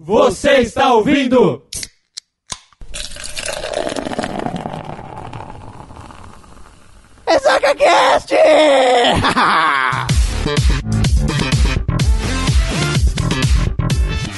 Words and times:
Você 0.00 0.58
está 0.58 0.92
ouvindo? 0.92 1.60
Ressaca 7.26 7.74
Cast! 7.74 8.32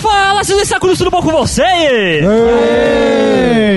Fala, 0.01 0.43
seus 0.45 0.67
sacudos, 0.67 0.97
tudo 0.97 1.11
bom 1.11 1.21
com 1.23 1.31
vocês? 1.31 2.25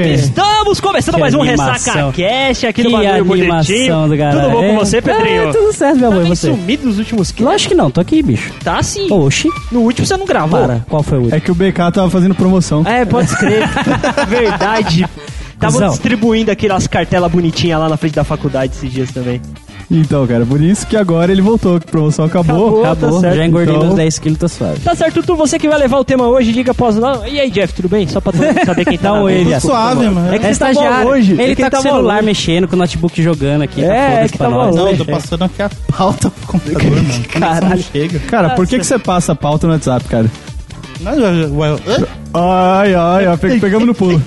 Estamos 0.05 0.52
começando 0.81 1.15
Que 1.15 1.21
mais 1.21 1.33
um. 1.33 1.41
Ressaca 1.41 2.11
Cast 2.13 2.67
aqui 2.67 2.83
no 2.83 2.89
Que 2.89 2.95
Bagulho 2.95 3.33
animação 3.41 3.75
Bonitinho. 3.75 4.07
do 4.09 4.17
cara. 4.17 4.35
Tudo 4.41 4.49
bom 4.51 4.57
com 4.59 4.63
É. 4.63 4.75
você, 4.75 5.01
Pedrinho? 5.01 5.49
É, 5.49 5.51
tudo 5.51 5.73
certo, 5.73 5.99
meu 5.99 6.09
Tá 6.09 6.15
amor, 6.17 6.27
você? 6.27 6.47
sumido 6.49 6.85
nos 6.87 6.97
últimos 6.99 7.31
que 7.31 7.43
Lógico 7.43 7.69
que 7.69 7.75
não, 7.75 7.91
tô 7.91 8.01
aqui, 8.01 8.21
bicho. 8.21 8.51
Tá 8.63 8.81
sim. 8.83 9.07
Oxi, 9.11 9.49
No 9.71 9.81
último 9.81 10.05
você 10.07 10.17
não 10.17 10.25
gravou. 10.25 10.59
para. 10.59 10.85
Qual 10.89 11.03
foi 11.03 11.17
o 11.17 11.21
último? 11.21 11.37
É 11.37 11.39
que 11.39 11.51
o 11.51 11.55
BK 11.55 11.91
tava 11.91 12.09
fazendo 12.09 12.35
promoção. 12.35 12.83
É, 12.85 13.05
pode 13.05 13.29
escrever. 13.29 13.67
Verdade. 14.27 15.05
Tava 15.59 15.87
distribuindo 15.89 16.51
aquelas 16.51 16.87
cartelas 16.87 17.31
bonitinhas 17.31 17.79
lá 17.79 17.87
na 17.89 17.95
frente 17.97 18.15
da 18.15 18.23
faculdade 18.23 18.73
esses 18.75 18.91
dias 18.91 19.11
também. 19.11 19.41
Então, 19.91 20.25
cara, 20.25 20.45
por 20.45 20.61
isso 20.61 20.87
que 20.87 20.97
agora 20.97 21.31
ele 21.31 21.41
voltou, 21.41 21.79
que 21.79 21.87
a 21.87 21.91
promoção 21.91 22.25
acabou. 22.25 22.81
Acabou. 22.83 22.85
Acabou, 22.85 23.11
tá 23.15 23.19
certo. 23.21 23.35
já 23.37 23.45
engordei 23.45 23.73
Então- 23.75 23.85
meus 23.87 23.95
10 23.95 24.19
quilos, 24.19 24.39
tô 24.39 24.47
suave. 24.47 24.79
Tá 24.79 24.95
certo, 24.95 25.15
Tutu, 25.21 25.35
você 25.35 25.59
que 25.59 25.67
vai 25.67 25.77
levar 25.77 25.97
o 25.99 26.03
tema 26.03 26.27
hoje, 26.27 26.51
diga 26.51 26.71
após 26.71 26.95
não. 26.95 27.25
E 27.27 27.39
aí, 27.39 27.51
Jeff, 27.51 27.73
tudo 27.73 27.89
bem? 27.89 28.07
Só 28.07 28.19
pra 28.19 28.31
saber 28.65 28.85
quem 28.85 28.97
tá 28.97 29.13
um 29.13 29.25
mesa. 29.25 29.39
ele. 29.51 29.59
Suave, 29.59 30.09
mano. 30.09 30.33
É 30.33 30.39
que 30.39 30.45
É 30.45 30.53
você 30.53 30.59
tá 30.59 30.71
estagiário. 30.71 31.09
longe. 31.09 31.31
Ele 31.33 31.41
É 31.51 31.55
que 31.55 31.61
tá 31.61 31.69
com 31.69 31.75
o 31.77 31.83
tá 31.83 31.89
celular 31.89 32.13
longe. 32.15 32.25
mexendo, 32.25 32.67
com 32.67 32.75
o 32.75 32.79
notebook 32.79 33.21
jogando 33.21 33.61
aqui. 33.61 33.83
É, 33.83 33.87
tá 33.87 33.93
é 33.93 34.09
foda-se 34.15 34.31
que 34.31 34.37
pra 34.37 34.47
tá 34.47 34.51
nós. 34.55 34.61
maluco. 34.75 34.83
Não, 34.83 34.91
eu 34.91 34.97
tô 34.97 35.05
passando 35.05 35.43
aqui 35.43 35.61
a 35.61 35.69
pauta 35.95 36.29
pro 36.31 36.47
computador, 36.47 36.83
mano. 36.91 37.03
Conexão 37.03 37.39
Caralho. 37.41 37.69
não 37.69 37.77
chega. 37.77 38.19
Cara, 38.19 38.49
por 38.51 38.65
que, 38.67 38.79
que 38.79 38.85
você 38.85 38.97
passa 38.97 39.31
a 39.33 39.35
pauta 39.35 39.67
no 39.67 39.73
WhatsApp, 39.73 40.05
cara? 40.07 40.25
Não, 41.01 41.11
eu- 41.13 41.21
eu- 41.49 41.79
eu- 41.85 42.07
Ai, 42.33 42.95
ai, 42.95 43.27
ó, 43.27 43.37
pe- 43.37 43.59
pegamos 43.59 43.85
no 43.87 43.93
pulo. 43.93 44.21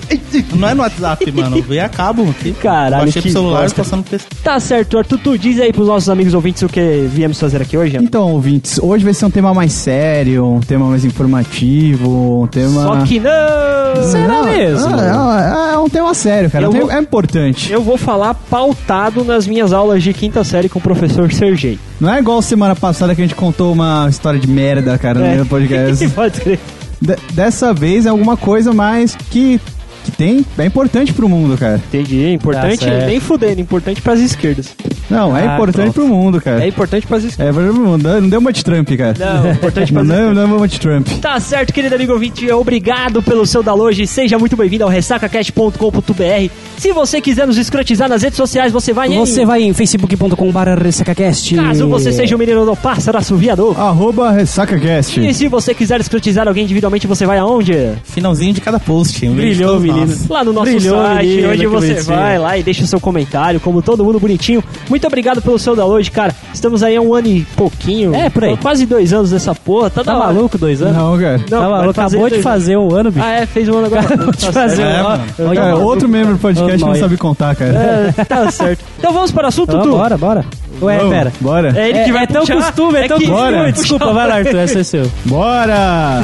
não 0.55 0.69
é 0.69 0.73
no 0.73 0.81
WhatsApp, 0.81 1.29
mano. 1.33 1.61
Veio 1.61 1.83
a 1.85 1.89
cabo 1.89 2.29
aqui. 2.29 2.53
Caralho, 2.53 3.03
Baixei 3.03 3.21
que 3.21 3.29
pro 3.29 3.31
celular 3.31 3.61
bosta. 3.63 3.83
passando 3.83 4.03
PC. 4.03 4.25
Tá 4.43 4.59
certo, 4.59 4.97
Arthur, 4.97 5.19
tu 5.19 5.37
diz 5.37 5.59
aí 5.59 5.73
pros 5.73 5.87
nossos 5.87 6.07
amigos 6.09 6.33
ouvintes 6.33 6.61
o 6.63 6.69
que 6.69 7.07
viemos 7.11 7.37
fazer 7.39 7.61
aqui 7.61 7.77
hoje. 7.77 7.97
Então, 7.97 8.31
ouvintes, 8.31 8.79
hoje 8.81 9.03
vai 9.03 9.13
ser 9.13 9.25
um 9.25 9.29
tema 9.29 9.53
mais 9.53 9.73
sério, 9.73 10.45
um 10.45 10.59
tema 10.61 10.85
mais 10.87 11.03
informativo, 11.03 12.43
um 12.43 12.47
tema... 12.47 12.83
Só 12.83 13.01
que 13.05 13.19
não! 13.19 14.03
Será 14.09 14.43
mesmo? 14.43 14.95
Ah, 14.95 15.69
é, 15.71 15.73
é 15.73 15.77
um 15.77 15.89
tema 15.89 16.13
sério, 16.13 16.49
cara. 16.49 16.65
Eu 16.65 16.71
vou- 16.71 16.91
É 16.91 16.99
importante. 16.99 17.71
Eu 17.71 17.81
vou 17.81 17.97
falar 17.97 18.33
pautado 18.33 19.23
nas 19.23 19.45
minhas 19.45 19.73
aulas 19.73 20.01
de 20.01 20.13
quinta 20.13 20.43
série 20.43 20.69
com 20.69 20.79
o 20.79 20.81
professor 20.81 21.31
Sergei. 21.33 21.77
Não 21.99 22.13
é 22.13 22.19
igual 22.19 22.41
semana 22.41 22.75
passada 22.75 23.13
que 23.15 23.21
a 23.21 23.25
gente 23.25 23.35
contou 23.35 23.73
uma 23.73 24.07
história 24.09 24.39
de 24.39 24.47
merda, 24.47 24.97
cara, 24.97 25.19
É. 25.25 25.35
no 25.37 25.45
podcast. 25.45 26.07
Pode 26.15 26.39
crer. 26.39 26.59
De- 27.01 27.15
dessa 27.33 27.73
vez 27.73 28.05
é 28.05 28.09
alguma 28.09 28.35
coisa 28.35 28.73
mais 28.73 29.15
que, 29.15 29.59
que 30.05 30.11
tem, 30.11 30.45
é 30.57 30.65
importante 30.65 31.13
pro 31.13 31.27
mundo, 31.27 31.57
cara. 31.57 31.81
Entendi. 31.87 32.23
É 32.25 32.33
importante, 32.33 32.79
Tá 32.79 32.85
certo. 32.85 33.05
nem 33.07 33.19
fudendo, 33.19 33.61
importante 33.61 34.01
pras 34.01 34.19
esquerdas. 34.19 34.75
Não, 35.09 35.35
é 35.35 35.47
Ah, 35.47 35.53
importante 35.55 35.91
pronto. 35.91 35.93
pro 35.93 36.07
mundo, 36.07 36.41
cara. 36.41 36.63
É 36.63 36.67
importante 36.67 37.07
pras 37.07 37.23
esquerdas. 37.23 37.55
É, 37.55 37.59
mas 37.61 37.75
não 37.75 37.97
deu- 37.99 38.21
não 38.21 38.29
deu 38.29 38.39
uma 38.39 38.51
de 38.51 38.63
Trump, 38.63 38.89
cara. 38.97 39.15
Não, 39.17 39.51
importante 39.51 39.93
Não, 39.93 40.05
pras 40.05 40.19
não, 40.19 40.33
não, 40.33 40.57
uma 40.57 40.67
de 40.67 40.79
Trump. 40.79 41.07
Tá 41.21 41.39
certo, 41.39 41.73
querido 41.73 41.95
amigo 41.95 42.11
ouvinte, 42.13 42.49
obrigado 42.51 43.21
pelo 43.21 43.45
seu 43.45 43.61
download. 43.63 44.05
Seja 44.07 44.37
muito 44.37 44.55
bem-vindo 44.57 44.83
ao 44.83 44.89
ressacacast.com.br. 44.89 46.51
Se 46.77 46.91
você 46.91 47.19
quiser 47.21 47.47
nos 47.47 47.57
escrotizar 47.57 48.07
nas 48.09 48.21
redes 48.21 48.37
sociais, 48.37 48.71
você 48.71 48.93
vai 48.93 49.07
em... 49.13 49.17
Você 49.17 49.45
vai 49.45 49.63
em 49.63 49.73
facebook.com.br 49.73 50.81
ressacacast. 50.81 51.55
Caso 51.55 51.87
você 51.87 52.11
seja 52.11 52.35
um 52.35 52.39
menino 52.39 52.65
do 52.65 52.75
pássaro 52.75 53.17
assoviador. 53.17 53.79
Arroba 53.79 54.31
RessacaCast. 54.31 55.19
E 55.25 55.33
se 55.33 55.47
você 55.47 55.73
quiser 55.73 55.99
escrotizar 55.99 56.47
alguém 56.47 56.63
individualmente, 56.65 57.07
você 57.07 57.25
vai 57.25 57.37
aonde? 57.39 57.73
Finalzinho 58.03 58.53
de 58.53 58.61
cada 58.61 58.79
post. 58.79 59.25
Um 59.27 59.33
Brilhou, 59.35 59.73
todos 59.73 59.86
menino. 59.93 60.15
Lá 60.29 60.43
no 60.43 60.53
nosso 60.53 60.71
Brilhou, 60.71 61.01
site, 61.03 61.27
menino, 61.27 61.51
onde 61.51 61.67
você 61.67 61.87
bonitinho. 61.93 62.15
vai 62.17 62.37
lá 62.39 62.57
e 62.57 62.63
deixa 62.63 62.83
o 62.83 62.87
seu 62.87 62.99
comentário, 62.99 63.59
como 63.59 63.81
todo 63.81 64.03
mundo 64.03 64.19
bonitinho. 64.19 64.63
Muito 64.89 65.05
obrigado 65.07 65.41
pelo 65.41 65.57
seu 65.59 65.75
download, 65.75 66.09
cara. 66.11 66.35
Estamos 66.53 66.83
aí 66.83 66.95
há 66.95 67.01
um 67.01 67.13
ano 67.13 67.27
e 67.27 67.41
pouquinho. 67.55 68.13
É, 68.15 68.29
por 68.29 68.43
aí. 68.43 68.57
Quase 68.57 68.85
dois 68.85 69.13
anos 69.13 69.31
dessa 69.31 69.53
porra. 69.55 69.89
Tá, 69.89 70.03
Tá 70.03 70.13
maluco, 70.17 70.57
dois 70.57 70.81
anos? 70.81 70.95
Não, 70.97 71.17
cara. 71.17 71.37
Não, 71.49 71.61
tá 71.61 71.69
maluco, 71.69 71.89
acabou 71.91 72.29
de 72.29 72.41
fazer 72.41 72.77
um 72.77 72.93
ano, 72.93 73.11
bicho. 73.11 73.25
Ah, 73.25 73.31
é, 73.41 73.45
fez 73.45 73.67
um 73.69 73.77
ano 73.77 73.85
agora. 73.87 74.01
Acabou 74.07 74.31
de 74.31 74.45
Tá 74.45 74.51
fazer. 74.51 74.81
É, 74.83 75.03
um 75.03 75.07
ano. 75.07 75.23
Cara, 75.55 75.75
outro 75.77 76.07
membro 76.09 76.33
do 76.33 76.39
podcast 76.39 76.81
não 76.83 76.95
sabe 76.95 77.17
contar, 77.17 77.55
cara. 77.55 78.13
É, 78.17 78.23
tá 78.25 78.49
certo. 78.51 78.83
Então 78.97 79.11
vamos 79.13 79.31
para 79.31 79.45
o 79.45 79.47
assunto, 79.47 79.69
Então, 79.69 79.81
Tutu. 79.81 79.97
bora, 79.97 80.17
bora. 80.17 80.45
Ué, 80.81 80.97
Vamos, 80.97 81.13
pera. 81.13 81.33
Bora. 81.41 81.73
É 81.75 81.89
ele 81.89 82.03
que 82.03 82.09
É, 82.09 82.13
vai 82.13 82.23
é 82.23 82.27
tão 82.27 82.41
puxar. 82.41 82.55
costume, 82.57 82.99
é, 82.99 83.07
tão 83.07 83.17
que- 83.17 83.25
costume. 83.27 83.51
Bora. 83.51 83.71
Desculpa, 83.73 84.13
vai 84.13 84.27
lá, 84.27 84.35
Arthur, 84.35 84.59
esse 84.59 84.79
é 84.79 84.83
seu. 84.83 85.11
Bora! 85.25 86.21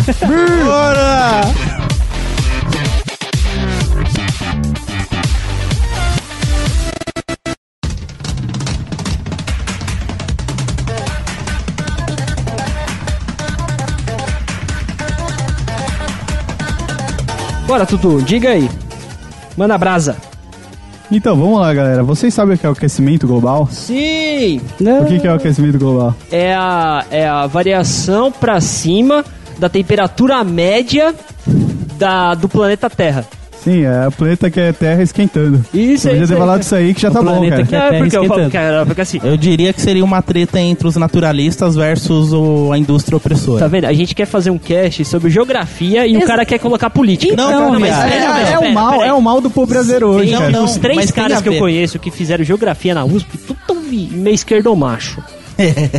Bora! 0.65 1.92
Bora, 17.73 17.87
Tutu, 17.87 18.21
diga 18.21 18.49
aí. 18.51 18.69
Manda 19.57 19.75
brasa. 19.79 20.15
Então, 21.11 21.35
vamos 21.35 21.59
lá, 21.59 21.73
galera. 21.73 22.03
Vocês 22.03 22.31
sabem 22.31 22.53
o 22.53 22.57
que 22.59 22.67
é 22.67 22.69
o 22.69 22.73
aquecimento 22.73 23.25
global? 23.25 23.67
Sim, 23.71 24.61
O 25.01 25.05
que 25.07 25.19
que 25.19 25.25
é 25.27 25.31
o 25.31 25.33
aquecimento 25.33 25.79
global? 25.79 26.13
é 26.31 26.53
a, 26.53 27.03
é 27.09 27.27
a 27.27 27.47
variação 27.47 28.31
pra 28.31 28.61
cima 28.61 29.25
da 29.57 29.69
temperatura 29.69 30.43
média 30.43 31.15
da, 31.97 32.35
do 32.35 32.47
planeta 32.47 32.91
Terra. 32.91 33.25
Sim, 33.63 33.83
é 33.83 34.07
o 34.07 34.11
planeta 34.11 34.49
que 34.49 34.59
é 34.59 34.73
Terra 34.73 35.01
esquentando. 35.01 35.63
Isso 35.73 36.07
Eu 36.07 36.13
aí. 36.13 36.19
podia 36.19 36.23
isso 36.23 36.27
ter 36.27 36.33
aí. 36.33 36.39
falado 36.39 36.61
isso 36.61 36.75
aí 36.75 36.93
que 36.93 37.01
já 37.01 37.09
tá 37.11 37.21
bom, 37.21 37.49
cara. 37.49 37.63
que 37.65 37.75
é 37.75 37.79
Não, 37.79 37.85
é 37.85 37.89
Terra 37.89 38.03
porque 38.03 38.17
eu 38.17 38.25
falo, 38.25 38.51
cara, 38.51 38.85
porque 38.85 39.01
assim, 39.01 39.19
Eu 39.23 39.37
diria 39.37 39.71
que 39.71 39.81
seria 39.81 40.03
uma 40.03 40.21
treta 40.21 40.59
entre 40.59 40.87
os 40.87 40.95
naturalistas 40.97 41.75
versus 41.75 42.33
o- 42.33 42.71
a 42.73 42.77
indústria 42.77 43.15
opressora. 43.15 43.59
tá 43.59 43.67
vendo? 43.67 43.85
A 43.85 43.93
gente 43.93 44.13
quer 44.13 44.25
fazer 44.25 44.49
um 44.49 44.57
cast 44.57 45.05
sobre 45.05 45.29
geografia 45.29 46.05
e 46.05 46.17
o 46.17 46.21
cara 46.25 46.45
quer 46.45 46.59
colocar 46.59 46.89
política. 46.89 47.35
Não, 47.35 47.71
mas 47.71 47.79
mas- 47.81 48.11
É, 48.13 48.27
mas 48.27 48.49
é, 48.51 48.59
o 48.59 48.73
mal, 48.73 49.03
é 49.03 49.13
o 49.13 49.21
mal 49.21 49.39
do 49.39 49.49
povo 49.49 49.67
brasileiro 49.67 50.07
hoje, 50.09 50.31
Não, 50.31 50.39
cara. 50.39 50.51
não. 50.51 50.63
uns 50.65 50.77
três 50.77 51.09
caras 51.11 51.41
que 51.41 51.49
eu 51.49 51.57
conheço 51.57 51.97
que 51.99 52.11
fizeram 52.11 52.43
geografia 52.43 52.93
na 52.93 53.05
USP, 53.05 53.37
tudo 53.37 53.79
meio 53.81 54.33
esquerdomacho. 54.35 55.21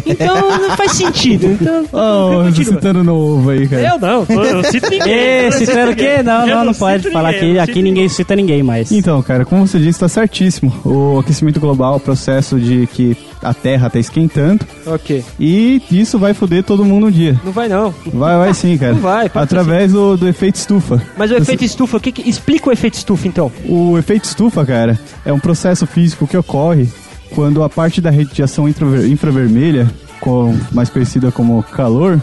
Então 0.07 0.59
não 0.59 0.77
faz 0.77 0.93
sentido. 0.93 1.47
Então, 1.61 1.85
Oh, 1.93 2.45
você 2.45 2.65
citando 2.65 3.05
novo 3.05 3.51
aí, 3.51 3.69
cara. 3.69 3.83
Eu 3.83 3.99
não, 3.99 4.27
eu 4.29 4.65
cito 4.65 4.91
ninguém. 4.91 5.15
Eu 5.45 5.53
cito 5.53 5.67
citando 5.67 5.93
o 5.93 5.97
quê? 5.97 6.23
Não, 6.23 6.47
não, 6.47 6.65
não 6.65 6.73
cito 6.73 6.79
pode 6.85 7.11
falar 7.11 7.33
ninguém, 7.33 7.59
aqui. 7.59 7.83
ninguém 7.83 8.09
cita 8.09 8.35
ninguém 8.37 8.63
mais. 8.63 8.91
Então, 8.91 9.23
cara, 9.23 9.45
como 9.45 9.67
você 9.67 9.79
disse, 9.79 10.01
tá 10.01 10.09
certíssimo. 10.09 10.73
O 10.85 11.19
aquecimento 11.19 11.61
global 11.61 11.95
é 11.95 11.97
o 11.97 12.01
processo 12.01 12.59
de 12.59 12.87
que 12.89 13.17
a 13.43 13.53
Terra 13.53 13.91
tá 13.91 13.99
esquentando 13.99 14.65
Ok. 14.87 15.23
e 15.39 15.83
isso 15.91 16.19
vai 16.19 16.33
foder 16.33 16.65
todo 16.65 16.85
mundo 16.85 17.07
um 17.07 17.11
dia. 17.11 17.39
Não 17.45 17.53
vai 17.53 17.69
não. 17.69 17.95
Vai, 18.07 18.39
vai 18.39 18.55
sim, 18.55 18.77
cara. 18.79 18.95
Não 18.95 19.01
vai, 19.01 19.31
Através 19.35 19.93
do, 19.93 20.17
do 20.17 20.27
efeito 20.29 20.57
estufa. 20.57 21.03
Mas 21.17 21.31
o 21.31 21.35
efeito 21.37 21.65
estufa, 21.65 21.97
o 21.97 22.01
que, 22.01 22.11
que 22.13 22.29
explica 22.29 22.69
o 22.71 22.73
efeito 22.73 22.95
estufa 22.95 23.29
então? 23.29 23.53
O 23.69 23.99
efeito 23.99 24.25
estufa, 24.25 24.65
cara, 24.65 24.99
é 25.25 25.33
um 25.33 25.39
processo 25.39 25.87
físico 25.87 26.27
que 26.27 26.37
ocorre 26.37 26.89
quando 27.35 27.63
a 27.63 27.69
parte 27.69 28.01
da 28.01 28.11
radiação 28.11 28.69
infraver- 28.69 29.11
infravermelha, 29.11 29.91
com, 30.21 30.57
mais 30.73 30.89
conhecida 30.89 31.31
como 31.33 31.63
calor, 31.63 32.21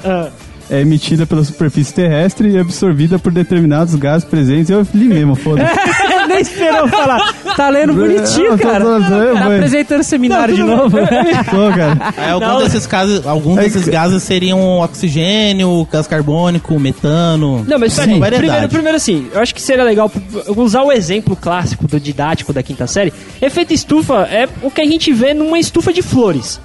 é 0.69 0.81
emitida 0.81 1.25
pela 1.25 1.43
superfície 1.43 1.93
terrestre 1.93 2.49
e 2.51 2.57
absorvida 2.57 3.19
por 3.19 3.31
determinados 3.31 3.93
gases 3.95 4.23
presentes. 4.23 4.69
Eu 4.69 4.87
li 4.93 5.05
mesmo, 5.05 5.35
foda-se. 5.35 5.69
Nem 6.31 6.41
esperou 6.41 6.87
falar. 6.87 7.33
Tá 7.55 7.69
lendo 7.69 7.93
bonitinho, 7.93 8.57
cara. 8.57 8.83
tô- 8.83 8.99
tô- 9.01 9.33
Tá 9.33 9.45
apresentando 9.45 10.03
seminário 10.03 10.55
de 10.55 10.63
novo. 10.63 10.97
Tô, 11.51 11.69
cara. 11.75 12.13
É, 12.17 12.29
algum 12.31 12.45
Não. 12.45 12.63
desses 12.63 12.85
casos, 12.87 13.25
alguns 13.25 13.57
É 13.57 13.63
desses 13.63 13.87
gases 13.87 14.23
seriam 14.23 14.79
oxigênio, 14.79 15.87
gás 15.91 16.07
carbônico, 16.07 16.79
metano. 16.79 17.63
Não, 17.67 17.77
mas 17.79 17.95
peraí, 17.95 18.19
primeiro, 18.37 18.69
primeiro 18.69 18.97
assim, 18.97 19.27
eu 19.33 19.39
acho 19.41 19.53
que 19.53 19.61
seria 19.61 19.83
legal 19.83 20.11
usar 20.57 20.83
o 20.83 20.91
exemplo 20.91 21.35
clássico 21.35 21.87
do 21.87 21.99
didático 21.99 22.53
da 22.53 22.63
quinta 22.63 22.87
série. 22.87 23.11
Efeito 23.41 23.73
estufa 23.73 24.27
é 24.31 24.47
o 24.61 24.71
que 24.71 24.81
a 24.81 24.85
gente 24.85 25.11
vê 25.13 25.33
numa 25.33 25.59
estufa 25.59 25.91
de 25.91 26.01
flores. 26.01 26.59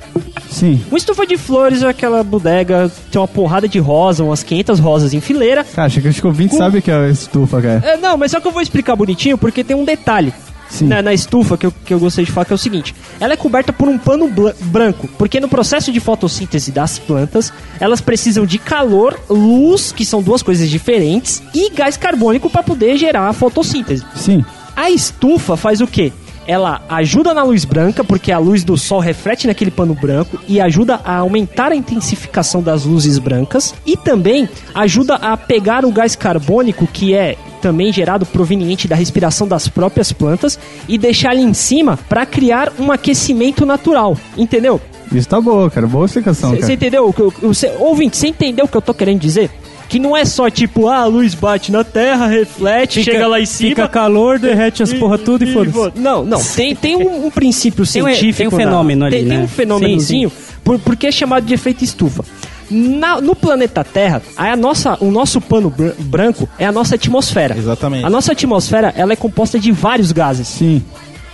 Sim. 0.57 0.81
Uma 0.89 0.97
estufa 0.97 1.27
de 1.27 1.37
flores 1.37 1.83
é 1.83 1.89
aquela 1.89 2.25
bodega, 2.25 2.91
tem 3.13 3.21
uma 3.21 3.29
porrada 3.29 3.69
de 3.69 3.79
rosa, 3.79 4.25
umas 4.25 4.43
500 4.43 4.79
rosas 4.79 5.13
em 5.13 5.21
fileira. 5.21 5.63
Cara, 5.65 5.87
acho 5.87 6.01
que 6.01 6.25
o 6.25 6.29
ouvinte 6.29 6.53
Com- 6.53 6.57
sabe 6.59 6.81
que 6.81 6.91
é 6.91 6.95
a 6.95 7.09
estufa, 7.11 7.61
cara. 7.61 7.83
É, 7.85 7.97
não, 7.99 8.17
mas 8.17 8.31
só 8.31 8.41
que 8.41 8.49
eu 8.49 8.53
vou 8.53 8.63
explicar 8.63 8.97
bonitinho 8.97 9.37
porque 9.37 9.63
tem 9.63 9.77
um 9.77 9.85
detalhe. 9.85 10.33
Na, 10.81 11.01
na 11.01 11.15
estufa 11.15 11.57
que 11.57 11.65
eu, 11.65 11.73
que 11.85 11.95
eu 11.95 12.01
gostaria 12.01 12.27
de 12.27 12.33
falar 12.33 12.45
que 12.45 12.53
é 12.53 12.57
o 12.57 12.59
seguinte: 12.59 12.93
ela 13.21 13.35
é 13.35 13.37
coberta 13.37 13.73
por 13.73 13.87
um 13.87 13.97
pano 13.97 14.29
branco, 14.63 15.09
porque 15.17 15.39
no 15.39 15.49
processo 15.49 15.93
de 15.93 16.01
fotossíntese 16.01 16.73
das 16.73 16.99
plantas, 16.99 17.53
elas 17.79 18.01
precisam 18.01 18.45
de 18.45 18.59
calor, 18.59 19.17
luz, 19.31 19.93
que 19.93 20.05
são 20.05 20.21
duas 20.21 20.43
coisas 20.43 20.69
diferentes, 20.69 21.41
e 21.55 21.71
gás 21.71 21.97
carbônico 21.97 22.51
para 22.51 22.65
poder 22.65 22.97
gerar 22.97 23.29
a 23.29 23.33
fotossíntese. 23.33 24.05
Sim. 24.17 24.45
A 24.75 24.91
estufa 24.91 25.57
faz 25.57 25.81
o 25.81 25.87
quê? 25.87 26.13
Ela 26.47 26.81
ajuda 26.89 27.35
na 27.35 27.43
luz 27.43 27.65
branca, 27.65 28.05
porque 28.05 28.31
a 28.33 28.39
luz 28.39 28.63
do 28.65 28.77
sol 28.77 29.01
reflete 29.01 29.47
naquele 29.47 29.71
pano 29.71 29.95
branco 29.95 30.39
e 30.49 30.61
ajuda 30.61 31.01
a 31.05 31.17
aumentar 31.17 31.73
a 31.73 31.77
intensificação 31.77 32.63
das 32.63 32.85
luzes 32.85 33.19
brancas 33.19 33.75
e 33.85 33.97
também 33.97 34.49
ajuda 34.75 35.15
a 35.17 35.37
pegar 35.37 35.85
o 35.85 35.91
gás 35.93 36.15
carbônico 36.15 36.87
que 36.87 37.15
é 37.15 37.37
também 37.61 37.93
gerado 37.93 38.25
proveniente 38.27 38.87
da 38.87 38.95
respiração 38.95 39.49
das 39.49 39.67
próprias 39.67 40.13
plantas 40.13 40.59
e 40.89 40.97
deixar 40.97 41.33
ele 41.35 41.43
em 41.43 41.55
cima 41.55 41.99
para 42.09 42.25
criar 42.25 42.73
um 42.79 42.93
aquecimento 42.93 43.67
natural, 43.67 44.17
entendeu? 44.37 44.81
Isso 45.13 45.29
tá 45.29 45.41
boa, 45.41 45.71
cara. 45.71 45.87
Boa 45.87 46.07
explicação, 46.07 46.51
Você 46.51 46.61
cara. 46.61 46.73
entendeu? 46.73 47.15
o 47.43 47.55
cê- 47.55 47.73
ouvinte, 47.79 48.17
você 48.17 48.29
entendeu 48.29 48.65
o 48.65 48.69
que 48.69 48.77
eu 48.77 48.83
tô 48.83 48.93
querendo 48.93 49.21
dizer? 49.21 49.51
Que 49.89 49.99
não 50.01 50.17
é 50.17 50.25
só 50.25 50.51
tipo, 50.51 50.89
ah, 50.89 50.99
a 50.99 51.05
luz 51.07 51.35
bate 51.35 51.71
na 51.71 51.85
terra, 51.85 52.27
reflete, 52.27 53.05
chega 53.05 53.27
lá 53.29 53.41
em 53.41 53.47
cima. 53.47 53.71
Fica 53.71 53.89
calor, 53.89 54.39
derrete 54.39 54.83
as 54.83 54.93
porra 54.93 55.17
tudo 55.17 55.45
e 55.45 55.53
foda-se. 55.53 55.93
Não, 55.99 56.25
não, 56.25 56.43
tem, 56.43 56.75
tem 56.75 56.97
um, 56.97 57.27
um 57.27 57.31
princípio 57.31 57.87
Tem 57.87 58.03
um- 58.03 58.07
científico. 58.07 58.37
tem 58.39 58.49
um 58.49 58.51
na- 58.51 58.57
fenômeno 58.57 59.05
ali, 59.05 59.17
tem, 59.19 59.29
tem 59.29 59.39
né? 59.39 59.45
um 59.45 59.49
fenômenozinho, 59.49 60.33
por, 60.65 60.79
porque 60.81 61.07
é 61.07 61.13
chamado 61.13 61.47
de 61.47 61.55
efeito 61.55 61.85
estufa. 61.85 62.25
Na- 62.69 63.21
no 63.21 63.37
planeta 63.37 63.85
Terra, 63.85 64.21
a 64.37 64.57
nossa, 64.57 64.99
o 65.01 65.09
nosso 65.13 65.41
pano 65.41 65.71
bran- 65.71 65.93
branco 66.01 66.49
é 66.59 66.67
a 66.67 66.73
nossa 66.73 66.97
atmosfera. 66.97 67.57
Exatamente. 67.57 68.05
A 68.05 68.11
nossa 68.11 68.33
atmosfera 68.33 68.93
ela 68.97 69.13
é 69.13 69.17
composta 69.17 69.57
de 69.57 69.71
vários 69.71 70.11
gases. 70.11 70.49
Sim. 70.49 70.83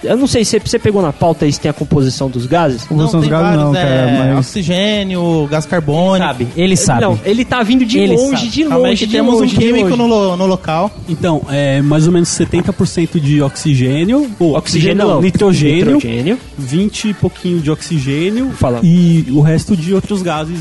Eu 0.04 0.16
não 0.16 0.26
sei 0.26 0.44
se 0.44 0.58
você 0.58 0.78
pegou 0.78 1.00
na 1.00 1.12
pauta 1.12 1.44
aí 1.44 1.52
se 1.52 1.60
tem 1.60 1.70
a 1.70 1.72
composição 1.74 2.28
dos 2.28 2.46
gases. 2.46 2.88
Não, 2.90 3.08
são 3.08 3.20
os 3.20 3.26
tem 3.26 3.30
gases 3.30 3.46
vários, 3.46 3.64
não, 3.64 3.72
cara, 3.72 3.88
é, 3.88 4.18
mas- 4.34 4.38
Oxigênio, 4.46 5.46
gás 5.50 5.64
carbônico. 5.66 6.26
Sabe, 6.26 6.48
ele 6.56 6.76
sabe. 6.76 7.00
Não, 7.02 7.18
ele 7.24 7.44
tá 7.44 7.62
vindo 7.62 7.84
de 7.84 7.98
Ele 7.98 8.16
longe, 8.16 8.36
sabe. 8.36 8.48
de 8.48 8.62
Calma 8.64 8.78
longe, 8.88 8.96
que 8.98 9.06
de 9.06 9.12
temos 9.12 9.34
longe, 9.40 9.56
um 9.56 9.58
químico 9.58 9.96
no, 9.96 10.06
lo- 10.06 10.36
no 10.36 10.46
local. 10.46 10.90
Então, 11.08 11.42
é 11.50 11.80
mais 11.82 12.06
ou 12.06 12.12
menos 12.12 12.28
70% 12.30 13.20
de 13.20 13.40
oxigênio, 13.42 14.30
ou 14.38 14.56
Oxigênio 14.56 14.96
não, 15.06 15.20
nitrogênio, 15.20 15.94
nitrogênio. 15.94 16.38
20 16.58 17.08
e 17.10 17.14
pouquinho 17.14 17.60
de 17.60 17.70
oxigênio 17.70 18.50
Fala. 18.52 18.80
e 18.82 19.26
o 19.30 19.40
resto 19.40 19.76
de 19.76 19.94
outros 19.94 20.22
gases 20.22 20.60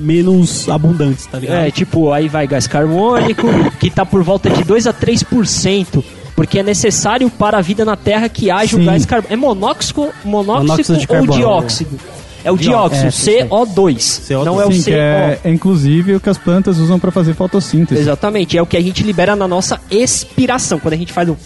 menos 0.00 0.68
abundantes, 0.68 1.26
tá 1.26 1.38
ligado? 1.38 1.56
É, 1.58 1.70
tipo, 1.70 2.12
aí 2.12 2.28
vai 2.28 2.46
gás 2.46 2.66
carbônico, 2.66 3.46
que 3.80 3.90
tá 3.90 4.04
por 4.06 4.22
volta 4.22 4.48
de 4.50 4.62
2 4.64 4.86
a 4.86 4.92
3%, 4.92 6.02
porque 6.42 6.58
é 6.58 6.62
necessário 6.64 7.30
para 7.30 7.58
a 7.58 7.60
vida 7.60 7.84
na 7.84 7.94
Terra 7.94 8.28
que 8.28 8.50
haja 8.50 8.76
o 8.76 8.80
Sim. 8.80 8.84
gás 8.86 9.06
carbônico. 9.06 9.32
É 9.32 9.36
monóxido, 9.36 10.08
monóxido, 10.24 10.68
Monóxido 10.72 10.98
de 10.98 11.02
ou 11.02 11.06
carbono. 11.06 11.32
dióxido? 11.38 12.00
É 12.44 12.50
o 12.50 12.56
dióxido, 12.56 13.06
É, 13.06 13.10
sim, 13.12 13.30
sim. 13.42 13.48
CO2. 13.48 13.96
CO2. 14.28 14.44
Não 14.44 14.60
é 14.60 14.66
o 14.66 14.72
Sim, 14.72 14.78
CO. 14.78 14.84
que 14.86 14.90
é, 14.92 15.40
é 15.44 15.50
inclusive 15.50 16.16
o 16.16 16.20
que 16.20 16.28
as 16.28 16.36
plantas 16.38 16.78
usam 16.78 16.98
pra 16.98 17.12
fazer 17.12 17.34
fotossíntese. 17.34 18.00
Exatamente, 18.00 18.58
é 18.58 18.62
o 18.62 18.66
que 18.66 18.76
a 18.76 18.80
gente 18.82 19.04
libera 19.04 19.36
na 19.36 19.46
nossa 19.46 19.80
expiração. 19.88 20.80
Quando 20.80 20.94
a 20.94 20.96
gente 20.96 21.12
faz 21.12 21.28
o. 21.28 21.36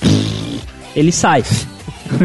Ele 0.95 1.13
sai. 1.13 1.45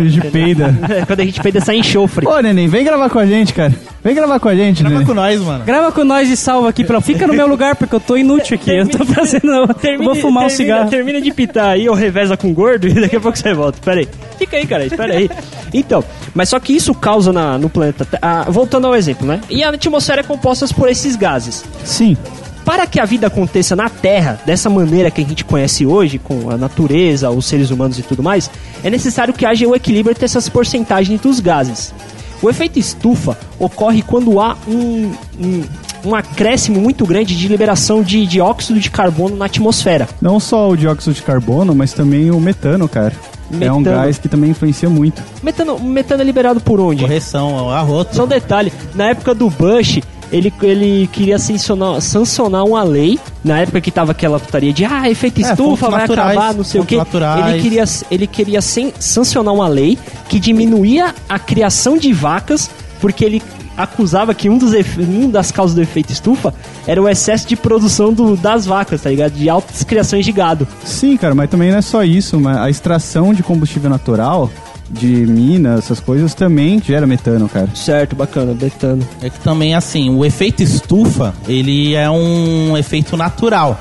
De 0.10 0.22
peida. 0.30 0.76
Quando 1.08 1.20
a 1.20 1.26
gente 1.26 1.42
peida, 1.42 1.60
sai 1.62 1.78
enxofre. 1.78 2.28
Ô, 2.28 2.40
neném, 2.40 2.68
vem 2.68 2.84
gravar 2.84 3.10
com 3.10 3.20
a 3.20 3.26
gente, 3.26 3.54
cara. 3.54 3.74
Vem 4.04 4.16
gravar 4.16 4.40
com 4.40 4.50
a 4.50 4.56
gente, 4.56 4.80
Grava 4.80 4.94
neném. 4.96 5.08
com 5.08 5.14
nós, 5.14 5.40
mano. 5.42 5.64
Grava 5.64 5.92
com 5.92 6.04
nós 6.04 6.30
e 6.30 6.36
salva 6.36 6.70
aqui, 6.70 6.84
pra... 6.84 7.00
fica 7.02 7.28
no 7.28 7.34
meu 7.34 7.48
lugar, 7.48 7.76
porque 7.76 7.94
eu 7.96 8.00
tô 8.00 8.18
inútil 8.18 8.56
aqui. 8.56 8.72
Eu 8.72 8.88
tô 8.88 9.06
fazendo. 9.06 9.52
eu 9.52 10.04
vou 10.04 10.16
fumar 10.16 10.46
um 10.46 10.48
termina- 10.48 10.50
cigarro. 10.50 10.90
Termina 10.90 11.22
de 11.22 11.32
pitar 11.32 11.70
aí, 11.70 11.88
ou 11.88 11.96
reveza 11.96 12.36
com 12.36 12.52
gordo 12.54 12.88
e 12.88 12.94
daqui 12.94 13.16
a 13.16 13.20
pouco 13.20 13.38
você 13.38 13.54
volta. 13.54 13.78
Pera 13.84 14.00
aí. 14.02 14.08
Fica 14.40 14.58
aí, 14.58 14.66
cara, 14.66 14.86
espera 14.86 15.14
aí. 15.14 15.30
Então, 15.74 16.04
mas 16.34 16.50
só 16.50 16.60
que 16.60 16.74
isso 16.76 16.94
causa 16.96 17.32
na, 17.32 17.58
no 17.58 17.70
planeta. 17.70 18.08
Ah, 18.22 18.46
voltando 18.50 18.88
ao 18.88 18.96
exemplo, 18.96 19.26
né? 19.28 19.40
E 19.50 19.64
a 19.64 19.70
atmosfera 19.70 20.22
é 20.22 20.24
composta 20.24 20.66
por 20.76 20.90
esses 20.90 21.16
gases. 21.16 21.64
Sim. 21.84 22.18
Para 22.66 22.86
que 22.86 23.00
a 23.00 23.06
vida 23.06 23.28
aconteça 23.28 23.76
na 23.76 23.90
Terra, 23.90 24.40
dessa 24.46 24.70
maneira 24.70 25.10
que 25.10 25.22
a 25.22 25.26
gente 25.26 25.44
conhece 25.44 25.86
hoje, 25.86 26.18
com 26.20 26.50
a 26.50 26.58
natureza, 26.58 27.30
os 27.30 27.46
seres 27.46 27.72
humanos 27.72 27.98
e 27.98 28.04
tudo 28.04 28.22
mais, 28.22 28.50
é 28.84 28.90
necessário 28.90 29.34
que 29.34 29.46
haja 29.46 29.68
o 29.68 29.76
equilíbrio 29.76 30.12
entre 30.12 30.26
essas 30.26 30.48
porcentagens 30.48 31.20
dos 31.20 31.40
gases. 31.40 31.94
O 32.42 32.50
efeito 32.50 32.80
estufa 32.80 33.38
ocorre 33.60 34.02
quando 34.02 34.40
há 34.40 34.58
um, 34.68 35.12
um, 35.40 35.64
um 36.06 36.16
acréscimo 36.16 36.82
muito 36.82 37.06
grande 37.06 37.38
de 37.38 37.48
liberação 37.48 38.02
de 38.02 38.26
dióxido 38.26 38.80
de 38.80 38.90
carbono 38.90 39.36
na 39.36 39.46
atmosfera. 39.46 40.08
Não 40.20 40.40
só 40.40 40.70
o 40.70 40.76
dióxido 40.76 41.14
de 41.14 41.22
carbono, 41.22 41.76
mas 41.76 41.94
também 41.94 42.32
o 42.32 42.40
metano, 42.40 42.88
cara. 42.90 43.14
É 43.60 43.72
um 43.72 43.80
Metano. 43.80 43.84
gás 43.98 44.18
que 44.18 44.30
também 44.30 44.52
influencia 44.52 44.90
muito. 44.90 45.22
Metano, 45.44 45.78
metano 45.78 46.22
é 46.22 46.26
liberado 46.26 46.62
por 46.62 46.80
onde? 46.80 47.02
Correção, 47.02 47.70
arroto. 47.70 48.16
Só 48.16 48.24
um 48.24 48.28
detalhe, 48.28 48.72
na 48.96 49.10
época 49.10 49.36
do 49.36 49.50
Bush, 49.50 50.00
ele, 50.32 50.54
ele 50.62 51.10
queria 51.12 51.38
sancionar, 51.38 52.00
sancionar 52.02 52.64
uma 52.66 52.84
lei, 52.84 53.20
na 53.44 53.60
época 53.60 53.82
que 53.82 53.92
tava 53.92 54.12
aquela 54.12 54.40
putaria 54.40 54.72
de 54.72 54.86
ah, 54.86 55.10
efeito 55.10 55.42
É, 55.44 55.50
estufa, 55.52 55.90
vai 55.90 56.02
naturais, 56.02 56.38
acabar, 56.38 56.54
não 56.54 56.64
sei 56.64 56.82
o 56.82 56.86
quê. 56.86 56.96
naturais. 56.98 57.54
Ele 57.54 57.62
queria, 57.62 57.84
ele 58.10 58.28
queria 58.28 58.62
sancionar 58.62 59.54
uma 59.54 59.68
lei 59.68 59.98
que 60.30 60.40
diminuía 60.40 61.14
a 61.28 61.38
criação 61.40 61.98
de 61.98 62.14
vacas, 62.14 62.70
porque 63.00 63.26
ele 63.26 63.42
acusava 63.78 64.34
que 64.36 64.50
um, 64.50 64.58
dos 64.58 64.74
um 65.00 65.30
das 65.30 65.52
causas 65.52 65.74
do 65.76 65.82
efeito 65.82 66.12
estufa 66.12 66.54
era 66.86 67.02
o 67.02 67.08
excesso 67.10 67.48
de 67.48 67.56
produção 67.56 68.14
do- 68.14 68.36
das 68.38 68.66
vacas, 68.66 69.02
tá 69.02 69.10
ligado? 69.10 69.32
De 69.32 69.50
altas 69.50 69.84
criações 69.84 70.26
de 70.26 70.32
gado. 70.32 70.68
Sim, 70.84 71.18
cara, 71.18 71.34
mas 71.34 71.50
também 71.50 71.72
não 71.72 71.78
é 71.78 71.82
só 71.82 72.04
isso, 72.04 72.40
mas 72.40 72.58
a 72.58 72.70
extração 72.70 73.34
de 73.34 73.42
combustível 73.42 73.90
natural, 73.90 74.50
de 74.92 75.08
minas, 75.08 75.80
essas 75.80 76.00
coisas, 76.00 76.34
também 76.34 76.82
gera 76.82 77.08
metano, 77.08 77.48
cara. 77.48 77.70
Certo, 77.76 78.16
bacana, 78.16 78.54
betano. 78.54 79.08
É 79.22 79.30
que 79.30 79.40
também, 79.40 79.74
assim, 79.74 80.10
o 80.10 80.26
efeito 80.26 80.62
estufa, 80.62 81.34
ele 81.48 81.96
é 81.96 82.10
um 82.10 82.78
efeito 82.78 83.16
natural. 83.16 83.80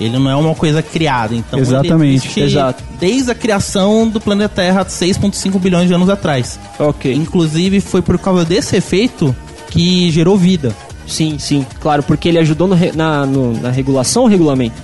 Ele 0.00 0.16
não 0.18 0.30
é 0.30 0.36
uma 0.36 0.54
coisa 0.54 0.80
criada. 0.80 1.34
Então, 1.34 1.58
ele 1.58 1.68
Exatamente, 1.68 2.26
existe 2.26 2.40
exato. 2.40 2.84
Desde 3.00 3.30
a 3.30 3.34
criação 3.34 4.08
do 4.08 4.20
planeta 4.20 4.54
Terra, 4.54 4.84
6,5 4.84 5.58
bilhões 5.58 5.88
de 5.88 5.94
anos 5.94 6.08
atrás. 6.08 6.58
Ok. 6.78 7.12
Inclusive, 7.12 7.80
foi 7.80 8.00
por 8.00 8.18
causa 8.18 8.44
desse 8.44 8.76
efeito 8.76 9.34
que 9.70 10.10
gerou 10.10 10.36
vida. 10.36 10.74
Sim, 11.08 11.36
sim, 11.38 11.66
claro, 11.80 12.02
porque 12.02 12.28
ele 12.28 12.38
ajudou 12.38 12.68
no 12.68 12.74
re- 12.74 12.92
na, 12.94 13.24
no- 13.26 13.58
na 13.60 13.70
regulação 13.70 14.22
ou 14.24 14.28
regulamento? 14.28 14.76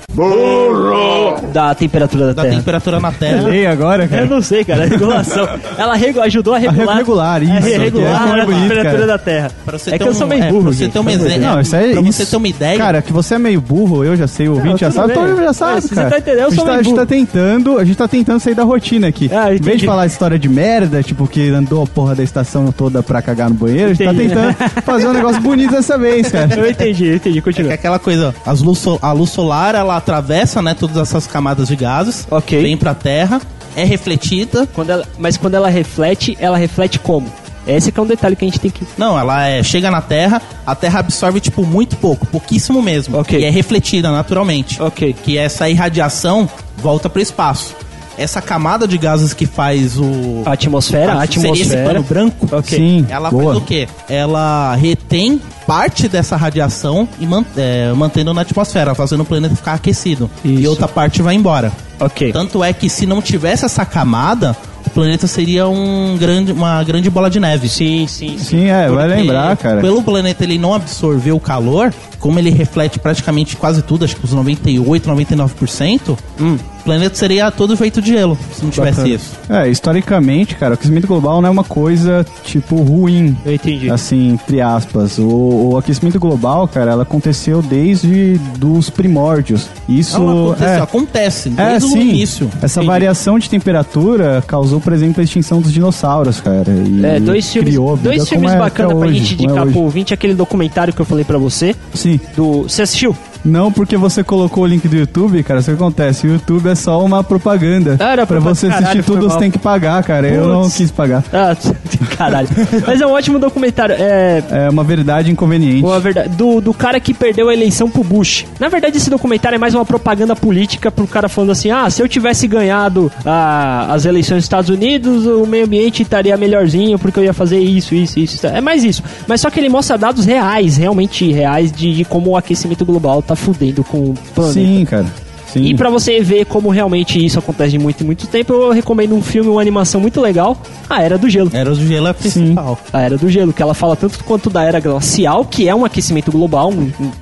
Da 1.52 1.74
temperatura 1.74 2.26
da, 2.28 2.32
Da 2.32 2.42
Terra. 2.42 2.56
temperatura 2.56 3.00
na 3.00 3.12
Terra. 3.12 3.42
Lei 3.48 3.66
agora, 3.66 4.04
Eu 4.04 4.08
cara. 4.08 4.26
não 4.26 4.42
sei, 4.42 4.64
cara, 4.64 4.84
a 4.84 4.86
regulação. 4.86 5.48
Ela 5.78 5.94
regu- 5.94 6.20
ajudou 6.20 6.54
a 6.54 6.58
regular. 6.58 6.96
regular, 6.96 7.42
isso, 7.42 7.52
A 7.52 7.70
é 7.70 7.78
regular 7.78 8.28
mais 8.28 8.42
a 8.42 8.46
bonito, 8.46 8.62
temperatura 8.62 8.92
cara. 8.94 9.06
da 9.06 9.18
Terra. 9.18 9.50
Pra 9.64 9.78
você 9.78 9.94
é 9.94 9.98
que 9.98 10.04
eu 10.04 10.14
sou 10.14 10.26
um- 10.26 10.30
meio 10.30 10.42
é, 10.44 10.48
burro. 10.50 10.62
pra 10.64 10.72
você 10.72 10.88
ter 10.88 10.98
uma 10.98 11.12
ideia. 11.12 11.38
Não, 11.38 11.60
isso 11.60 11.76
aí. 11.76 11.92
Pra 11.92 12.00
isso- 12.02 12.12
você 12.12 12.26
ter 12.26 12.36
uma 12.36 12.48
ideia- 12.48 12.78
Cara, 12.78 13.02
que 13.02 13.12
você 13.12 13.34
é 13.34 13.38
meio 13.38 13.60
burro, 13.60 14.04
eu 14.04 14.16
já 14.16 14.26
sei, 14.26 14.48
o 14.48 14.54
ouvinte 14.54 14.80
já 14.80 14.88
tudo 14.88 14.96
sabe, 15.00 15.12
todo 15.14 15.28
mundo 15.28 15.42
já 15.42 15.52
sabe, 15.52 15.74
Mas 15.74 15.84
você 15.84 15.94
cara. 15.94 16.10
tá 16.10 16.18
entendendo, 16.18 16.40
eu 16.40 16.46
a, 16.46 16.50
gente 16.50 16.56
sou 16.56 16.64
tá, 16.64 16.70
meio 16.70 16.80
a 16.80 16.82
gente 16.82 16.94
tá 16.94 17.04
burro. 17.04 17.06
tentando, 17.06 17.78
a 17.78 17.84
gente 17.84 17.96
tá 17.96 18.08
tentando 18.08 18.40
sair 18.40 18.54
da 18.54 18.64
rotina 18.64 19.06
aqui. 19.08 19.30
Ah, 19.32 19.50
eu 19.52 19.56
em 19.56 19.60
vez 19.60 19.80
de 19.80 19.86
falar 19.86 20.06
história 20.06 20.38
de 20.38 20.48
merda, 20.48 21.02
tipo, 21.02 21.26
que 21.26 21.48
andou 21.50 21.82
a 21.82 21.86
porra 21.86 22.14
da 22.14 22.22
estação 22.22 22.70
toda 22.72 23.02
pra 23.02 23.20
cagar 23.20 23.48
no 23.48 23.54
banheiro, 23.56 23.90
a 23.90 23.94
gente 23.94 24.04
tá 24.06 24.14
tentando 24.14 24.54
fazer 24.82 25.08
um 25.08 25.12
negócio 25.12 25.40
bonito 25.40 25.70
dessa 25.72 25.98
vez, 25.98 26.13
cara. 26.22 26.54
Eu 26.60 26.70
entendi, 26.70 27.06
eu 27.06 27.16
entendi, 27.16 27.38
É 27.38 27.40
que 27.40 27.44
continua. 27.44 27.70
é 27.70 27.74
aquela 27.74 27.98
coisa, 27.98 28.34
as 28.46 28.60
luz, 28.60 28.82
a 29.00 29.12
luz 29.12 29.30
solar, 29.30 29.74
ela 29.74 29.96
atravessa, 29.96 30.60
né, 30.62 30.74
todas 30.74 30.96
essas 30.96 31.26
camadas 31.26 31.68
de 31.68 31.76
gases, 31.76 32.26
Ok. 32.30 32.60
vem 32.62 32.76
pra 32.76 32.94
Terra, 32.94 33.40
é 33.76 33.84
refletida. 33.84 34.66
Quando 34.74 34.90
ela, 34.90 35.06
mas 35.18 35.36
quando 35.36 35.54
ela 35.54 35.68
reflete, 35.68 36.36
ela 36.40 36.56
reflete 36.56 36.98
como? 36.98 37.26
Esse 37.66 37.90
que 37.90 37.98
é 37.98 38.02
um 38.02 38.06
detalhe 38.06 38.36
que 38.36 38.44
a 38.44 38.48
gente 38.48 38.60
tem 38.60 38.70
que. 38.70 38.86
Não, 38.98 39.18
ela 39.18 39.46
é, 39.48 39.62
chega 39.62 39.90
na 39.90 40.02
Terra, 40.02 40.42
a 40.66 40.74
Terra 40.74 41.00
absorve, 41.00 41.40
tipo, 41.40 41.64
muito 41.64 41.96
pouco, 41.96 42.26
pouquíssimo 42.26 42.82
mesmo. 42.82 43.18
Ok. 43.18 43.40
E 43.40 43.44
é 43.44 43.48
refletida 43.48 44.10
naturalmente. 44.12 44.80
Ok. 44.82 45.16
Que 45.24 45.38
essa 45.38 45.66
irradiação 45.66 46.46
volta 46.76 47.08
pro 47.08 47.22
espaço. 47.22 47.74
Essa 48.16 48.40
camada 48.40 48.86
de 48.86 48.96
gases 48.96 49.32
que 49.34 49.44
faz 49.46 49.98
o... 49.98 50.42
A 50.46 50.52
atmosfera, 50.52 51.14
a 51.14 51.26
Seria 51.26 51.50
esse 51.52 51.62
atmosfera. 51.62 51.84
pano 51.94 52.02
branco? 52.02 52.48
Ok. 52.52 52.78
Sim, 52.78 53.06
Ela 53.08 53.30
boa. 53.30 53.52
faz 53.54 53.56
o 53.58 53.60
quê? 53.62 53.88
Ela 54.08 54.74
retém 54.76 55.40
parte 55.66 56.06
dessa 56.08 56.36
radiação 56.36 57.08
e 57.18 57.26
man- 57.26 57.44
é, 57.56 57.92
mantendo 57.92 58.32
na 58.34 58.42
atmosfera, 58.42 58.94
fazendo 58.94 59.22
o 59.22 59.24
planeta 59.24 59.56
ficar 59.56 59.74
aquecido. 59.74 60.30
E 60.44 60.60
Isso. 60.60 60.70
outra 60.70 60.86
parte 60.86 61.22
vai 61.22 61.34
embora. 61.34 61.72
Ok. 61.98 62.32
Tanto 62.32 62.62
é 62.62 62.72
que 62.72 62.88
se 62.88 63.06
não 63.06 63.20
tivesse 63.22 63.64
essa 63.64 63.84
camada, 63.84 64.56
o 64.86 64.90
planeta 64.90 65.26
seria 65.26 65.66
um 65.66 66.16
grande, 66.18 66.52
uma 66.52 66.82
grande 66.84 67.08
bola 67.10 67.30
de 67.30 67.40
neve. 67.40 67.68
Sim, 67.68 68.06
sim, 68.06 68.36
sim. 68.36 68.44
Sim, 68.44 68.64
é, 68.66 68.88
vai 68.90 69.08
lembrar, 69.08 69.56
cara. 69.56 69.80
Pelo 69.80 70.02
planeta 70.02 70.44
ele 70.44 70.58
não 70.58 70.74
absorver 70.74 71.32
o 71.32 71.40
calor, 71.40 71.92
como 72.20 72.38
ele 72.38 72.50
reflete 72.50 72.98
praticamente 72.98 73.56
quase 73.56 73.80
tudo, 73.82 74.04
acho 74.04 74.14
que 74.16 74.24
os 74.24 74.32
98, 74.32 75.08
99%, 75.10 76.16
Hum. 76.40 76.58
O 76.84 76.86
planeta 76.86 77.14
seria 77.16 77.50
todo 77.50 77.74
feito 77.78 78.02
de 78.02 78.12
gelo, 78.12 78.36
se 78.52 78.62
não 78.62 78.70
tivesse 78.70 78.98
Bacana. 78.98 79.14
isso. 79.14 79.32
É, 79.48 79.68
historicamente, 79.68 80.54
cara, 80.56 80.72
o 80.72 80.74
aquecimento 80.74 81.06
global 81.06 81.40
não 81.40 81.48
é 81.48 81.50
uma 81.50 81.64
coisa, 81.64 82.26
tipo, 82.44 82.76
ruim. 82.76 83.34
Eu 83.44 83.54
entendi. 83.54 83.90
Assim, 83.90 84.32
entre 84.32 84.60
aspas. 84.60 85.18
O, 85.18 85.70
o 85.72 85.78
aquecimento 85.78 86.20
global, 86.20 86.68
cara, 86.68 86.90
ela 86.92 87.02
aconteceu 87.04 87.62
desde 87.62 88.38
dos 88.58 88.90
primórdios. 88.90 89.66
Isso 89.88 90.18
Não 90.18 90.46
aconteceu, 90.52 90.68
é, 90.68 90.80
acontece 90.80 91.52
é, 91.56 91.70
desde 91.70 91.88
o 91.88 91.92
sim. 91.92 92.00
início. 92.00 92.50
Essa 92.62 92.80
Entendi. 92.80 92.86
variação 92.86 93.38
de 93.38 93.48
temperatura 93.48 94.44
causou, 94.46 94.80
por 94.80 94.92
exemplo, 94.92 95.20
a 95.20 95.24
extinção 95.24 95.60
dos 95.62 95.72
dinossauros, 95.72 96.40
cara. 96.40 96.70
E 96.70 97.04
É, 97.04 97.18
dois 97.18 97.50
filmes, 97.50 97.70
criou 97.70 97.92
a 97.92 97.96
vida 97.96 98.08
dois 98.10 98.18
como 98.20 98.28
filmes 98.30 98.52
é 98.52 98.58
bacanas 98.58 98.92
pra 98.92 99.06
hoje, 99.08 99.18
gente 99.18 99.36
como 99.36 99.40
é 99.40 99.44
indicar 99.46 99.64
hoje. 99.64 99.72
pro 99.72 99.82
ouvinte, 99.82 100.12
aquele 100.14 100.34
documentário 100.34 100.92
que 100.92 101.00
eu 101.00 101.06
falei 101.06 101.24
pra 101.24 101.38
você, 101.38 101.74
Sim. 101.94 102.20
do... 102.36 102.62
Você 102.64 102.82
assistiu? 102.82 103.16
Não 103.44 103.70
porque 103.70 103.96
você 103.96 104.24
colocou 104.24 104.64
o 104.64 104.66
link 104.66 104.88
do 104.88 104.96
YouTube, 104.96 105.42
cara. 105.42 105.60
Isso 105.60 105.70
que 105.70 105.76
acontece. 105.76 106.26
O 106.26 106.32
YouTube 106.32 106.68
é 106.68 106.74
só 106.74 107.04
uma 107.04 107.22
propaganda. 107.22 107.96
Ah, 108.00 108.12
era 108.12 108.26
pra 108.26 108.40
você 108.40 108.66
assistir 108.66 108.82
Caralho, 108.84 109.02
foi 109.04 109.16
tudo, 109.16 109.30
você 109.30 109.38
tem 109.38 109.50
que 109.50 109.58
pagar, 109.58 110.02
cara. 110.02 110.28
Eu 110.28 110.48
não 110.48 110.62
Putz. 110.62 110.76
quis 110.76 110.90
pagar. 110.90 111.22
Ah, 111.32 111.54
caralho. 112.16 112.48
Mas 112.86 113.00
é 113.00 113.06
um 113.06 113.10
ótimo 113.10 113.38
documentário. 113.38 113.94
É, 113.98 114.42
É 114.50 114.70
uma 114.70 114.82
verdade 114.84 115.30
inconveniente. 115.30 115.84
Uma 115.84 116.00
verdade, 116.00 116.30
do, 116.30 116.60
do 116.60 116.72
cara 116.72 116.98
que 116.98 117.12
perdeu 117.12 117.48
a 117.48 117.52
eleição 117.52 117.90
pro 117.90 118.02
Bush. 118.02 118.46
Na 118.58 118.68
verdade, 118.68 118.96
esse 118.96 119.10
documentário 119.10 119.56
é 119.56 119.58
mais 119.58 119.74
uma 119.74 119.84
propaganda 119.84 120.34
política 120.34 120.90
pro 120.90 121.06
cara 121.06 121.28
falando 121.28 121.50
assim: 121.50 121.70
ah, 121.70 121.88
se 121.90 122.00
eu 122.02 122.08
tivesse 122.08 122.46
ganhado 122.46 123.12
ah, 123.26 123.88
as 123.90 124.04
eleições 124.04 124.38
dos 124.38 124.44
Estados 124.44 124.70
Unidos, 124.70 125.26
o 125.26 125.46
meio 125.46 125.64
ambiente 125.66 126.02
estaria 126.02 126.36
melhorzinho 126.36 126.98
porque 126.98 127.18
eu 127.20 127.24
ia 127.24 127.34
fazer 127.34 127.58
isso, 127.58 127.94
isso, 127.94 128.18
isso. 128.18 128.46
É 128.46 128.60
mais 128.60 128.84
isso. 128.84 129.02
Mas 129.26 129.40
só 129.40 129.50
que 129.50 129.60
ele 129.60 129.68
mostra 129.68 129.98
dados 129.98 130.24
reais, 130.24 130.76
realmente 130.76 131.30
reais, 131.30 131.70
de, 131.70 131.94
de 131.94 132.04
como 132.04 132.30
o 132.30 132.36
aquecimento 132.36 132.84
global 132.84 133.22
tá 133.22 133.33
fudendo 133.36 133.82
com 133.84 133.98
o 134.10 134.14
planeta. 134.34 134.54
Sim, 134.54 134.84
cara. 134.84 135.06
Sim. 135.46 135.62
E 135.66 135.74
pra 135.76 135.88
você 135.88 136.20
ver 136.20 136.46
como 136.46 136.68
realmente 136.68 137.24
isso 137.24 137.38
acontece 137.38 137.70
de 137.72 137.78
muito 137.78 138.00
e 138.00 138.04
muito 138.04 138.26
tempo, 138.26 138.52
eu 138.52 138.72
recomendo 138.72 139.14
um 139.14 139.22
filme, 139.22 139.48
uma 139.48 139.60
animação 139.60 140.00
muito 140.00 140.20
legal, 140.20 140.60
A 140.90 141.00
Era 141.00 141.16
do 141.16 141.30
Gelo. 141.30 141.48
Era 141.52 141.70
o 141.70 141.74
gelo 141.76 142.08
é 142.08 142.10
a 142.10 142.14
principal. 142.14 142.76
A 142.92 143.00
Era 143.00 143.16
do 143.16 143.28
Gelo, 143.30 143.52
que 143.52 143.62
ela 143.62 143.72
fala 143.72 143.94
tanto 143.94 144.24
quanto 144.24 144.50
da 144.50 144.64
Era 144.64 144.80
Glacial, 144.80 145.44
que 145.44 145.68
é 145.68 145.74
um 145.74 145.84
aquecimento 145.84 146.32
global, 146.32 146.72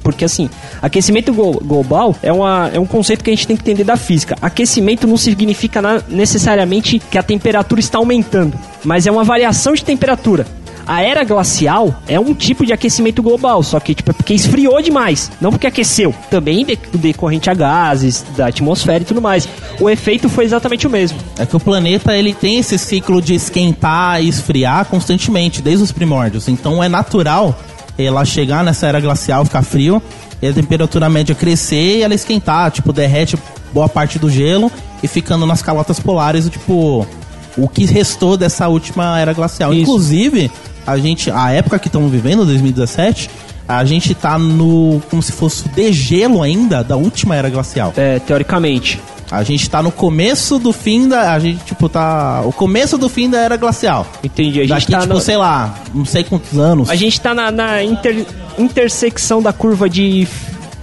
porque 0.02 0.24
assim, 0.24 0.48
aquecimento 0.80 1.30
glo- 1.34 1.60
global 1.62 2.16
é, 2.22 2.32
uma, 2.32 2.70
é 2.72 2.80
um 2.80 2.86
conceito 2.86 3.22
que 3.22 3.28
a 3.28 3.34
gente 3.34 3.46
tem 3.46 3.54
que 3.56 3.62
entender 3.62 3.84
da 3.84 3.96
física. 3.98 4.34
Aquecimento 4.40 5.06
não 5.06 5.18
significa 5.18 5.82
necessariamente 6.08 6.98
que 7.10 7.18
a 7.18 7.22
temperatura 7.22 7.80
está 7.80 7.98
aumentando, 7.98 8.56
mas 8.82 9.06
é 9.06 9.10
uma 9.10 9.24
variação 9.24 9.74
de 9.74 9.84
temperatura. 9.84 10.46
A 10.86 11.02
era 11.02 11.22
glacial 11.24 11.94
é 12.08 12.18
um 12.18 12.34
tipo 12.34 12.66
de 12.66 12.72
aquecimento 12.72 13.22
global, 13.22 13.62
só 13.62 13.78
que 13.78 13.94
tipo, 13.94 14.10
é 14.10 14.14
porque 14.14 14.34
esfriou 14.34 14.80
demais, 14.82 15.30
não 15.40 15.50
porque 15.50 15.66
aqueceu. 15.66 16.14
Também 16.30 16.64
de- 16.64 16.78
decorrente 16.94 17.48
a 17.48 17.54
gases, 17.54 18.24
da 18.36 18.46
atmosfera 18.48 19.02
e 19.02 19.06
tudo 19.06 19.22
mais. 19.22 19.48
O 19.80 19.88
efeito 19.88 20.28
foi 20.28 20.44
exatamente 20.44 20.86
o 20.86 20.90
mesmo. 20.90 21.18
É 21.38 21.46
que 21.46 21.56
o 21.56 21.60
planeta 21.60 22.16
ele 22.16 22.34
tem 22.34 22.58
esse 22.58 22.76
ciclo 22.78 23.22
de 23.22 23.34
esquentar 23.34 24.22
e 24.22 24.28
esfriar 24.28 24.84
constantemente, 24.86 25.62
desde 25.62 25.84
os 25.84 25.92
primórdios. 25.92 26.48
Então 26.48 26.82
é 26.82 26.88
natural 26.88 27.58
ela 27.98 28.24
chegar 28.24 28.64
nessa 28.64 28.86
era 28.86 29.00
glacial, 29.00 29.44
ficar 29.44 29.62
frio, 29.62 30.02
e 30.40 30.48
a 30.48 30.52
temperatura 30.52 31.08
média 31.08 31.34
crescer 31.34 31.98
e 31.98 32.02
ela 32.02 32.14
esquentar, 32.14 32.70
tipo, 32.70 32.92
derrete 32.92 33.38
boa 33.72 33.88
parte 33.88 34.18
do 34.18 34.28
gelo 34.28 34.70
e 35.02 35.06
ficando 35.06 35.46
nas 35.46 35.62
calotas 35.62 36.00
polares, 36.00 36.48
tipo, 36.48 37.06
o 37.56 37.68
que 37.68 37.84
restou 37.84 38.36
dessa 38.36 38.66
última 38.68 39.18
era 39.20 39.32
glacial. 39.32 39.72
Isso. 39.72 39.82
Inclusive, 39.82 40.50
a 40.86 40.98
gente, 40.98 41.30
a 41.30 41.50
época 41.50 41.78
que 41.78 41.88
estamos 41.88 42.10
vivendo, 42.10 42.44
2017, 42.44 43.30
a 43.68 43.84
gente 43.84 44.14
tá 44.14 44.38
no 44.38 45.00
como 45.10 45.22
se 45.22 45.32
fosse 45.32 45.66
o 45.66 45.68
degelo 45.68 46.42
ainda 46.42 46.82
da 46.82 46.96
última 46.96 47.34
era 47.36 47.48
glacial. 47.48 47.92
É, 47.96 48.18
teoricamente. 48.18 49.00
A 49.30 49.42
gente 49.42 49.70
tá 49.70 49.82
no 49.82 49.90
começo 49.90 50.58
do 50.58 50.74
fim 50.74 51.08
da. 51.08 51.32
A 51.32 51.38
gente, 51.38 51.64
tipo, 51.64 51.88
tá. 51.88 52.42
O 52.44 52.52
começo 52.52 52.98
do 52.98 53.08
fim 53.08 53.30
da 53.30 53.38
era 53.38 53.56
glacial. 53.56 54.06
Entendi. 54.22 54.58
A 54.60 54.64
gente 54.64 54.70
Daqui, 54.80 54.92
tá 54.92 55.00
tipo, 55.00 55.14
no- 55.14 55.20
sei 55.20 55.38
lá, 55.38 55.74
não 55.94 56.04
sei 56.04 56.22
quantos 56.22 56.58
anos. 56.58 56.90
A 56.90 56.94
gente 56.94 57.18
tá 57.18 57.32
na, 57.32 57.50
na 57.50 57.82
inter- 57.82 58.26
intersecção 58.58 59.40
da 59.42 59.52
curva 59.52 59.88
de. 59.88 60.26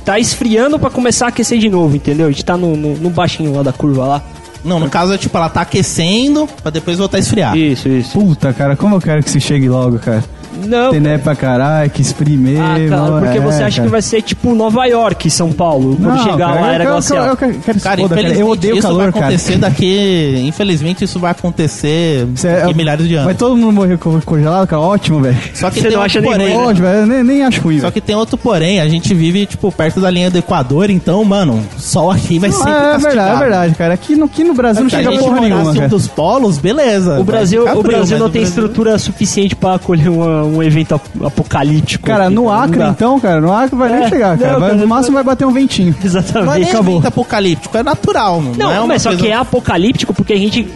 Tá 0.05 0.17
esfriando 0.17 0.79
pra 0.79 0.89
começar 0.89 1.25
a 1.25 1.29
aquecer 1.29 1.59
de 1.59 1.69
novo, 1.69 1.95
entendeu? 1.95 2.25
A 2.27 2.31
gente 2.31 2.43
tá 2.43 2.57
no, 2.57 2.75
no, 2.75 2.95
no 2.97 3.09
baixinho 3.11 3.53
lá 3.55 3.61
da 3.61 3.71
curva 3.73 4.05
lá. 4.05 4.23
Não, 4.63 4.79
no 4.79 4.89
caso 4.89 5.13
é 5.13 5.17
tipo, 5.17 5.35
ela 5.37 5.49
tá 5.49 5.61
aquecendo 5.61 6.47
pra 6.61 6.69
depois 6.71 6.97
voltar 6.97 7.17
a 7.17 7.19
esfriar. 7.19 7.57
Isso, 7.57 7.87
isso. 7.87 8.19
Puta, 8.19 8.53
cara, 8.53 8.75
como 8.75 8.95
eu 8.95 9.01
quero 9.01 9.23
que 9.23 9.29
se 9.29 9.39
chegue 9.39 9.69
logo, 9.69 9.99
cara. 9.99 10.23
Não. 10.67 10.91
Tem 10.91 10.99
neve 10.99 11.23
pra 11.23 11.35
caralho, 11.35 11.89
que 11.89 12.01
espremer. 12.01 12.59
Ah, 12.59 12.75
cara, 12.89 13.11
porque 13.21 13.37
é, 13.37 13.41
você 13.41 13.63
acha 13.63 13.77
cara. 13.77 13.83
que 13.87 13.91
vai 13.91 14.01
ser 14.01 14.21
tipo 14.21 14.53
Nova 14.55 14.85
York, 14.85 15.29
São 15.29 15.51
Paulo, 15.51 15.95
quando 15.95 16.15
Não, 16.15 16.23
chegar 16.23 16.37
cara, 16.49 16.61
lá 16.61 16.67
eu, 16.67 16.73
era 16.73 16.83
eu, 16.85 16.91
glacial. 16.91 17.25
eu, 17.25 17.29
eu 17.31 17.37
quero 17.37 17.53
que 17.53 17.73
se 17.73 17.79
Cara, 17.79 18.01
foda, 18.01 18.15
cara. 18.15 18.21
infelizmente 18.21 18.39
Eu 18.41 18.47
odeio 18.49 18.75
o 18.75 18.77
isso 18.77 18.87
vai 18.87 18.97
calor, 18.97 19.13
cara. 19.13 19.25
acontecer 19.25 19.57
daqui. 19.57 20.43
Infelizmente 20.45 21.03
isso 21.03 21.19
vai 21.19 21.31
acontecer 21.31 22.27
Isso 22.33 22.47
é- 22.47 22.73
milhares 22.73 23.07
de 23.07 23.15
Vai 23.15 23.23
anos. 23.25 23.37
todo 23.37 23.55
mundo 23.55 23.73
morrer 23.73 23.97
co- 23.97 24.21
congelado, 24.25 24.67
cara? 24.67 24.81
Ótimo, 24.81 25.19
velho. 25.21 25.37
Só 25.53 25.69
que 25.69 25.79
Você 25.81 25.87
tem 25.87 25.91
não 25.97 26.01
outro 26.03 26.19
acha 26.19 26.21
nem 26.21 26.31
porém. 26.31 26.47
né? 26.57 26.57
Ótimo, 26.57 26.87
velho. 26.87 27.05
Nem, 27.05 27.23
nem 27.23 27.43
acho 27.43 27.61
ruim, 27.61 27.79
Só 27.79 27.91
que 27.91 28.01
tem 28.01 28.15
outro 28.15 28.37
porém, 28.37 28.79
a 28.79 28.87
gente 28.87 29.13
vive, 29.13 29.45
tipo, 29.45 29.71
perto 29.71 29.99
da 29.99 30.09
linha 30.09 30.29
do 30.29 30.37
Equador, 30.37 30.89
então, 30.89 31.23
mano, 31.23 31.61
sol 31.77 32.11
aqui 32.11 32.39
vai 32.39 32.51
sempre 32.51 32.71
Ah, 32.71 32.93
é 32.95 32.97
verdade, 32.97 33.35
é 33.35 33.39
verdade, 33.39 33.75
cara. 33.75 33.93
Aqui 33.93 34.15
no, 34.15 34.25
aqui 34.25 34.43
no 34.43 34.53
Brasil 34.53 34.83
não 34.83 34.89
chega 34.89 35.11
porra 35.11 35.41
nenhuma, 35.41 35.71
um 35.71 35.73
cara. 35.75 35.87
dos 35.89 36.07
polos, 36.07 36.57
beleza. 36.57 37.11
O 37.13 37.15
vai 37.17 37.23
Brasil, 37.23 37.65
o 37.67 37.83
Brasil 37.83 38.17
não 38.19 38.29
tem 38.29 38.43
estrutura 38.43 38.97
suficiente 38.97 39.55
pra 39.55 39.75
acolher 39.75 40.09
uma- 40.09 40.43
um 40.55 40.63
evento 40.63 40.95
ap- 40.95 41.25
apocalíptico. 41.25 42.05
Cara, 42.05 42.25
aqui, 42.25 42.35
no 42.35 42.43
não 42.43 42.51
Acre, 42.51 42.83
então, 42.83 43.19
cara, 43.19 43.39
no 43.41 43.53
Acre 43.53 43.75
vai 43.75 43.91
É, 43.93 43.99
nem 43.99 44.09
chegar, 44.09 44.37
cara. 44.37 44.53
não, 44.53 44.59
Vai- 44.59 44.69
cara, 44.69 44.81
no 44.81 44.87
máximo 44.87 45.13
vai 45.15 45.23
bater 45.23 45.45
um 45.45 45.51
ventinho. 45.51 45.93
Não 45.99 46.03
é 46.03 46.05
Exatamente. 46.05 46.69
acabou. 46.69 46.93
evento 46.95 47.07
apocalíptico, 47.07 47.77
é 47.77 47.83
natural. 47.83 48.41
Não, 48.41 48.53
Não, 48.53 48.71
é 48.71 48.79
uma 48.79 48.87
mas 48.87 49.01
só 49.01 49.09
coisa- 49.09 49.23
que 49.23 49.29
é 49.29 49.35
apocalíptico 49.35 50.13
porque 50.13 50.33
a 50.33 50.37
gente 50.37 50.67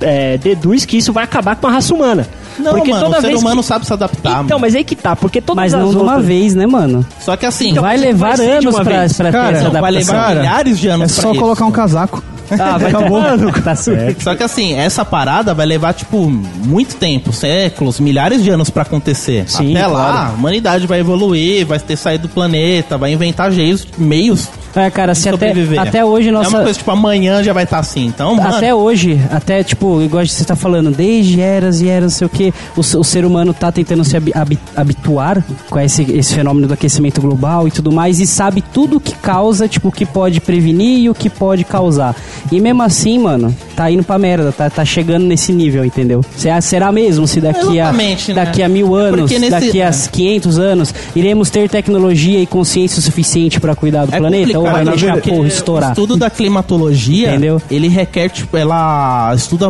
é, 0.00 0.38
deduz 0.38 0.84
que 0.84 0.96
isso 0.96 1.12
vai 1.12 1.24
acabar 1.24 1.56
com 1.56 1.66
a 1.66 1.70
raça 1.70 1.94
humana. 1.94 2.26
Não, 2.58 2.72
porque 2.74 2.90
mano, 2.90 3.06
o 3.08 3.14
ser 3.20 3.28
vez 3.28 3.40
humano 3.40 3.62
que- 3.62 3.66
sabe 3.68 3.86
se 3.86 3.92
adaptar. 3.92 4.30
Então, 4.30 4.42
mano. 4.44 4.58
mas 4.60 4.74
aí 4.74 4.84
que 4.84 4.94
tá, 4.94 5.16
porque 5.16 5.40
todas 5.40 5.56
Mas 5.62 5.72
as 5.74 5.80
não 5.82 5.90
de 5.90 5.96
uma 5.96 6.20
vez, 6.20 6.54
né, 6.54 6.66
mano? 6.66 7.04
Só 7.18 7.34
que 7.36 7.46
assim, 7.46 7.70
Então, 7.70 7.82
vai 7.82 7.96
levar 7.96 8.38
anos 8.38 8.74
pra, 8.74 8.84
pra 8.84 9.32
Cara, 9.32 9.48
ter 9.48 9.54
essa 9.54 9.64
não, 9.64 9.70
vai 9.72 9.80
adaptação. 9.80 10.14
levar 10.14 10.26
Cara, 10.28 10.40
milhares 10.40 10.78
de 10.78 10.88
É 10.88 10.92
anos 10.92 11.12
só 11.12 11.22
pra 11.22 11.30
isso. 11.30 11.40
colocar 11.40 11.64
um 11.64 11.70
casaco. 11.70 12.22
Ah, 12.58 12.78
vai 12.78 12.90
Acabou. 12.90 13.22
Tá 13.62 13.74
certo. 13.76 14.22
Só 14.22 14.34
que 14.34 14.42
assim, 14.42 14.74
essa 14.74 15.04
parada 15.04 15.54
vai 15.54 15.66
levar, 15.66 15.92
tipo, 15.94 16.28
muito 16.28 16.96
tempo, 16.96 17.32
séculos, 17.32 18.00
milhares 18.00 18.42
de 18.42 18.50
anos 18.50 18.70
pra 18.70 18.82
acontecer. 18.82 19.44
Sim, 19.48 19.76
Até 19.76 19.86
lá, 19.86 20.10
claro. 20.10 20.28
a 20.28 20.32
humanidade 20.34 20.86
vai 20.86 21.00
evoluir, 21.00 21.66
vai 21.66 21.78
ter 21.78 21.96
saído 21.96 22.28
do 22.28 22.34
planeta, 22.34 22.98
vai 22.98 23.12
inventar 23.12 23.50
jeitos, 23.52 23.86
meios 23.98 24.48
É, 24.74 24.90
cara, 24.90 25.14
se 25.14 25.28
até, 25.28 25.48
sobreviver. 25.48 25.80
até 25.80 26.04
hoje 26.04 26.28
É 26.28 26.32
nossa... 26.32 26.48
uma 26.48 26.62
coisa, 26.62 26.78
tipo, 26.78 26.90
amanhã 26.90 27.42
já 27.42 27.52
vai 27.52 27.64
estar 27.64 27.78
assim. 27.78 28.06
Então, 28.06 28.34
mano, 28.34 28.56
Até 28.56 28.74
hoje, 28.74 29.20
até 29.30 29.62
tipo, 29.62 30.00
igual 30.02 30.24
você 30.26 30.44
tá 30.44 30.56
falando, 30.56 30.90
desde 30.90 31.40
eras 31.40 31.80
e 31.80 31.88
eras, 31.88 32.12
não 32.12 32.18
sei 32.18 32.26
o 32.26 32.30
que, 32.30 32.54
o, 32.76 32.80
o 32.80 33.04
ser 33.04 33.24
humano 33.24 33.52
tá 33.52 33.70
tentando 33.70 34.04
se 34.04 34.16
habi- 34.16 34.32
habi- 34.34 34.58
habituar 34.76 35.44
com 35.68 35.78
esse, 35.78 36.02
esse 36.12 36.34
fenômeno 36.34 36.66
do 36.66 36.74
aquecimento 36.74 37.20
global 37.20 37.66
e 37.68 37.70
tudo 37.70 37.92
mais, 37.92 38.18
e 38.20 38.26
sabe 38.26 38.62
tudo 38.62 38.96
o 38.96 39.00
que 39.00 39.14
causa, 39.14 39.68
tipo, 39.68 39.88
o 39.88 39.92
que 39.92 40.04
pode 40.06 40.40
prevenir 40.40 41.00
e 41.00 41.10
o 41.10 41.14
que 41.14 41.28
pode 41.28 41.64
causar. 41.64 42.14
E 42.50 42.60
mesmo 42.60 42.82
assim, 42.82 43.18
mano, 43.18 43.54
tá 43.76 43.90
indo 43.90 44.02
pra 44.02 44.18
merda, 44.18 44.52
tá, 44.52 44.68
tá 44.70 44.84
chegando 44.84 45.24
nesse 45.24 45.52
nível, 45.52 45.84
entendeu? 45.84 46.22
Será, 46.36 46.60
será 46.60 46.90
mesmo 46.92 47.26
se 47.26 47.40
daqui 47.40 47.78
a, 47.80 47.92
né? 47.92 48.16
daqui 48.34 48.62
a 48.62 48.68
mil 48.68 48.98
É 48.98 49.02
anos, 49.02 49.30
nesse- 49.30 49.50
daqui 49.50 49.82
a 49.82 49.90
500 49.90 50.58
anos, 50.58 50.94
iremos 51.14 51.50
ter 51.50 51.68
tecnologia 51.68 52.40
e 52.40 52.46
consciência 52.46 53.00
suficiente 53.02 53.60
pra 53.60 53.74
cuidar 53.74 54.06
do 54.06 54.14
É 54.14 54.18
planeta? 54.18 54.61
Ou 54.62 54.70
vai 54.70 54.84
complicado, 54.84 55.14
deixar 55.14 55.30
porra 55.30 55.42
O 55.42 55.46
estourar? 55.46 55.90
estudo 55.90 56.16
da 56.16 56.30
climatologia, 56.30 57.30
Entendeu? 57.30 57.60
ele 57.70 57.88
requer, 57.88 58.28
tipo, 58.28 58.56
ela 58.56 59.32
estuda 59.34 59.68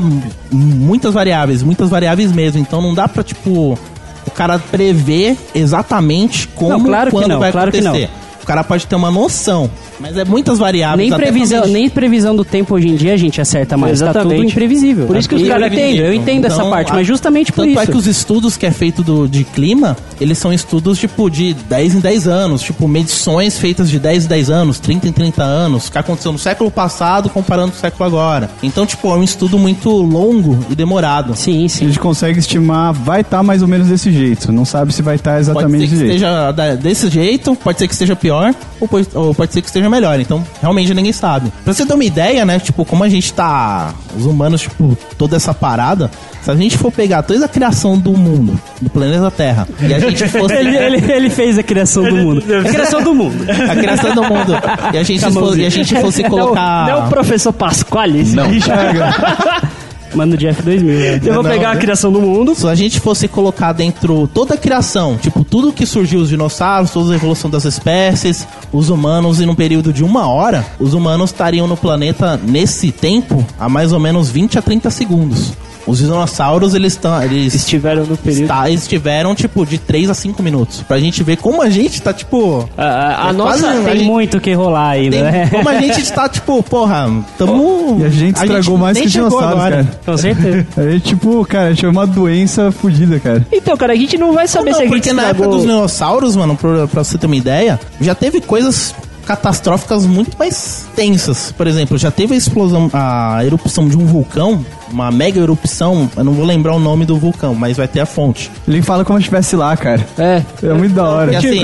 muitas 0.51 1.15
variáveis, 1.15 1.63
muitas 1.63 1.89
variáveis 1.91 2.33
mesmo. 2.33 2.61
Então 2.61 2.81
não 2.83 2.95
dá 2.95 3.09
pra, 3.09 3.23
tipo, 3.23 3.79
o 4.27 4.31
cara 4.31 4.59
prever 4.59 5.37
exatamente 5.55 6.47
como 6.49 6.71
Não, 6.71 6.85
claro 6.85 7.11
que 7.11 7.17
quando 7.17 7.29
não, 7.29 7.39
vai 7.41 7.53
claro 7.53 7.71
que 7.73 7.79
acontecer. 7.79 8.11
O 8.43 8.47
cara 8.47 8.65
pode 8.65 8.87
ter 8.87 8.97
uma 8.97 9.11
noção, 9.11 9.71
mas 10.01 10.17
é 10.17 10.25
muitas 10.25 10.59
variáveis. 10.59 11.09
Nem 11.09 11.13
até 11.13 11.23
previsão, 11.27 11.67
nem 11.67 11.89
previsão 11.89 12.35
do 12.35 12.45
tempo 12.45 12.75
hoje 12.75 12.89
em 12.89 12.97
dia 12.97 13.15
a 13.15 13.17
gente 13.17 13.41
acerta 13.41 13.77
mais. 13.77 13.99
Tá 14.01 14.07
Exatamente. 14.07 14.37
tudo 14.41 14.49
imprevisível. 14.51 15.07
Por 15.07 15.17
isso 15.17 15.29
que 15.29 15.35
os 15.37 15.47
caras 15.47 15.63
eu 15.73 15.79
entendo, 15.79 15.99
eu 16.01 16.13
entendo 16.15 16.45
essa 16.47 16.57
Então, 16.57 16.71
parte, 16.71 16.91
a- 16.91 16.95
mas 16.95 17.07
justamente 17.07 17.53
por 17.53 17.65
Tanto 17.65 17.79
é 17.79 17.83
isso. 17.83 17.93
que 17.93 17.99
os 17.99 18.07
estudos 18.07 18.57
que 18.57 18.67
é 18.67 18.71
feito 18.71 19.03
do, 19.03 19.29
de 19.29 19.45
clima, 19.45 19.97
eles 20.21 20.39
são 20.39 20.53
estudos, 20.53 20.99
tipo, 20.99 21.31
de 21.31 21.55
10 21.55 21.95
em 21.95 22.01
10 22.01 22.27
anos. 22.27 22.63
Tipo, 22.63 22.89
medições 22.89 23.59
feitas 23.59 23.89
de 23.89 23.99
10 23.99 24.25
em 24.25 24.29
10 24.29 24.51
anos, 24.51 24.79
30 24.81 25.07
em 25.09 25.13
30 25.13 25.43
anos. 25.45 25.89
Que 25.89 25.99
aconteceu 25.99 26.33
no 26.33 26.39
século 26.39 26.71
passado 26.71 27.29
comparando 27.31 27.71
com 27.73 27.79
o 27.79 27.81
século 27.81 28.05
agora. 28.05 28.51
Então, 28.63 28.85
tipo, 28.85 29.09
é 29.09 29.15
um 29.15 29.23
estudo 29.23 29.57
muito 29.59 29.89
longo 29.91 30.59
e 30.71 30.75
demorado. 30.75 31.37
Sim, 31.37 31.65
A 31.65 31.69
sim. 31.69 31.87
gente 31.87 31.99
consegue 32.01 32.39
estimar, 32.41 32.93
vai 32.93 33.21
estar 33.21 33.43
mais 33.43 33.63
ou 33.63 33.69
menos 33.69 33.87
desse 33.89 34.11
jeito. 34.11 34.51
Não 34.53 34.65
sabe 34.65 34.93
se 34.93 35.01
vai 35.03 35.15
estar 35.17 35.33
Pode 35.33 35.41
exatamente 35.43 35.81
ser 35.83 35.87
que 35.87 35.91
desse 35.93 36.19
jeito. 36.19 36.25
esteja 36.25 36.77
desse 36.77 37.09
jeito, 37.09 37.55
pode 37.57 37.79
ser 37.79 37.87
que 37.87 37.93
esteja 37.93 38.17
pior, 38.17 38.32
ou 38.81 38.89
pode, 38.89 39.09
ou 39.15 39.35
pode 39.35 39.53
ser 39.53 39.61
que 39.61 39.67
esteja 39.69 39.89
melhor. 39.89 40.19
Então, 40.21 40.45
realmente 40.61 40.93
ninguém 40.95 41.13
sabe. 41.13 41.53
Pra 41.65 41.73
você 41.73 41.85
ter 41.87 41.95
uma 41.95 42.05
ideia, 42.05 42.45
né? 42.45 42.59
Tipo, 42.59 42.85
como 42.85 43.05
a 43.05 43.09
gente 43.09 43.33
tá. 43.33 43.93
Os 44.17 44.27
humanos, 44.27 44.63
tipo, 44.63 44.97
toda 45.17 45.37
essa 45.37 45.53
parada. 45.55 46.11
Se 46.43 46.51
a 46.51 46.57
gente 46.57 46.77
for 46.77 46.91
pegar 46.91 47.23
toda 47.23 47.45
a 47.45 47.49
criação 47.49 47.97
do 47.97 48.13
mundo, 48.13 48.59
do 48.81 48.91
planeta 48.91 49.31
Terra, 49.31 49.69
e 49.81 49.95
a 49.95 49.99
gente 50.01 50.27
fosse. 50.29 50.55
Ele, 50.55 50.77
ele, 50.77 51.13
ele 51.13 51.31
fez 51.31 51.57
a 51.59 51.63
criação 51.63 52.03
do 52.03 52.17
mundo. 52.17 52.43
A 52.67 52.69
criação 52.69 53.03
do 53.03 53.15
mundo. 53.15 53.45
a 53.71 53.77
criação 53.77 54.15
do 54.15 54.23
mundo. 54.25 54.53
E 54.93 54.99
a 54.99 55.03
gente, 55.03 55.23
e 55.23 55.67
a 55.67 55.71
gente 55.71 55.95
fosse 56.01 56.23
Não, 56.23 56.31
colocar. 56.31 56.87
não 56.87 56.93
é 56.93 56.97
o 57.07 57.09
professor 57.09 57.53
Pasquale, 57.53 58.25
Não. 58.25 58.47
Mano, 60.15 60.37
Jeff 60.37 60.63
2000. 60.63 60.99
né? 60.99 61.21
Eu 61.25 61.35
vou 61.35 61.43
Não, 61.43 61.51
pegar 61.51 61.71
a 61.71 61.75
né? 61.75 61.81
criação 61.81 62.13
do 62.13 62.21
mundo. 62.21 62.55
Se 62.55 62.67
a 62.67 62.75
gente 62.75 63.01
fosse 63.01 63.27
colocar 63.29 63.73
dentro 63.73 64.29
toda 64.33 64.55
a 64.55 64.57
criação, 64.57 65.17
tipo, 65.17 65.45
tudo 65.45 65.73
que 65.73 65.87
surgiu, 65.87 66.21
os 66.21 66.29
dinossauros, 66.29 66.91
toda 66.91 67.13
a 67.13 67.17
evolução 67.17 67.51
das 67.51 67.65
espécies, 67.65 68.47
os 68.73 68.89
humanos, 68.91 69.41
e 69.41 69.47
num 69.47 69.55
período 69.55 69.93
de 69.93 70.05
uma 70.05 70.27
hora, 70.29 70.65
os 70.79 70.95
humanos 70.95 71.31
estariam 71.31 71.67
no 71.67 71.77
planeta 71.77 72.39
nesse 72.43 72.93
tempo 72.93 73.45
há 73.59 73.69
mais 73.69 73.93
ou 73.93 73.99
menos 73.99 74.31
20 74.31 74.59
a 74.59 74.63
30 74.63 74.91
segundos. 74.91 75.53
Os 75.87 75.99
dinossauros, 75.99 76.75
eles 76.75 76.93
estão. 76.93 77.23
Eles 77.23 77.55
Estiveram 77.55 78.05
no 78.05 78.17
período. 78.17 78.43
está- 78.43 78.69
eles 78.71 78.87
tiveram, 78.87 79.35
tipo, 79.35 79.65
de 79.67 79.79
3 79.79 80.09
a 80.11 80.15
5 80.15 80.43
minutos. 80.43 80.83
Pra 80.87 80.99
gente 80.99 81.23
ver 81.23 81.37
como 81.37 81.61
a 81.63 81.69
gente 81.71 82.01
tá, 82.01 82.13
tipo. 82.13 82.69
A, 82.77 82.83
a- 82.85 83.27
a 83.27 83.31
É 83.31 83.33
nossa. 83.33 83.59
quase- 83.63 83.83
Tem 83.85 83.95
gente- 83.99 84.05
muito 84.07 84.37
o 84.37 84.41
que 84.41 84.53
rolar 84.55 84.91
ainda, 84.91 85.17
tem- 85.17 85.23
né? 85.25 85.49
como 85.51 85.69
a 85.69 85.75
gente 85.81 86.01
está, 86.01 86.29
tipo, 86.31 86.63
porra, 86.63 87.11
tamo. 87.39 87.99
E 88.01 88.05
a 88.05 88.09
gente 88.09 88.37
estragou 88.37 88.79
mais 88.79 88.95
nem 88.95 89.03
que 89.03 89.09
os 89.09 89.13
dinossauros, 89.13 89.49
agora. 89.51 89.77
cara. 89.85 90.01
Com 90.07 90.17
certeza. 90.17 90.67
A 90.77 90.83
gente, 90.91 91.05
tipo, 91.05 91.45
cara, 91.47 91.67
a 91.67 91.71
gente 91.71 91.85
é 91.85 91.89
uma 91.89 92.07
doença 92.07 92.71
fodida, 92.73 93.19
cara. 93.21 93.47
Então, 93.53 93.77
cara, 93.77 93.93
a 93.93 93.97
gente 93.97 94.17
não 94.19 94.33
vai 94.33 94.47
saber 94.49 94.71
Não, 94.71 94.77
se 94.79 94.83
a 94.85 94.87
gente 94.87 94.95
porque 94.95 95.13
na 95.13 95.23
época 95.23 95.35
estragou- 95.45 95.57
dos 95.59 95.67
dinossauros, 95.67 96.37
mano, 96.37 96.57
pra, 96.57 96.87
pra 96.87 97.05
você 97.05 97.19
ter 97.19 97.27
uma 97.27 97.37
ideia, 97.37 97.79
já 98.01 98.15
teve 98.15 98.41
coisas 98.41 98.95
catastróficas 99.27 100.05
muito 100.07 100.37
mais 100.39 100.87
tensas. 100.95 101.53
Por 101.57 101.67
exemplo, 101.67 101.97
já 101.99 102.11
teve 102.11 102.35
a 102.35 102.37
explosão, 102.37 102.91
a 102.93 103.45
erupção 103.45 103.89
de 103.89 103.97
um 103.97 104.05
vulcão, 104.07 104.65
uma 104.91 105.11
mega 105.11 105.41
erupção, 105.41 106.11
eu 106.17 106.25
não 106.25 106.33
vou 106.33 106.45
lembrar 106.45 106.75
o 106.75 106.79
nome 106.79 107.07
do 107.07 107.17
vulcão, 107.17 107.55
mas 107.55 107.77
vai 107.77 107.89
ter 107.89 108.01
a 108.01 108.07
fonte. 108.07 108.51
Ele 108.69 108.83
fala 108.83 109.05
como 109.05 109.19
se 109.19 109.23
estivesse 109.23 109.57
lá, 109.57 109.77
cara. 109.77 110.07
É. 110.19 110.43
É 110.63 110.73
muito 110.75 110.95
da 110.95 111.05
hora. 111.09 111.33
E 111.33 111.37
assim, 111.37 111.61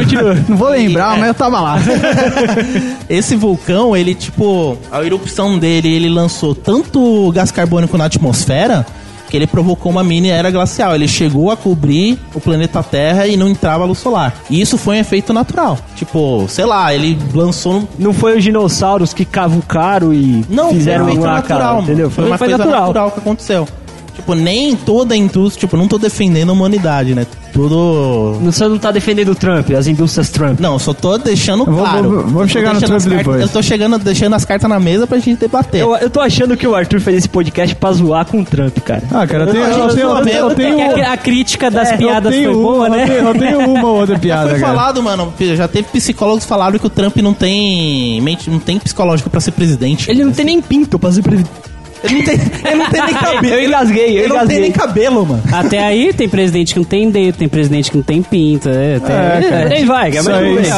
Não 0.49 0.57
vou 0.57 0.69
lembrar, 0.71 1.17
É. 1.17 1.21
mas 1.21 1.29
eu 1.29 1.35
tava 1.35 1.61
lá. 1.61 1.77
Esse 3.09 3.37
vulcão, 3.37 3.97
ele, 3.97 4.15
tipo, 4.15 4.77
a 4.91 5.03
erupção 5.05 5.59
dele, 5.59 5.89
ele 5.93 6.09
lançou 6.09 6.55
tanto 6.55 7.31
gás 7.33 7.51
carbônico 7.51 7.97
na 7.99 8.05
atmosfera 8.07 8.87
que 9.29 9.37
ele 9.37 9.47
provocou 9.47 9.91
uma 9.93 10.03
mini 10.03 10.29
era 10.31 10.51
glacial. 10.51 10.95
Ele 10.95 11.07
chegou 11.09 11.51
a 11.51 11.57
cobrir 11.57 12.19
o 12.35 12.41
planeta 12.41 12.83
Terra 12.83 13.27
e 13.27 13.37
não 13.37 13.49
entrava 13.49 13.85
luz 13.85 13.99
solar. 13.99 14.35
E 14.51 14.61
isso 14.61 14.79
foi 14.79 14.97
um 14.97 15.01
efeito 15.01 15.33
natural. 15.33 15.79
Tipo, 15.95 16.47
sei 16.49 16.65
lá, 16.65 16.93
ele 16.95 17.19
lançou. 17.35 17.87
Não 17.99 18.13
foi 18.13 18.37
os 18.37 18.45
dinossauros 18.45 19.13
que 19.13 19.25
cavucaram 19.25 20.13
e 20.13 20.45
Não, 20.49 20.71
fizeram 20.71 21.07
foi 21.07 21.19
um 21.19 21.21
natural, 21.23 21.43
cara, 21.43 21.83
entendeu? 21.83 22.11
Foi 22.11 22.25
uma 22.25 22.39
foi 22.39 22.49
coisa 22.49 22.59
natural. 22.65 22.87
natural. 22.87 23.11
que 23.11 23.19
aconteceu. 23.21 23.69
Tipo, 24.19 24.35
nem 24.35 24.75
toda 24.75 25.15
a 25.15 25.17
indústria, 25.17 25.61
tipo, 25.61 25.77
não 25.77 25.87
tô 25.87 25.97
defendendo 25.97 26.51
a 26.51 26.53
humanidade, 26.53 27.15
né? 27.15 27.25
Tudo. 27.53 28.33
Você 28.43 28.67
não 28.69 28.77
tá 28.79 28.91
defendendo 28.91 29.31
o 29.31 29.35
Trump, 29.35 29.71
as 29.71 29.87
indústrias 29.87 30.29
Trump. 30.29 30.61
Não, 30.61 30.79
só 30.79 30.93
tô 30.93 31.17
deixando 31.19 31.65
vou- 31.65 31.79
claro. 31.79 32.11
vou- 32.11 32.23
vou 32.25 32.43
tô 32.43 32.49
chegar 32.49 32.75
no 32.75 32.81
Trump 32.81 32.91
cartas- 33.01 33.19
depois. 33.19 33.41
Eu 33.41 33.49
tô 33.49 33.63
chegando, 33.63 33.99
deixando 33.99 34.35
as 34.35 34.45
cartas 34.45 34.69
na 34.69 34.79
mesa 34.79 35.07
pra 35.07 35.19
gente 35.19 35.39
debater. 35.39 35.81
Eu, 35.81 35.95
eu 35.97 36.11
tô 36.11 36.21
achando 36.21 36.57
que 36.57 36.67
o 36.67 36.75
Arthur 36.75 37.01
fez 37.01 37.19
esse 37.19 37.29
podcast 37.29 37.75
pra 37.77 37.93
zoar 37.93 38.27
com 38.27 38.41
o 38.41 38.45
Trump, 38.45 38.77
cara. 38.81 39.03
Ah, 39.11 39.27
cara, 39.27 39.45
eu 39.45 39.53
tenho, 39.53 39.65
A 39.65 39.69
eu 39.69 39.89
tenho, 39.95 40.09
eu 40.09 40.25
tenho, 40.25 40.37
eu 40.37 40.55
tenho, 40.55 41.07
a, 41.07 41.13
a 41.13 41.17
crítica 41.17 41.71
das 41.71 41.93
eu 41.93 41.99
piadas 41.99 42.35
tenho 42.35 42.53
foi 42.53 42.61
uma, 42.61 42.71
boa, 42.73 42.87
eu 42.87 42.91
né? 42.91 43.07
tenho- 43.07 43.19
Eu 43.29 43.35
tenho 43.35 43.71
uma 43.71 43.89
outra 43.89 44.15
Já 44.17 44.21
piada, 44.21 44.51
foi 44.51 44.61
cara. 44.61 44.75
falado, 44.75 45.03
mano. 45.03 45.33
Já 45.57 45.67
teve 45.69 45.89
psicólogos 45.93 46.43
que 46.45 46.49
falaram 46.49 46.79
que 46.79 46.87
o 46.87 46.91
Trump 46.91 47.17
não 47.19 47.33
tem 47.33 48.21
mente, 48.21 48.51
não 48.51 48.59
tem 48.59 48.79
psicológico 48.79 49.31
pra 49.31 49.41
ser 49.41 49.53
presidente. 49.53 50.11
Ele 50.11 50.25
não 50.25 50.33
tem 50.33 50.45
nem 50.45 50.61
pinto 50.61 50.99
pra 50.99 51.11
ser 51.13 51.23
presidente. 51.23 51.51
Ele 52.05 52.15
não 52.15 52.25
tem, 52.25 52.35
ele 52.65 52.75
não 52.77 52.91
tem 52.91 53.03
nem 53.05 53.15
cabelo. 53.15 53.55
Eu 53.55 53.65
engasguei, 53.67 54.05
eu 54.05 54.09
Ele 54.09 54.29
não 54.29 54.29
tem 54.29 54.37
engasguei. 54.37 54.61
nem 54.61 54.73
cabelo, 54.73 55.27
mano. 55.27 55.43
Até 55.53 55.79
aí 55.85 56.13
tem 56.13 56.29
presidente 56.29 56.73
que 56.75 56.79
não 56.81 56.85
tem 56.87 57.11
dedo, 57.11 57.37
tem 57.37 57.49
presidente 57.49 57.91
que 57.91 57.97
não 57.97 58.05
tem 58.05 58.23
pinta. 58.23 58.71
É, 58.71 59.01
tem- 59.01 59.17
É. 59.17 59.69
Nem 59.69 59.85
vai, 59.85 60.11
bem. 60.11 60.61
isso, 60.61 60.71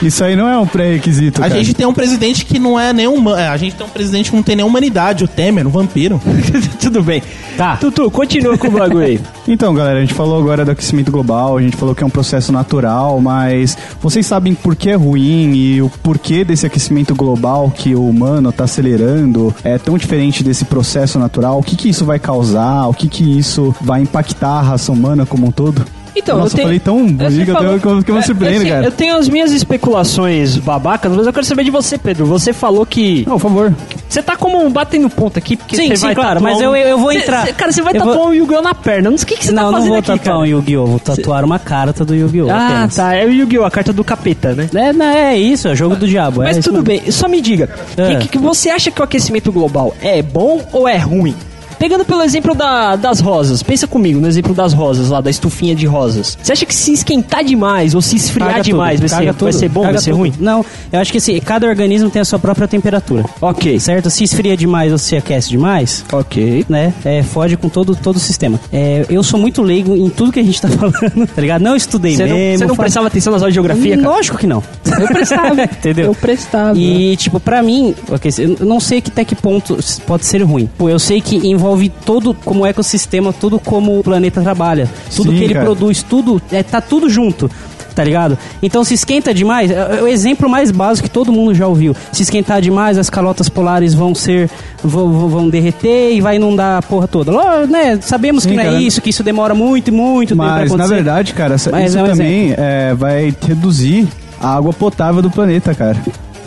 isso 0.00 0.24
aí 0.24 0.34
não 0.36 0.48
é 0.48 0.58
um 0.58 0.66
pré-requisito, 0.66 1.40
A 1.42 1.48
cara. 1.48 1.56
gente 1.62 1.74
tem 1.74 1.86
um 1.86 1.92
presidente 1.94 2.44
que 2.44 2.58
não 2.58 2.78
é 2.78 2.92
nenhum. 2.92 3.36
é, 3.36 3.48
A 3.48 3.56
gente 3.56 3.74
tem 3.76 3.86
um 3.86 3.90
presidente 3.90 4.30
que 4.30 4.36
não 4.36 4.42
tem 4.42 4.56
nenhuma 4.56 4.72
humanidade, 4.72 5.24
o 5.24 5.28
Temer, 5.28 5.66
um 5.66 5.70
vampiro. 5.70 6.20
Tudo 6.80 7.02
bem. 7.02 7.22
Tá. 7.56 7.76
Tutu, 7.76 8.10
continua 8.10 8.56
com 8.56 8.68
o 8.68 8.70
bagulho 8.70 9.04
aí. 9.04 9.20
Então, 9.46 9.74
galera, 9.74 9.98
a 9.98 10.00
gente 10.00 10.14
falou 10.14 10.38
agora 10.40 10.64
do 10.64 10.70
aquecimento 10.70 11.10
global, 11.10 11.58
a 11.58 11.62
gente 11.62 11.76
falou 11.76 11.96
que 11.96 12.02
é 12.04 12.06
um 12.06 12.10
processo 12.10 12.52
natural, 12.52 13.20
mas 13.20 13.76
vocês 14.00 14.24
sabem 14.24 14.54
por 14.54 14.76
que 14.76 14.88
é 14.88 14.94
ruim 14.94 15.52
e 15.52 15.82
o 15.82 15.90
porquê 16.00 16.44
desse 16.44 16.64
aquecimento 16.64 17.12
global 17.12 17.68
que 17.68 17.92
o 17.92 18.08
humano 18.08 18.50
está 18.50 18.62
acelerando 18.64 19.52
é 19.64 19.78
tão 19.78 19.98
diferente 19.98 20.44
desse 20.44 20.64
processo 20.64 21.18
natural? 21.18 21.58
O 21.58 21.62
que, 21.62 21.74
que 21.74 21.88
isso 21.88 22.04
vai 22.04 22.20
causar? 22.20 22.86
O 22.86 22.94
que, 22.94 23.08
que 23.08 23.36
isso 23.36 23.74
vai 23.80 24.00
impactar 24.02 24.60
a 24.60 24.62
raça 24.62 24.92
humana 24.92 25.26
como 25.26 25.48
um 25.48 25.50
todo? 25.50 25.84
Então, 26.14 26.36
Nossa, 26.38 26.48
eu 26.52 26.56
tenho... 26.56 26.66
falei 26.68 26.78
tão 26.80 26.98
É, 27.00 27.02
bonito 27.04 27.44
que 27.44 27.50
eu 27.50 27.54
falou- 27.54 27.78
tenho- 27.80 28.02
que 28.04 28.10
eu 28.10 28.14
me 28.14 28.20
É, 28.20 28.24
surpreendo, 28.24 28.64
eu 28.66 28.68
cara. 28.74 28.84
Eu 28.86 28.92
tenho 28.92 29.16
as 29.16 29.28
minhas 29.28 29.50
especulações 29.52 30.56
babacas, 30.58 31.10
mas 31.14 31.26
eu 31.26 31.32
quero 31.32 31.46
saber 31.46 31.64
de 31.64 31.70
você, 31.70 31.96
Pedro. 31.98 32.26
Você 32.26 32.52
falou 32.52 32.84
que. 32.84 33.24
Não, 33.26 33.34
por 33.38 33.48
favor. 33.48 33.74
Você 34.08 34.22
tá 34.22 34.36
como 34.36 34.68
batendo 34.68 35.08
ponto 35.08 35.38
aqui, 35.38 35.56
porque 35.56 35.74
Sim, 35.74 35.88
você 35.88 35.96
sim, 35.96 36.02
vai 36.06 36.14
claro, 36.14 36.34
tatuar 36.40 36.52
mas 36.52 36.60
um- 36.60 36.64
eu- 36.64 36.76
eu 36.76 36.98
vou 36.98 37.12
Cê- 37.12 37.18
entrar. 37.18 37.46
cê- 37.46 37.52
cara, 37.54 37.72
você 37.72 37.80
vai 37.80 37.94
Eu 37.94 37.98
tatuar 37.98 38.16
vou- 38.18 38.28
um 38.28 38.34
Yu-Gi-Oh! 38.34 38.60
na 38.60 38.74
perna. 38.74 39.10
Não 39.10 39.16
sei 39.16 39.24
o 39.24 39.28
que, 39.28 39.36
que 39.38 39.44
você 39.46 39.52
não, 39.52 39.62
tá 39.62 39.66
não 39.70 39.72
fazendo 39.72 39.88
vou 39.88 39.98
aqui, 39.98 40.06
tatuar 40.08 40.24
cara. 40.24 40.38
um 40.38 40.44
Yu-Gi-Oh! 40.46 40.86
Vou 40.86 40.98
tatuar 41.00 41.44
uma 41.44 41.58
carta 41.58 42.04
do 42.04 42.14
Yu-Gi-Oh! 42.14 42.50
Ah, 42.50 42.66
apenas. 42.66 42.96
tá. 42.96 43.14
É 43.14 43.24
o 43.24 43.30
Yu-Gi-Oh! 43.30 43.64
A 43.64 43.70
carta 43.70 43.92
do 43.92 44.04
capeta, 44.04 44.54
né? 44.54 44.68
É, 44.74 44.92
não, 44.92 45.06
é 45.06 45.38
isso, 45.38 45.66
é 45.68 45.74
jogo 45.74 45.96
do 45.96 46.06
diabo. 46.06 46.42
Mas 46.42 46.58
é 46.58 46.60
tudo 46.60 46.82
mesmo. 46.82 47.02
bem, 47.04 47.10
só 47.10 47.26
me 47.26 47.40
diga, 47.40 47.70
É. 47.96 48.08
que, 48.16 48.16
que- 48.22 48.28
que 48.28 48.38
você 48.38 48.68
acha 48.68 48.90
que 48.90 49.00
o 49.00 49.04
aquecimento 49.04 49.50
global 49.50 49.94
é 50.02 50.20
bom 50.22 50.60
ou 50.72 50.86
é 50.86 50.98
ruim? 50.98 51.34
Pegando 51.82 52.04
pelo 52.04 52.22
exemplo 52.22 52.54
da- 52.54 52.94
das 52.94 53.18
rosas, 53.18 53.60
pensa 53.60 53.88
comigo 53.88 54.20
no 54.20 54.28
exemplo 54.28 54.54
das 54.54 54.72
rosas 54.72 55.08
lá, 55.08 55.20
da 55.20 55.28
estufinha 55.28 55.74
de 55.74 55.84
rosas. 55.84 56.38
Você 56.40 56.52
acha 56.52 56.64
que 56.64 56.72
se 56.72 56.92
esquentar 56.92 57.42
demais 57.42 57.92
ou 57.92 58.00
se 58.00 58.14
esfriar 58.14 58.50
Caga 58.50 58.62
demais 58.62 59.00
tudo, 59.00 59.00
vai, 59.00 59.08
ser, 59.08 59.14
caga 59.16 59.32
vai 59.32 59.38
tudo, 59.38 59.52
ser 59.52 59.68
bom, 59.68 59.82
vai 59.82 59.98
ser 59.98 60.10
tudo. 60.12 60.16
ruim? 60.20 60.32
Não, 60.38 60.64
eu 60.92 61.00
acho 61.00 61.10
que 61.10 61.18
assim, 61.18 61.40
cada 61.40 61.66
organismo 61.66 62.08
tem 62.08 62.22
a 62.22 62.24
sua 62.24 62.38
própria 62.38 62.68
temperatura. 62.68 63.24
Ok, 63.40 63.80
Certo? 63.80 64.10
Se 64.10 64.22
esfria 64.22 64.56
demais 64.56 64.92
ou 64.92 64.98
se 64.98 65.16
aquece 65.16 65.48
demais, 65.48 66.04
ok. 66.12 66.64
né? 66.68 66.94
É, 67.04 67.24
fode 67.24 67.56
com 67.56 67.68
todo, 67.68 67.96
todo 67.96 68.14
o 68.14 68.20
sistema. 68.20 68.60
É, 68.72 69.04
eu 69.10 69.24
sou 69.24 69.40
muito 69.40 69.60
leigo 69.60 69.96
em 69.96 70.08
tudo 70.08 70.30
que 70.30 70.38
a 70.38 70.44
gente 70.44 70.62
tá 70.62 70.68
falando, 70.70 71.26
tá 71.34 71.42
ligado? 71.42 71.62
Não 71.62 71.74
estudei 71.74 72.16
não, 72.16 72.26
mesmo. 72.28 72.58
você 72.58 72.66
não 72.66 72.76
fa- 72.76 72.82
prestava 72.84 73.08
atenção 73.08 73.32
nas 73.32 73.42
aulas 73.42 73.52
de 73.52 73.56
geografia, 73.56 73.96
cara? 73.96 74.08
Lógico 74.08 74.38
que 74.38 74.46
não. 74.46 74.62
Eu 75.00 75.08
prestava. 75.08 75.62
Entendeu? 75.66 76.04
Eu 76.06 76.14
prestava. 76.14 76.78
E, 76.78 77.16
tipo, 77.16 77.40
pra 77.40 77.60
mim, 77.60 77.92
ok, 78.08 78.30
eu 78.38 78.64
não 78.66 78.78
sei 78.78 79.02
até 79.04 79.24
que 79.24 79.34
ponto 79.34 79.76
pode 80.06 80.24
ser 80.26 80.42
ruim. 80.44 80.70
Pô, 80.78 80.88
eu 80.88 81.00
sei 81.00 81.20
que 81.20 81.36
envolve 81.48 81.71
todo 81.88 82.34
como 82.34 82.64
ecossistema, 82.66 83.32
tudo 83.32 83.58
como 83.58 83.98
o 83.98 84.02
planeta 84.02 84.40
trabalha. 84.40 84.88
Tudo 85.14 85.30
Sim, 85.30 85.38
que 85.38 85.44
ele 85.44 85.54
cara. 85.54 85.64
produz, 85.66 86.02
tudo, 86.02 86.40
é, 86.50 86.62
tá 86.62 86.80
tudo 86.80 87.08
junto. 87.08 87.50
Tá 87.94 88.02
ligado? 88.02 88.38
Então 88.62 88.82
se 88.84 88.94
esquenta 88.94 89.34
demais, 89.34 89.70
é 89.70 89.98
é 89.98 90.02
o 90.02 90.08
exemplo 90.08 90.48
mais 90.48 90.70
básico 90.70 91.06
que 91.08 91.12
todo 91.12 91.30
mundo 91.30 91.54
já 91.54 91.66
ouviu. 91.66 91.94
Se 92.10 92.22
esquentar 92.22 92.62
demais, 92.62 92.96
as 92.96 93.10
calotas 93.10 93.50
polares 93.50 93.92
vão 93.92 94.14
ser. 94.14 94.48
vão, 94.82 95.28
vão- 95.28 95.48
derreter 95.50 96.14
e 96.14 96.20
vai 96.22 96.36
inundar 96.36 96.78
a 96.78 96.82
porra 96.82 97.06
toda. 97.06 97.30
Ló- 97.30 97.66
né? 97.68 97.98
Sabemos 98.00 98.44
Sim, 98.44 98.48
que 98.50 98.56
não 98.56 98.62
é 98.62 98.66
cara. 98.66 98.80
isso, 98.80 99.02
que 99.02 99.10
isso 99.10 99.22
demora 99.22 99.54
muito 99.54 99.88
e 99.88 99.90
muito 99.90 100.30
tempo 100.30 100.42
pra 100.42 100.60
Mas, 100.60 100.72
na 100.72 100.86
verdade, 100.86 101.34
cara, 101.34 101.56
Mas 101.70 101.90
isso 101.90 101.98
é 101.98 102.02
um 102.02 102.06
também 102.06 102.54
é, 102.56 102.94
vai 102.94 103.34
reduzir 103.46 104.08
a 104.40 104.56
água 104.56 104.72
potável 104.72 105.20
do 105.20 105.30
planeta, 105.30 105.74
cara. 105.74 105.98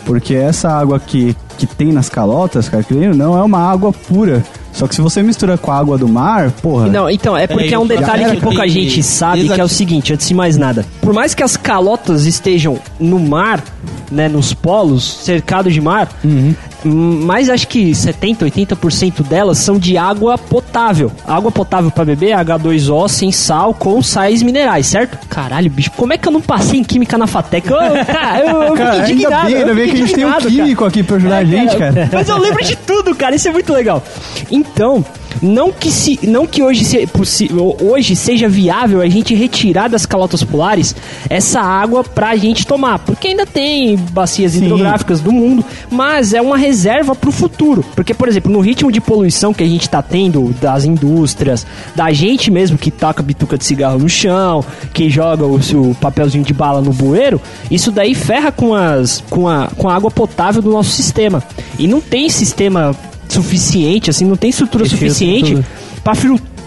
Porque 0.06 0.34
essa 0.34 0.70
água 0.70 0.98
que, 0.98 1.36
que 1.58 1.66
tem 1.66 1.92
nas 1.92 2.08
calotas, 2.08 2.68
cara, 2.68 2.82
querendo 2.82 3.10
ou 3.10 3.16
não, 3.16 3.36
é 3.38 3.42
uma 3.42 3.58
água 3.58 3.92
pura. 3.92 4.42
Só 4.72 4.86
que 4.86 4.94
se 4.94 5.00
você 5.00 5.22
mistura 5.22 5.58
com 5.58 5.72
a 5.72 5.76
água 5.78 5.98
do 5.98 6.06
mar, 6.06 6.50
porra. 6.62 6.86
Não, 6.86 7.10
então, 7.10 7.36
é 7.36 7.46
porque 7.46 7.74
é 7.74 7.78
um 7.78 7.86
detalhe 7.86 8.24
que 8.36 8.40
pouca 8.42 8.62
que- 8.62 8.68
gente 8.68 9.02
sabe, 9.02 9.42
que 9.44 9.48
é 9.48 9.52
o 9.52 9.54
Exato. 9.54 9.68
seguinte, 9.70 10.12
antes 10.12 10.28
de 10.28 10.34
mais 10.34 10.56
nada. 10.56 10.84
Por 11.00 11.12
mais 11.12 11.34
que 11.34 11.42
as 11.42 11.56
calotas 11.56 12.24
estejam 12.26 12.78
no 13.00 13.18
mar, 13.18 13.64
né, 14.10 14.28
nos 14.28 14.54
polos, 14.54 15.02
cercados 15.24 15.72
de 15.74 15.80
mar, 15.80 16.08
hum, 16.24 16.54
mas 16.86 17.48
acho 17.50 17.66
que 17.68 17.94
70, 17.94 18.44
80% 18.46 19.22
delas 19.22 19.58
são 19.58 19.78
de 19.78 19.96
água 19.96 20.38
potável. 20.38 21.10
Água 21.26 21.50
potável 21.50 21.90
pra 21.90 22.04
beber 22.04 22.30
é 22.30 22.36
H2O 22.36 23.08
sem 23.08 23.32
sal 23.32 23.74
com 23.74 24.02
sais 24.02 24.42
minerais, 24.42 24.86
certo? 24.86 25.18
Caralho, 25.28 25.70
bicho, 25.70 25.90
como 25.96 26.12
é 26.12 26.18
que 26.18 26.26
eu 26.28 26.32
não 26.32 26.40
passei 26.40 26.80
em 26.80 26.84
química 26.84 27.16
na 27.18 27.26
FATEC? 27.26 27.68
Eu, 27.70 27.76
cara, 28.06 28.40
eu, 28.40 28.62
eu 28.62 28.74
Cara, 28.74 28.90
fiquei 28.92 29.00
ainda 29.00 29.12
indignado. 29.12 29.46
bem, 29.46 29.56
ainda 29.56 29.74
bem 29.74 29.88
que 29.88 29.94
a 29.94 29.96
gente 29.98 30.14
tem 30.14 30.24
um 30.24 30.28
indignado, 30.28 30.42
cara. 30.42 30.50
químico 30.64 30.84
aqui 30.84 31.02
pra 31.02 31.16
ajudar 31.16 31.36
a 31.38 31.44
gente, 31.44 31.76
cara. 31.76 32.10
Mas 32.12 32.28
eu 32.28 32.38
lembro 32.38 32.64
de 32.64 32.76
tudo, 32.76 33.14
cara. 33.14 33.34
Isso 33.34 33.48
é 33.48 33.52
muito 33.52 33.72
legal. 33.72 34.02
Então, 34.50 35.04
não 35.42 35.72
que, 35.72 35.90
se, 35.90 36.18
não 36.22 36.46
que 36.46 36.62
hoje, 36.62 36.84
se, 36.84 37.06
possi- 37.06 37.50
hoje 37.80 38.14
seja 38.16 38.48
viável 38.48 39.00
a 39.00 39.08
gente 39.08 39.34
retirar 39.34 39.88
das 39.88 40.06
calotas 40.06 40.42
polares 40.42 40.94
essa 41.28 41.60
água 41.60 42.02
pra 42.04 42.36
gente 42.36 42.66
tomar. 42.66 42.98
Porque 43.00 43.28
ainda 43.28 43.46
tem 43.46 43.96
bacias 43.96 44.52
Sim. 44.52 44.64
hidrográficas 44.64 45.20
do 45.20 45.32
mundo, 45.32 45.64
mas 45.90 46.32
é 46.32 46.40
uma 46.40 46.56
reserva 46.56 47.14
pro 47.14 47.30
futuro. 47.32 47.84
Porque, 47.94 48.14
por 48.14 48.28
exemplo, 48.28 48.50
no 48.50 48.60
ritmo 48.60 48.90
de 48.90 49.00
poluição 49.00 49.52
que 49.52 49.62
a 49.62 49.68
gente 49.68 49.88
tá 49.88 50.02
tendo 50.02 50.54
das 50.60 50.84
indústrias, 50.84 51.66
da 51.94 52.12
gente 52.12 52.50
mesmo 52.50 52.78
que 52.78 52.90
taca 52.90 53.22
bituca 53.22 53.56
de 53.58 53.64
cigarro 53.64 53.98
no 53.98 54.08
chão, 54.08 54.64
que 54.92 55.08
joga 55.10 55.44
o 55.44 55.62
seu 55.62 55.96
papelzinho 56.00 56.44
de 56.44 56.52
bala 56.54 56.80
no 56.80 56.92
bueiro, 56.92 57.40
isso 57.70 57.90
daí 57.90 58.14
ferra 58.14 58.50
com, 58.52 58.74
as, 58.74 59.22
com, 59.28 59.48
a, 59.48 59.68
com 59.76 59.88
a 59.88 59.94
água 59.94 60.10
potável 60.10 60.62
do 60.62 60.70
nosso 60.70 60.90
sistema. 60.90 61.42
E 61.78 61.86
não 61.86 62.00
tem 62.00 62.28
sistema 62.28 62.94
suficiente, 63.28 64.10
assim, 64.10 64.24
não 64.24 64.36
tem 64.36 64.50
estrutura 64.50 64.84
suficiente 64.84 65.58
para 66.02 66.14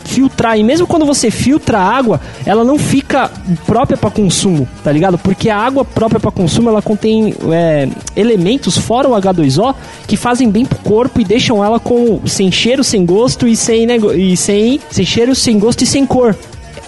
filtrar. 0.09 0.57
E 0.57 0.63
mesmo 0.63 0.87
quando 0.87 1.05
você 1.05 1.29
filtra 1.29 1.77
a 1.77 1.83
água, 1.83 2.19
ela 2.45 2.63
não 2.63 2.77
fica 2.77 3.31
própria 3.65 3.97
para 3.97 4.09
consumo, 4.09 4.67
tá 4.83 4.91
ligado? 4.91 5.17
Porque 5.17 5.49
a 5.49 5.57
água 5.57 5.85
própria 5.85 6.19
para 6.19 6.31
consumo 6.31 6.69
ela 6.69 6.81
contém 6.81 7.33
é, 7.51 7.87
elementos 8.15 8.77
fora 8.77 9.07
o 9.07 9.11
H2O 9.11 9.75
que 10.07 10.17
fazem 10.17 10.49
bem 10.49 10.65
pro 10.65 10.79
corpo 10.79 11.21
e 11.21 11.23
deixam 11.23 11.63
ela 11.63 11.79
com 11.79 12.19
sem 12.25 12.51
cheiro, 12.51 12.83
sem 12.83 13.05
gosto 13.05 13.47
e 13.47 13.55
sem 13.55 13.87
e 14.15 14.35
sem 14.35 14.79
sem 14.89 15.05
cheiro, 15.05 15.35
sem 15.35 15.59
gosto 15.59 15.83
e 15.83 15.87
sem 15.87 16.05
cor. 16.05 16.35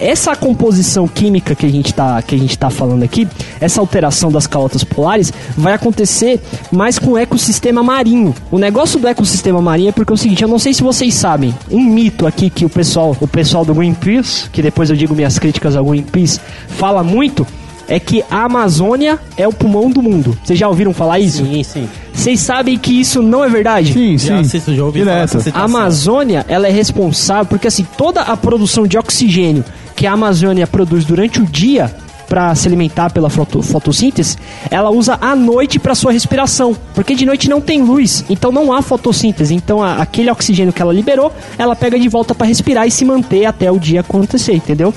Essa 0.01 0.35
composição 0.35 1.07
química 1.07 1.53
que 1.53 1.65
a 1.65 1.69
gente 1.69 1.93
tá, 1.93 2.21
que 2.21 2.33
a 2.33 2.37
gente 2.37 2.57
tá 2.57 2.69
falando 2.69 3.03
aqui, 3.03 3.27
essa 3.59 3.79
alteração 3.79 4.31
das 4.31 4.47
calotas 4.47 4.83
polares, 4.83 5.31
vai 5.55 5.73
acontecer 5.73 6.39
mais 6.71 6.97
com 6.97 7.11
o 7.11 7.17
ecossistema 7.17 7.83
marinho. 7.83 8.33
O 8.49 8.57
negócio 8.57 8.99
do 8.99 9.07
ecossistema 9.07 9.61
marinho 9.61 9.89
é 9.89 9.91
porque 9.91 10.11
é 10.11 10.15
o 10.15 10.17
seguinte, 10.17 10.41
eu 10.41 10.49
não 10.49 10.59
sei 10.59 10.73
se 10.73 10.81
vocês 10.81 11.13
sabem, 11.13 11.53
um 11.69 11.81
mito 11.83 12.25
aqui 12.25 12.49
que 12.49 12.65
o 12.65 12.69
pessoal, 12.69 13.15
o 13.21 13.27
pessoal 13.27 13.63
do 13.63 13.73
Greenpeace, 13.75 14.49
que 14.49 14.61
depois 14.61 14.89
eu 14.89 14.95
digo 14.95 15.13
minhas 15.13 15.37
críticas 15.37 15.75
ao 15.75 15.85
Greenpeace, 15.85 16.39
fala 16.67 17.03
muito, 17.03 17.45
é 17.87 17.99
que 17.99 18.23
a 18.31 18.45
Amazônia 18.45 19.19
é 19.35 19.47
o 19.47 19.51
pulmão 19.51 19.89
do 19.89 20.01
mundo. 20.01 20.37
Vocês 20.43 20.57
já 20.57 20.67
ouviram 20.67 20.93
falar 20.93 21.19
isso? 21.19 21.45
Sim, 21.45 21.61
sim. 21.61 21.89
Vocês 22.13 22.39
sabem 22.39 22.77
que 22.77 22.99
isso 22.99 23.21
não 23.21 23.43
é 23.43 23.49
verdade? 23.49 23.93
Sim, 23.93 24.17
Já, 24.17 24.35
sim. 24.35 24.41
assisto, 24.41 24.73
já 24.73 24.83
ouvi 24.83 24.99
falar 24.99 25.25
Direto. 25.25 25.37
essa 25.37 25.57
A. 25.57 25.63
Amazônia, 25.63 26.45
ela 26.47 26.67
é 26.67 26.71
responsável 26.71 27.45
porque 27.45 27.67
assim, 27.67 27.85
toda 27.97 28.21
a 28.21 28.37
produção 28.37 28.87
de 28.87 28.97
oxigênio 28.97 29.63
que 30.01 30.07
a 30.07 30.13
Amazônia 30.13 30.65
produz 30.65 31.05
durante 31.05 31.39
o 31.39 31.45
dia 31.45 31.93
para 32.27 32.55
se 32.55 32.67
alimentar 32.67 33.11
pela 33.11 33.29
foto- 33.29 33.61
fotossíntese, 33.61 34.35
ela 34.71 34.89
usa 34.89 35.15
à 35.21 35.35
noite 35.35 35.77
para 35.77 35.93
sua 35.93 36.11
respiração, 36.11 36.75
porque 36.95 37.13
de 37.13 37.23
noite 37.23 37.47
não 37.47 37.61
tem 37.61 37.83
luz, 37.83 38.25
então 38.27 38.51
não 38.51 38.73
há 38.73 38.81
fotossíntese. 38.81 39.53
Então 39.53 39.83
a- 39.83 39.97
aquele 39.97 40.31
oxigênio 40.31 40.73
que 40.73 40.81
ela 40.81 40.91
liberou, 40.91 41.31
ela 41.55 41.75
pega 41.75 41.99
de 41.99 42.09
volta 42.09 42.33
para 42.33 42.47
respirar 42.47 42.87
e 42.87 42.91
se 42.91 43.05
manter 43.05 43.45
até 43.45 43.69
o 43.71 43.77
dia 43.77 43.99
acontecer, 43.99 44.53
entendeu? 44.55 44.91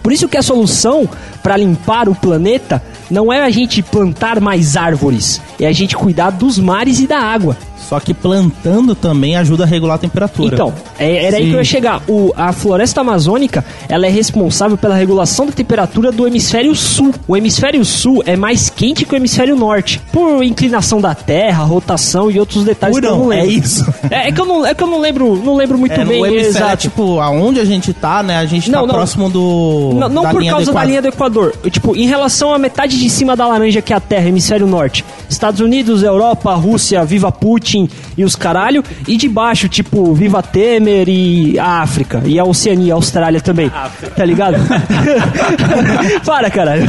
Por 0.00 0.12
isso 0.12 0.28
que 0.28 0.36
a 0.36 0.42
solução 0.42 1.08
para 1.46 1.56
limpar 1.56 2.08
o 2.08 2.14
planeta 2.16 2.82
não 3.08 3.32
é 3.32 3.40
a 3.44 3.50
gente 3.50 3.80
plantar 3.80 4.40
mais 4.40 4.76
árvores, 4.76 5.40
é 5.60 5.66
a 5.68 5.72
gente 5.72 5.94
cuidar 5.94 6.30
dos 6.30 6.58
mares 6.58 6.98
e 6.98 7.06
da 7.06 7.20
água. 7.20 7.56
Só 7.88 8.00
que 8.00 8.12
plantando 8.12 8.96
também 8.96 9.36
ajuda 9.36 9.62
a 9.62 9.66
regular 9.66 9.94
a 9.94 9.98
temperatura. 9.98 10.52
Então, 10.52 10.74
é- 10.98 11.26
era 11.26 11.36
aí 11.36 11.44
Sim. 11.44 11.48
que 11.50 11.54
eu 11.54 11.58
ia 11.58 11.64
chegar. 11.64 12.02
O, 12.08 12.32
a 12.36 12.52
floresta 12.52 13.00
amazônica, 13.00 13.64
ela 13.88 14.06
é 14.06 14.10
responsável 14.10 14.76
pela 14.76 14.96
regulação 14.96 15.46
da 15.46 15.52
temperatura 15.52 16.10
do 16.10 16.26
hemisfério 16.26 16.74
sul. 16.74 17.14
O 17.28 17.36
hemisfério 17.36 17.84
sul 17.84 18.24
é 18.26 18.34
mais 18.34 18.68
quente 18.68 19.04
que 19.04 19.14
o 19.14 19.16
hemisfério 19.16 19.54
norte, 19.54 20.00
por 20.10 20.42
inclinação 20.42 21.00
da 21.00 21.14
Terra, 21.14 21.62
rotação 21.62 22.28
e 22.28 22.40
outros 22.40 22.64
detalhes 22.64 22.98
que 22.98 23.06
eu 23.06 23.16
não 23.16 23.32
é 23.32 23.42
lembro. 23.42 23.52
isso. 23.52 23.94
É, 24.10 24.28
é 24.28 24.32
que 24.32 24.40
eu 24.40 24.46
não, 24.46 24.66
é 24.66 24.74
que 24.74 24.82
eu 24.82 24.88
não 24.88 24.98
lembro, 24.98 25.36
não 25.36 25.54
lembro 25.54 25.78
muito 25.78 25.92
É, 25.92 26.04
bem. 26.04 26.18
no 26.22 26.26
hemisfério, 26.26 26.48
exato. 26.58 26.76
tipo, 26.78 27.20
aonde 27.20 27.60
a 27.60 27.64
gente 27.64 27.92
tá, 27.92 28.20
né? 28.20 28.38
A 28.38 28.46
gente 28.46 28.68
Não, 28.68 28.80
tá 28.80 28.86
não. 28.88 28.94
próximo 28.96 29.30
do. 29.30 29.92
Não, 29.96 30.08
não 30.08 30.22
por 30.28 30.44
causa 30.44 30.72
da 30.72 30.82
linha 30.84 31.00
do 31.02 31.08
Equador. 31.08 31.35
Tipo, 31.70 31.96
em 31.96 32.06
relação 32.06 32.52
à 32.52 32.58
metade 32.58 32.98
de 32.98 33.10
cima 33.10 33.36
da 33.36 33.46
laranja 33.46 33.82
que 33.82 33.92
é 33.92 33.96
a 33.96 34.00
Terra, 34.00 34.28
hemisfério 34.28 34.66
norte. 34.66 35.04
Estados 35.28 35.60
Unidos, 35.60 36.02
Europa, 36.02 36.54
Rússia, 36.54 37.04
Viva 37.04 37.30
Putin 37.30 37.88
e 38.16 38.24
os 38.24 38.36
caralho. 38.36 38.82
E 39.06 39.16
de 39.16 39.28
baixo, 39.28 39.68
tipo, 39.68 40.14
Viva 40.14 40.42
Temer 40.42 41.08
e 41.08 41.58
a 41.58 41.82
África. 41.82 42.22
E 42.24 42.38
a 42.38 42.44
Oceania, 42.44 42.94
a 42.94 42.96
Austrália 42.96 43.40
também. 43.40 43.70
Tá 44.16 44.24
ligado? 44.24 44.56
Para, 46.24 46.50
caralho. 46.50 46.84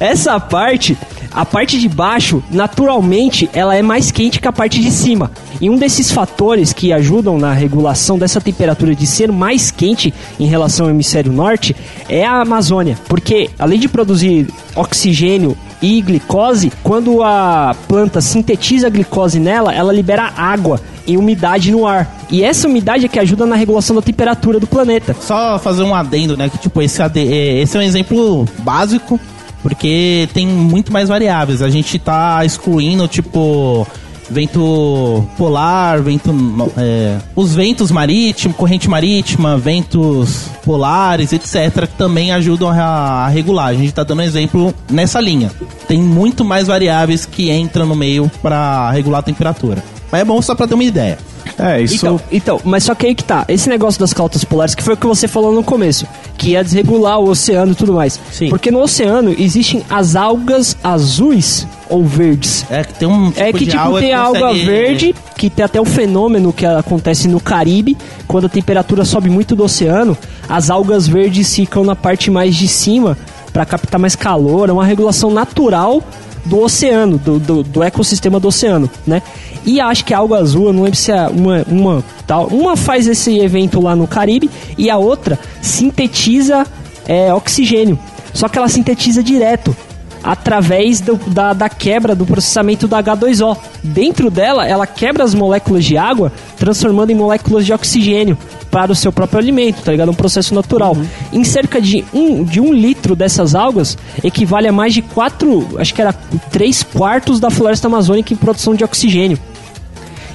Essa 0.00 0.38
parte, 0.40 0.96
a 1.32 1.44
parte 1.44 1.78
de 1.78 1.88
baixo, 1.88 2.42
naturalmente, 2.50 3.48
ela 3.52 3.74
é 3.74 3.82
mais 3.82 4.10
quente 4.10 4.40
que 4.40 4.48
a 4.48 4.52
parte 4.52 4.80
de 4.80 4.90
cima. 4.90 5.30
E 5.60 5.68
um 5.68 5.76
desses 5.76 6.10
fatores 6.10 6.72
que 6.72 6.92
ajudam 6.92 7.38
na 7.38 7.52
regulação 7.52 8.18
dessa 8.18 8.40
temperatura 8.40 8.94
de 8.94 9.06
ser 9.06 9.30
mais 9.30 9.70
quente 9.70 10.12
em 10.38 10.46
relação 10.46 10.86
ao 10.86 10.90
hemisfério 10.90 11.32
norte 11.32 11.74
é 12.08 12.24
a 12.24 12.40
Amazônia. 12.40 12.98
Porque 13.08 13.50
além 13.58 13.78
de 13.78 13.88
produzir 13.88 14.48
oxigênio 14.74 15.56
e 15.80 16.00
glicose, 16.00 16.72
quando 16.82 17.22
a 17.22 17.74
planta 17.86 18.20
sintetiza 18.20 18.86
a 18.86 18.90
glicose 18.90 19.38
nela, 19.38 19.74
ela 19.74 19.92
libera 19.92 20.32
água 20.36 20.80
e 21.06 21.16
umidade 21.16 21.70
no 21.70 21.86
ar. 21.86 22.18
E 22.30 22.42
essa 22.42 22.68
umidade 22.68 23.06
é 23.06 23.08
que 23.08 23.18
ajuda 23.18 23.46
na 23.46 23.56
regulação 23.56 23.96
da 23.96 24.02
temperatura 24.02 24.60
do 24.60 24.66
planeta. 24.66 25.16
Só 25.20 25.58
fazer 25.58 25.82
um 25.82 25.94
adendo, 25.94 26.36
né? 26.36 26.48
Que 26.48 26.58
tipo, 26.58 26.82
esse, 26.82 27.00
é, 27.00 27.60
esse 27.60 27.76
é 27.76 27.80
um 27.80 27.82
exemplo 27.82 28.44
básico, 28.58 29.18
porque 29.62 30.28
tem 30.32 30.46
muito 30.46 30.92
mais 30.92 31.08
variáveis. 31.08 31.62
A 31.62 31.70
gente 31.70 31.98
tá 31.98 32.44
excluindo, 32.44 33.06
tipo, 33.08 33.86
vento 34.30 35.26
polar, 35.36 36.02
vento. 36.02 36.30
é, 36.76 37.18
os 37.34 37.54
ventos 37.54 37.90
marítimos, 37.90 38.56
corrente 38.56 38.88
marítima, 38.88 39.56
ventos 39.56 40.48
polares, 40.64 41.32
etc., 41.32 41.86
que 41.86 41.96
também 41.96 42.32
ajudam 42.32 42.68
a, 42.70 43.26
a 43.26 43.28
regular. 43.28 43.68
A 43.68 43.74
gente 43.74 43.92
tá 43.92 44.04
dando 44.04 44.22
exemplo 44.22 44.74
nessa 44.90 45.20
linha. 45.20 45.50
Tem 45.86 46.00
muito 46.00 46.44
mais 46.44 46.66
variáveis 46.66 47.24
que 47.24 47.50
entram 47.50 47.86
no 47.86 47.96
meio 47.96 48.30
para 48.42 48.90
regular 48.90 49.20
a 49.20 49.22
temperatura. 49.22 49.82
Mas 50.10 50.20
é 50.20 50.24
bom 50.24 50.40
só 50.40 50.54
pra 50.54 50.66
ter 50.66 50.74
uma 50.74 50.84
ideia. 50.84 51.18
É, 51.58 51.80
isso. 51.82 51.96
Então, 51.96 52.20
então, 52.30 52.60
mas 52.64 52.84
só 52.84 52.94
que 52.94 53.06
aí 53.06 53.14
que 53.14 53.24
tá. 53.24 53.44
Esse 53.48 53.68
negócio 53.68 53.98
das 53.98 54.12
calotas 54.12 54.44
polares, 54.44 54.74
que 54.74 54.82
foi 54.82 54.94
o 54.94 54.96
que 54.96 55.06
você 55.06 55.26
falou 55.26 55.52
no 55.52 55.62
começo, 55.64 56.06
que 56.36 56.50
ia 56.50 56.62
desregular 56.62 57.18
o 57.18 57.28
oceano 57.28 57.72
e 57.72 57.74
tudo 57.74 57.92
mais. 57.92 58.18
Sim. 58.30 58.48
Porque 58.48 58.70
no 58.70 58.80
oceano 58.80 59.34
existem 59.36 59.82
as 59.90 60.14
algas 60.14 60.76
azuis 60.84 61.66
ou 61.88 62.04
verdes. 62.04 62.64
É 62.70 62.84
que 62.84 62.94
tem 62.94 63.08
um 63.08 63.30
tipo 63.30 63.42
é 63.42 63.52
que 63.52 63.66
tipo 63.66 63.78
alga 63.78 63.98
tem 63.98 64.08
que 64.08 64.14
a 64.14 64.20
alga 64.20 64.40
consegue- 64.40 64.64
verde, 64.66 65.14
que 65.36 65.50
tem 65.50 65.64
até 65.64 65.80
o 65.80 65.84
fenômeno 65.84 66.52
que 66.52 66.64
acontece 66.66 67.26
no 67.26 67.40
Caribe, 67.40 67.96
quando 68.26 68.46
a 68.46 68.48
temperatura 68.48 69.04
sobe 69.04 69.28
muito 69.30 69.56
do 69.56 69.64
oceano, 69.64 70.16
as 70.48 70.70
algas 70.70 71.08
verdes 71.08 71.54
ficam 71.54 71.82
na 71.84 71.96
parte 71.96 72.30
mais 72.30 72.54
de 72.54 72.68
cima 72.68 73.16
para 73.52 73.64
captar 73.64 73.98
mais 73.98 74.14
calor, 74.14 74.68
é 74.68 74.72
uma 74.72 74.84
regulação 74.84 75.30
natural 75.30 76.02
do 76.44 76.60
oceano, 76.60 77.18
do, 77.18 77.38
do, 77.38 77.62
do 77.62 77.82
ecossistema 77.82 78.38
do 78.40 78.48
oceano, 78.48 78.90
né? 79.06 79.22
E 79.64 79.80
acho 79.80 80.04
que 80.04 80.14
a 80.14 80.18
alga 80.18 80.36
azul, 80.38 80.72
não 80.72 80.82
lembro 80.84 80.98
se 80.98 81.12
é 81.12 81.26
uma, 81.28 81.64
uma 81.68 82.04
tal, 82.26 82.46
uma 82.46 82.76
faz 82.76 83.06
esse 83.06 83.38
evento 83.38 83.80
lá 83.80 83.94
no 83.94 84.06
Caribe 84.06 84.50
e 84.78 84.88
a 84.88 84.96
outra 84.96 85.38
sintetiza 85.60 86.66
é, 87.06 87.32
oxigênio. 87.32 87.98
Só 88.34 88.48
que 88.48 88.58
ela 88.58 88.68
sintetiza 88.68 89.22
direto 89.22 89.74
através 90.22 91.00
do- 91.00 91.16
da, 91.28 91.52
da 91.52 91.68
quebra 91.68 92.14
do 92.14 92.26
processamento 92.26 92.86
do 92.88 92.96
H2O. 92.96 93.56
Dentro 93.82 94.30
dela, 94.30 94.66
ela 94.66 94.86
quebra 94.86 95.24
as 95.24 95.34
moléculas 95.34 95.84
de 95.84 95.96
água, 95.96 96.32
transformando 96.56 97.10
em 97.10 97.14
moléculas 97.14 97.64
de 97.64 97.72
oxigênio 97.72 98.36
para 98.70 98.92
o 98.92 98.94
seu 98.94 99.12
próprio 99.12 99.38
alimento, 99.38 99.82
tá 99.82 99.90
ligado? 99.90 100.10
Um 100.10 100.14
processo 100.14 100.54
natural. 100.54 100.96
Em 101.32 101.44
cerca 101.44 101.80
de 101.80 102.04
um, 102.12 102.44
de 102.44 102.60
um 102.60 102.72
litro 102.72 103.16
dessas 103.16 103.54
algas, 103.54 103.96
equivale 104.22 104.68
a 104.68 104.72
mais 104.72 104.94
de 104.94 105.02
quatro, 105.02 105.78
acho 105.78 105.94
que 105.94 106.00
era 106.00 106.12
três 106.50 106.82
quartos 106.82 107.40
da 107.40 107.50
floresta 107.50 107.88
amazônica 107.88 108.32
em 108.32 108.36
produção 108.36 108.74
de 108.74 108.84
oxigênio. 108.84 109.38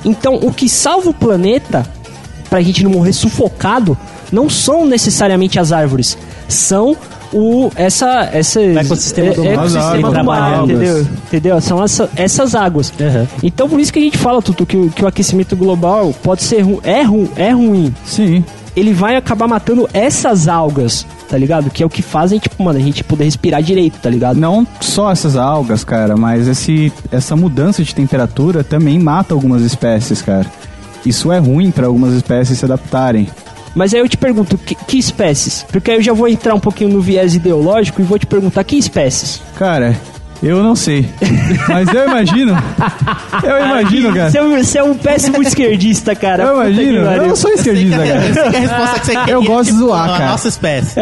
Então, 0.06 0.36
o 0.36 0.54
que 0.54 0.68
salva 0.68 1.10
o 1.10 1.14
planeta, 1.14 1.86
pra 2.50 2.62
gente 2.62 2.84
não 2.84 2.92
morrer 2.92 3.14
sufocado, 3.14 3.98
não 4.32 4.50
são 4.50 4.86
necessariamente 4.86 5.60
as 5.60 5.72
árvores, 5.72 6.18
são 6.48 6.98
o 7.34 7.72
essa 7.76 8.30
essa 8.32 8.62
ecossistema 8.62 9.34
do 9.34 9.44
mar. 9.44 9.54
ecossistema 9.54 10.12
do 10.12 10.24
mar, 10.24 10.54
águas. 10.54 10.70
entendeu? 10.70 11.08
Entendeu? 11.28 11.62
São 11.62 11.84
essa- 11.84 12.10
essas 12.16 12.56
águas. 12.56 12.94
Uhum. 13.00 13.28
Então, 13.42 13.68
por 13.70 13.80
isso 13.80 13.92
que 13.92 14.00
a 14.00 14.02
gente 14.02 14.18
fala, 14.18 14.42
Tutu, 14.42 14.66
que, 14.66 14.78
o- 14.78 14.90
que 14.90 15.04
o 15.04 15.08
aquecimento 15.08 15.56
global 15.56 16.14
pode 16.24 16.44
ser 16.44 16.62
ru 16.62 16.80
é, 16.84 17.02
ru 17.04 17.30
é 17.36 17.52
ruim. 17.52 17.94
Sim. 18.06 18.44
Ele 18.76 18.92
vai 18.92 19.16
acabar 19.16 19.48
matando 19.48 19.88
essas 19.94 20.48
algas, 20.48 21.06
tá 21.30 21.38
ligado? 21.38 21.70
Que 21.70 21.84
é 21.84 21.86
o 21.86 21.90
que 21.90 22.02
fazem, 22.02 22.40
tipo, 22.40 22.64
mano, 22.64 22.80
a 22.80 22.82
gente 22.82 23.04
poder 23.04 23.26
respirar 23.26 23.62
direito, 23.62 24.00
tá 24.02 24.10
ligado? 24.10 24.40
Não 24.40 24.66
só 24.82 25.12
essas 25.12 25.36
algas, 25.36 25.84
cara, 25.84 26.18
mas 26.18 26.48
esse, 26.48 26.92
essa 27.12 27.36
mudança 27.36 27.84
de 27.84 27.94
temperatura 27.94 28.64
também 28.64 28.98
mata 28.98 29.34
algumas 29.36 29.62
espécies, 29.62 30.24
cara. 30.24 30.48
Isso 31.06 31.32
é 31.32 31.38
ruim 31.38 31.70
para 31.70 31.86
algumas 31.86 32.14
espécies 32.14 32.58
se 32.58 32.66
adaptarem. 32.66 33.28
Mas 33.76 33.94
aí 33.94 34.00
eu 34.00 34.08
te 34.10 34.18
pergunto, 34.18 34.58
que, 34.58 34.76
que 34.76 34.98
espécies? 34.98 35.66
Porque 35.72 35.92
aí 35.92 35.98
eu 35.98 36.04
já 36.04 36.14
vou 36.14 36.28
entrar 36.28 36.54
um 36.54 36.60
pouquinho 36.60 36.92
no 36.92 37.02
viés 37.02 37.34
ideológico 37.36 38.02
e 38.02 38.04
vou 38.04 38.20
te 38.20 38.26
perguntar 38.28 38.64
que 38.64 38.76
espécies? 38.78 39.42
Cara, 39.58 39.96
eu 40.44 40.62
não 40.62 40.76
sei. 40.76 41.10
Mas 41.68 41.88
eu 41.94 42.06
imagino. 42.08 42.56
Eu 43.44 43.66
imagino, 43.66 44.14
cara. 44.14 44.30
Você 44.30 44.38
é, 44.38 44.44
um- 44.44 44.58
você 44.64 44.78
é 44.78 44.84
um 44.84 44.94
péssimo 44.94 45.42
esquerdista, 45.42 46.14
cara. 46.16 46.44
Eu 46.44 46.56
imagino. 46.56 46.98
Eu 47.00 47.28
não 47.30 47.36
sou 47.36 47.50
esquerdista, 47.52 47.96
Eu 48.06 48.14
cara. 48.34 48.52
que 48.52 48.58
a 48.58 48.60
resposta 48.60 49.00
que 49.00 49.06
você 49.06 49.12
quer 49.16 49.30
Eu 49.32 49.44
gosto 49.44 49.72
de 49.72 49.78
zoar, 49.80 50.04
a 50.10 50.18
cara. 50.20 50.32
nossa 50.32 50.48
espécie. 50.50 51.00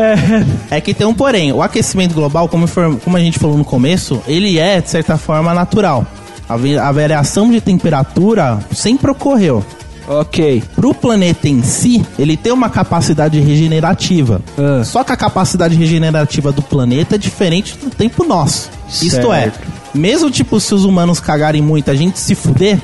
É. 0.70 0.80
que 0.80 0.94
tem 0.94 1.06
um 1.08 1.14
porém. 1.14 1.52
O 1.52 1.62
aquecimento 1.62 2.14
global, 2.14 2.48
como, 2.48 2.68
for- 2.68 2.98
como 3.04 3.18
a 3.18 3.20
gente 3.20 3.38
falou 3.40 3.58
no 3.58 3.66
começo, 3.66 4.22
ele 4.28 4.58
é, 4.60 4.80
de 4.80 4.90
certa 4.90 5.18
forma, 5.18 5.54
natural. 5.54 6.06
A, 6.48 6.54
a 6.88 6.92
variação 6.92 7.50
de 7.50 7.60
temperatura 7.62 8.60
sempre 8.74 9.10
ocorreu. 9.12 9.64
Ok. 10.08 10.64
Pro 10.76 10.94
planeta 10.94 11.48
em 11.48 11.62
si, 11.64 12.06
ele 12.18 12.36
tem 12.36 12.52
uma 12.52 12.70
capacidade 12.70 13.40
regenerativa. 13.40 14.42
Ah. 14.58 14.84
Só 14.84 15.04
que 15.04 15.12
a 15.12 15.18
capacidade 15.18 15.76
regenerativa 15.76 16.52
do 16.52 16.62
planeta 16.62 17.16
é 17.16 17.18
diferente 17.18 17.78
do 17.78 17.90
tempo 17.90 18.24
nosso. 18.24 18.70
Isto 19.02 19.32
é, 19.32 19.44
Certo. 19.44 19.60
mesmo 19.94 20.30
tipo 20.30 20.60
se 20.60 20.74
os 20.74 20.84
humanos 20.84 21.20
cagarem 21.20 21.62
muito, 21.62 21.90
a 21.90 21.96
gente 21.96 22.20
se 22.20 22.36
fuder 22.36 22.80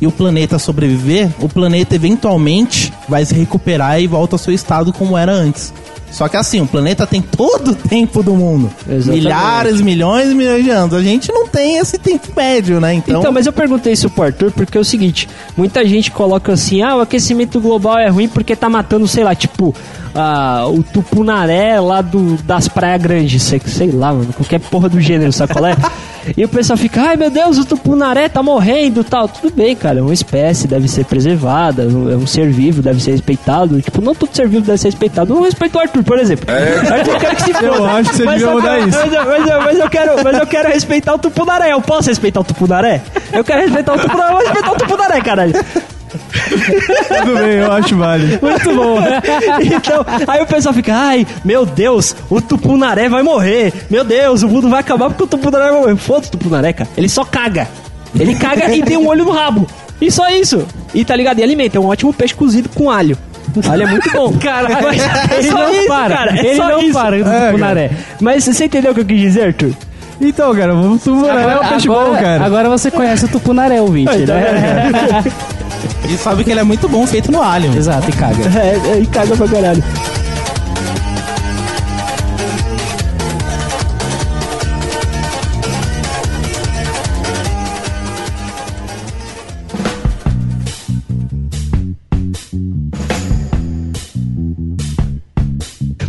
e 0.00 0.06
o 0.06 0.10
planeta 0.12 0.58
sobreviver, 0.58 1.28
o 1.40 1.48
planeta 1.48 1.94
eventualmente 1.94 2.92
vai 3.08 3.24
se 3.24 3.34
recuperar 3.34 4.00
e 4.00 4.06
volta 4.06 4.34
ao 4.34 4.38
seu 4.38 4.52
estado 4.52 4.92
como 4.92 5.16
era 5.16 5.32
antes. 5.32 5.72
Só 6.10 6.28
que 6.28 6.36
assim, 6.36 6.60
o 6.60 6.66
planeta 6.66 7.06
tem 7.06 7.22
todo 7.22 7.70
o 7.70 7.74
tempo 7.74 8.22
do 8.22 8.34
mundo. 8.34 8.70
Exatamente. 8.88 9.10
Milhares, 9.10 9.80
milhões 9.80 10.30
e 10.30 10.34
milhões 10.34 10.64
de 10.64 10.70
anos. 10.70 10.94
A 10.94 11.02
gente 11.02 11.32
não 11.32 11.46
tem 11.46 11.78
esse 11.78 11.98
tempo 11.98 12.28
médio, 12.36 12.80
né? 12.80 12.94
Então, 12.94 13.20
Então, 13.20 13.32
mas 13.32 13.46
eu 13.46 13.52
perguntei 13.52 13.92
isso 13.92 14.10
pro 14.10 14.24
Arthur 14.24 14.50
porque 14.50 14.76
é 14.76 14.80
o 14.80 14.84
seguinte: 14.84 15.28
muita 15.56 15.86
gente 15.86 16.10
coloca 16.10 16.52
assim, 16.52 16.82
ah, 16.82 16.96
o 16.96 17.00
aquecimento 17.00 17.60
global 17.60 17.98
é 17.98 18.08
ruim 18.08 18.28
porque 18.28 18.56
tá 18.56 18.68
matando, 18.68 19.06
sei 19.06 19.22
lá, 19.24 19.34
tipo, 19.34 19.74
ah, 20.14 20.66
o 20.68 20.82
tupunaré 20.82 21.78
lá 21.80 22.00
do, 22.02 22.36
das 22.42 22.66
praias 22.68 23.00
grandes, 23.00 23.42
sei, 23.42 23.60
sei 23.64 23.90
lá, 23.90 24.12
mano, 24.12 24.32
qualquer 24.32 24.60
porra 24.60 24.88
do 24.88 25.00
gênero, 25.00 25.32
sabe 25.32 25.52
qual 25.52 25.66
é? 25.66 25.76
E 26.36 26.44
o 26.44 26.48
pessoal 26.48 26.76
fica, 26.76 27.00
ai 27.02 27.16
meu 27.16 27.30
Deus, 27.30 27.58
o 27.58 27.64
tupunaré 27.64 28.28
tá 28.28 28.42
morrendo 28.42 29.02
tal. 29.02 29.28
Tudo 29.28 29.54
bem, 29.54 29.74
cara, 29.74 29.98
é 29.98 30.02
uma 30.02 30.12
espécie, 30.12 30.66
deve 30.66 30.88
ser 30.88 31.04
preservada, 31.04 31.82
é 31.82 31.86
um 31.86 32.26
ser 32.26 32.50
vivo, 32.50 32.82
deve 32.82 33.02
ser 33.02 33.12
respeitado. 33.12 33.80
Tipo, 33.80 34.00
não 34.00 34.14
todo 34.14 34.34
ser 34.34 34.48
vivo 34.48 34.64
deve 34.64 34.78
ser 34.78 34.88
respeitado. 34.88 35.32
Eu 35.32 35.36
não 35.36 35.44
respeito 35.44 35.76
o 35.76 35.80
Arthur, 35.80 36.02
por 36.04 36.18
exemplo. 36.18 36.46
Arthur, 36.50 37.12
eu 37.12 37.20
quero 37.20 37.36
que 37.36 37.42
se 37.42 37.52
foda. 37.54 37.66
Eu 37.66 37.86
acho 37.86 38.10
que 38.10 38.16
você 38.16 38.26
devia 38.26 38.50
mudar 38.50 38.78
isso. 38.80 38.98
Mas 38.98 39.12
eu, 39.12 39.24
mas, 39.24 39.46
eu, 39.46 39.62
mas 39.62 39.78
eu 39.78 39.90
quero, 39.90 40.24
mas 40.24 40.38
eu 40.38 40.46
quero 40.46 40.68
respeitar 40.68 41.14
o 41.14 41.18
tupunaré. 41.18 41.72
Eu 41.72 41.80
posso 41.80 42.08
respeitar 42.08 42.40
o 42.40 42.44
tupunaré? 42.44 43.02
Eu 43.32 43.44
quero 43.44 43.60
respeitar 43.62 43.94
o 43.94 43.98
tupunaré, 43.98 44.28
eu 44.28 44.32
vou 44.32 44.42
respeitar 44.42 44.72
o 44.72 44.76
tupunaré, 44.76 45.20
caralho. 45.20 45.54
Tudo 47.20 47.34
bem, 47.38 47.56
eu 47.58 47.72
acho 47.72 47.96
válido. 47.96 48.38
Muito 48.42 48.74
bom. 48.74 48.98
Então, 49.62 50.04
aí 50.26 50.42
o 50.42 50.46
pessoal 50.46 50.74
fica, 50.74 50.94
ai, 50.94 51.26
meu 51.44 51.64
Deus, 51.64 52.14
o 52.28 52.40
tupunaré 52.40 53.08
vai 53.08 53.22
morrer. 53.22 53.72
Meu 53.90 54.04
Deus, 54.04 54.42
o 54.42 54.48
mundo 54.48 54.68
vai 54.68 54.80
acabar 54.80 55.08
porque 55.08 55.22
o 55.22 55.26
tupunaré 55.26 55.70
vai 55.70 55.80
morrer. 55.80 55.96
Foda-se 55.96 56.28
o 56.28 56.32
tupunaré, 56.32 56.72
cara. 56.72 56.88
Ele 56.96 57.08
só 57.08 57.24
caga. 57.24 57.68
Ele 58.18 58.34
caga 58.34 58.74
e 58.74 58.82
tem 58.82 58.96
um 58.96 59.06
olho 59.06 59.24
no 59.24 59.30
rabo. 59.30 59.66
E 60.00 60.10
só 60.10 60.28
isso. 60.30 60.66
E 60.94 61.04
tá 61.04 61.14
ligado? 61.14 61.38
E 61.38 61.42
alimenta. 61.42 61.76
É 61.76 61.80
um 61.80 61.86
ótimo 61.86 62.12
peixe 62.12 62.34
cozido 62.34 62.68
com 62.70 62.90
alho. 62.90 63.16
Alho 63.68 63.82
é 63.82 63.86
muito 63.86 64.10
bom. 64.10 64.32
Caralho, 64.38 64.76
Mas 64.82 65.02
é 65.02 65.38
ele 65.38 65.50
só 65.50 65.58
não 65.58 65.74
isso, 65.74 65.88
para, 65.88 66.16
cara. 66.16 66.36
É 66.36 66.46
ele 66.46 66.56
só 66.56 66.68
não 66.68 66.80
isso. 66.80 66.92
para 66.92 67.22
do 67.22 67.28
É, 67.30 67.46
Tupunaré. 67.46 67.90
Mas 68.20 68.44
você 68.44 68.64
entendeu 68.64 68.92
o 68.92 68.94
que 68.94 69.00
eu 69.00 69.04
quis 69.04 69.20
dizer, 69.20 69.46
Arthur? 69.46 69.72
Então, 70.20 70.54
cara, 70.54 70.72
vamos 70.74 71.02
tubarão 71.02 71.50
é 71.50 71.60
um 71.60 71.68
peixe 71.68 71.88
bom, 71.88 72.12
cara. 72.14 72.44
agora 72.44 72.68
você 72.68 72.90
conhece 72.90 73.24
o 73.24 73.28
Tupunaré, 73.28 73.80
ouvinte, 73.80 74.18
né? 74.18 75.24
E 76.08 76.16
sabe 76.16 76.44
que 76.44 76.50
ele 76.50 76.60
é 76.60 76.64
muito 76.64 76.88
bom 76.88 77.06
feito 77.06 77.30
no 77.30 77.42
alho. 77.42 77.76
Exato, 77.76 78.08
e 78.08 78.12
caga. 78.12 78.44
É, 78.60 78.92
é, 78.92 79.00
e 79.00 79.06
caga 79.06 79.36
pra 79.36 79.48
caralho. 79.48 79.82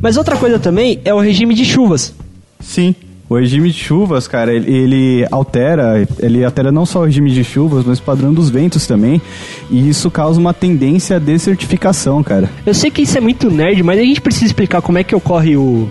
Mas 0.01 0.17
outra 0.17 0.35
coisa 0.35 0.57
também 0.57 0.99
é 1.05 1.13
o 1.13 1.19
regime 1.19 1.53
de 1.53 1.63
chuvas. 1.63 2.13
Sim. 2.59 2.95
O 3.31 3.37
regime 3.39 3.71
de 3.71 3.77
chuvas, 3.77 4.27
cara, 4.27 4.53
ele, 4.53 4.69
ele 4.69 5.27
altera, 5.31 6.05
ele 6.19 6.43
altera 6.43 6.69
não 6.69 6.85
só 6.85 6.99
o 6.99 7.05
regime 7.05 7.31
de 7.31 7.45
chuvas, 7.45 7.85
mas 7.85 7.97
o 7.97 8.03
padrão 8.03 8.33
dos 8.33 8.49
ventos 8.49 8.85
também. 8.85 9.21
E 9.69 9.87
isso 9.87 10.11
causa 10.11 10.37
uma 10.37 10.53
tendência 10.53 11.15
à 11.15 11.19
desertificação, 11.19 12.21
cara. 12.21 12.49
Eu 12.65 12.73
sei 12.73 12.91
que 12.91 13.01
isso 13.03 13.17
é 13.17 13.21
muito 13.21 13.49
nerd, 13.49 13.81
mas 13.83 13.97
a 13.99 14.03
gente 14.03 14.19
precisa 14.19 14.47
explicar 14.47 14.81
como 14.81 14.97
é 14.97 15.03
que 15.05 15.15
ocorre 15.15 15.55
o, 15.55 15.87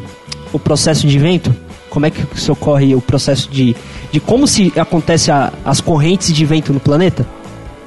o 0.52 0.58
processo 0.58 1.06
de 1.06 1.18
vento. 1.18 1.54
Como 1.88 2.04
é 2.04 2.10
que 2.10 2.20
se 2.38 2.50
ocorre 2.52 2.94
o 2.94 3.00
processo 3.00 3.48
de, 3.50 3.74
de 4.12 4.20
como 4.20 4.46
se 4.46 4.70
acontece 4.76 5.30
a- 5.30 5.50
as 5.64 5.80
correntes 5.80 6.34
de 6.34 6.44
vento 6.44 6.74
no 6.74 6.78
planeta? 6.80 7.26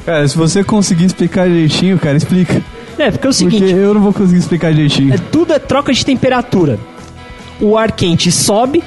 Cara, 0.04 0.28
se 0.28 0.36
você 0.36 0.64
conseguir 0.64 1.06
explicar 1.06 1.48
direitinho, 1.48 2.00
cara, 2.00 2.18
explica. 2.18 2.56
É, 2.98 3.12
porque 3.12 3.28
é 3.28 3.30
o 3.30 3.34
Porque 3.34 3.34
seguinte, 3.34 3.72
eu 3.72 3.94
não 3.94 4.02
vou 4.02 4.12
conseguir 4.14 4.40
explicar 4.40 4.74
direitinho. 4.74 5.14
é, 5.14 5.18
tudo 5.32 5.54
é 5.54 5.60
troca 5.60 5.94
de 5.94 6.04
temperatura. 6.04 6.80
O 7.62 7.78
ar 7.78 7.92
quente 7.92 8.32
sobe 8.32 8.84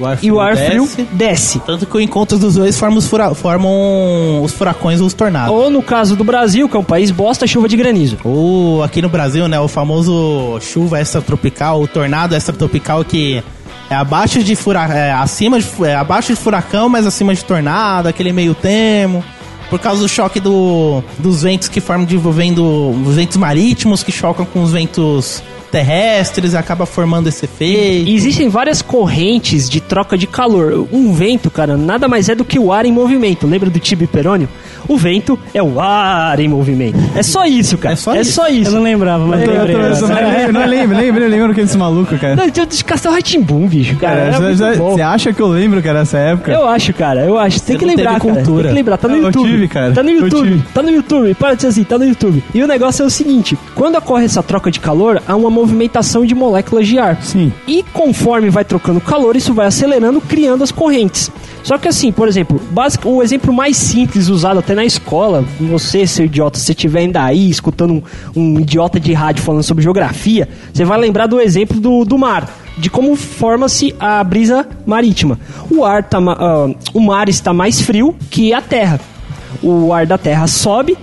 O 0.00 0.06
ar 0.06 0.18
e 0.22 0.32
o 0.32 0.40
ar 0.40 0.56
frio 0.56 0.88
desce. 1.12 1.60
Tanto 1.60 1.84
que 1.86 1.96
o 1.96 2.00
encontro 2.00 2.38
dos 2.38 2.54
dois 2.54 2.78
forma 2.78 2.96
os, 2.98 3.06
fura- 3.06 3.34
formam 3.34 4.42
os 4.42 4.52
furacões 4.52 5.00
ou 5.00 5.06
os 5.06 5.14
tornados. 5.14 5.54
Ou 5.54 5.70
no 5.70 5.82
caso 5.82 6.16
do 6.16 6.24
Brasil, 6.24 6.68
que 6.68 6.76
é 6.76 6.80
um 6.80 6.84
país 6.84 7.10
bosta, 7.10 7.46
chuva 7.46 7.68
de 7.68 7.76
granizo. 7.76 8.16
Ou 8.24 8.82
aqui 8.82 9.00
no 9.02 9.08
Brasil, 9.08 9.46
né, 9.48 9.60
o 9.60 9.68
famoso 9.68 10.58
chuva 10.60 11.00
extratropical, 11.00 11.82
o 11.82 11.86
tornado 11.88 12.34
extratropical 12.34 13.04
que 13.04 13.42
é 13.90 13.94
abaixo 13.94 14.42
de 14.42 14.54
furacão, 14.56 14.96
é, 14.96 15.12
acima 15.12 15.60
de, 15.60 15.66
é 15.84 15.94
abaixo 15.94 16.32
de 16.32 16.40
furacão, 16.40 16.88
mas 16.88 17.06
acima 17.06 17.34
de 17.34 17.44
tornado, 17.44 18.08
aquele 18.08 18.32
meio 18.32 18.54
termo. 18.54 19.22
Por 19.68 19.78
causa 19.78 20.02
do 20.02 20.08
choque 20.08 20.40
do, 20.40 21.02
dos 21.18 21.42
ventos 21.42 21.68
que 21.68 21.80
formam 21.80 22.04
desenvolvendo 22.04 22.64
os 23.06 23.14
ventos 23.14 23.36
marítimos 23.36 24.02
que 24.02 24.10
chocam 24.10 24.44
com 24.44 24.62
os 24.64 24.72
ventos 24.72 25.42
terrestres 25.70 26.54
acaba 26.54 26.84
formando 26.86 27.28
esse 27.28 27.44
efeito. 27.44 28.08
E 28.08 28.14
existem 28.14 28.48
várias 28.48 28.82
correntes 28.82 29.68
de 29.68 29.80
troca 29.80 30.16
de 30.18 30.26
calor. 30.26 30.86
Um 30.92 31.12
vento, 31.12 31.50
cara, 31.50 31.76
nada 31.76 32.08
mais 32.08 32.28
é 32.28 32.34
do 32.34 32.44
que 32.44 32.58
o 32.58 32.72
ar 32.72 32.84
em 32.84 32.92
movimento. 32.92 33.46
Lembra 33.46 33.70
do 33.70 33.78
Tibi 33.78 34.06
Perônio? 34.06 34.48
O 34.88 34.96
vento 34.96 35.38
é 35.54 35.62
o 35.62 35.80
ar 35.80 36.38
em 36.40 36.48
movimento. 36.48 36.98
É 37.14 37.22
só 37.22 37.44
isso, 37.44 37.78
cara. 37.78 37.92
É 37.92 37.96
só 37.96 38.14
é 38.14 38.20
isso. 38.22 38.32
Só 38.32 38.48
isso. 38.48 38.70
Eu 38.70 38.74
não 38.76 38.82
lembrava, 38.82 39.24
mas 39.26 39.42
Eu, 39.42 39.52
lembrei. 39.52 39.76
eu, 39.76 39.78
não 39.80 39.86
lembro, 40.08 40.52
não 40.52 40.66
lembro, 40.66 40.96
lembro, 40.98 41.28
lembro 41.28 41.54
que 41.54 41.60
esse 41.60 41.76
maluco, 41.78 42.16
cara. 42.18 42.34
Não, 42.36 42.50
tinha 42.50 42.66
de 42.66 42.84
Castelo 42.84 43.14
Ratimbum, 43.14 43.66
bicho, 43.68 43.96
cara. 43.96 44.32
Cara, 44.32 44.46
Era 44.46 44.74
você- 44.76 45.02
acha 45.02 45.32
que 45.32 45.40
eu 45.40 45.48
lembro, 45.48 45.80
cara, 45.82 46.00
dessa 46.00 46.18
época? 46.18 46.50
Eu 46.52 46.66
acho, 46.66 46.92
cara, 46.94 47.24
eu 47.24 47.38
acho. 47.38 47.62
Tem 47.62 47.76
que 47.78 47.84
lembrar, 47.84 48.18
cara. 48.18 48.20
cultura. 48.20 48.62
Tem 48.64 48.70
que 48.70 48.74
lembrar, 48.76 48.96
tá 48.96 49.06
no 49.08 49.16
Eu 49.16 49.22
YouTube. 49.24 49.48
tive, 49.50 49.68
cara. 49.68 49.92
Tá 49.92 50.02
no 50.02 50.10
YouTube. 50.10 50.62
Tá 50.74 50.82
no 50.82 50.90
YouTube. 50.90 51.34
Para 51.34 51.54
de 51.54 51.62
ser 51.62 51.68
assim, 51.68 51.84
tá 51.84 51.98
no 51.98 52.04
YouTube. 52.04 52.42
E 52.54 52.62
o 52.62 52.66
negócio 52.66 53.02
é 53.02 53.06
o 53.06 53.10
seguinte: 53.10 53.56
quando 53.74 53.96
ocorre 53.96 54.24
essa 54.24 54.42
troca 54.42 54.70
de 54.70 54.80
calor, 54.80 55.22
há 55.26 55.36
uma 55.36 55.50
movimentação 55.60 56.24
de 56.24 56.34
moléculas 56.34 56.86
de 56.86 56.98
ar. 56.98 57.22
Sim. 57.22 57.52
E 57.66 57.82
conforme 57.92 58.50
vai 58.50 58.64
trocando 58.64 59.00
calor, 59.00 59.36
isso 59.36 59.52
vai 59.52 59.66
acelerando, 59.66 60.20
criando 60.20 60.64
as 60.64 60.72
correntes. 60.72 61.30
Só 61.62 61.76
que 61.76 61.88
assim, 61.88 62.10
por 62.10 62.26
exemplo, 62.26 62.60
básico, 62.70 63.08
o 63.08 63.22
exemplo 63.22 63.52
mais 63.52 63.76
simples 63.76 64.28
usado 64.28 64.58
até 64.60 64.74
na 64.74 64.84
escola, 64.84 65.44
você, 65.60 66.06
seu 66.06 66.24
idiota, 66.24 66.58
se 66.58 66.64
você 66.64 66.72
estiver 66.72 67.00
ainda 67.00 67.22
aí 67.22 67.50
escutando 67.50 67.92
um, 67.92 68.02
um 68.34 68.60
idiota 68.60 68.98
de 68.98 69.12
rádio 69.12 69.42
falando 69.42 69.62
sobre 69.62 69.82
geografia, 69.82 70.48
você 70.72 70.84
vai 70.84 70.98
lembrar 70.98 71.26
do 71.26 71.38
exemplo 71.38 71.78
do, 71.78 72.04
do 72.04 72.16
mar, 72.16 72.48
de 72.78 72.88
como 72.88 73.14
forma-se 73.14 73.94
a 74.00 74.24
brisa 74.24 74.66
marítima. 74.86 75.38
O 75.70 75.84
ar 75.84 76.02
tá, 76.02 76.18
ah, 76.18 76.70
o 76.94 77.00
mar 77.00 77.28
está 77.28 77.52
mais 77.52 77.80
frio 77.80 78.16
que 78.30 78.54
a 78.54 78.62
terra. 78.62 78.98
O 79.62 79.92
ar 79.92 80.06
da 80.06 80.16
terra 80.16 80.46
sobe 80.46 80.96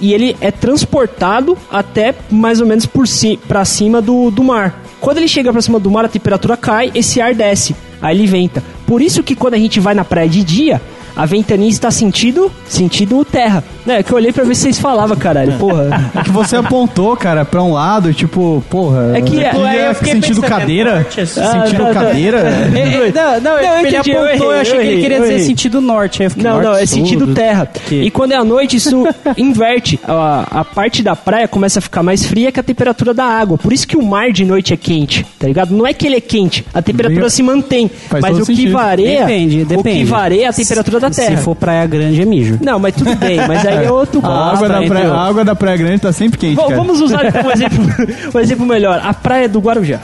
e 0.00 0.12
ele 0.12 0.36
é 0.40 0.50
transportado 0.50 1.56
até 1.70 2.14
mais 2.30 2.60
ou 2.60 2.66
menos 2.66 2.86
por 2.86 3.06
si, 3.06 3.38
para 3.48 3.64
cima 3.64 4.00
do, 4.00 4.30
do 4.30 4.42
mar. 4.42 4.82
Quando 5.00 5.18
ele 5.18 5.28
chega 5.28 5.52
para 5.52 5.60
cima 5.62 5.78
do 5.78 5.90
mar, 5.90 6.04
a 6.04 6.08
temperatura 6.08 6.56
cai, 6.56 6.90
esse 6.94 7.20
ar 7.20 7.34
desce, 7.34 7.74
aí 8.00 8.16
ele 8.16 8.26
venta. 8.26 8.62
Por 8.86 9.02
isso 9.02 9.22
que 9.22 9.34
quando 9.34 9.54
a 9.54 9.58
gente 9.58 9.80
vai 9.80 9.94
na 9.94 10.04
praia 10.04 10.28
de 10.28 10.42
dia, 10.42 10.80
a 11.16 11.26
ventania 11.26 11.68
está 11.68 11.90
sentido, 11.90 12.50
sentido 12.66 13.24
terra. 13.24 13.62
É 13.86 14.02
que 14.02 14.10
eu 14.12 14.16
olhei 14.16 14.32
pra 14.32 14.44
ver 14.44 14.54
se 14.54 14.62
vocês 14.62 14.78
falavam, 14.78 15.14
caralho. 15.16 15.52
Porra. 15.58 16.10
É 16.18 16.22
que 16.22 16.30
você 16.30 16.56
apontou, 16.56 17.14
cara, 17.16 17.44
pra 17.44 17.62
um 17.62 17.72
lado, 17.72 18.14
tipo, 18.14 18.64
porra. 18.70 19.12
É 19.16 19.20
que- 19.20 19.44
aqui 19.44 19.58
é, 19.66 19.76
é 19.84 19.90
eu 19.90 19.94
fiquei 19.94 20.12
sentido 20.14 20.44
é 20.44 20.48
cadeira? 20.48 21.06
assim. 21.06 21.40
Ah, 21.40 21.64
sentido 21.66 21.92
cadeira? 21.92 22.38
É, 22.40 23.08
é, 23.08 23.12
não, 23.12 23.40
não, 23.40 23.58
eu 23.60 23.78
ele 23.80 23.88
entendi, 23.90 24.10
eu 24.10 24.24
apontou, 24.24 24.46
eu, 24.46 24.52
errei, 24.52 24.60
achei 24.60 24.76
eu 24.76 24.80
que 24.80 24.86
ele 24.88 25.00
queria 25.02 25.16
eu 25.18 25.22
dizer 25.22 25.38
sentido 25.40 25.80
norte. 25.80 26.22
Aí 26.22 26.26
eu 26.26 26.30
fiquei, 26.30 26.44
Não, 26.44 26.62
não, 26.62 26.72
é 26.72 26.86
sul, 26.86 26.96
sentido 26.98 27.26
do- 27.26 27.34
terra. 27.34 27.66
Que- 27.66 28.02
E 28.02 28.10
quando 28.10 28.32
é 28.32 28.36
à 28.36 28.44
noite, 28.44 28.76
isso 28.76 29.04
inverte. 29.36 30.00
A, 30.06 30.60
a 30.60 30.64
parte 30.64 31.02
da 31.02 31.14
praia 31.14 31.46
começa 31.46 31.78
a 31.78 31.82
ficar 31.82 32.02
mais 32.02 32.24
fria 32.24 32.50
que 32.50 32.58
a 32.58 32.62
temperatura 32.62 33.12
da 33.12 33.24
água. 33.24 33.58
Por 33.58 33.72
isso 33.72 33.86
que 33.86 33.96
o 33.96 34.02
mar 34.02 34.32
de 34.32 34.44
noite 34.44 34.72
é 34.72 34.76
quente, 34.76 35.26
tá 35.38 35.46
ligado? 35.46 35.74
Não 35.74 35.86
é 35.86 35.92
que 35.92 36.06
ele 36.06 36.16
é 36.16 36.20
quente, 36.20 36.64
a 36.72 36.80
temperatura 36.80 37.28
se 37.28 37.42
mantém. 37.42 37.90
Faz 38.08 38.22
Mas 38.22 38.36
o 38.36 38.40
que 38.40 38.46
sentido. 38.46 38.72
varia. 38.72 39.20
Depende, 39.20 39.62
O 39.62 39.66
depende. 39.66 39.98
que 39.98 40.04
varia 40.04 40.44
é 40.46 40.48
a 40.48 40.52
temperatura 40.52 41.00
da 41.08 41.14
terra. 41.14 41.36
Se 41.36 41.42
for 41.42 41.54
praia 41.54 41.86
grande, 41.86 42.20
é 42.20 42.24
mijo. 42.24 42.58
Não, 42.60 42.78
mas 42.78 42.94
tudo 42.94 43.14
bem, 43.16 43.38
mas 43.46 43.64
aí 43.66 43.84
é 43.86 43.90
outro 43.90 44.20
A 44.24 44.52
água, 44.52 44.68
da 44.68 44.82
praia, 44.82 45.12
a 45.12 45.26
água 45.26 45.44
da 45.44 45.54
Praia 45.54 45.76
Grande 45.76 45.98
tá 46.00 46.12
sempre 46.12 46.38
quente, 46.38 46.56
V- 46.56 46.62
cara. 46.62 46.76
Vamos 46.76 47.00
usar 47.00 47.24
então 47.26 47.42
um 47.46 47.50
exemplo, 47.52 47.84
um 48.34 48.38
exemplo 48.40 48.66
melhor. 48.66 49.00
A 49.04 49.12
praia 49.14 49.48
do 49.48 49.58
Guarujá. 49.60 49.98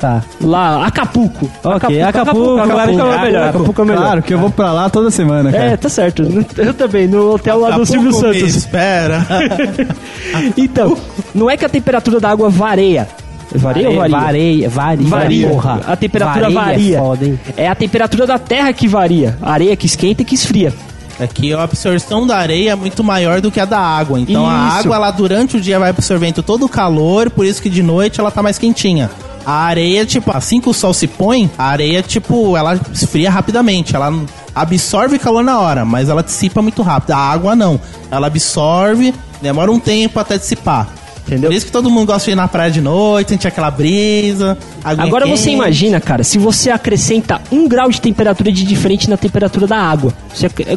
Tá. 0.00 0.20
Lá, 0.40 0.84
Acapulco. 0.86 1.48
Ok, 1.62 2.02
Acapulco, 2.02 2.58
Acapulco, 2.58 2.58
é 2.58 2.62
Acapulco. 2.64 3.20
melhor. 3.22 3.48
Acapulco 3.50 3.82
é 3.82 3.84
melhor. 3.84 4.00
Claro 4.02 4.22
que 4.22 4.34
eu 4.34 4.38
vou 4.38 4.50
pra 4.50 4.72
lá 4.72 4.90
toda 4.90 5.10
semana, 5.12 5.52
cara. 5.52 5.64
É, 5.64 5.76
tá 5.76 5.88
certo. 5.88 6.24
Eu 6.58 6.74
também, 6.74 7.06
no 7.06 7.34
hotel 7.34 7.60
lá 7.60 7.70
do 7.70 7.86
Silvio 7.86 8.12
Santos. 8.12 8.42
Espera. 8.42 9.24
Então, 10.56 10.96
não 11.34 11.48
é 11.50 11.56
que 11.56 11.64
a 11.64 11.68
temperatura 11.68 12.18
da 12.20 12.30
água 12.30 12.48
varia. 12.48 13.06
Varia 13.54 13.90
ou 13.90 13.96
varia? 13.96 14.18
Varia, 14.18 14.68
varia. 14.68 15.08
Varia. 15.08 15.48
Porra. 15.48 15.80
A 15.86 15.96
temperatura 15.96 16.50
Vareia 16.50 16.60
varia. 16.60 16.96
É 16.96 17.00
foda, 17.00 17.24
hein? 17.26 17.40
É 17.56 17.68
a 17.68 17.74
temperatura 17.74 18.26
da 18.26 18.38
terra 18.38 18.72
que 18.72 18.88
varia. 18.88 19.36
A 19.42 19.52
areia 19.52 19.76
que 19.76 19.86
esquenta 19.86 20.22
e 20.22 20.24
que 20.24 20.34
esfria. 20.34 20.72
É 21.20 21.26
que 21.26 21.52
a 21.52 21.62
absorção 21.62 22.26
da 22.26 22.36
areia 22.36 22.70
é 22.70 22.74
muito 22.74 23.04
maior 23.04 23.40
do 23.40 23.50
que 23.50 23.60
a 23.60 23.64
da 23.64 23.78
água. 23.78 24.18
Então 24.18 24.48
a 24.48 24.68
Isso. 24.68 24.78
água, 24.78 24.96
ela 24.96 25.10
durante 25.10 25.56
o 25.56 25.60
dia 25.60 25.78
vai 25.78 25.90
absorvendo 25.90 26.42
todo 26.42 26.64
o 26.64 26.68
calor, 26.68 27.30
por 27.30 27.44
isso 27.44 27.60
que 27.62 27.68
de 27.70 27.82
noite 27.82 28.18
ela 28.18 28.30
tá 28.30 28.42
mais 28.42 28.58
quentinha. 28.58 29.10
A 29.44 29.64
areia, 29.64 30.06
tipo, 30.06 30.34
assim 30.34 30.60
que 30.60 30.68
o 30.68 30.72
sol 30.72 30.94
se 30.94 31.06
põe, 31.06 31.50
a 31.58 31.64
areia, 31.64 32.00
tipo, 32.00 32.56
ela 32.56 32.78
esfria 32.92 33.30
rapidamente. 33.30 33.94
Ela 33.94 34.12
absorve 34.54 35.18
calor 35.18 35.42
na 35.42 35.58
hora, 35.60 35.84
mas 35.84 36.08
ela 36.08 36.22
dissipa 36.22 36.62
muito 36.62 36.80
rápido. 36.82 37.12
A 37.12 37.18
água 37.18 37.54
não. 37.56 37.78
Ela 38.10 38.28
absorve, 38.28 39.12
demora 39.40 39.70
um 39.70 39.80
tempo 39.80 40.18
até 40.20 40.38
dissipar. 40.38 40.88
Entendeu? 41.26 41.50
Por 41.50 41.56
isso 41.56 41.66
que 41.66 41.72
todo 41.72 41.88
mundo 41.88 42.06
gosta 42.08 42.24
de 42.26 42.32
ir 42.32 42.34
na 42.34 42.48
praia 42.48 42.70
de 42.70 42.80
noite, 42.80 43.28
sentir 43.30 43.46
aquela 43.48 43.70
brisa. 43.70 44.58
Agora 44.82 45.24
você 45.26 45.44
quente. 45.44 45.54
imagina, 45.54 46.00
cara, 46.00 46.24
se 46.24 46.36
você 46.36 46.68
acrescenta 46.70 47.40
um 47.50 47.68
grau 47.68 47.88
de 47.88 48.00
temperatura 48.00 48.50
de 48.50 48.64
diferente 48.64 49.08
na 49.08 49.16
temperatura 49.16 49.66
da 49.66 49.76
água. 49.78 50.12
Você, 50.34 50.46
é, 50.66 50.76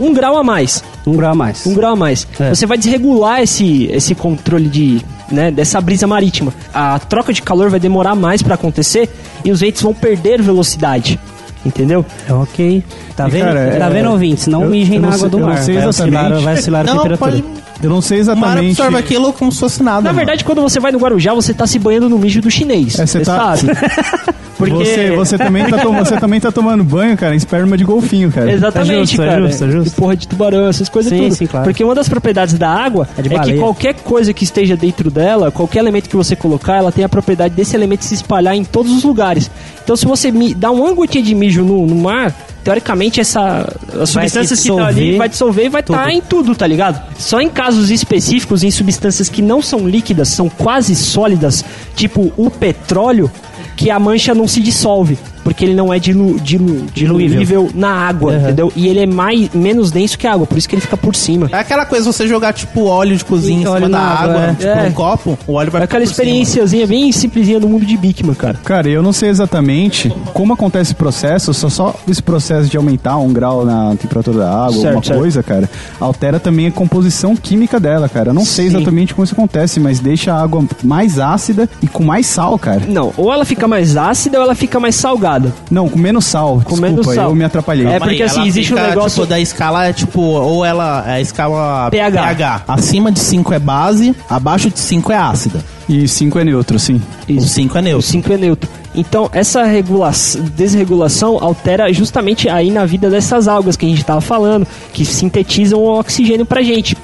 um 0.00 0.12
grau 0.14 0.36
a 0.38 0.42
mais. 0.42 0.82
Um 1.06 1.12
grau 1.14 1.32
a 1.32 1.34
mais. 1.34 1.66
Um 1.66 1.74
grau 1.74 1.92
a 1.92 1.96
mais. 1.96 2.26
É. 2.40 2.54
Você 2.54 2.64
vai 2.66 2.78
desregular 2.78 3.42
esse, 3.42 3.84
esse 3.92 4.14
controle 4.14 4.68
de, 4.68 5.02
né, 5.30 5.50
dessa 5.50 5.80
brisa 5.80 6.06
marítima. 6.06 6.52
A 6.72 6.98
troca 6.98 7.32
de 7.32 7.42
calor 7.42 7.68
vai 7.68 7.78
demorar 7.78 8.14
mais 8.14 8.42
pra 8.42 8.54
acontecer 8.54 9.08
e 9.44 9.50
os 9.52 9.60
ventos 9.60 9.82
vão 9.82 9.92
perder 9.92 10.40
velocidade. 10.40 11.20
Entendeu? 11.64 12.04
Ok. 12.28 12.82
Tá 13.16 13.26
E, 13.26 13.30
vendo? 13.30 13.44
cara, 13.44 13.76
tá 13.78 13.86
é- 13.86 13.90
vendo, 13.90 14.10
ouvintes? 14.10 14.46
Não 14.46 14.64
eu- 14.64 14.70
mijem 14.70 14.96
eu 14.96 15.02
na 15.02 15.08
não 15.08 15.14
água 15.14 15.20
sei- 15.20 15.30
do 15.30 15.38
mar. 15.46 15.54
vai 15.62 15.86
oscilar, 15.86 16.40
vai 16.40 16.54
oscilar 16.54 16.80
a 16.82 16.84
Não, 16.84 16.96
temperatura. 17.02 17.30
pode. 17.32 17.44
Eu 17.84 17.90
não 17.90 18.00
sei 18.00 18.22
O 18.22 18.26
mar 18.26 18.32
exatamente. 18.34 18.70
absorve 18.80 18.96
aquilo 18.98 19.32
como 19.32 19.52
se 19.52 19.60
fosse 19.60 19.82
nada. 19.82 20.00
Na 20.00 20.04
mano. 20.08 20.16
verdade, 20.16 20.42
quando 20.44 20.62
você 20.62 20.80
vai 20.80 20.90
no 20.90 20.98
Guarujá, 20.98 21.34
você 21.34 21.52
tá 21.52 21.66
se 21.66 21.78
banhando 21.78 22.08
no 22.08 22.18
mijo 22.18 22.40
do 22.40 22.50
chinês. 22.50 22.98
É, 22.98 23.06
você 23.06 23.18
você 23.18 23.24
tá- 23.24 23.56
sabe? 23.56 23.72
Porque... 24.56 24.72
Você, 24.84 25.10
você, 25.10 25.36
também 25.36 25.66
tá 25.68 25.78
tom- 25.78 25.92
você 25.92 26.16
também 26.16 26.40
tá 26.40 26.50
tomando 26.52 26.84
banho, 26.84 27.16
cara, 27.16 27.34
em 27.34 27.36
esperma 27.36 27.76
de 27.76 27.82
golfinho, 27.84 28.30
cara. 28.30 28.50
Exatamente, 28.52 28.92
É 28.92 28.98
justo, 29.00 29.22
é 29.22 29.26
cara. 29.28 29.46
justo, 29.48 29.64
é 29.64 29.70
justo. 29.70 29.88
E 29.88 29.90
porra 30.00 30.16
de 30.16 30.28
tubarão, 30.28 30.68
essas 30.68 30.88
coisas 30.88 31.10
Sim, 31.12 31.22
tudo. 31.24 31.34
sim, 31.34 31.46
claro. 31.46 31.64
Porque 31.64 31.82
uma 31.82 31.94
das 31.94 32.08
propriedades 32.08 32.54
da 32.54 32.70
água 32.70 33.08
É 33.18 33.20
é, 33.34 33.38
que 33.40 33.58
qualquer 33.58 33.94
coisa 33.94 34.32
que 34.32 34.44
esteja 34.44 34.76
dentro 34.76 35.10
dela, 35.10 35.50
qualquer 35.50 35.80
elemento 35.80 36.08
que 36.08 36.16
você 36.16 36.36
colocar, 36.36 36.76
ela 36.76 36.92
tem 36.92 37.04
a 37.04 37.08
propriedade 37.08 37.52
desse 37.54 37.74
elemento 37.74 38.04
se 38.04 38.14
espalhar 38.14 38.54
em 38.54 38.64
todos 38.64 38.92
os 38.92 39.02
lugares. 39.02 39.50
Então, 39.82 39.96
se 39.96 40.06
você 40.06 40.32
dá 40.56 40.70
uma 40.70 40.92
gotinha 40.92 41.22
de 41.24 41.34
mijo 41.34 41.64
no, 41.64 41.84
no 41.84 41.96
mar, 41.96 42.32
teoricamente 42.64 43.20
essa 43.20 43.70
as 44.00 44.08
substâncias 44.08 44.60
que 44.60 44.68
estão 44.68 44.82
ali 44.82 45.18
vai 45.18 45.28
dissolver 45.28 45.66
e 45.66 45.68
vai 45.68 45.82
estar 45.82 46.04
tudo. 46.04 46.10
em 46.10 46.20
tudo, 46.20 46.54
tá 46.56 46.66
ligado? 46.66 47.00
Só 47.18 47.40
em 47.40 47.50
casos 47.50 47.90
específicos, 47.90 48.64
em 48.64 48.70
substâncias 48.70 49.28
que 49.28 49.42
não 49.42 49.60
são 49.60 49.86
líquidas, 49.86 50.28
são 50.28 50.48
quase 50.48 50.96
sólidas, 50.96 51.64
tipo 51.94 52.32
o 52.36 52.50
petróleo, 52.50 53.30
que 53.76 53.90
a 53.90 53.98
mancha 53.98 54.34
não 54.34 54.46
se 54.48 54.60
dissolve. 54.60 55.18
Porque 55.44 55.62
ele 55.62 55.74
não 55.74 55.92
é 55.92 55.98
dilu, 55.98 56.40
dilu, 56.40 56.86
diluível 56.94 57.68
na 57.74 57.90
água, 57.90 58.32
Uhum. 58.32 58.40
entendeu? 58.40 58.72
E 58.74 58.88
ele 58.88 59.00
é 59.00 59.06
mais, 59.06 59.50
menos 59.52 59.90
denso 59.90 60.18
que 60.18 60.26
a 60.26 60.32
água, 60.32 60.46
por 60.46 60.56
isso 60.56 60.66
que 60.66 60.74
ele 60.74 60.80
fica 60.80 60.96
por 60.96 61.14
cima. 61.14 61.50
É 61.52 61.58
aquela 61.58 61.84
coisa, 61.84 62.10
você 62.10 62.26
jogar, 62.26 62.54
tipo, 62.54 62.84
óleo 62.86 63.14
de 63.14 63.22
cozinha 63.26 63.62
em 63.62 63.66
Óleo 63.66 63.84
cima 63.84 63.90
da 63.90 63.98
na 63.98 64.10
água, 64.10 64.34
água, 64.36 64.44
é. 64.46 64.54
tipo, 64.54 64.64
É. 64.64 64.84
num 64.86 64.92
copo, 64.92 65.38
o 65.46 65.52
óleo 65.52 65.70
vai 65.70 65.82
É 65.82 65.84
aquela 65.84 66.00
ficar 66.00 66.08
por 66.12 66.14
cima. 66.14 66.24
experiênciazinha 66.30 66.86
bem 66.86 67.12
simplesinha 67.12 67.60
do 67.60 67.68
mundo 67.68 67.84
de 67.84 67.94
Bikman, 67.94 68.34
cara. 68.34 68.58
Cara, 68.64 68.88
eu 68.88 69.02
não 69.02 69.12
sei 69.12 69.28
exatamente 69.28 70.10
como 70.32 70.54
acontece 70.54 70.84
esse 70.92 70.94
processo, 70.94 71.52
só, 71.52 71.68
só 71.68 71.94
esse 72.08 72.22
processo 72.22 72.70
de 72.70 72.78
aumentar 72.78 73.18
um 73.18 73.30
grau 73.30 73.66
na 73.66 73.94
temperatura 73.96 74.38
da 74.38 74.50
água, 74.50 74.72
Certo, 74.72 74.86
alguma 74.86 75.04
certo. 75.04 75.18
coisa, 75.18 75.42
cara, 75.42 75.68
altera 76.00 76.40
também 76.40 76.68
a 76.68 76.72
composição 76.72 77.36
química 77.36 77.78
dela, 77.78 78.08
cara. 78.08 78.30
Eu 78.30 78.34
não 78.34 78.46
sei 78.46 78.70
Sim. 78.70 78.76
exatamente 78.76 79.12
como 79.14 79.24
isso 79.26 79.34
acontece, 79.34 79.78
mas 79.78 80.00
deixa 80.00 80.32
a 80.32 80.40
água 80.42 80.64
mais 80.82 81.18
ácida 81.18 81.68
e 81.82 81.86
com 81.86 82.02
mais 82.02 82.24
sal, 82.24 82.58
cara. 82.58 82.80
Não, 82.88 83.12
ou 83.18 83.30
ela 83.30 83.44
fica 83.44 83.53
mais 83.68 83.96
ácida 83.96 84.38
ou 84.38 84.44
ela 84.44 84.54
fica 84.54 84.80
mais 84.80 84.94
salgada. 84.94 85.52
Não, 85.70 85.88
com 85.88 85.98
menos 85.98 86.24
sal. 86.24 86.54
Com 86.64 86.74
Desculpa, 86.74 86.80
menos 86.82 87.06
sal. 87.14 87.30
eu 87.30 87.34
me 87.34 87.44
atrapalhei. 87.44 87.86
É, 87.86 87.98
porque, 87.98 88.22
assim, 88.22 88.44
existe 88.46 88.72
um 88.74 88.76
fica, 88.76 88.88
negócio- 88.88 89.22
Tipo, 89.22 89.26
da 89.26 89.38
escala 89.40 89.86
é 89.86 89.92
tipo, 89.92 90.20
ou 90.20 90.64
ela 90.64 91.04
é 91.06 91.12
a 91.14 91.20
escala 91.20 91.88
pH. 91.90 92.62
Acima 92.68 93.10
de 93.12 93.20
5 93.20 93.52
é 93.54 93.58
base, 93.58 94.14
abaixo 94.28 94.68
de 94.70 94.78
5 94.78 95.12
é 95.12 95.16
ácida. 95.16 95.60
E 95.88 96.08
5 96.08 96.38
é 96.38 96.44
neutro, 96.44 96.78
sim. 96.78 97.00
O 97.28 97.40
5 97.42 97.76
é 97.78 97.80
O 97.80 97.84
neutro. 97.84 98.06
5 98.06 98.32
é 98.32 98.36
neutro. 98.36 98.70
Então, 98.96 99.28
essa 99.32 99.64
regulação, 99.64 100.40
desregulação 100.56 101.38
altera 101.40 101.92
justamente 101.92 102.48
aí 102.48 102.70
na 102.70 102.86
vida 102.86 103.10
dessas 103.10 103.48
algas 103.48 103.76
que 103.76 103.84
a 103.84 103.88
gente 103.88 104.00
estava 104.00 104.20
falando, 104.20 104.66
que 104.92 105.04
sintetizam 105.04 105.80
o 105.80 105.98
oxigênio 105.98 106.46
pra 106.46 106.62
gente. 106.62 106.96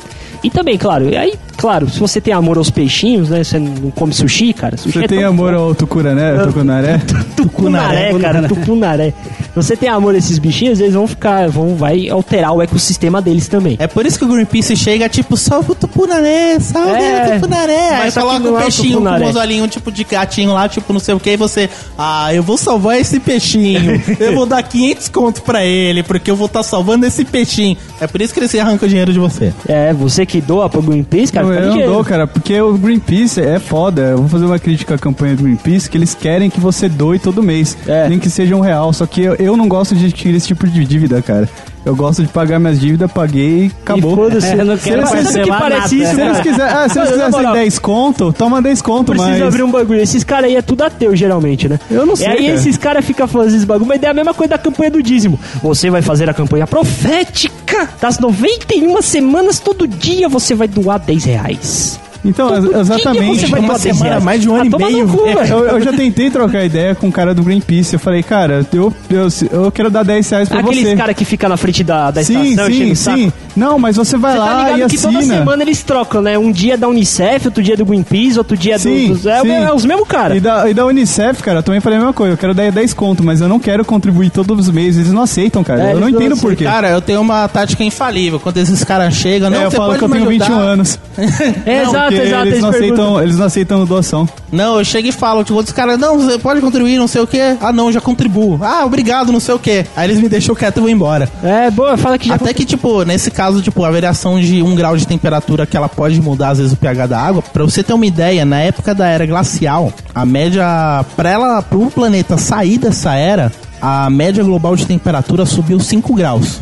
E 0.42 0.48
também, 0.48 0.78
claro, 0.78 1.08
e 1.10 1.16
aí, 1.16 1.34
claro, 1.60 1.90
se 1.90 2.00
você 2.00 2.22
tem 2.22 2.32
amor 2.32 2.56
aos 2.56 2.70
peixinhos, 2.70 3.28
né? 3.28 3.44
Você 3.44 3.58
não 3.58 3.90
come 3.90 4.14
sushi, 4.14 4.54
cara. 4.54 4.78
Sushi 4.78 4.98
Você 4.98 5.04
é 5.04 5.08
tem 5.08 5.22
amor 5.22 5.52
ao 5.52 5.74
tucuraré? 5.74 6.38
Tucunaré? 6.46 6.98
Tucunaré, 7.36 8.18
cara, 8.18 8.48
tucunaré. 8.48 9.14
Se 9.50 9.54
você 9.54 9.76
tem 9.76 9.88
amor 9.88 10.14
a 10.14 10.18
esses 10.18 10.38
bichinhos, 10.38 10.80
eles 10.80 10.94
vão 10.94 11.06
ficar, 11.06 11.50
vão, 11.50 11.76
vai 11.76 12.08
alterar 12.08 12.52
o 12.52 12.62
ecossistema 12.62 13.20
deles 13.20 13.46
também. 13.46 13.76
É 13.78 13.86
por 13.86 14.06
isso 14.06 14.18
que 14.18 14.24
o 14.24 14.28
Greenpeace 14.28 14.74
chega, 14.74 15.06
tipo, 15.08 15.36
salve 15.36 15.72
o 15.72 15.74
tupunaré, 15.74 16.58
salve 16.60 16.92
É, 16.92 17.26
o 17.26 17.40
tupunaré. 17.40 17.90
Aí 17.96 18.12
coloca 18.12 18.48
um 18.48 18.56
é 18.56 18.60
o 18.60 18.62
peixinho 18.62 18.92
tupunaré. 18.92 19.24
com 19.24 19.30
os 19.30 19.36
olhinhos, 19.36 19.70
tipo, 19.70 19.92
de 19.92 20.04
gatinho 20.04 20.54
lá, 20.54 20.66
tipo, 20.66 20.92
não 20.92 21.00
sei 21.00 21.14
o 21.14 21.20
que, 21.20 21.30
e 21.30 21.36
você, 21.36 21.68
ah, 21.98 22.32
eu 22.32 22.42
vou 22.42 22.56
salvar 22.56 22.98
esse 22.98 23.20
peixinho. 23.20 24.00
eu 24.18 24.34
vou 24.34 24.46
dar 24.46 24.62
500 24.62 25.08
conto 25.08 25.42
pra 25.42 25.62
ele, 25.62 26.02
porque 26.02 26.30
eu 26.30 26.36
vou 26.36 26.46
estar 26.46 26.62
salvando 26.62 27.04
esse 27.04 27.24
peixinho. 27.24 27.76
É 28.00 28.06
por 28.06 28.22
isso 28.22 28.32
que 28.32 28.40
eles 28.40 28.54
arrancam 28.54 28.86
o 28.86 28.88
dinheiro 28.88 29.12
de 29.12 29.18
você. 29.18 29.52
É, 29.68 29.92
você 29.92 30.24
que 30.24 30.40
doa 30.40 30.70
pro 30.70 30.80
Greenpeace, 30.80 31.32
cara, 31.32 31.49
Não, 31.54 31.66
eu 31.66 31.86
não 31.86 31.94
dou, 31.94 32.04
cara, 32.04 32.26
porque 32.26 32.60
o 32.60 32.76
Greenpeace 32.76 33.40
é 33.40 33.58
foda. 33.58 34.02
Eu 34.02 34.18
vou 34.18 34.28
fazer 34.28 34.44
uma 34.44 34.58
crítica 34.58 34.94
à 34.94 34.98
campanha 34.98 35.34
do 35.36 35.42
Greenpeace, 35.42 35.88
que 35.88 35.96
eles 35.96 36.14
querem 36.14 36.50
que 36.50 36.60
você 36.60 36.88
doe 36.88 37.18
todo 37.18 37.42
mês. 37.42 37.76
É. 37.86 38.08
Nem 38.08 38.18
que 38.18 38.30
seja 38.30 38.54
um 38.54 38.60
real. 38.60 38.92
Só 38.92 39.06
que 39.06 39.22
eu, 39.22 39.34
eu 39.34 39.56
não 39.56 39.68
gosto 39.68 39.94
de 39.94 40.10
tirar 40.12 40.36
esse 40.36 40.46
tipo 40.46 40.66
de 40.66 40.84
dívida, 40.84 41.20
cara. 41.22 41.48
Eu 41.84 41.96
gosto 41.96 42.22
de 42.22 42.28
pagar 42.28 42.58
minhas 42.58 42.78
dívidas, 42.78 43.10
paguei 43.10 43.66
e 43.66 43.72
acabou. 43.82 44.12
E 44.12 44.16
foda-se. 44.16 44.46
É, 44.48 44.54
eu 44.60 44.64
não 44.66 44.76
quero 44.76 45.02
Você 45.02 45.24
sabe 45.24 45.44
que 45.44 45.48
parece 45.48 45.96
nada. 45.96 46.04
isso, 46.04 46.14
Se 46.14 46.20
eles 46.20 46.32
cara? 46.32 46.42
quiserem 46.42 46.74
ah, 46.74 46.88
se 46.88 46.98
eles 46.98 47.10
quisessem 47.10 47.30
moral, 47.30 47.54
10 47.54 47.78
conto, 47.78 48.32
toma 48.32 48.62
10 48.62 48.82
conto, 48.82 49.12
Precisa 49.12 49.30
mas... 49.30 49.42
abrir 49.42 49.62
um 49.62 49.70
bagulho. 49.70 50.00
Esses 50.00 50.22
caras 50.22 50.44
aí 50.46 50.56
é 50.56 50.62
tudo 50.62 50.82
ateu, 50.82 51.16
geralmente, 51.16 51.68
né? 51.68 51.80
Eu 51.90 52.04
não 52.04 52.14
sei, 52.16 52.26
E 52.26 52.30
aí 52.30 52.36
cara. 52.46 52.54
esses 52.54 52.76
caras 52.76 53.04
ficam 53.04 53.26
fazendo 53.26 53.48
esses 53.54 53.64
bagulho, 53.64 53.86
mas 53.88 54.02
é 54.02 54.08
a 54.08 54.14
mesma 54.14 54.34
coisa 54.34 54.50
da 54.50 54.58
campanha 54.58 54.90
do 54.90 55.02
dízimo. 55.02 55.38
Você 55.62 55.88
vai 55.90 56.02
fazer 56.02 56.28
a 56.28 56.34
campanha 56.34 56.66
profética 56.66 57.88
das 58.00 58.18
91 58.18 59.00
semanas, 59.02 59.58
todo 59.58 59.86
dia 59.88 60.28
você 60.28 60.54
vai 60.54 60.68
doar 60.68 60.98
10 60.98 61.24
reais. 61.24 62.00
Então, 62.24 62.60
dia 62.60 62.78
exatamente. 62.80 63.40
você 63.40 63.46
vai 63.46 63.60
uma 63.60 63.68
doar 63.68 63.80
10 63.80 63.96
semana, 63.96 64.20
mais 64.20 64.40
de 64.42 64.48
um 64.48 64.54
ano 64.54 64.70
Ah, 64.74 64.80
e 64.80 64.84
meio, 64.92 65.06
no 65.06 65.16
cu, 65.16 65.24
velho. 65.24 65.38
velho. 65.38 65.52
Eu, 65.54 65.64
eu 65.68 65.80
já 65.80 65.92
tentei 65.92 66.30
trocar 66.30 66.64
ideia 66.64 66.94
com 66.94 67.08
o 67.08 67.12
cara 67.12 67.34
do 67.34 67.42
Greenpeace. 67.42 67.94
Eu 67.94 68.00
falei, 68.00 68.22
cara, 68.22 68.66
eu, 68.72 68.92
eu, 69.08 69.28
eu 69.50 69.72
quero 69.72 69.90
dar 69.90 70.02
10 70.02 70.28
reais 70.30 70.48
pra 70.48 70.60
Aqueles 70.60 70.88
você. 70.88 70.96
caras 70.96 71.16
que 71.16 71.24
ficam 71.24 71.48
na 71.48 71.56
frente 71.56 71.82
da, 71.82 72.10
da 72.10 72.22
sim, 72.22 72.50
estação 72.50 72.72
sim, 72.72 72.94
sim. 72.94 73.32
Não, 73.56 73.78
mas 73.78 73.96
você 73.96 74.16
vai 74.16 74.32
Você 74.32 74.38
tá 74.38 74.44
lá 74.44 74.70
e 74.70 74.72
ligado 74.74 74.90
que 74.90 74.98
toda 74.98 75.18
assina. 75.18 75.38
semana 75.38 75.62
eles 75.62 75.82
trocam, 75.82 76.22
né? 76.22 76.38
Um 76.38 76.52
dia 76.52 76.76
da 76.76 76.88
Unicef, 76.88 77.46
outro 77.48 77.62
dia 77.62 77.76
do 77.76 77.84
Greenpeace, 77.84 78.38
outro 78.38 78.56
dia 78.56 78.78
Sim, 78.78 79.08
do... 79.08 79.18
do 79.18 79.28
é, 79.28 79.40
sim. 79.40 79.50
é 79.50 79.72
os 79.72 79.84
mesmos 79.84 80.06
caras. 80.06 80.36
E 80.36 80.40
da, 80.40 80.70
e 80.70 80.74
da 80.74 80.84
Unicef, 80.86 81.42
cara, 81.42 81.58
eu 81.58 81.62
também 81.62 81.80
falei 81.80 81.96
a 81.98 82.00
mesma 82.00 82.12
coisa. 82.14 82.34
Eu 82.34 82.38
quero 82.38 82.54
dar 82.54 82.70
10 82.70 82.94
conto, 82.94 83.22
mas 83.24 83.40
eu 83.40 83.48
não 83.48 83.58
quero 83.58 83.84
contribuir 83.84 84.30
todos 84.30 84.68
os 84.68 84.72
meses. 84.72 85.00
Eles 85.00 85.12
não 85.12 85.22
aceitam, 85.22 85.64
cara. 85.64 85.90
É, 85.90 85.92
eu 85.94 86.00
não 86.00 86.08
entendo 86.08 86.36
por 86.36 86.54
quê. 86.54 86.64
Cara, 86.64 86.90
eu 86.90 87.00
tenho 87.00 87.20
uma 87.20 87.48
tática 87.48 87.82
infalível. 87.82 88.38
Quando 88.38 88.58
esses 88.58 88.84
caras 88.84 89.14
chegam, 89.14 89.50
não, 89.50 89.62
é, 89.62 89.64
eu 89.64 89.70
falo 89.70 89.96
que 89.96 90.04
eu 90.04 90.08
tenho 90.08 90.28
ajudar? 90.28 90.44
21 90.46 90.58
anos. 90.60 90.98
É, 91.66 91.84
exato, 92.14 92.22
Porque 92.22 92.28
exato. 92.28 92.42
eles, 92.46 92.52
eles 92.52 92.62
não 92.62 92.70
perguntam. 92.70 93.04
aceitam, 93.04 93.22
eles 93.22 93.36
não 93.38 93.46
aceitam 93.46 93.84
doação. 93.84 94.28
Não, 94.52 94.78
eu 94.78 94.84
chego 94.84 95.08
e 95.08 95.12
falo, 95.12 95.42
tipo, 95.44 95.54
outros 95.56 95.74
caras, 95.74 95.98
não, 95.98 96.18
você 96.18 96.38
pode 96.38 96.60
contribuir, 96.60 96.98
não 96.98 97.06
sei 97.06 97.20
o 97.22 97.26
quê. 97.26 97.56
Ah, 97.60 97.72
não, 97.72 97.92
já 97.92 98.00
contribuo. 98.00 98.58
Ah, 98.62 98.84
obrigado, 98.84 99.30
não 99.32 99.40
sei 99.40 99.54
o 99.54 99.58
quê. 99.58 99.86
Aí 99.96 100.08
eles 100.08 100.20
me 100.20 100.28
deixam 100.28 100.54
quieto 100.54 100.78
e 100.78 100.80
vão 100.80 100.88
embora. 100.88 101.28
É, 101.42 101.70
boa, 101.70 101.96
fala 101.96 102.18
que 102.18 102.28
já... 102.28 102.34
Até 102.34 102.52
que, 102.52 102.64
tipo, 102.64 103.04
nesse 103.04 103.30
caso, 103.30 103.62
tipo, 103.62 103.84
a 103.84 103.90
variação 103.90 104.40
de 104.40 104.62
um 104.62 104.74
grau 104.74 104.96
de 104.96 105.06
temperatura 105.06 105.66
que 105.66 105.76
ela 105.76 105.88
pode 105.88 106.20
mudar, 106.20 106.50
às 106.50 106.58
vezes, 106.58 106.72
o 106.72 106.76
pH 106.76 107.06
da 107.06 107.20
água. 107.20 107.42
Pra 107.42 107.64
você 107.64 107.82
ter 107.82 107.92
uma 107.92 108.06
ideia, 108.06 108.44
na 108.44 108.58
época 108.60 108.94
da 108.94 109.06
era 109.06 109.24
glacial, 109.26 109.92
a 110.14 110.24
média, 110.26 111.04
pra 111.16 111.30
ela, 111.30 111.62
pro 111.62 111.90
planeta 111.90 112.36
sair 112.36 112.78
dessa 112.78 113.14
era, 113.14 113.52
a 113.80 114.10
média 114.10 114.42
global 114.44 114.76
de 114.76 114.86
temperatura 114.86 115.46
subiu 115.46 115.78
5 115.80 116.14
graus. 116.14 116.60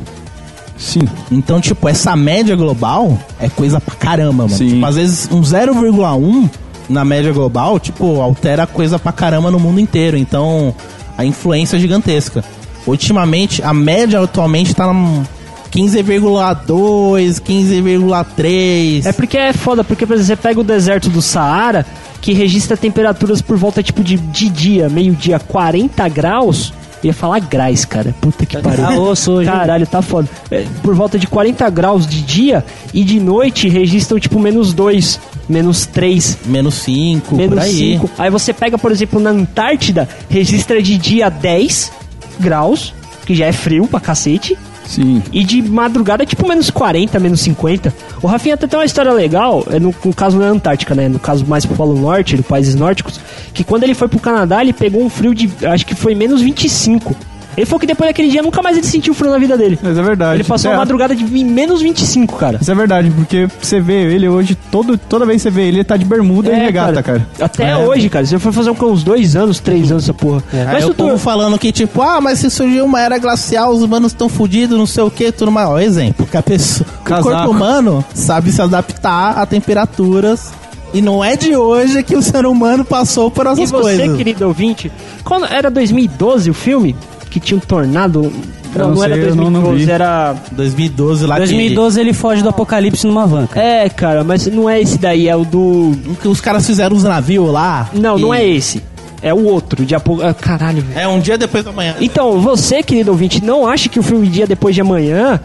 Sim. 0.79 1.01
Então, 1.31 1.61
tipo, 1.61 1.89
essa 1.89 2.15
média 2.15 2.55
global 2.55 3.19
é 3.41 3.49
coisa 3.49 3.81
pra 3.81 3.95
caramba, 3.97 4.45
mano. 4.45 4.57
Sim. 4.57 4.75
Tipo, 4.75 4.87
às 4.87 4.95
vezes 4.97 5.29
um 5.31 5.43
0,1 5.43 6.49
na 6.89 7.05
média 7.05 7.33
global, 7.33 7.79
tipo, 7.79 8.21
altera 8.21 8.67
coisa 8.67 8.99
pra 8.99 9.13
caramba 9.13 9.51
no 9.51 9.59
mundo 9.59 9.81
inteiro. 9.81 10.17
Então, 10.17 10.75
a 11.17 11.25
influência 11.25 11.77
é 11.77 11.81
gigantesca. 11.81 12.45
Ultimamente, 12.87 13.63
a 13.63 13.75
média 13.75 14.21
atualmente 14.21 14.75
tá 14.75 14.91
num 14.93 15.25
15,2, 15.71 17.41
15,3. 17.41 19.07
É 19.07 19.13
porque 19.13 19.37
é 19.37 19.53
foda, 19.53 19.85
porque, 19.85 20.07
por 20.07 20.15
exemplo, 20.15 20.27
você 20.27 20.37
pega 20.37 20.61
o 20.61 20.65
deserto 20.65 21.11
do 21.11 21.21
Saara, 21.21 21.85
que 22.21 22.33
registra 22.33 22.77
temperaturas 22.77 23.43
por 23.43 23.57
volta, 23.57 23.83
tipo, 23.83 24.03
de, 24.03 24.17
de 24.17 24.49
dia, 24.49 24.89
meio-dia, 24.89 25.39
40 25.39 26.09
graus. 26.09 26.73
Eu 27.03 27.09
ia 27.09 27.15
falar 27.15 27.41
graus, 27.41 27.85
cara. 27.85 28.15
Puta 28.21 28.45
que 28.45 28.59
pariu. 28.59 28.85
Tá 28.85 28.95
hein? 29.41 29.47
Caralho, 29.47 29.87
tá 29.87 30.03
foda. 30.03 30.29
É, 30.51 30.65
por 30.83 30.95
volta 30.95 31.19
de 31.19 31.27
40 31.27 31.69
graus 31.71 32.07
de 32.07 32.23
dia 32.23 32.65
e 32.93 33.05
de 33.05 33.21
noite 33.21 33.69
registram, 33.69 34.19
tipo, 34.19 34.39
menos 34.39 34.73
2, 34.73 35.21
menos 35.49 35.87
3, 35.87 36.39
Menos 36.47 36.75
5, 36.75 37.29
por 37.29 37.37
menos 37.37 37.59
aí. 37.59 37.73
5. 37.99 38.11
Aí 38.19 38.31
você 38.31 38.53
pega, 38.53 38.77
por 38.77 38.91
exemplo, 38.91 39.21
na 39.21 39.31
Antártida, 39.31 40.09
registra 40.29 40.83
de 40.83 40.99
dia 40.99 41.29
10 41.29 41.93
graus, 42.41 42.93
que 43.25 43.35
já 43.35 43.47
é 43.47 43.53
frio 43.53 43.87
pra 43.87 44.01
cacete. 44.01 44.57
Sim. 44.89 45.23
E 45.31 45.45
de 45.45 45.61
madrugada, 45.61 46.25
tipo, 46.25 46.49
menos 46.49 46.71
40, 46.71 47.21
menos 47.21 47.41
50. 47.43 47.95
O 48.23 48.27
Rafinha 48.27 48.55
até 48.55 48.67
tem 48.67 48.79
uma 48.79 48.87
história 48.87 49.13
legal, 49.13 49.63
é 49.71 49.79
no, 49.79 49.95
no 50.03 50.15
caso 50.15 50.39
na 50.39 50.47
Antártica, 50.47 50.95
né? 50.95 51.09
No 51.09 51.19
caso 51.19 51.45
mais 51.47 51.67
pro 51.67 51.77
Polo 51.77 51.95
Norte, 51.95 52.37
dos 52.37 52.47
países 52.47 52.75
nórdicos, 52.75 53.21
que 53.53 53.63
quando 53.63 53.83
ele 53.83 53.95
foi 53.95 54.09
pro 54.09 54.19
Canadá, 54.19 54.63
ele 54.63 54.73
pegou 54.73 55.05
um 55.05 55.11
frio 55.11 55.35
de, 55.35 55.51
acho 55.67 55.85
que 55.85 55.95
foi 55.95 56.15
menos 56.15 56.41
25. 56.41 57.15
Ele 57.59 57.67
falou 57.67 57.81
que 57.81 57.87
depois 57.87 58.09
daquele 58.09 58.29
dia 58.29 58.41
nunca 58.41 58.63
mais 58.63 58.77
ele 58.77 58.87
sentiu 58.87 59.13
frio 59.13 59.31
na 59.33 59.39
vida 59.39 59.59
dele. 59.59 59.79
Mas 59.83 59.99
é 59.99 60.03
verdade. 60.03 60.37
Ele 60.37 60.45
passou 60.45 60.71
é, 60.71 60.75
uma 60.75 60.79
madrugada 60.81 61.15
de 61.15 61.25
menos 61.45 61.83
25, 61.83 62.37
cara. 62.37 62.59
Isso 62.63 62.71
é 62.71 62.75
verdade, 62.75 63.11
porque 63.11 63.49
você 63.61 63.81
vê 63.81 64.05
ele 64.15 64.29
hoje, 64.29 64.55
todo, 64.71 64.97
toda 64.97 65.27
vez 65.27 65.43
que 65.43 65.43
você 65.43 65.51
vê 65.51 65.63
ele, 65.63 65.79
ele 65.79 65.85
tá 65.85 65.97
de 65.97 66.05
bermuda 66.05 66.51
e 66.51 66.55
regata, 66.55 67.03
cara. 67.03 67.27
Até 67.41 67.71
É. 67.71 67.77
hoje, 67.77 68.09
cara. 68.09 68.25
Você 68.25 68.39
foi 68.39 68.53
fazer 68.53 68.71
uns 68.71 69.03
dois 69.03 69.35
anos, 69.35 69.59
três 69.59 69.91
anos 69.91 70.05
essa 70.05 70.15
porra. 70.15 70.43
Aí 70.53 70.65
Mas 70.75 70.85
o 70.85 70.89
tu, 70.95 70.95
povo 70.95 71.19
falando 71.19 71.59
que, 71.59 71.73
tipo, 71.73 72.01
ah, 72.01 72.21
mas 72.21 72.39
se 72.39 72.49
surgiu 72.49 72.85
uma 72.85 73.01
era 73.01 73.19
glacial, 73.19 73.73
os 73.73 73.83
humanos 73.83 74.13
estão 74.13 74.29
fudidos, 74.29 74.79
não 74.79 74.87
sei 74.87 75.03
o 75.03 75.11
que, 75.11 75.33
tudo 75.33 75.51
mais. 75.51 75.69
Ó, 75.69 75.79
exemplo, 75.81 76.27
que 76.31 76.37
a 76.37 76.43
pessoa, 76.43 76.87
o 77.01 77.03
Casaco. 77.05 77.29
corpo 77.29 77.51
humano 77.51 78.05
sabe 78.15 78.53
se 78.53 78.63
adaptar 78.63 79.37
a 79.37 79.45
temperaturas. 79.47 80.53
E 80.95 81.03
não 81.03 81.23
é 81.23 81.37
de 81.37 81.55
hoje 81.55 82.03
que 82.03 82.17
o 82.17 82.23
ser 82.23 82.47
humano 82.47 82.83
passou 82.85 83.31
por 83.31 83.45
E 83.45 83.51
essas 83.51 83.71
você, 83.71 83.97
coisas. 83.99 84.17
querido 84.17 84.47
ouvinte, 84.47 84.91
quando 85.23 85.45
era 85.45 85.71
2012 85.71 86.49
o 86.51 86.55
filme? 86.55 86.97
Que 87.31 87.39
tinha 87.41 87.57
um 87.57 87.61
tornado. 87.61 88.33
Não, 88.75 88.89
não 88.89 88.95
não 88.97 89.05
era 89.05 89.15
sei, 89.15 89.25
não- 89.31 89.37
2012, 89.51 89.67
não 89.71 89.75
vi. 89.87 89.91
era. 89.91 90.35
2012 90.53 91.27
lá 91.27 91.37
2012 91.39 92.01
ele 92.01 92.13
foge 92.13 92.43
do 92.43 92.49
apocalipse 92.51 93.07
numa 93.07 93.27
van. 93.27 93.47
cara. 93.47 93.67
É, 93.67 93.89
cara, 93.89 94.23
mas 94.25 94.47
não 94.47 94.69
é 94.69 94.81
esse 94.81 94.99
daí, 94.99 95.27
é 95.29 95.35
o 95.37 95.45
do. 95.45 95.93
que, 96.05 96.15
que 96.23 96.29
os 96.29 96.41
caras 96.41 96.67
fizeram 96.67 96.95
os 96.97 97.03
navios 97.05 97.51
lá. 97.51 97.89
Não, 97.95 98.19
não 98.19 98.35
e- 98.35 98.39
é 98.39 98.49
esse. 98.49 98.83
É 99.21 99.35
o 99.35 99.45
outro, 99.47 99.85
de 99.85 99.97
apo... 99.97 100.21
ah, 100.23 100.33
Caralho, 100.33 100.81
velho. 100.81 100.97
É 100.97 101.09
um 101.09 101.19
dia 101.19 101.37
depois 101.37 101.65
da 101.65 101.73
manhã. 101.73 101.97
Então, 102.01 102.41
você, 102.41 102.85
querido 102.85 103.11
ouvinte, 103.11 103.45
não 103.45 103.67
acha 103.67 103.89
que 103.89 103.99
o 103.99 104.03
filme 104.03 104.29
Dia 104.29 104.47
Depois 104.47 104.77
de 104.77 104.81
Amanhã 104.81 105.41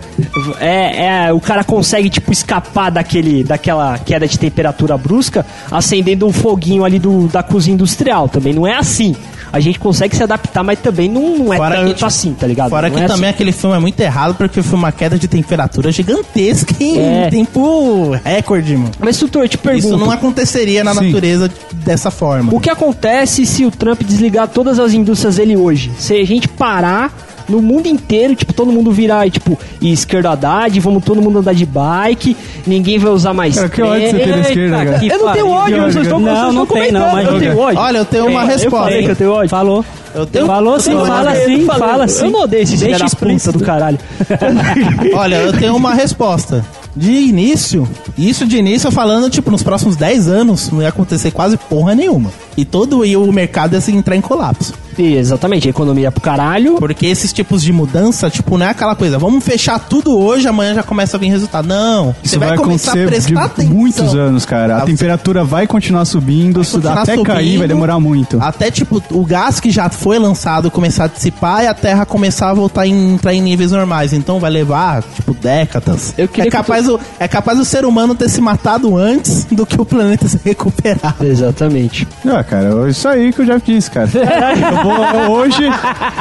é, 0.60 1.26
é- 1.28 1.34
o 1.34 1.40
cara 1.40 1.64
consegue, 1.64 2.08
tipo, 2.08 2.32
escapar 2.32 2.92
daquele, 2.92 3.44
daquela 3.44 3.98
queda 3.98 4.28
de 4.28 4.38
temperatura 4.38 4.96
brusca 4.96 5.44
acendendo 5.72 6.28
um 6.28 6.32
foguinho 6.32 6.86
ali 6.86 7.00
do, 7.00 7.28
da 7.30 7.42
cozinha 7.42 7.74
industrial? 7.74 8.30
Também 8.30 8.54
não 8.54 8.68
é 8.68 8.76
assim. 8.76 9.16
A 9.54 9.60
gente 9.60 9.78
consegue 9.80 10.16
se 10.16 10.24
adaptar, 10.24 10.64
mas 10.64 10.80
também 10.80 11.08
não, 11.08 11.38
não 11.38 11.54
é 11.54 11.58
Fora 11.58 11.76
tanto 11.76 11.94
que, 11.94 12.04
assim, 12.04 12.34
tá 12.34 12.48
ligado? 12.48 12.72
Fora 12.72 12.90
Não 12.90 12.96
que 12.98 13.04
é 13.04 13.08
também 13.08 13.26
assim. 13.30 13.36
aquele 13.36 13.52
filme 13.52 13.76
é 13.76 13.80
muito 13.80 14.00
errado, 14.00 14.34
porque 14.34 14.64
foi 14.64 14.80
uma 14.80 14.92
queda 14.92 15.16
de 15.18 15.28
temperatura 15.28 15.92
gigantesca 15.92 16.74
em 16.80 16.98
É. 17.00 17.30
tempo 17.30 18.18
recorde, 18.26 18.76
mano. 18.76 18.90
Mas, 19.00 19.18
Tutor, 19.18 19.44
eu 19.44 19.50
te 19.50 19.58
pergunto. 19.60 19.86
Isso 19.88 19.98
não 19.98 20.10
aconteceria 20.10 20.84
na 20.84 20.96
Sim. 20.96 21.06
natureza 21.12 21.52
dessa 21.72 22.10
forma. 22.10 22.52
O 22.54 22.60
que 22.60 22.70
acontece 22.70 23.46
se 23.46 23.64
o 23.64 23.70
Trump 23.70 24.02
desligar 24.02 24.48
todas 24.48 24.80
as 24.80 24.92
indústrias 24.94 25.36
dele 25.36 25.56
hoje? 25.56 25.92
Se 26.00 26.16
a 26.16 26.26
gente 26.26 26.48
parar 26.48 27.14
no 27.50 27.62
mundo 27.62 27.88
inteiro, 27.88 28.36
tipo, 28.36 28.54
todo 28.54 28.72
mundo 28.72 28.92
virar, 28.92 29.30
tipo, 29.30 29.58
esquerdadade, 29.82 30.80
vamos 30.80 31.04
todo 31.04 31.22
mundo 31.22 31.40
andar 31.40 31.54
de 31.54 31.66
bike, 31.66 32.36
ninguém 32.66 32.98
vai 33.00 33.12
usar 33.12 33.34
mais 33.34 33.56
Cara, 33.56 33.70
que 33.70 33.82
ódio 33.82 34.10
você 34.12 34.20
tem 34.20 34.40
esquerda, 34.42 34.86
cara. 34.86 35.06
Eu 35.06 35.20
não 35.20 35.34
tenho 35.34 35.50
ódio, 35.50 35.78
eu 35.78 35.92
só 35.92 36.02
estou, 36.02 36.20
Não, 36.20 36.30
eu 36.30 36.36
só 36.36 36.52
não 36.52 36.64
estou 36.64 36.78
tem, 36.78 36.92
não, 36.92 37.02
comentando, 37.02 37.24
mas- 37.26 37.34
eu 37.34 37.40
tenho 37.40 37.58
ódio. 37.60 37.80
Olha, 37.80 37.98
eu 37.98 38.06
tenho 38.06 38.28
uma 38.28 38.42
Eu 38.42 38.48
resposta. 38.48 38.78
falei 38.86 39.04
que 39.04 39.12
eu 39.12 39.16
tenho 39.16 39.32
ódio. 39.32 39.50
Falou. 39.50 39.86
Eu 40.16 40.26
tenho- 40.28 40.46
Falou 40.46 40.80
sim, 40.80 40.92
Eu 40.92 41.06
fala 41.08 41.36
sim, 41.36 41.62
eu 41.62 41.66
fala 41.66 42.04
eu 42.04 42.08
sim. 42.08 42.30
não 42.30 42.42
odeio 42.42 42.62
esse 42.64 42.78
filho 42.78 42.90
Deixa 42.96 43.06
da 43.06 43.10
puta 43.10 43.52
do 43.52 43.60
caralho. 43.64 43.98
Olha, 45.16 45.36
eu 45.38 45.54
tenho 45.54 45.76
uma 45.76 45.94
resposta. 45.94 46.64
De 46.96 47.12
início, 47.12 47.90
isso 48.16 48.46
de 48.46 48.58
início 48.58 48.88
eu 48.88 48.92
falando, 48.92 49.28
tipo, 49.28 49.50
nos 49.50 49.64
próximos 49.64 49.96
10 49.96 50.28
anos 50.28 50.70
não 50.70 50.80
ia 50.84 50.90
acontecer 50.90 51.32
quase 51.32 51.58
porra 51.58 51.96
nenhuma. 51.96 52.30
E 52.56 52.66
todo 52.66 53.06
e 53.06 53.16
o 53.18 53.32
mercado 53.32 53.74
ia 53.74 53.82
se 53.82 53.92
entrar 53.92 54.16
em 54.16 54.22
colapso. 54.22 54.74
E, 54.96 55.16
exatamente, 55.16 55.68
a 55.68 55.72
economia 55.72 56.10
é 56.10 56.12
pro 56.12 56.22
caralho. 56.22 56.76
Porque 56.76 57.08
esses 57.08 57.34
tipos 57.34 57.64
de 57.64 57.74
mudança, 57.74 58.30
tipo, 58.30 58.60
não 58.60 58.66
é 58.68 58.70
aquela 58.70 58.96
coisa, 58.96 59.18
vamos 59.18 59.44
fechar 59.44 59.80
tudo 59.80 60.16
hoje, 60.16 60.48
amanhã 60.48 60.76
já 60.76 60.84
começa 60.84 61.18
a 61.18 61.20
vir 61.20 61.30
resultado. 61.30 61.68
Não, 61.68 62.16
Isso 62.22 62.34
você 62.34 62.38
vai, 62.38 62.50
vai 62.50 62.58
começar 62.60 62.92
a 62.92 62.94
acontecer 62.94 63.08
prestar 63.08 63.30
de 63.48 63.52
atenção. 63.54 63.74
muitos 63.74 64.14
anos, 64.14 64.46
cara. 64.46 64.76
A 64.76 64.84
Ah, 64.84 64.86
temperatura 64.86 65.44
vai 65.44 65.66
continuar 65.66 66.06
subindo, 66.06 66.60
continuar 66.60 67.00
até 67.00 67.16
cair 67.24 67.44
subindo. 67.46 67.58
vai 67.60 67.68
demorar 67.68 68.00
muito. 68.00 68.38
Até, 68.40 68.70
tipo, 68.70 69.02
o 69.10 69.26
gás 69.26 69.60
que 69.60 69.72
já 69.72 69.90
foi 69.90 70.20
lançado 70.20 70.70
começar 70.70 71.06
a 71.06 71.08
dissipar 71.08 71.64
e 71.64 71.68
a 71.68 71.74
Terra 71.74 72.06
começar 72.06 72.52
a 72.52 72.54
voltar 72.54 72.82
a 72.82 72.88
entrar 72.88 73.34
em 73.34 73.42
níveis 73.42 73.72
normais. 73.72 74.14
Então 74.14 74.40
vai 74.40 74.52
levar, 74.52 75.02
tipo, 75.16 75.34
décadas. 75.34 76.14
É, 76.20 76.28
que 76.28 76.46
capaz 76.52 76.88
o, 76.88 77.00
é 77.20 77.28
capaz 77.28 77.58
o 77.60 77.66
ser 77.66 77.84
humano 77.84 78.14
ter 78.14 78.30
se 78.30 78.40
matado 78.40 78.96
antes 78.96 79.46
do 79.46 79.66
que 79.66 79.82
o 79.82 79.86
planeta 79.86 80.28
se 80.28 80.40
recuperar. 80.46 81.16
Exatamente. 81.20 82.08
Ah, 82.44 82.50
cara, 82.50 82.90
isso 82.90 83.08
aí 83.08 83.32
que 83.32 83.42
eu 83.42 83.46
já 83.46 83.58
disse, 83.58 83.90
cara. 83.90 84.10
Eu 84.14 84.84
vou- 84.84 85.38
hoje 85.40 85.64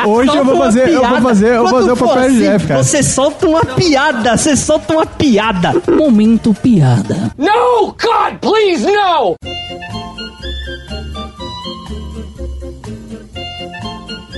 hoje 0.07 0.37
eu 0.37 0.45
vou 0.45 0.57
fazer, 0.57 0.89
eu 0.89 1.05
vou 1.09 1.21
fazer, 1.21 1.49
eu 1.49 1.63
vou 1.63 1.65
Quando 1.65 1.81
fazer 1.81 1.93
o 1.93 1.97
for 1.97 2.09
papel 2.09 2.23
de 2.23 2.29
assim, 2.37 2.39
Jeff, 2.53 2.67
cara. 2.69 2.83
Você 2.85 3.03
solta 3.03 3.49
uma 3.49 3.65
piada, 3.65 4.37
você 4.37 4.57
solta 4.57 4.93
uma 4.95 5.07
piada. 5.07 5.73
Momento 5.91 6.55
piada. 6.55 7.33
No! 7.37 7.87
God, 7.89 8.39
please, 8.41 8.87
no! 8.87 9.35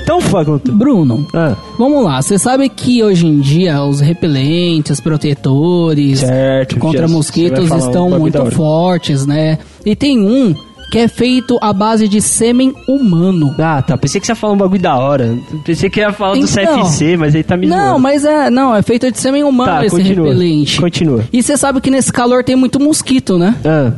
Então, 0.02 0.20
Fagunto. 0.20 0.70
Bruno, 0.72 1.26
Ah, 1.32 1.56
vamos 1.78 2.04
lá. 2.04 2.20
Você 2.20 2.38
sabe 2.38 2.68
que 2.68 3.02
hoje 3.02 3.26
em 3.26 3.40
dia 3.40 3.82
os 3.82 4.00
repelentes, 4.00 5.00
protetores 5.00 6.20
Certo, 6.20 6.78
contra 6.78 7.06
você 7.08 7.12
mosquitos 7.14 7.68
falar 7.68 7.82
um 7.82 7.86
estão 7.86 8.04
bagulho 8.10 8.20
muito 8.20 8.38
hora. 8.42 8.50
fortes, 8.50 9.26
né? 9.26 9.58
E 9.84 9.96
tem 9.96 10.20
um 10.20 10.54
que 10.90 10.98
é 10.98 11.08
feito 11.08 11.58
à 11.60 11.72
base 11.72 12.06
de 12.06 12.20
sêmen 12.22 12.72
humano. 12.86 13.54
Ah, 13.58 13.82
tá. 13.82 13.96
Pensei 13.98 14.20
que 14.20 14.26
você 14.26 14.32
ia 14.32 14.36
falar 14.36 14.52
um 14.52 14.56
bagulho 14.56 14.80
da 14.80 14.96
hora. 14.96 15.36
Pensei 15.64 15.90
que 15.90 15.98
ia 16.00 16.12
falar 16.12 16.34
do 16.34 16.38
Então. 16.44 16.82
CFC, 16.84 17.16
mas 17.16 17.34
aí 17.34 17.42
tá 17.42 17.56
me 17.56 17.66
Não, 17.66 17.76
zoando. 17.76 17.98
mas 18.00 18.24
é, 18.24 18.50
não, 18.50 18.74
é 18.74 18.82
feito 18.82 19.10
de 19.10 19.18
sêmen 19.18 19.42
humano 19.44 19.72
Tá, 19.72 19.84
esse 19.86 19.96
continua. 19.96 20.26
repelente. 20.28 20.80
Continua. 20.80 21.24
E 21.32 21.42
você 21.42 21.56
sabe 21.56 21.80
que 21.80 21.90
nesse 21.90 22.12
calor 22.12 22.44
tem 22.44 22.54
muito 22.56 22.78
mosquito, 22.78 23.38
né? 23.38 23.56
Ah, 23.64 23.92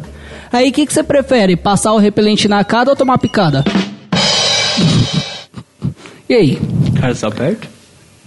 Aí 0.53 0.71
o 0.71 0.73
que, 0.73 0.87
que 0.87 0.93
você 0.93 1.03
prefere? 1.03 1.57
Passar 1.57 1.93
o 1.93 1.99
repelente 1.99 2.47
na 2.49 2.63
cara 2.65 2.91
ou 2.91 2.97
tomar 2.97 3.19
picada? 3.19 3.65
E 6.29 6.35
aí? 6.35 6.59
cara, 6.99 7.15
só 7.15 7.31
perto? 7.31 7.69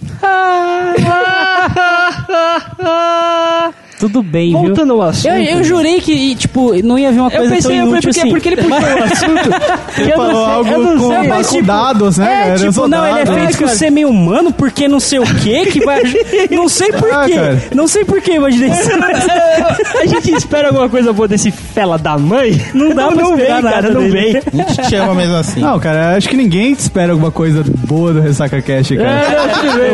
Tudo 4.00 4.22
bem, 4.22 4.52
Voltando 4.52 4.94
ao 4.94 5.02
assunto. 5.02 5.28
Eu, 5.34 5.58
eu 5.58 5.64
jurei 5.64 6.00
que, 6.00 6.34
tipo, 6.34 6.72
não 6.82 6.98
ia 6.98 7.12
vir 7.12 7.20
uma 7.20 7.30
coisa 7.30 7.54
pensei, 7.54 7.76
tão 7.76 7.86
eu 7.86 7.88
inútil 7.88 8.10
porque, 8.10 8.20
assim. 8.20 8.30
porque 8.30 8.48
ele 8.48 8.56
puxou 8.56 8.78
o 8.78 9.04
assunto. 9.04 10.00
eu 10.10 10.16
Falou 10.16 10.32
não 10.32 10.44
sei, 10.44 10.54
algo 10.54 10.82
não 10.82 10.98
com, 10.98 11.08
sei, 11.20 11.28
mas 11.28 11.46
com 11.46 11.54
tipo, 11.56 11.66
dados, 11.66 12.18
né, 12.18 12.32
É, 12.32 12.44
cara? 12.46 12.58
Tipo, 12.58 12.88
não, 12.88 13.06
ele 13.06 13.18
é 13.20 13.26
feito 13.26 13.58
com 13.58 13.64
cara. 13.64 13.76
sêmen 13.76 14.04
humano 14.06 14.52
porque 14.52 14.88
não 14.88 14.98
sei 15.00 15.18
o 15.18 15.24
que 15.26 15.66
que 15.66 15.84
vai... 15.84 16.02
não 16.50 16.68
sei 16.68 16.92
por 16.92 17.12
Ah, 17.12 17.24
quê. 17.26 17.34
cara. 17.34 17.62
Não 17.74 17.86
sei 17.86 18.04
por 18.04 18.20
que, 18.20 18.32
imaginei 18.32 18.70
isso. 18.70 18.90
a 20.00 20.06
gente 20.06 20.32
espera 20.34 20.68
alguma 20.68 20.88
coisa 20.88 21.12
boa 21.12 21.28
desse 21.28 21.50
fela 21.50 21.98
da 21.98 22.16
mãe. 22.18 22.60
Não 22.74 22.94
dá 22.94 23.08
pra 23.08 23.22
não 23.22 23.36
vem, 23.36 23.40
esperar 23.46 23.62
cara, 23.62 23.76
nada 23.82 23.90
não 23.94 24.00
dele. 24.08 24.10
vem. 24.42 24.62
A 24.62 24.66
gente 24.68 24.88
te 24.88 24.94
ama 24.94 25.14
mesmo 25.14 25.36
assim. 25.36 25.60
Não, 25.60 25.78
cara, 25.78 26.16
acho 26.16 26.28
que 26.28 26.36
ninguém 26.36 26.72
espera 26.72 27.12
alguma 27.12 27.30
coisa 27.30 27.62
boa 27.86 28.12
do 28.12 28.20
Ressaca 28.20 28.60
Cash, 28.62 28.90
cara. 28.90 29.20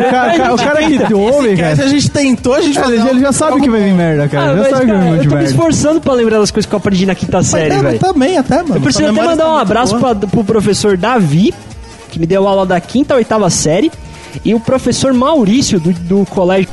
o, 0.06 0.10
cara 0.10 0.34
o 0.34 0.36
cara- 0.38 0.54
o 0.54 0.56
cara 0.56 1.06
que 1.06 1.14
ouve, 1.14 1.56
cara, 1.56 1.72
a 1.72 1.88
gente 1.88 2.10
tentou, 2.10 2.54
a 2.54 2.60
gente 2.60 2.78
ele, 2.78 2.98
falou, 2.98 3.08
ele 3.10 3.20
já 3.20 3.32
sabe 3.32 3.60
que 3.60 3.68
vai 3.70 3.80
vir 3.80 3.94
merda, 3.96 4.28
cara. 4.28 4.50
Ah, 4.50 4.54
vai 4.54 4.70
cara, 4.70 5.16
eu 5.22 5.28
tô 5.28 5.36
me 5.36 5.44
esforçando 5.44 6.00
pra 6.00 6.12
lembrar 6.12 6.38
das 6.38 6.50
coisas 6.50 6.68
que 6.68 6.74
eu 6.74 6.78
aprendi 6.78 7.06
na 7.06 7.14
quinta 7.14 7.42
série, 7.42 7.74
Mas, 7.74 7.82
velho. 7.82 7.98
também, 7.98 8.36
até, 8.38 8.62
mano. 8.62 8.76
Eu 8.76 8.80
preciso 8.80 9.04
até 9.04 9.12
memória 9.12 9.30
mandar 9.30 9.48
um 9.48 9.56
abraço 9.56 9.98
pra, 9.98 10.14
pro 10.14 10.44
professor 10.44 10.96
Davi, 10.96 11.52
que 12.10 12.18
me 12.18 12.26
deu 12.26 12.46
aula 12.46 12.64
da 12.64 12.80
quinta 12.80 13.14
a 13.14 13.16
oitava 13.16 13.48
série, 13.50 13.90
e 14.44 14.54
o 14.54 14.60
professor 14.60 15.12
Maurício, 15.12 15.80
do, 15.80 15.92
do 15.92 16.26
colégio. 16.26 16.68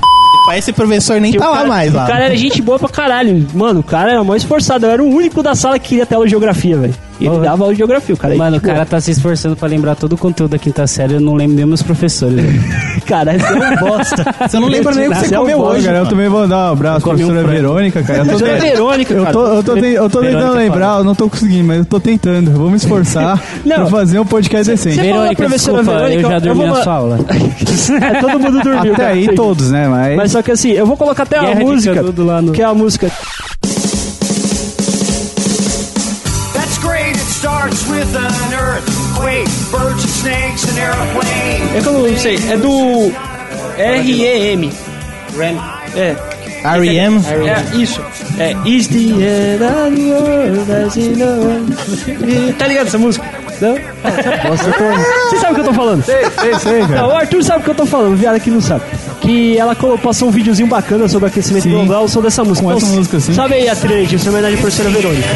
Esse 0.55 0.73
professor 0.73 1.21
nem 1.21 1.31
que 1.31 1.37
tá 1.37 1.47
o 1.47 1.51
lá 1.51 1.57
cara, 1.57 1.69
mais, 1.69 1.93
lá. 1.93 2.03
O 2.03 2.07
cara 2.07 2.25
era 2.25 2.35
gente 2.35 2.61
boa 2.61 2.77
pra 2.77 2.89
caralho. 2.89 3.47
Mano, 3.53 3.79
o 3.79 3.83
cara 3.83 4.11
era 4.11 4.23
mó 4.23 4.35
esforçado. 4.35 4.85
Eu 4.85 4.91
era 4.91 5.03
o 5.03 5.07
único 5.07 5.41
da 5.41 5.55
sala 5.55 5.79
que 5.79 5.89
queria 5.89 6.05
de 6.05 6.29
geografia, 6.29 6.77
velho. 6.77 6.93
E 7.19 7.27
ele 7.27 7.39
dava 7.39 7.63
aula 7.63 7.73
de 7.73 7.77
geografia, 7.77 8.15
o 8.15 8.17
cara. 8.17 8.35
Mano, 8.35 8.57
o 8.57 8.59
tipo, 8.59 8.71
cara 8.71 8.85
tá 8.85 8.99
se 8.99 9.11
esforçando 9.11 9.55
pra 9.55 9.67
lembrar 9.67 9.95
todo 9.95 10.13
o 10.13 10.17
conteúdo 10.17 10.51
da 10.51 10.57
quinta 10.57 10.85
série. 10.87 11.13
Eu 11.13 11.21
não 11.21 11.35
lembro 11.35 11.55
nem 11.55 11.65
meus 11.65 11.81
professores. 11.81 12.43
Cara, 13.05 13.35
esse 13.35 13.45
é 13.45 13.51
um 13.51 13.75
bosta. 13.77 14.35
Você 14.47 14.59
não 14.59 14.67
lembra 14.67 14.95
nem 14.95 15.07
o 15.07 15.11
que 15.11 15.17
você 15.19 15.35
é 15.35 15.37
comeu 15.37 15.59
hoje, 15.59 15.85
cara, 15.85 15.97
eu 15.99 16.07
também 16.07 16.29
vou 16.29 16.47
dar 16.47 16.69
um 16.69 16.73
abraço 16.73 17.01
pra 17.01 17.13
um 17.13 17.17
professora. 17.17 17.47
Verônica, 17.47 18.03
cara. 18.03 18.19
Eu 18.19 18.25
tô, 18.25 18.29
Professora 18.37 18.59
Verônica, 18.59 19.13
eu 19.13 19.23
cara. 19.23 19.33
tô, 19.33 19.47
eu 19.47 19.63
tô, 19.63 19.75
eu 19.77 20.09
tô 20.09 20.19
tentando 20.19 20.37
Verônica 20.37 20.59
lembrar, 20.59 20.97
eu 20.99 21.03
não 21.03 21.15
tô 21.15 21.29
conseguindo, 21.29 21.65
mas 21.65 21.79
eu 21.79 21.85
tô 21.85 21.99
tentando. 21.99 22.51
Vou 22.51 22.69
me 22.69 22.77
esforçar 22.77 23.41
Não. 23.65 23.75
pra 23.75 23.85
fazer 23.87 24.19
um 24.19 24.25
podcast 24.25 24.71
decente. 24.71 25.01
Verônica, 25.01 25.35
professora 25.35 25.77
desculpa, 25.77 25.99
Verônica, 25.99 26.21
eu 26.21 26.29
já 26.29 26.35
eu 26.37 26.41
dormi 26.41 26.65
vou 26.65 26.67
na 26.67 26.83
sua 26.83 26.93
aula. 26.93 27.19
É, 28.03 28.21
todo 28.21 28.39
mundo 28.39 28.61
dormiu. 28.61 28.93
Até 28.93 29.03
cara. 29.03 29.09
aí 29.09 29.35
todos, 29.35 29.69
né? 29.71 29.87
Mas, 29.87 30.15
Mas 30.15 30.31
só 30.31 30.41
que 30.41 30.51
assim, 30.51 30.71
eu 30.71 30.85
vou 30.85 30.95
colocar 30.95 31.23
até 31.23 31.37
a 31.37 31.55
música. 31.55 32.03
Que 32.53 32.61
é 32.61 32.65
a 32.65 32.73
música. 32.73 33.11
É 41.75 41.81
que 41.81 41.87
eu 41.87 41.93
não 41.93 42.17
sei, 42.17 42.35
é 42.51 42.57
do 42.57 43.11
REM. 43.77 44.71
É. 45.95 46.15
R.E.M. 46.63 47.21
É, 47.27 47.75
isso. 47.75 48.01
É 48.39 48.55
Is 48.65 48.87
the 48.87 48.97
end 48.97 49.63
of 49.63 49.95
the 49.95 50.13
world 50.13 50.71
as 50.71 50.95
you 50.95 51.15
know 51.17 51.49
it. 51.49 52.53
Tá 52.53 52.67
ligado 52.67 52.87
essa 52.87 52.97
música? 52.97 53.25
Não? 53.59 53.73
Nossa, 54.49 54.67
eu 54.69 54.73
tô... 54.73 55.29
Você 55.29 55.37
sabe 55.39 55.51
o 55.51 55.55
que 55.55 55.61
eu 55.61 55.65
tô 55.65 55.73
falando? 55.73 56.03
sei, 56.05 56.25
sei, 56.39 56.59
sei, 56.59 56.79
cara. 56.81 57.01
Não, 57.01 57.09
o 57.09 57.11
Arthur 57.17 57.43
sabe 57.43 57.59
o 57.59 57.63
que 57.63 57.69
eu 57.69 57.75
tô 57.75 57.85
falando, 57.85 58.13
o 58.13 58.15
viado 58.15 58.35
aqui 58.35 58.49
não 58.49 58.61
sabe. 58.61 58.81
Que 59.19 59.57
ela 59.57 59.75
passou 60.01 60.29
um 60.29 60.31
videozinho 60.31 60.67
bacana 60.67 61.07
sobre 61.07 61.27
aquecimento 61.27 61.67
global, 61.69 62.07
sobre 62.07 62.27
essa 62.29 62.43
música. 62.43 62.65
Com 62.65 62.71
essa 62.73 62.85
Então, 62.85 62.95
música, 62.97 63.19
sim. 63.19 63.33
Sabe 63.33 63.55
aí 63.55 63.69
a 63.69 63.75
trilha 63.75 64.01
em 64.01 64.29
homenagem 64.29 64.57
à 64.57 64.61
professora 64.61 64.89
Verônica. 64.89 65.27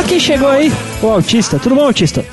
Olha 0.00 0.08
quem 0.08 0.18
chegou 0.18 0.48
aí, 0.48 0.72
o 1.02 1.08
autista. 1.08 1.58
Tudo 1.58 1.74
bom, 1.74 1.84
autista? 1.84 2.24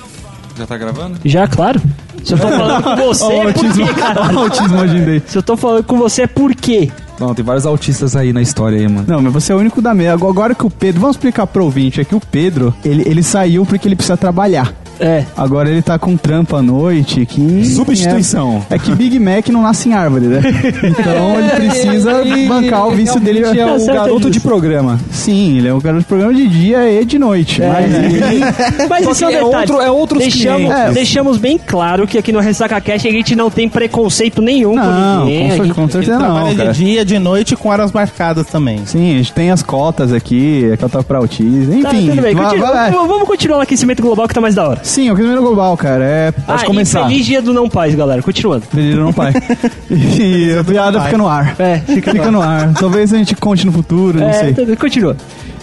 Já 0.57 0.65
tá 0.65 0.78
gravando? 0.78 1.20
Já, 1.26 1.45
claro. 1.49 1.82
Se 2.24 2.34
eu 2.34 2.38
tô 2.39 2.47
falando 2.47 2.84
com 2.84 2.95
você, 3.03 3.24
Ó, 3.26 3.28
o 3.28 3.32
é 3.34 3.51
por 3.51 3.65
autismo, 3.65 3.88
quê, 3.88 3.93
caralho? 3.93 4.39
autismo 4.39 4.80
agindo 4.80 5.09
aí. 5.09 5.24
Se 5.28 5.38
eu 5.38 5.43
tô 5.43 5.57
falando 5.57 5.84
com 5.84 5.97
você, 5.97 6.22
é 6.22 6.28
por 6.28 6.55
quê? 6.55 6.89
Não, 7.20 7.36
tem 7.36 7.43
vários 7.43 7.65
autistas 7.65 8.15
aí 8.15 8.32
na 8.32 8.41
história 8.41 8.78
aí, 8.78 8.88
mano. 8.88 9.03
Não, 9.05 9.22
mas 9.22 9.34
você 9.34 9.51
é 9.51 9.55
o 9.55 9.59
único 9.59 9.82
da 9.82 9.93
meia. 9.93 10.13
Agora 10.13 10.55
que 10.55 10.65
o 10.65 10.70
Pedro. 10.70 11.01
Vamos 11.01 11.18
explicar 11.18 11.45
pro 11.45 11.65
ouvinte: 11.65 11.99
é 11.99 12.05
que 12.05 12.15
o 12.15 12.22
Pedro, 12.22 12.74
ele, 12.86 13.03
ele 13.05 13.22
saiu 13.22 13.65
porque 13.65 13.86
ele 13.86 13.97
precisa 13.97 14.15
trabalhar. 14.15 14.74
É. 15.00 15.24
Agora 15.36 15.70
ele 15.70 15.82
tá 15.82 15.98
com 16.00 16.16
trampo 16.18 16.56
à 16.56 16.62
noite. 16.62 17.26
Que 17.26 17.66
Substituição. 17.66 18.66
É, 18.70 18.76
é 18.76 18.80
que 18.80 18.93
Big 18.95 19.20
Mac 19.20 19.48
não 19.50 19.62
nasce 19.62 19.89
em 19.89 19.93
árvore, 19.93 20.26
né? 20.28 20.41
Então 20.84 21.39
ele 21.39 21.50
precisa 21.50 22.24
bancar 22.48 22.88
o 22.88 22.91
vício 22.91 23.20
dele. 23.20 23.39
Realmente 23.39 23.60
É 23.62 23.66
Tá 23.68 23.74
um 23.74 23.80
certo 23.80 23.95
garoto 23.98 24.30
de 24.32 24.39
programa. 24.39 25.00
Sim, 25.12 25.58
ele 25.58 25.68
é 25.68 25.74
um 25.74 25.80
garoto 25.80 26.02
de 26.04 26.08
programa 26.08 26.34
de 26.34 26.48
dia 26.48 26.89
e 27.02 27.06
de 27.06 27.20
noite. 27.20 27.62
mas 27.62 27.93
ele- 27.93 28.20
Mas 28.89 29.04
Só 29.04 29.12
esse 29.12 29.26
é 29.26 29.34
é 29.34 29.43
outro- 29.43 29.82
é 29.82 29.91
outros 29.91 30.20
deixamos, 30.22 30.62
clientes. 30.68 30.78
É. 30.88 30.91
deixamos 30.91 31.38
bem 31.38 31.58
claro 31.58 32.08
que 32.08 32.18
aqui 32.18 32.32
no 32.32 32.39
Ressaca 32.39 32.80
Cash 32.82 33.06
a 33.06 33.10
gente 33.12 33.36
não 33.36 33.50
tem 33.50 33.68
preconceito 33.70 34.41
nenhum 34.41 34.76
Não, 34.76 34.84
com 34.84 35.26
ninguém. 35.26 35.39
com, 35.39 35.45
a 35.45 35.56
cer- 35.58 35.66
gente- 35.66 35.76
com 35.76 35.82
Ele 35.84 35.91
certeza 35.91 36.20
não, 36.20 36.26
trabalha 36.34 36.56
cara. 36.56 36.72
de 36.74 36.84
dia, 36.86 37.06
de 37.06 37.20
noite 37.20 37.56
com 37.56 37.70
horas 37.70 37.91
marcadas 37.91 38.48
também. 38.48 38.80
Sim, 38.86 39.14
a 39.14 39.18
gente 39.18 39.34
tem 39.34 39.52
as 39.52 39.62
cotas 39.62 40.12
aqui, 40.14 40.72
a 40.74 40.78
cota 40.78 41.04
pra 41.04 41.18
autismo. 41.20 41.82
Tá, 41.82 41.93
Enfim, 41.93 42.10
tudo 42.10 42.22
bem. 42.22 42.36
continua- 42.36 42.89
Vamos 43.08 43.28
continuar 43.28 43.58
no 43.58 43.64
aquecimento 43.64 44.02
global 44.02 44.28
que 44.28 44.34
tá 44.34 44.41
mais 44.41 44.56
da 44.56 44.68
hora. 44.70 44.82
Sim, 44.88 45.10
o 45.10 45.14
aquecimento 45.14 45.42
global, 45.42 45.76
cara, 45.76 46.04
é... 46.04 46.32
Pode 46.32 46.64
ah, 46.64 46.66
começar. 46.66 47.02
E 47.02 47.04
feliz 47.10 47.26
dia 47.26 47.42
do 47.42 47.54
não 47.54 47.70
paz, 47.70 47.94
galera. 47.94 48.22
Continuando. 48.22 48.66
Feliz 48.66 48.96
não 48.96 49.12
pai. 49.12 49.34
e 49.92 50.58
a 50.58 50.64
piada 50.64 51.02
fica 51.02 51.18
no 51.18 51.28
ar. 51.28 51.56
É, 51.60 51.80
fica, 51.80 52.12
Fica 52.12 52.32
no 52.32 52.42
ar. 52.42 52.74
Talvez 52.74 53.14
a 53.14 53.18
gente 53.18 53.36
conte 53.36 53.66
no 53.66 53.72
futuro, 53.72 54.20
não 54.20 54.30
É, 54.30 54.34
sei. 54.34 54.54
tudo- 54.54 54.78
continua. 54.78 55.16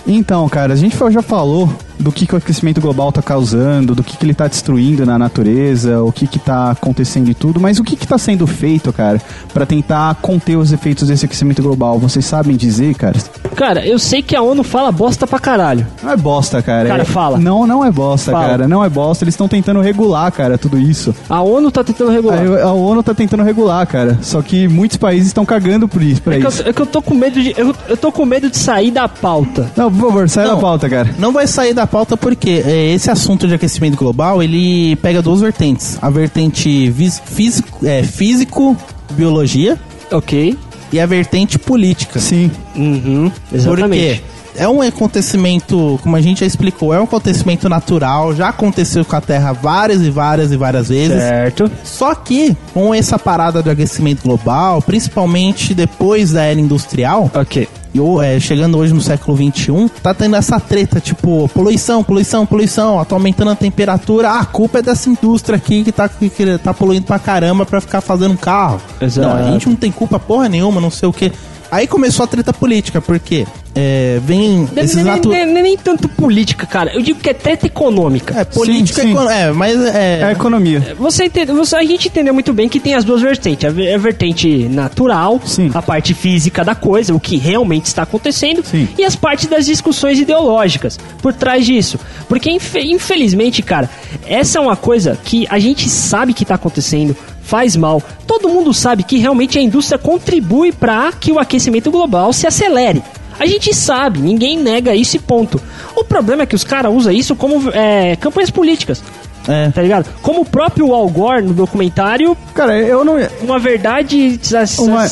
Então, 0.06 0.46
cara, 0.48 0.74
a 0.74 0.76
gente 0.76 0.94
já 1.10 1.22
falou 1.22 1.72
do 2.04 2.12
que, 2.12 2.26
que 2.26 2.34
o 2.34 2.38
aquecimento 2.38 2.80
global 2.80 3.10
tá 3.10 3.22
causando, 3.22 3.94
do 3.94 4.04
que, 4.04 4.16
que 4.16 4.24
ele 4.24 4.34
tá 4.34 4.46
destruindo 4.46 5.04
na 5.06 5.18
natureza, 5.18 6.02
o 6.02 6.12
que 6.12 6.26
que 6.26 6.38
tá 6.38 6.70
acontecendo 6.70 7.30
e 7.30 7.34
tudo, 7.34 7.58
mas 7.58 7.78
o 7.78 7.84
que 7.84 7.96
que 7.96 8.06
tá 8.06 8.18
sendo 8.18 8.46
feito, 8.46 8.92
cara, 8.92 9.20
pra 9.52 9.64
tentar 9.66 10.14
conter 10.16 10.56
os 10.56 10.72
efeitos 10.72 11.08
desse 11.08 11.24
aquecimento 11.24 11.62
global? 11.62 11.98
Vocês 11.98 12.24
sabem 12.24 12.56
dizer, 12.56 12.94
cara? 12.94 13.16
Cara, 13.56 13.86
eu 13.86 13.98
sei 13.98 14.22
que 14.22 14.36
a 14.36 14.42
ONU 14.42 14.62
fala 14.62 14.92
bosta 14.92 15.26
pra 15.26 15.38
caralho. 15.38 15.86
Não 16.02 16.10
é 16.12 16.16
bosta, 16.16 16.60
cara. 16.62 16.88
Cara, 16.88 17.02
é- 17.02 17.06
fala. 17.06 17.38
Não, 17.38 17.66
não 17.66 17.84
é 17.84 17.90
bosta, 17.90 18.32
Fala. 18.32 18.46
cara. 18.48 18.68
Não 18.68 18.84
é 18.84 18.88
bosta. 18.88 19.24
Eles 19.24 19.34
estão 19.34 19.48
tentando 19.48 19.80
regular, 19.80 20.30
cara, 20.32 20.58
tudo 20.58 20.78
isso. 20.78 21.14
A 21.28 21.40
ONU 21.40 21.70
tá 21.70 21.82
tentando 21.82 22.10
regular. 22.10 22.38
A, 22.38 22.64
a 22.64 22.72
ONU 22.72 23.02
tá 23.02 23.14
tentando 23.14 23.42
regular, 23.42 23.86
cara. 23.86 24.18
Só 24.22 24.42
que 24.42 24.68
muitos 24.68 24.96
países 24.96 25.28
estão 25.28 25.44
cagando 25.46 25.86
por 25.88 26.02
isso, 26.02 26.20
pra 26.20 26.34
É 26.36 26.40
que, 26.40 26.46
isso. 26.48 26.62
eu, 26.62 26.68
é 26.68 26.72
que 26.72 26.82
eu 26.82 26.86
tô 26.86 27.00
com 27.00 27.14
medo 27.14 27.40
de. 27.40 27.54
Eu, 27.56 27.74
eu 27.88 27.96
tô 27.96 28.10
com 28.12 28.24
medo 28.26 28.50
de 28.50 28.56
sair 28.58 28.90
da 28.90 29.08
pauta. 29.08 29.70
Não, 29.76 29.90
por 29.92 30.08
favor, 30.08 30.28
sai 30.28 30.44
da 30.46 30.52
Não. 30.52 30.60
pauta, 30.60 30.90
cara. 30.90 31.14
Não 31.18 31.32
vai 31.32 31.46
sair 31.46 31.72
da 31.72 31.86
pauta 31.86 31.93
porque 32.16 32.62
é, 32.66 32.92
esse 32.92 33.08
assunto 33.10 33.46
de 33.46 33.54
aquecimento 33.54 33.96
global, 33.96 34.42
ele 34.42 34.96
pega 34.96 35.22
duas 35.22 35.40
vertentes. 35.40 35.96
A 36.02 36.10
vertente 36.10 36.92
físico, 37.24 37.86
é, 37.86 38.02
físico 38.02 38.76
biologia, 39.12 39.78
Ok. 40.10 40.58
e 40.92 40.98
a 40.98 41.06
vertente 41.06 41.56
política. 41.58 42.18
Sim. 42.18 42.50
Uhum. 42.74 43.30
Por 43.48 43.56
Exatamente. 43.56 44.00
quê? 44.16 44.20
É 44.56 44.68
um 44.68 44.80
acontecimento, 44.82 45.98
como 46.02 46.14
a 46.14 46.20
gente 46.20 46.40
já 46.40 46.46
explicou, 46.46 46.94
é 46.94 47.00
um 47.00 47.04
acontecimento 47.04 47.68
natural, 47.68 48.34
já 48.36 48.48
aconteceu 48.50 49.04
com 49.04 49.16
a 49.16 49.20
Terra 49.20 49.52
várias 49.52 50.00
e 50.02 50.10
várias 50.10 50.52
e 50.52 50.56
várias 50.56 50.88
vezes. 50.88 51.18
Certo. 51.20 51.70
Só 51.82 52.14
que 52.14 52.56
com 52.72 52.94
essa 52.94 53.18
parada 53.18 53.60
do 53.62 53.70
aquecimento 53.70 54.22
global, 54.22 54.80
principalmente 54.80 55.74
depois 55.74 56.30
da 56.32 56.42
era 56.42 56.60
industrial, 56.60 57.30
Ok. 57.34 57.68
E 57.94 58.00
é, 58.24 58.40
chegando 58.40 58.76
hoje 58.76 58.92
no 58.92 59.00
século 59.00 59.36
XXI, 59.36 59.88
tá 60.02 60.12
tendo 60.12 60.34
essa 60.34 60.58
treta, 60.58 60.98
tipo, 60.98 61.48
poluição, 61.54 62.02
poluição, 62.02 62.44
poluição, 62.44 63.04
tá 63.04 63.14
aumentando 63.14 63.52
a 63.52 63.54
temperatura, 63.54 64.30
ah, 64.30 64.40
a 64.40 64.44
culpa 64.44 64.80
é 64.80 64.82
dessa 64.82 65.08
indústria 65.08 65.56
aqui 65.56 65.84
que 65.84 65.92
tá, 65.92 66.08
que, 66.08 66.28
que 66.28 66.58
tá 66.58 66.74
poluindo 66.74 67.06
pra 67.06 67.20
caramba 67.20 67.64
pra 67.64 67.80
ficar 67.80 68.00
fazendo 68.00 68.36
carro. 68.36 68.80
Exato. 69.00 69.28
Não, 69.28 69.36
a 69.36 69.52
gente 69.52 69.68
não 69.68 69.76
tem 69.76 69.92
culpa 69.92 70.18
porra 70.18 70.48
nenhuma, 70.48 70.80
não 70.80 70.90
sei 70.90 71.08
o 71.08 71.12
que. 71.12 71.30
Aí 71.70 71.86
começou 71.86 72.24
a 72.24 72.26
treta 72.26 72.52
política, 72.52 73.00
porque 73.00 73.46
é, 73.74 74.20
vem 74.22 74.68
esses 74.76 74.96
nem, 74.96 75.20
nem- 75.20 75.46
nem- 75.46 75.62
nem 75.62 75.76
tanto 75.76 76.08
política, 76.08 76.64
cara. 76.66 76.94
Eu 76.94 77.02
digo 77.02 77.18
que 77.18 77.28
é 77.28 77.34
treta 77.34 77.66
econômica. 77.66 78.38
É, 78.38 78.44
política, 78.44 79.02
Sim, 79.02 79.16
sim. 79.16 79.28
é, 79.28 79.50
mas 79.50 79.80
é... 79.84 80.20
É 80.20 80.24
a 80.24 80.32
economia. 80.32 80.94
Você 80.98 81.24
entende, 81.24 81.50
você, 81.52 81.74
a 81.76 81.82
gente 81.84 82.06
entendeu 82.08 82.32
muito 82.32 82.52
bem 82.52 82.68
que 82.68 82.78
tem 82.78 82.94
as 82.94 83.02
duas 83.04 83.20
vertentes. 83.20 83.64
A, 83.64 83.94
a 83.94 83.98
vertente 83.98 84.68
natural, 84.68 85.40
Sim. 85.44 85.70
a 85.74 85.82
parte 85.82 86.14
física 86.14 86.62
da 86.64 86.74
coisa, 86.74 87.12
o 87.14 87.18
que 87.18 87.36
realmente 87.36 87.86
está 87.86 88.02
acontecendo, 88.02 88.64
Sim. 88.64 88.88
e 88.96 89.04
as 89.04 89.16
partes 89.16 89.46
das 89.46 89.66
discussões 89.66 90.18
ideológicas 90.20 90.98
por 91.20 91.32
trás 91.32 91.66
disso. 91.66 91.98
Porque, 92.28 92.50
infe- 92.50 92.84
infelizmente, 92.84 93.62
cara, 93.62 93.90
essa 94.26 94.58
é 94.58 94.60
uma 94.60 94.76
coisa 94.76 95.18
que 95.24 95.46
a 95.50 95.58
gente 95.58 95.88
sabe 95.88 96.32
que 96.32 96.44
está 96.44 96.54
acontecendo, 96.54 97.16
faz 97.44 97.76
mal. 97.76 98.02
Todo 98.26 98.48
mundo 98.48 98.74
sabe 98.74 99.02
que 99.02 99.18
realmente 99.18 99.58
a 99.58 99.62
indústria 99.62 99.98
contribui 99.98 100.72
para 100.72 101.12
que 101.12 101.30
o 101.30 101.38
aquecimento 101.38 101.90
global 101.90 102.32
se 102.32 102.46
acelere. 102.46 103.02
A 103.38 103.46
gente 103.46 103.74
sabe, 103.74 104.20
ninguém 104.20 104.58
nega 104.58 104.94
isso 104.94 105.20
ponto. 105.20 105.60
O 105.94 106.04
problema 106.04 106.42
é 106.42 106.46
que 106.46 106.54
os 106.54 106.64
caras 106.64 106.92
usam 106.92 107.12
isso 107.12 107.36
como 107.36 107.70
é, 107.70 108.16
campanhas 108.16 108.50
políticas. 108.50 109.02
É. 109.46 109.68
Tá 109.70 109.82
ligado? 109.82 110.06
Como 110.22 110.40
o 110.40 110.44
próprio 110.44 110.92
Al 110.94 111.08
Gore 111.08 111.42
no 111.42 111.52
documentário, 111.52 112.36
Cara, 112.54 112.78
eu 112.78 113.04
não. 113.04 113.16
uma 113.42 113.58
verdade. 113.58 114.38
Uma- 114.78 115.06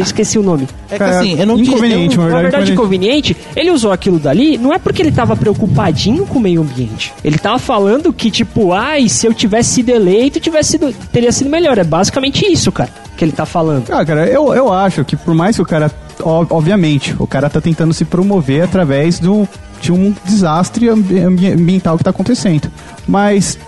Esqueci 0.00 0.38
o 0.38 0.42
nome. 0.42 0.68
É 0.88 0.94
que 0.94 0.98
Cara, 0.98 1.18
assim, 1.20 1.38
eu 1.38 1.46
não 1.46 1.56
inconveniente, 1.58 2.16
uma 2.18 2.26
Uma 2.28 2.40
verdade 2.42 2.72
inconveniente. 2.72 3.32
inconveniente, 3.32 3.36
ele 3.56 3.70
usou 3.70 3.92
aquilo 3.92 4.18
dali, 4.18 4.58
não 4.58 4.72
é 4.72 4.78
porque 4.78 5.00
ele 5.00 5.12
tava 5.12 5.36
preocupadinho 5.36 6.26
com 6.26 6.38
o 6.38 6.42
meio 6.42 6.62
ambiente. 6.62 7.12
Ele 7.24 7.38
tava 7.38 7.58
falando 7.60 8.12
que, 8.12 8.30
tipo, 8.30 8.72
ai, 8.72 9.08
se 9.08 9.26
eu 9.26 9.32
tivesse 9.32 9.74
sido 9.74 9.90
eleito, 9.90 10.40
tivesse 10.40 10.72
sido, 10.72 10.92
teria 11.12 11.30
sido 11.32 11.48
melhor. 11.48 11.78
É 11.78 11.84
basicamente 11.84 12.44
isso, 12.50 12.72
cara, 12.72 12.90
que 13.16 13.24
ele 13.24 13.32
tá 13.32 13.46
falando. 13.46 13.84
Ah, 13.90 14.04
cara, 14.04 14.26
eu, 14.26 14.52
eu 14.52 14.72
acho 14.72 15.04
que 15.04 15.16
por 15.16 15.34
mais 15.34 15.56
que 15.56 15.62
o 15.62 15.66
cara. 15.66 15.90
Obviamente, 16.22 17.14
o 17.18 17.26
cara 17.26 17.48
tá 17.48 17.60
tentando 17.62 17.94
se 17.94 18.04
promover 18.04 18.62
através 18.62 19.18
do, 19.18 19.48
de 19.80 19.90
um 19.90 20.14
desastre 20.24 20.88
ambi- 20.88 21.18
ambi- 21.20 21.52
ambiental 21.52 21.96
que 21.96 22.04
tá 22.04 22.10
acontecendo. 22.10 22.70
Mas. 23.08 23.58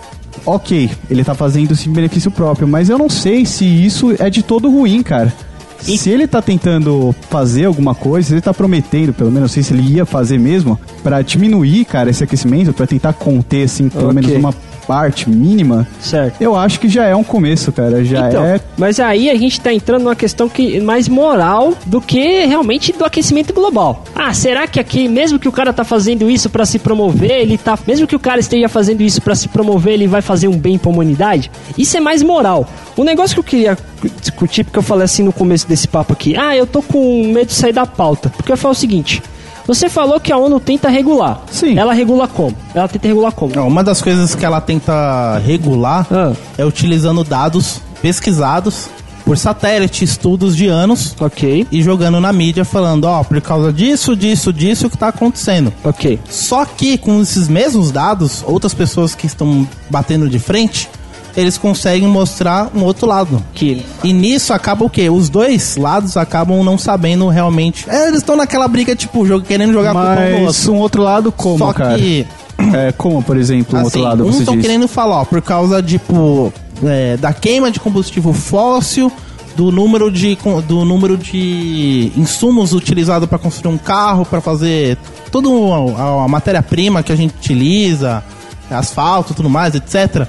Ok, 0.45 0.89
ele 1.09 1.23
tá 1.23 1.33
fazendo 1.33 1.71
isso 1.73 1.89
em 1.89 1.93
benefício 1.93 2.29
próprio, 2.29 2.67
mas 2.67 2.89
eu 2.89 2.97
não 2.97 3.09
sei 3.09 3.45
se 3.45 3.65
isso 3.65 4.13
é 4.19 4.29
de 4.29 4.43
todo 4.43 4.69
ruim, 4.69 5.01
cara. 5.01 5.33
Se 5.79 6.09
ele 6.09 6.25
tá 6.27 6.41
tentando 6.41 7.13
fazer 7.29 7.65
alguma 7.65 7.93
coisa, 7.93 8.29
se 8.29 8.33
ele 8.35 8.41
tá 8.41 8.53
prometendo, 8.53 9.13
pelo 9.13 9.29
menos, 9.29 9.41
não 9.49 9.53
sei 9.53 9.63
se 9.63 9.73
ele 9.73 9.95
ia 9.95 10.05
fazer 10.05 10.39
mesmo, 10.39 10.79
pra 11.03 11.21
diminuir, 11.21 11.83
cara, 11.83 12.09
esse 12.09 12.23
aquecimento, 12.23 12.71
pra 12.71 12.87
tentar 12.87 13.11
conter, 13.13 13.63
assim, 13.65 13.89
pelo 13.89 14.05
Ok. 14.09 14.15
menos 14.15 14.31
uma 14.37 14.53
parte 14.87 15.29
mínima, 15.29 15.87
Certo. 15.99 16.41
eu 16.41 16.55
acho 16.55 16.79
que 16.79 16.87
já 16.89 17.05
é 17.05 17.15
um 17.15 17.23
começo, 17.23 17.71
cara. 17.71 18.03
Já 18.03 18.27
então, 18.27 18.45
é 18.45 18.59
mas 18.77 18.99
aí 18.99 19.29
a 19.29 19.35
gente 19.35 19.59
tá 19.61 19.73
entrando 19.73 20.03
numa 20.03 20.15
questão 20.15 20.49
que 20.49 20.79
mais 20.81 21.07
moral 21.07 21.73
do 21.85 22.01
que 22.01 22.45
realmente 22.45 22.91
do 22.93 23.05
aquecimento 23.05 23.53
global. 23.53 24.03
Ah, 24.15 24.33
será 24.33 24.67
que 24.67 24.79
aqui, 24.79 25.07
mesmo 25.07 25.39
que 25.39 25.47
o 25.47 25.51
cara 25.51 25.71
tá 25.73 25.83
fazendo 25.83 26.29
isso 26.29 26.49
pra 26.49 26.65
se 26.65 26.79
promover, 26.79 27.31
ele 27.31 27.57
tá, 27.57 27.77
mesmo 27.87 28.05
que 28.07 28.15
o 28.15 28.19
cara 28.19 28.39
esteja 28.39 28.67
fazendo 28.69 29.01
isso 29.01 29.21
pra 29.21 29.35
se 29.35 29.47
promover, 29.47 29.93
ele 29.93 30.07
vai 30.07 30.21
fazer 30.21 30.47
um 30.47 30.57
bem 30.57 30.77
pra 30.77 30.89
humanidade? 30.89 31.51
Isso 31.77 31.95
é 31.97 31.99
mais 31.99 32.21
moral. 32.23 32.67
O 32.97 33.03
negócio 33.03 33.35
que 33.35 33.39
eu 33.39 33.43
queria 33.43 33.77
discutir, 34.19 34.63
porque 34.63 34.77
eu 34.79 34.83
falei 34.83 35.05
assim 35.05 35.23
no 35.23 35.31
começo 35.33 35.67
desse 35.67 35.87
papo 35.87 36.13
aqui, 36.13 36.35
ah, 36.37 36.55
eu 36.55 36.67
tô 36.67 36.81
com 36.81 37.27
medo 37.27 37.47
de 37.47 37.53
sair 37.53 37.73
da 37.73 37.85
pauta, 37.85 38.29
porque 38.35 38.51
eu 38.51 38.57
falo 38.57 38.73
o 38.73 38.77
seguinte, 38.77 39.21
você 39.67 39.89
falou 39.89 40.19
que 40.19 40.31
a 40.31 40.37
ONU 40.37 40.59
tenta 40.59 40.89
regular. 40.89 41.41
Sim. 41.51 41.77
Ela 41.77 41.93
regula 41.93 42.27
como? 42.27 42.55
Ela 42.73 42.87
tenta 42.87 43.07
regular 43.07 43.31
como? 43.31 43.55
Não, 43.55 43.67
uma 43.67 43.83
das 43.83 44.01
coisas 44.01 44.35
que 44.35 44.45
ela 44.45 44.59
tenta 44.61 45.37
regular 45.45 46.05
Ah. 46.11 46.33
é 46.57 46.65
utilizando 46.65 47.23
dados 47.23 47.81
pesquisados 48.01 48.87
por 49.25 49.37
satélite, 49.37 50.03
estudos 50.03 50.53
de 50.53 50.67
anos, 50.67 51.15
Ok, 51.17 51.65
e 51.71 51.81
jogando 51.81 52.19
na 52.19 52.33
mídia 52.33 52.65
falando, 52.65 53.05
ó, 53.05 53.23
por 53.23 53.39
causa 53.39 53.71
disso, 53.71 54.17
disso, 54.17 54.51
disso 54.51 54.89
que 54.89 54.97
tá 54.97 55.07
acontecendo. 55.07 55.71
ok. 55.81 56.19
Só 56.29 56.65
que 56.65 56.97
com 56.97 57.21
esses 57.21 57.47
mesmos 57.47 57.89
dados, 57.89 58.43
outras 58.45 58.73
pessoas 58.73 59.15
que 59.15 59.25
estão 59.25 59.65
batendo 59.89 60.27
de 60.29 60.39
frente, 60.39 60.89
eles 61.35 61.57
conseguem 61.57 62.07
mostrar 62.07 62.69
um 62.75 62.83
outro 62.83 63.07
lado. 63.07 63.43
Que 63.53 63.83
E 64.03 64.13
nisso 64.13 64.53
acaba 64.53 64.85
o 64.85 64.89
quê? 64.89 65.09
Os 65.09 65.29
dois 65.29 65.77
lados 65.77 66.15
acabam 66.17 66.63
não 66.63 66.77
sabendo 66.77 67.27
realmente. 67.27 67.89
É, 67.89 68.07
eles 68.07 68.19
estão 68.19 68.35
naquela 68.35 68.67
briga, 68.67 68.95
tipo, 68.95 69.25
jogo, 69.25 69.45
querendo 69.45 69.73
jogar 69.73 69.93
culpa 69.93 70.07
um 70.21 70.39
no 70.39 70.45
Mas 70.45 70.57
outro. 70.59 70.73
um 70.73 70.79
outro 70.79 71.01
lado 71.01 71.31
como, 71.31 71.57
Só 71.59 71.73
cara? 71.73 71.97
que 71.97 72.25
É, 72.73 72.91
como, 72.91 73.21
por 73.23 73.35
exemplo, 73.35 73.75
um 73.77 73.81
Assim, 73.81 73.85
outro 73.85 74.01
lado 74.01 74.25
uns 74.25 74.35
você 74.35 74.39
estão 74.43 74.55
diz? 74.55 74.65
querendo 74.65 74.87
falar, 74.87 75.21
ó, 75.21 75.25
por 75.25 75.41
causa, 75.41 75.81
tipo, 75.81 76.53
é, 76.83 77.17
da 77.17 77.33
queima 77.33 77.71
de 77.71 77.79
combustível 77.79 78.31
fóssil, 78.33 79.11
do 79.55 79.71
número 79.71 80.11
de, 80.11 80.35
com- 80.35 80.61
do 80.61 80.83
número 80.85 81.15
de 81.17 82.11
insumos 82.17 82.73
utilizados 82.73 83.27
para 83.27 83.37
construir 83.39 83.73
um 83.73 83.77
carro, 83.77 84.25
para 84.25 84.39
fazer 84.41 84.97
toda 85.31 85.47
a, 85.49 86.23
a 86.25 86.27
matéria-prima 86.27 87.03
que 87.03 87.11
a 87.11 87.15
gente 87.15 87.33
utiliza, 87.35 88.23
asfalto, 88.69 89.33
tudo 89.33 89.49
mais, 89.49 89.75
etc. 89.75 90.27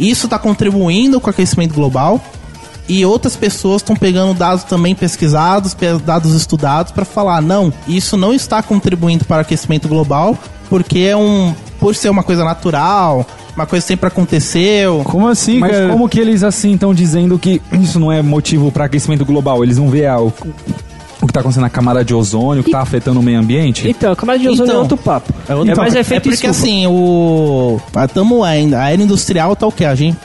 Isso 0.00 0.26
está 0.26 0.38
contribuindo 0.38 1.20
com 1.20 1.28
o 1.28 1.30
aquecimento 1.30 1.74
global. 1.74 2.20
E 2.88 3.06
outras 3.06 3.36
pessoas 3.36 3.82
estão 3.82 3.94
pegando 3.94 4.34
dados 4.34 4.64
também 4.64 4.96
pesquisados, 4.96 5.74
pe- 5.74 5.96
dados 6.04 6.34
estudados 6.34 6.90
para 6.90 7.04
falar, 7.04 7.40
não, 7.40 7.72
isso 7.86 8.16
não 8.16 8.32
está 8.34 8.60
contribuindo 8.64 9.24
para 9.24 9.36
o 9.36 9.40
aquecimento 9.42 9.86
global, 9.86 10.36
porque 10.68 10.98
é 11.00 11.16
um 11.16 11.54
por 11.78 11.94
ser 11.94 12.08
uma 12.08 12.24
coisa 12.24 12.44
natural, 12.44 13.24
uma 13.54 13.64
coisa 13.64 13.84
que 13.84 13.88
sempre 13.88 14.08
aconteceu. 14.08 15.02
Como 15.04 15.28
assim, 15.28 15.58
Mas 15.60 15.70
cara? 15.70 15.88
como 15.88 16.08
que 16.08 16.18
eles 16.18 16.42
assim 16.42 16.74
estão 16.74 16.92
dizendo 16.92 17.38
que 17.38 17.62
isso 17.80 18.00
não 18.00 18.10
é 18.10 18.20
motivo 18.22 18.72
para 18.72 18.86
aquecimento 18.86 19.24
global? 19.24 19.62
Eles 19.62 19.78
não 19.78 19.88
vê 19.88 20.06
ah, 20.06 20.18
o, 20.20 20.32
o 21.22 21.26
que 21.26 21.32
tá 21.32 21.40
acontecendo 21.40 21.62
na 21.62 21.70
camada 21.70 22.04
de 22.04 22.14
ozônio, 22.14 22.62
que 22.64 22.70
tá 22.70 22.80
afetando 22.80 23.20
o 23.20 23.22
meio 23.22 23.38
ambiente? 23.38 23.88
Então, 23.88 24.12
a 24.12 24.16
camada 24.16 24.38
de 24.38 24.48
ozônio 24.48 24.64
Então. 24.70 24.76
é 24.76 24.82
outro 24.82 24.96
papo. 24.96 25.32
É, 25.48 25.54
outro 25.54 25.76
mais 25.76 25.92
papo. 25.94 26.00
efeito 26.00 26.28
É 26.28 26.32
porque 26.32 26.46
estufa. 26.46 26.50
assim, 26.50 26.86
o. 26.86 27.80
ah, 27.94 28.08
Tamo 28.08 28.42
ainda. 28.42 28.82
A 28.82 28.90
era 28.92 29.02
industrial 29.02 29.54
tá 29.54 29.66
o 29.66 29.72
quê? 29.72 29.84
A 29.84 29.94
gente. 29.94 30.16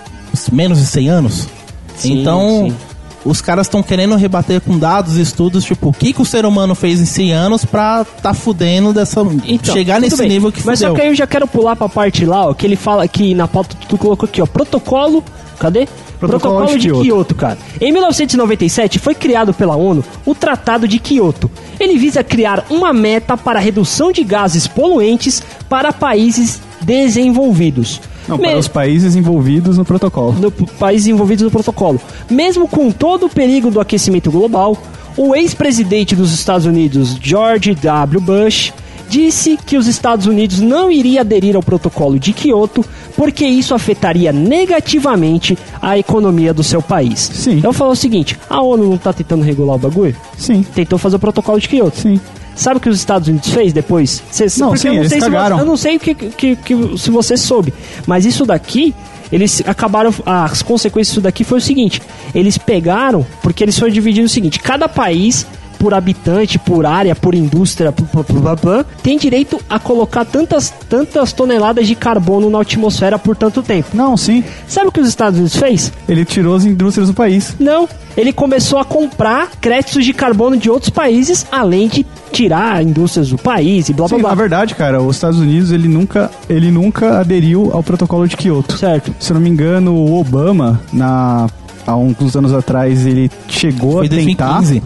Menos 0.51 0.79
de 0.79 0.85
100 0.85 1.09
anos? 1.09 1.47
Sim, 1.95 2.21
então. 2.21 2.65
sim. 2.69 2.75
Os 3.23 3.41
caras 3.41 3.65
estão 3.65 3.81
querendo 3.81 4.15
rebater 4.15 4.61
com 4.61 4.77
dados, 4.77 5.15
estudos, 5.15 5.63
tipo, 5.65 5.89
o 5.89 5.93
que, 5.93 6.13
que 6.13 6.21
o 6.21 6.25
ser 6.25 6.45
humano 6.45 6.75
fez 6.75 7.01
em 7.01 7.05
100 7.05 7.33
anos 7.33 7.65
pra 7.65 8.05
tá 8.21 8.35
fudendo 8.35 8.93
dessa. 8.93 9.21
Então, 9.47 9.73
chegar 9.73 9.99
nesse 9.99 10.15
bem. 10.17 10.29
nível 10.29 10.51
que 10.51 10.63
Mas 10.63 10.77
fudeu. 10.77 10.91
só 10.91 10.95
que 10.95 11.01
aí 11.01 11.07
eu 11.07 11.15
já 11.15 11.25
quero 11.25 11.47
pular 11.47 11.75
pra 11.75 11.89
parte 11.89 12.23
lá, 12.23 12.45
ó, 12.49 12.53
que 12.53 12.67
ele 12.67 12.75
fala 12.75 13.07
que 13.07 13.33
na 13.33 13.47
pauta 13.47 13.75
tu 13.89 13.97
colocou 13.97 14.27
aqui, 14.29 14.41
ó, 14.43 14.45
protocolo. 14.45 15.23
Cadê? 15.57 15.87
Protocolo 16.19 16.65
de 16.67 16.77
de 16.79 16.87
Kyoto. 16.89 17.03
Kyoto, 17.03 17.35
cara. 17.35 17.57
Em 17.79 17.91
1997 17.91 18.99
foi 18.99 19.13
criado 19.15 19.53
pela 19.53 19.75
ONU 19.75 20.03
o 20.25 20.33
Tratado 20.35 20.87
de 20.87 20.99
Kyoto. 20.99 21.49
Ele 21.79 21.97
visa 21.97 22.23
criar 22.23 22.65
uma 22.69 22.93
meta 22.93 23.35
para 23.37 23.59
a 23.59 23.61
redução 23.61 24.11
de 24.11 24.23
gases 24.23 24.67
poluentes 24.67 25.41
para 25.69 25.91
países 25.93 26.61
desenvolvidos. 26.81 28.01
Não, 28.27 28.37
Me- 28.37 28.47
para 28.49 28.57
os 28.57 28.67
países 28.67 29.15
envolvidos 29.15 29.77
no 29.77 29.85
protocolo. 29.85 30.33
no 30.33 30.51
países 30.51 31.07
envolvidos 31.07 31.43
no 31.43 31.51
protocolo. 31.51 31.99
Mesmo 32.29 32.67
com 32.67 32.91
todo 32.91 33.27
o 33.27 33.29
perigo 33.29 33.69
do 33.69 33.79
aquecimento 33.79 34.31
global, 34.31 34.75
o 35.15 35.35
ex-presidente 35.35 36.15
dos 36.15 36.33
Estados 36.33 36.65
Unidos, 36.65 37.17
George 37.21 37.75
W. 37.75 38.19
Bush, 38.19 38.73
disse 39.15 39.57
que 39.65 39.77
os 39.77 39.87
Estados 39.87 40.25
Unidos 40.25 40.59
não 40.59 40.91
iria 40.91 41.21
aderir 41.21 41.55
ao 41.55 41.63
protocolo 41.63 42.19
de 42.19 42.33
Kyoto 42.33 42.83
porque 43.15 43.45
isso 43.45 43.73
afetaria 43.73 44.31
negativamente 44.33 45.57
a 45.81 45.97
economia 45.97 46.53
do 46.53 46.63
seu 46.63 46.81
país. 46.81 47.19
Sim. 47.33 47.61
Eu 47.63 47.71
falo 47.71 47.91
o 47.91 47.95
seguinte, 47.95 48.37
a 48.49 48.61
ONU 48.61 48.89
não 48.89 48.97
tá 48.97 49.13
tentando 49.13 49.43
regular 49.43 49.75
o 49.75 49.79
bagulho? 49.79 50.15
Sim, 50.37 50.65
Tentou 50.75 50.99
fazer 50.99 51.15
o 51.15 51.19
protocolo 51.19 51.59
de 51.59 51.69
Kyoto. 51.69 51.97
sim. 51.97 52.19
Sabe 52.57 52.77
o 52.77 52.79
que 52.79 52.87
os 52.87 52.97
Estados 52.97 53.27
Unidos 53.27 53.49
fez 53.49 53.73
depois? 53.73 54.23
Não, 54.57 54.75
sim, 54.77 54.87
eu 54.87 54.93
não 54.93 54.99
eles 55.01 55.09
sei 55.11 55.19
se 55.19 55.25
cagaram. 55.29 55.57
você, 55.57 55.61
eu 55.61 55.65
não 55.65 55.75
sei 55.77 55.99
que, 55.99 56.15
que, 56.15 56.55
que- 56.55 56.97
se 56.97 57.09
você 57.11 57.35
soube, 57.35 57.73
mas 58.07 58.25
isso 58.25 58.45
daqui 58.45 58.95
eles 59.31 59.61
acabaram 59.65 60.13
as 60.25 60.61
consequências 60.61 61.07
disso 61.15 61.21
daqui 61.21 61.43
foi 61.43 61.57
o 61.57 61.61
seguinte, 61.61 62.01
eles 62.33 62.57
pegaram 62.57 63.25
porque 63.41 63.61
eles 63.61 63.77
foram 63.77 63.91
divididos 63.91 64.31
o 64.31 64.33
seguinte, 64.33 64.59
cada 64.59 64.87
país 64.87 65.45
por 65.77 65.93
habitante, 65.93 66.57
por 66.57 66.85
área, 66.85 67.15
por 67.15 67.35
indústria, 67.35 67.91
por, 67.91 68.25
blá, 68.29 68.55
blá, 68.55 68.85
tem 69.03 69.17
direito 69.17 69.59
a 69.69 69.77
colocar 69.79 70.25
tantas, 70.25 70.73
tantas 70.89 71.33
toneladas 71.33 71.87
de 71.87 71.95
carbono 71.95 72.49
na 72.49 72.61
atmosfera 72.61 73.17
por 73.19 73.35
tanto 73.35 73.61
tempo. 73.61 73.89
Não, 73.93 74.15
sim. 74.17 74.43
Sabe 74.67 74.87
o 74.87 74.91
que 74.91 74.99
os 74.99 75.07
Estados 75.07 75.37
Unidos 75.39 75.55
fez? 75.57 75.91
Ele 76.07 76.25
tirou 76.25 76.55
as 76.55 76.65
indústrias 76.65 77.07
do 77.07 77.13
país. 77.13 77.55
Não, 77.59 77.87
ele 78.15 78.31
começou 78.31 78.79
a 78.79 78.85
comprar 78.85 79.51
créditos 79.59 80.03
de 80.05 80.13
carbono 80.13 80.57
de 80.57 80.69
outros 80.69 80.89
países, 80.89 81.45
além 81.51 81.87
de 81.87 82.05
tirar 82.31 82.81
indústrias 82.83 83.29
do 83.29 83.37
país 83.37 83.87
e 83.89 83.93
blá 83.93 84.07
blá 84.07 84.17
Sim, 84.17 84.21
blá. 84.21 84.29
na 84.31 84.35
verdade, 84.35 84.75
cara, 84.75 85.01
os 85.01 85.15
Estados 85.15 85.39
Unidos 85.39 85.71
ele 85.71 85.87
nunca, 85.87 86.29
ele 86.49 86.69
nunca 86.71 87.19
aderiu 87.19 87.71
ao 87.73 87.81
protocolo 87.81 88.27
de 88.27 88.35
Kyoto. 88.35 88.77
Certo. 88.77 89.13
Se 89.19 89.31
eu 89.31 89.35
não 89.35 89.41
me 89.41 89.49
engano, 89.49 89.93
o 89.93 90.19
Obama, 90.19 90.81
na, 90.91 91.47
há 91.85 91.91
alguns 91.91 92.35
anos 92.35 92.53
atrás, 92.53 93.05
ele 93.05 93.29
chegou 93.47 93.99
Foi 93.99 94.07
a 94.07 94.09
tentar. 94.09 94.59
2015. 94.59 94.83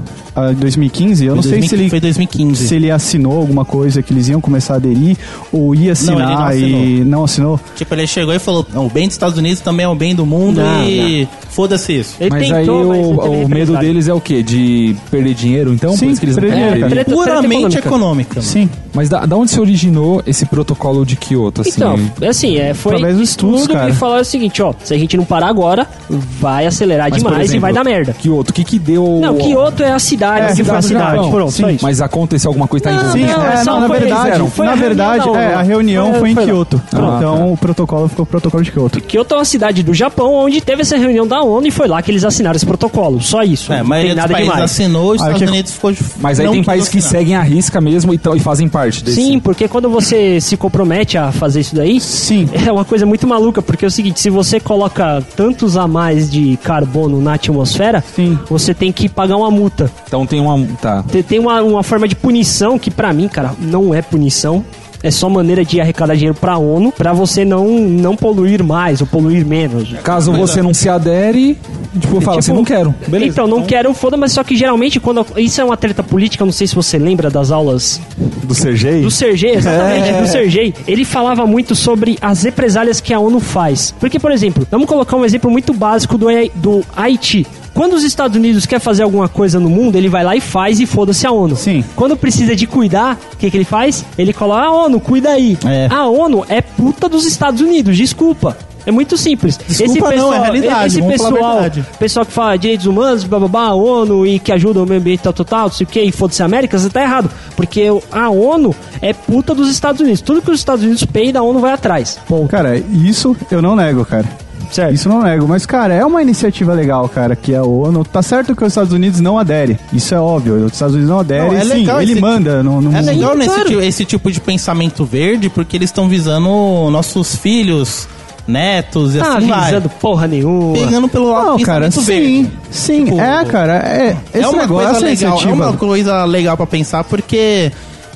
Ah, 0.47 0.53
2015? 0.53 1.25
Eu 1.25 1.35
não 1.35 1.43
Foi 1.43 1.51
sei 1.51 1.61
se 1.61 1.75
2015, 1.75 1.75
ele, 1.83 1.89
Foi 1.89 1.99
2015. 1.99 2.67
se 2.67 2.75
ele 2.75 2.91
assinou 2.91 3.37
alguma 3.37 3.65
coisa 3.65 4.01
que 4.01 4.13
eles 4.13 4.27
iam 4.29 4.39
começar 4.39 4.73
a 4.73 4.77
aderir, 4.77 5.17
ou 5.51 5.73
ia 5.75 5.91
assinar 5.93 6.55
ele 6.55 6.71
não 6.71 6.83
e 6.83 7.03
não 7.03 7.23
assinou. 7.23 7.59
Tipo, 7.75 7.93
ele 7.95 8.07
chegou 8.07 8.33
e 8.33 8.39
falou: 8.39 8.65
"Não, 8.73 8.85
o 8.85 8.89
bem 8.89 9.07
dos 9.07 9.15
Estados 9.15 9.37
Unidos 9.37 9.61
também 9.61 9.85
é 9.85 9.89
o 9.89 9.95
bem 9.95 10.15
do 10.15 10.25
mundo 10.25 10.61
Não, 10.61 10.83
e 10.83 11.27
foda-se 11.49 11.99
isso. 11.99 12.15
Ele 12.19 12.29
Mas 12.29 12.47
tentou, 12.47 12.91
aí 12.91 12.99
mas 12.99 13.07
o, 13.07 13.17
teve 13.21 13.43
o 13.45 13.49
medo 13.49 13.77
deles 13.77 14.07
é 14.07 14.13
o 14.13 14.21
quê? 14.21 14.41
De 14.43 14.95
perder 15.11 15.33
dinheiro, 15.33 15.73
então? 15.73 15.95
Sim, 15.95 16.11
Por 16.13 16.19
que 16.19 16.25
não 16.27 16.33
perder 16.35 16.55
dinheiro. 16.55 16.89
treta 16.89 17.11
Puramente 17.11 17.77
econômica. 17.77 17.79
econômica. 17.87 18.41
Sim. 18.41 18.69
Mas 18.93 19.09
da, 19.09 19.25
da 19.25 19.35
onde 19.35 19.51
se 19.51 19.59
originou 19.59 20.21
esse 20.25 20.45
protocolo 20.45 21.05
de 21.05 21.15
Kyoto, 21.15 21.61
assim? 21.61 21.71
Então, 21.75 21.95
assim, 22.29 22.57
é, 22.57 22.73
foi 22.73 22.93
Através 22.95 23.17
dos 23.17 23.29
estudos, 23.29 23.61
estudo 23.61 23.75
cara. 23.75 23.89
e 23.89 23.93
falaram 23.93 24.21
o 24.21 24.25
seguinte, 24.25 24.61
ó, 24.61 24.73
se 24.83 24.93
a 24.93 24.97
gente 24.97 25.15
não 25.17 25.25
parar 25.25 25.47
agora, 25.47 25.87
vai 26.09 26.65
acelerar 26.65 27.09
Mas, 27.09 27.19
demais 27.21 27.39
e 27.39 27.43
exemplo, 27.43 27.61
vai 27.61 27.73
dar 27.73 27.83
merda. 27.83 28.13
Kyoto, 28.13 28.51
o 28.51 28.53
que 28.53 28.63
que 28.63 28.79
deu... 28.79 29.19
Não, 29.21 29.37
Kyoto 29.37 29.83
é 29.83 29.91
a 29.91 29.99
cidade, 29.99 30.28
É, 30.37 31.29
pronto, 31.29 31.51
sim. 31.51 31.77
Mas 31.81 32.01
aconteceu 32.01 32.49
alguma 32.49 32.67
coisa, 32.67 32.85
tá? 32.85 33.11
Sim, 33.11 33.25
não, 33.25 33.45
é, 33.45 33.63
não, 33.63 33.79
na 33.81 33.87
verdade, 33.87 34.49
foi 34.49 34.65
na 34.65 34.71
a 34.71 34.75
reunião 34.75 34.89
verdade, 34.89 35.29
é, 35.29 35.53
a 35.53 35.61
reunião 35.61 36.11
Foi- 36.11 36.33
foi, 36.33 36.43
em. 36.43 36.47
Kyoto. 36.47 36.81
Ah, 36.93 37.15
então 37.17 37.53
o 37.53 37.57
protocolo 37.57 38.07
ficou 38.07 38.23
o 38.23 38.25
protocolo 38.25 38.63
de 38.63 38.71
Kyoto. 38.71 39.01
Kyoto 39.01 39.33
é 39.33 39.37
uma 39.37 39.45
cidade 39.45 39.83
do 39.83 39.93
Japão 39.93 40.33
onde 40.33 40.61
teve 40.61 40.81
essa 40.81 40.97
reunião 40.97 41.27
da 41.27 41.41
ONU 41.41 41.67
e 41.67 41.71
foi 41.71 41.87
lá 41.87 42.01
que 42.01 42.11
eles 42.11 42.23
assinaram 42.23 42.55
esse 42.55 42.65
protocolo. 42.65 43.21
Só 43.21 43.43
isso. 43.43 43.71
É, 43.71 43.81
dos 43.83 44.15
nada 44.15 44.33
demais. 44.33 44.61
assinou, 44.61 45.11
os 45.11 45.21
Estados 45.21 45.41
Unidos 45.41 45.73
ficou 45.73 45.91
de 45.91 45.99
Mas 46.19 46.39
aí 46.39 46.49
tem 46.49 46.63
países 46.63 46.89
que 46.89 47.01
seguem 47.01 47.35
a 47.35 47.41
risca 47.41 47.79
mesmo 47.81 48.13
e, 48.13 48.19
e 48.35 48.39
fazem 48.39 48.67
parte 48.67 49.03
desse... 49.03 49.21
Sim, 49.21 49.39
porque 49.39 49.67
quando 49.67 49.89
você 49.89 50.39
se 50.41 50.57
compromete 50.57 51.17
a 51.17 51.31
fazer 51.31 51.61
isso 51.61 51.75
daí, 51.75 51.99
Sim. 51.99 52.49
é 52.53 52.71
uma 52.71 52.85
coisa 52.85 53.05
muito 53.05 53.27
maluca, 53.27 53.61
porque 53.61 53.85
é 53.85 53.87
o 53.87 53.91
seguinte, 53.91 54.19
se 54.19 54.29
você 54.29 54.59
coloca 54.59 55.23
tantos 55.35 55.77
a 55.77 55.87
mais 55.87 56.29
de 56.29 56.57
carbono 56.63 57.21
na 57.21 57.33
atmosfera, 57.33 58.03
Sim. 58.15 58.37
você 58.49 58.73
tem 58.73 58.91
que 58.91 59.07
pagar 59.09 59.37
uma 59.37 59.51
multa. 59.51 59.91
Então 60.09 60.25
tem 60.25 60.41
uma... 60.41 60.59
Tá. 60.81 61.03
Te- 61.03 61.23
Tem 61.23 61.39
uma, 61.39 61.61
uma 61.61 61.83
forma 61.83 62.07
de 62.07 62.15
punição 62.15 62.77
que 62.77 62.89
pra 62.91 63.13
mim, 63.13 63.27
cara, 63.27 63.53
não 63.61 63.93
é 63.93 64.01
punição. 64.01 64.65
É 65.01 65.09
só 65.09 65.29
maneira 65.29 65.63
de 65.63 65.79
arrecadar 65.79 66.13
dinheiro 66.15 66.35
pra 66.37 66.57
ONU 66.57 66.91
pra 66.91 67.13
você 67.13 67.45
não, 67.45 67.69
não 67.69 68.17
poluir 68.17 68.61
mais 68.61 68.99
ou 68.99 69.07
poluir 69.07 69.45
menos. 69.45 69.93
Caso 70.03 70.33
você 70.33 70.61
não 70.61 70.73
se 70.73 70.89
adere, 70.89 71.57
tipo, 72.01 72.19
fala 72.19 72.39
assim, 72.39 72.51
não 72.51 72.65
quero. 72.65 72.93
Beleza. 73.07 73.31
Então, 73.31 73.47
não 73.47 73.63
quero, 73.63 73.93
foda, 73.93 74.17
mas 74.17 74.33
só 74.33 74.43
que 74.43 74.57
geralmente 74.57 74.99
quando. 74.99 75.25
Isso 75.37 75.61
é 75.61 75.63
uma 75.63 75.77
treta 75.77 76.03
política, 76.03 76.43
não 76.43 76.51
sei 76.51 76.67
se 76.67 76.75
você 76.75 76.97
lembra 76.97 77.29
das 77.29 77.49
aulas 77.49 78.01
Do 78.43 78.53
Sergei? 78.53 79.01
do 79.01 79.09
Sergei, 79.09 79.51
exatamente, 79.55 80.09
É. 80.09 80.21
do 80.21 80.27
Sergei. 80.27 80.73
Ele 80.85 81.05
falava 81.05 81.45
muito 81.47 81.75
sobre 81.75 82.17
as 82.21 82.43
represálias 82.43 82.99
que 82.99 83.13
a 83.13 83.19
ONU 83.21 83.39
faz. 83.39 83.95
Porque, 84.01 84.19
por 84.19 84.33
exemplo, 84.33 84.67
vamos 84.69 84.85
colocar 84.85 85.15
um 85.15 85.23
exemplo 85.23 85.49
muito 85.49 85.73
básico 85.73 86.17
do, 86.17 86.27
do 86.55 86.83
Haiti. 86.93 87.47
Quando 87.73 87.93
os 87.93 88.03
Estados 88.03 88.35
Unidos 88.35 88.65
quer 88.65 88.79
fazer 88.79 89.03
alguma 89.03 89.29
coisa 89.29 89.59
no 89.59 89.69
mundo, 89.69 89.95
ele 89.95 90.09
vai 90.09 90.23
lá 90.23 90.35
e 90.35 90.41
faz 90.41 90.79
e 90.79 90.85
foda-se 90.85 91.25
a 91.25 91.31
ONU. 91.31 91.55
Sim. 91.55 91.83
Quando 91.95 92.17
precisa 92.17 92.55
de 92.55 92.67
cuidar, 92.67 93.17
o 93.33 93.37
que, 93.37 93.49
que 93.49 93.57
ele 93.57 93.65
faz? 93.65 94.05
Ele 94.17 94.33
coloca 94.33 94.61
a 94.61 94.71
ONU, 94.71 94.99
cuida 94.99 95.29
aí. 95.29 95.57
É. 95.65 95.87
A 95.89 96.07
ONU 96.07 96.45
é 96.49 96.61
puta 96.61 97.07
dos 97.07 97.25
Estados 97.25 97.61
Unidos, 97.61 97.95
desculpa. 97.95 98.57
É 98.85 98.91
muito 98.91 99.17
simples. 99.17 99.59
Desculpa 99.67 100.15
não, 100.15 100.33
é 100.33 100.39
realidade, 100.39 100.99
Esse 100.99 101.07
pessoal, 101.07 101.61
pessoal 101.99 102.25
que 102.25 102.31
fala 102.31 102.57
direitos 102.57 102.85
humanos, 102.85 103.23
bababá, 103.23 103.67
a 103.67 103.75
ONU 103.75 104.25
e 104.25 104.39
que 104.39 104.51
ajuda 104.51 104.81
o 104.81 104.85
meio 104.85 104.99
ambiente 104.99 105.21
tal, 105.21 105.33
tal, 105.33 105.45
tal, 105.45 105.67
não 105.67 105.71
sei 105.71 105.85
o 105.85 105.87
que, 105.87 106.01
e 106.01 106.11
foda-se 106.11 106.41
a 106.41 106.45
América, 106.45 106.77
você 106.77 106.89
tá 106.89 107.01
errado. 107.01 107.29
Porque 107.55 107.85
a 108.11 108.29
ONU 108.29 108.75
é 109.01 109.13
puta 109.13 109.53
dos 109.53 109.69
Estados 109.69 110.01
Unidos. 110.01 110.21
Tudo 110.21 110.41
que 110.41 110.49
os 110.49 110.59
Estados 110.59 110.83
Unidos 110.83 111.03
peidam, 111.05 111.43
a 111.43 111.47
ONU 111.47 111.59
vai 111.59 111.73
atrás. 111.73 112.19
Ponto. 112.27 112.49
Cara, 112.49 112.77
isso 112.77 113.35
eu 113.51 113.61
não 113.61 113.75
nego, 113.75 114.05
cara. 114.05 114.25
Certo. 114.71 114.93
Isso 114.93 115.09
não 115.09 115.23
nego, 115.23 115.47
mas 115.47 115.65
cara, 115.65 115.93
é 115.93 116.05
uma 116.05 116.21
iniciativa 116.21 116.73
legal, 116.73 117.09
cara, 117.09 117.35
que 117.35 117.55
a 117.55 117.63
ONU. 117.63 118.03
Tá 118.05 118.21
certo 118.21 118.55
que 118.55 118.63
os 118.63 118.69
Estados 118.71 118.93
Unidos 118.93 119.19
não 119.19 119.37
adere. 119.39 119.79
Isso 119.91 120.13
é 120.13 120.19
óbvio. 120.19 120.65
Os 120.65 120.73
Estados 120.73 120.93
Unidos 120.93 121.09
não 121.09 121.19
aderem. 121.19 121.47
Não, 121.47 121.57
é 121.57 121.61
sim, 121.61 121.67
legal 121.69 122.01
ele 122.01 122.11
esse- 122.13 122.21
manda 122.21 122.61
no, 122.61 122.79
no 122.81 122.95
É 122.95 123.01
legal 123.01 123.35
nesse 123.35 123.49
claro. 123.49 123.69
ti- 123.69 123.75
esse 123.85 124.05
tipo 124.05 124.31
de 124.31 124.39
pensamento 124.39 125.03
verde, 125.05 125.49
porque 125.49 125.75
eles 125.75 125.89
estão 125.89 126.07
visando 126.07 126.47
nossos 126.91 127.35
filhos, 127.35 128.07
netos 128.47 129.15
e 129.15 129.19
Tá 129.19 129.37
assim 129.37 129.47
vai. 129.47 129.59
avisando 129.59 129.89
porra 129.89 130.27
nenhuma. 130.27 130.73
Pegando 130.73 131.07
pelo 131.09 131.31
lado 131.31 131.45
Não, 131.47 131.59
cara, 131.59 131.89
sim. 131.91 132.01
verde. 132.01 132.51
Sim, 132.69 133.05
Tipo, 133.05 133.19
é, 133.19 133.45
cara. 133.45 133.73
É, 133.77 134.17
esse 134.33 134.43
é 134.43 134.47
uma 134.47 134.61
negócio, 134.61 134.67
coisa 134.67 134.89
essa 134.91 135.05
legal, 135.27 135.41
é 135.41 135.53
uma 135.53 135.73
coisa 135.73 136.25
legal 136.25 136.55
pra 136.57 136.67
pensar 136.67 137.03
porque 137.03 137.71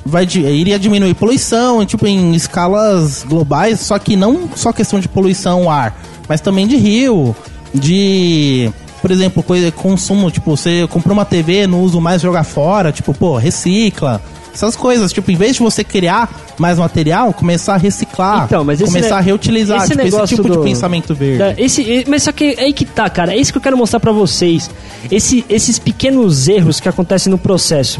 vai 0.05 0.25
iria 0.25 0.77
diminuir 0.77 1.13
poluição, 1.13 1.85
tipo 1.85 2.05
em 2.05 2.33
escalas 2.35 3.23
globais, 3.27 3.79
só 3.79 3.97
que 3.97 4.15
não 4.15 4.49
só 4.55 4.73
questão 4.73 4.99
de 4.99 5.07
poluição 5.07 5.69
ar, 5.71 5.95
mas 6.27 6.41
também 6.41 6.67
de 6.67 6.75
rio, 6.77 7.35
de 7.73 8.71
por 9.01 9.11
exemplo, 9.11 9.43
coisa 9.43 9.69
consumo, 9.71 10.31
tipo, 10.31 10.55
você 10.55 10.87
comprou 10.89 11.13
uma 11.13 11.25
TV, 11.25 11.67
não 11.67 11.81
usa 11.81 11.99
mais 11.99 12.21
jogar 12.21 12.45
fora, 12.45 12.89
tipo, 12.91 13.13
pô, 13.13 13.35
recicla. 13.37 14.21
Essas 14.53 14.75
coisas, 14.77 15.11
tipo, 15.11 15.29
em 15.31 15.35
vez 15.35 15.55
de 15.57 15.63
você 15.63 15.83
criar 15.83 16.29
mais 16.59 16.77
material, 16.77 17.33
começar 17.33 17.73
a 17.73 17.77
reciclar, 17.77 18.45
Então, 18.45 18.63
mas 18.63 18.79
esse 18.79 18.89
começar 18.89 19.17
a 19.17 19.19
reutilizar, 19.19 19.79
esse 19.79 19.89
tipo, 19.89 20.01
esse 20.23 20.35
tipo 20.35 20.47
do- 20.47 20.57
de 20.59 20.63
pensamento 20.63 21.13
verde. 21.15 21.37
Da- 21.39 21.53
Esse, 21.57 22.05
mas 22.07 22.23
só 22.23 22.31
que 22.31 22.55
é 22.57 22.61
aí 22.65 22.71
que 22.71 22.85
tá, 22.85 23.09
cara. 23.09 23.33
É 23.33 23.37
isso 23.37 23.51
que 23.51 23.57
eu 23.57 23.61
quero 23.61 23.75
mostrar 23.75 23.99
pra 23.99 24.11
vocês. 24.11 24.69
Esse- 25.11 25.43
esses 25.49 25.77
pequenos 25.79 26.47
erros 26.47 26.79
que 26.79 26.87
acontecem 26.87 27.29
no 27.31 27.37
processo. 27.37 27.99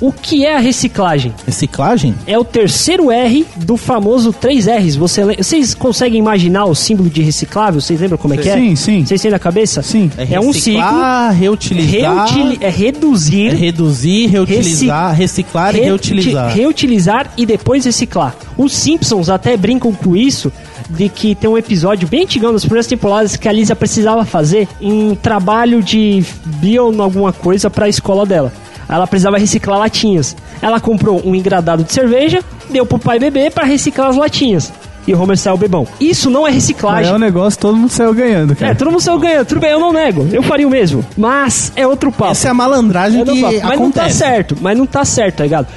O 0.00 0.12
que 0.12 0.44
é 0.44 0.56
a 0.56 0.58
reciclagem? 0.58 1.32
Reciclagem? 1.46 2.14
É 2.26 2.38
o 2.38 2.44
terceiro 2.44 3.10
R 3.10 3.46
do 3.56 3.76
famoso 3.76 4.32
3Rs. 4.32 4.96
Você, 4.98 5.24
vocês 5.36 5.74
conseguem 5.74 6.18
imaginar 6.18 6.66
o 6.66 6.74
símbolo 6.74 7.08
de 7.08 7.22
reciclável? 7.22 7.80
Vocês 7.80 7.98
lembram 8.00 8.18
como 8.18 8.34
é 8.34 8.36
que 8.36 8.48
é? 8.48 8.54
Sim, 8.56 8.76
sim. 8.76 9.04
Vocês 9.06 9.22
têm 9.22 9.30
na 9.30 9.38
cabeça? 9.38 9.82
Sim. 9.82 10.10
É, 10.18 10.38
um 10.38 10.52
ciclo. 10.52 10.80
reciclar, 10.82 11.32
reutilizar, 11.34 12.26
Reutili- 12.34 12.58
é 12.60 12.68
reduzir, 12.68 13.48
é 13.52 13.54
reduzir, 13.54 14.26
reutilizar, 14.26 15.14
reciclar 15.14 15.74
e 15.74 15.80
reuti- 15.80 16.10
reutilizar. 16.14 16.52
reutilizar 16.54 17.32
e 17.36 17.46
depois 17.46 17.84
reciclar. 17.84 18.34
Os 18.56 18.72
Simpsons 18.74 19.28
até 19.30 19.56
brincam 19.56 19.92
com 19.92 20.14
isso, 20.14 20.52
de 20.90 21.08
que 21.08 21.34
tem 21.34 21.48
um 21.48 21.56
episódio 21.58 22.06
bem 22.06 22.22
antigão 22.24 22.52
das 22.52 22.62
primeiras 22.64 22.86
temporadas 22.86 23.36
que 23.36 23.48
a 23.48 23.52
Lisa 23.52 23.74
precisava 23.74 24.24
fazer 24.24 24.68
um 24.80 25.14
trabalho 25.14 25.82
de 25.82 26.22
bio 26.44 27.00
alguma 27.02 27.32
coisa 27.32 27.68
para 27.70 27.86
a 27.86 27.88
escola 27.88 28.24
dela. 28.26 28.52
Ela 28.88 29.06
precisava 29.06 29.38
reciclar 29.38 29.78
latinhas. 29.78 30.36
Ela 30.62 30.80
comprou 30.80 31.20
um 31.24 31.34
engradado 31.34 31.82
de 31.84 31.92
cerveja, 31.92 32.40
deu 32.70 32.86
pro 32.86 32.98
pai 32.98 33.18
beber 33.18 33.50
para 33.52 33.64
reciclar 33.64 34.08
as 34.10 34.16
latinhas. 34.16 34.72
E 35.06 35.14
o 35.14 35.22
Homer 35.22 35.38
saiu 35.38 35.56
bebão. 35.56 35.86
Isso 36.00 36.28
não 36.28 36.40
é 36.40 36.50
Mas 36.50 36.54
reciclagem. 36.54 37.12
é 37.12 37.14
um 37.14 37.18
negócio, 37.18 37.60
todo 37.60 37.76
mundo 37.76 37.90
saiu 37.90 38.12
ganhando, 38.12 38.54
É, 38.54 38.56
cara. 38.56 38.74
todo 38.74 38.90
mundo 38.90 39.00
saiu 39.00 39.18
ganhando. 39.20 39.46
Tudo 39.46 39.60
bem, 39.60 39.70
eu 39.70 39.78
não 39.78 39.92
nego. 39.92 40.28
Eu 40.32 40.42
faria 40.42 40.66
o 40.66 40.70
mesmo. 40.70 41.04
Mas 41.16 41.70
é 41.76 41.86
outro 41.86 42.10
papo. 42.10 42.32
Essa 42.32 42.48
é 42.48 42.50
a 42.50 42.54
malandragem 42.54 43.20
É 43.20 43.24
do 43.24 43.32
que 43.32 43.40
papo. 43.40 43.52
Mas 43.54 43.62
não 43.62 43.68
tá 43.68 43.74
acontece. 43.74 44.18
certo, 44.18 44.56
mas 44.60 44.76
não 44.76 44.84
tá 44.86 45.04
certo, 45.04 45.36
tá 45.36 45.44
ligado? 45.44 45.68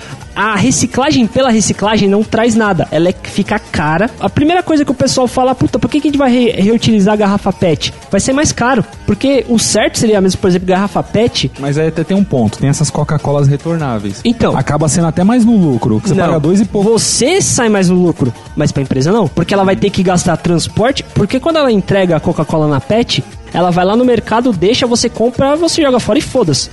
A 0.42 0.56
reciclagem 0.56 1.28
pela 1.28 1.50
reciclagem 1.50 2.08
não 2.08 2.24
traz 2.24 2.56
nada. 2.56 2.88
Ela 2.92 3.10
é 3.10 3.14
fica 3.24 3.60
cara. 3.60 4.10
A 4.22 4.30
primeira 4.30 4.64
coisa 4.64 4.86
que 4.86 4.92
o 4.92 4.94
pessoal 4.94 5.28
fala, 5.28 5.54
puta, 5.54 5.78
por 5.78 5.90
que, 5.90 6.00
que 6.00 6.08
a 6.08 6.12
gente 6.12 6.18
vai 6.18 6.32
re- 6.32 6.52
reutilizar 6.52 7.14
a 7.16 7.18
garrafa 7.18 7.52
PET? 7.52 7.94
Vai 8.10 8.22
ser 8.22 8.32
mais 8.32 8.54
caro. 8.54 8.82
Porque 9.06 9.46
o 9.50 9.60
certo 9.60 10.00
seria 10.00 10.22
mesmo, 10.22 10.40
por 10.40 10.48
exemplo, 10.50 10.66
garrafa 10.66 11.04
PET. 11.04 11.52
Mas 11.60 11.78
aí 11.78 11.90
até 11.90 12.06
tem 12.06 12.16
um 12.16 12.24
ponto, 12.24 12.58
tem 12.58 12.70
essas 12.70 12.90
Coca-Colas 12.90 13.50
retornáveis. 13.50 14.22
Então. 14.24 14.56
Acaba 14.58 14.88
sendo 14.88 15.08
até 15.08 15.26
mais 15.26 15.44
no 15.44 15.58
lucro, 15.58 16.00
que 16.00 16.08
você 16.08 16.16
Não. 16.16 16.26
paga 16.28 16.40
dois 16.40 16.62
e 16.62 16.66
pouco. 16.66 16.90
Você 16.90 17.42
sai 17.42 17.68
mais 17.68 17.90
no 17.90 17.96
lucro, 18.02 18.34
mas 18.56 18.72
pra 18.72 18.82
empresa 18.82 19.12
não. 19.12 19.28
Porque 19.28 19.54
ela 19.54 19.66
vai 19.66 19.76
ter 19.76 19.90
que 19.90 20.02
gastar 20.02 20.38
transporte. 20.38 21.04
Porque 21.14 21.38
quando 21.42 21.58
ela 21.58 21.70
entrega 21.70 22.16
a 22.16 22.20
Coca-Cola 22.22 22.66
na 22.66 22.80
PET, 22.80 23.22
ela 23.54 23.72
vai 23.72 23.84
lá 23.84 23.98
no 23.98 24.06
mercado, 24.06 24.54
deixa, 24.54 24.88
você 24.88 25.10
compra, 25.10 25.58
você 25.58 25.82
joga 25.82 26.00
fora 26.00 26.18
e 26.18 26.22
foda-se. 26.22 26.70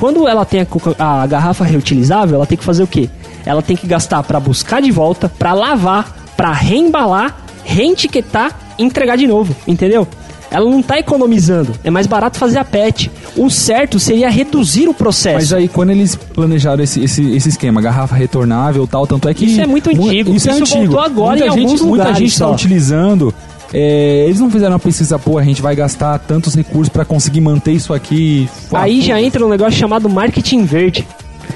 Quando 0.00 0.26
ela 0.26 0.44
tem 0.44 0.66
a, 0.98 1.22
a 1.22 1.26
garrafa 1.26 1.62
reutilizável, 1.64 2.34
ela 2.36 2.46
tem 2.46 2.58
que 2.58 2.64
fazer 2.64 2.82
o 2.82 2.86
quê? 2.86 3.08
Ela 3.46 3.62
tem 3.62 3.76
que 3.76 3.86
gastar 3.86 4.22
pra 4.24 4.40
buscar 4.40 4.80
de 4.82 4.90
volta, 4.90 5.28
pra 5.28 5.52
lavar, 5.52 6.32
pra 6.36 6.52
reembalar, 6.52 7.36
reetiquetar 7.62 8.58
e 8.78 8.82
entregar 8.82 9.16
de 9.16 9.26
novo, 9.26 9.54
entendeu? 9.68 10.08
Ela 10.50 10.68
não 10.68 10.82
tá 10.82 10.98
economizando, 10.98 11.72
é 11.84 11.90
mais 11.90 12.08
barato 12.08 12.36
fazer 12.36 12.58
a 12.58 12.64
PET. 12.64 13.08
O 13.36 13.48
certo 13.48 14.00
seria 14.00 14.28
reduzir 14.28 14.88
o 14.88 14.94
processo. 14.94 15.36
Mas 15.36 15.52
aí, 15.52 15.68
quando 15.68 15.90
eles 15.90 16.16
planejaram 16.16 16.82
esse, 16.82 17.00
esse, 17.04 17.22
esse 17.36 17.50
esquema, 17.50 17.80
garrafa 17.80 18.16
retornável 18.16 18.82
e 18.82 18.86
tal, 18.88 19.06
tanto 19.06 19.28
é 19.28 19.34
que. 19.34 19.44
Isso 19.44 19.60
é 19.60 19.66
muito 19.66 19.94
mu- 19.94 20.06
antigo. 20.06 20.34
Isso, 20.34 20.48
é 20.50 20.52
Isso 20.54 20.62
antigo. 20.62 20.78
voltou 20.94 21.00
agora 21.00 21.38
muita 21.38 21.46
em 21.46 21.50
gente, 21.52 21.60
alguns 21.66 21.80
Muita 21.82 21.96
lugares 21.98 22.18
gente 22.18 22.32
está 22.32 22.50
utilizando. 22.50 23.32
É, 23.72 24.24
eles 24.26 24.40
não 24.40 24.50
fizeram 24.50 24.72
uma 24.72 24.78
pesquisa, 24.78 25.18
pô, 25.18 25.38
a 25.38 25.42
gente 25.44 25.62
vai 25.62 25.74
gastar 25.76 26.18
tantos 26.18 26.54
recursos 26.54 26.88
para 26.88 27.04
conseguir 27.04 27.40
manter 27.40 27.72
isso 27.72 27.92
aqui. 27.94 28.48
Aí 28.72 29.00
já 29.00 29.20
entra 29.20 29.44
um 29.44 29.48
negócio 29.48 29.78
chamado 29.78 30.08
marketing 30.08 30.64
verde. 30.64 31.06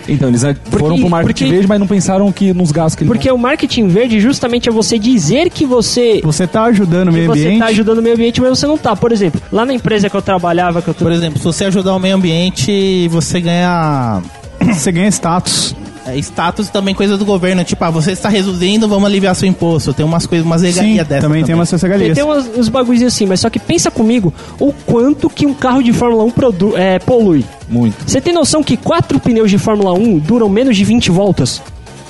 Então, 0.09 0.29
eles 0.29 0.43
foram 0.65 0.99
pro 0.99 1.09
marketing 1.09 1.45
porque- 1.45 1.51
verde, 1.55 1.67
mas 1.69 1.81
não 1.81 1.87
pensaram 1.87 2.31
que 2.31 2.53
nos 2.53 2.71
gastos 2.73 2.97
que 2.97 3.05
eles 3.05 3.12
Porque 3.12 3.31
o 3.31 3.39
marketing 3.39 3.87
verde 3.89 4.21
justamente 4.21 4.69
é 4.69 4.73
você 4.73 4.99
dizer 4.99 5.49
que 5.51 5.65
você 5.65 6.21
Você 6.23 6.47
tá 6.47 6.65
ajudando 6.65 7.09
o 7.09 7.12
meio 7.12 7.27
você 7.27 7.41
ambiente. 7.45 7.59
tá 7.61 7.67
ajudando 7.67 7.99
o 7.99 8.03
meio 8.03 8.15
ambiente, 8.15 8.41
mas 8.41 8.51
você 8.51 8.67
não 8.67 8.77
tá. 8.77 8.95
Por 8.95 9.12
exemplo, 9.12 9.41
lá 9.53 9.65
na 9.65 9.73
empresa 9.73 10.11
que 10.11 10.17
eu 10.17 10.21
trabalhava, 10.21 10.83
que 10.83 10.89
eu 10.89 10.95
tô... 10.95 11.05
Por 11.05 11.12
exemplo, 11.12 11.39
se 11.39 11.45
você 11.45 11.65
ajudar 11.67 11.95
o 11.95 11.99
meio 12.01 12.17
ambiente, 12.17 13.09
você 13.09 13.41
ganha 13.41 14.21
Você 14.73 14.91
ganha 14.93 15.09
status. 15.09 15.75
É, 16.07 16.16
status 16.18 16.68
e 16.68 16.72
também 16.72 16.94
coisa 16.94 17.16
do 17.16 17.24
governo. 17.24 17.64
Tipo, 17.64 17.84
ah, 17.84 17.90
você 17.90 18.12
está 18.12 18.28
reduzindo, 18.28 18.86
vamos 18.88 19.05
aliviar 19.07 19.34
seu 19.34 19.48
imposto. 19.48 19.92
Tem 19.92 20.05
umas 20.05 20.26
coisas, 20.26 20.44
umas 20.46 20.62
regalias 20.62 21.07
dessas. 21.07 21.22
também 21.24 21.44
tem 21.44 21.55
umas 21.55 21.70
regalias. 21.70 22.14
tem 22.14 22.24
umas- 22.24 22.46
uns 22.57 22.68
bagulhos 22.68 23.02
assim, 23.02 23.26
mas 23.26 23.40
só 23.40 23.48
que 23.50 23.59
pensa 23.59 23.90
comigo 23.90 24.32
o 24.61 24.72
quanto 24.72 25.28
que 25.30 25.46
um 25.46 25.55
carro 25.55 25.82
de 25.82 25.92
Fórmula 25.92 26.24
1 26.24 26.30
produ 26.30 26.76
é, 26.76 26.98
polui. 26.98 27.44
Muito. 27.68 27.96
Você 28.07 28.20
tem 28.20 28.32
noção 28.34 28.62
que 28.62 28.76
quatro 28.76 29.18
pneus 29.18 29.50
de 29.50 29.59
Fórmula 29.59 29.92
1 29.92 30.18
duram 30.18 30.48
menos 30.48 30.76
de 30.76 30.84
20 30.84 31.11
voltas? 31.11 31.62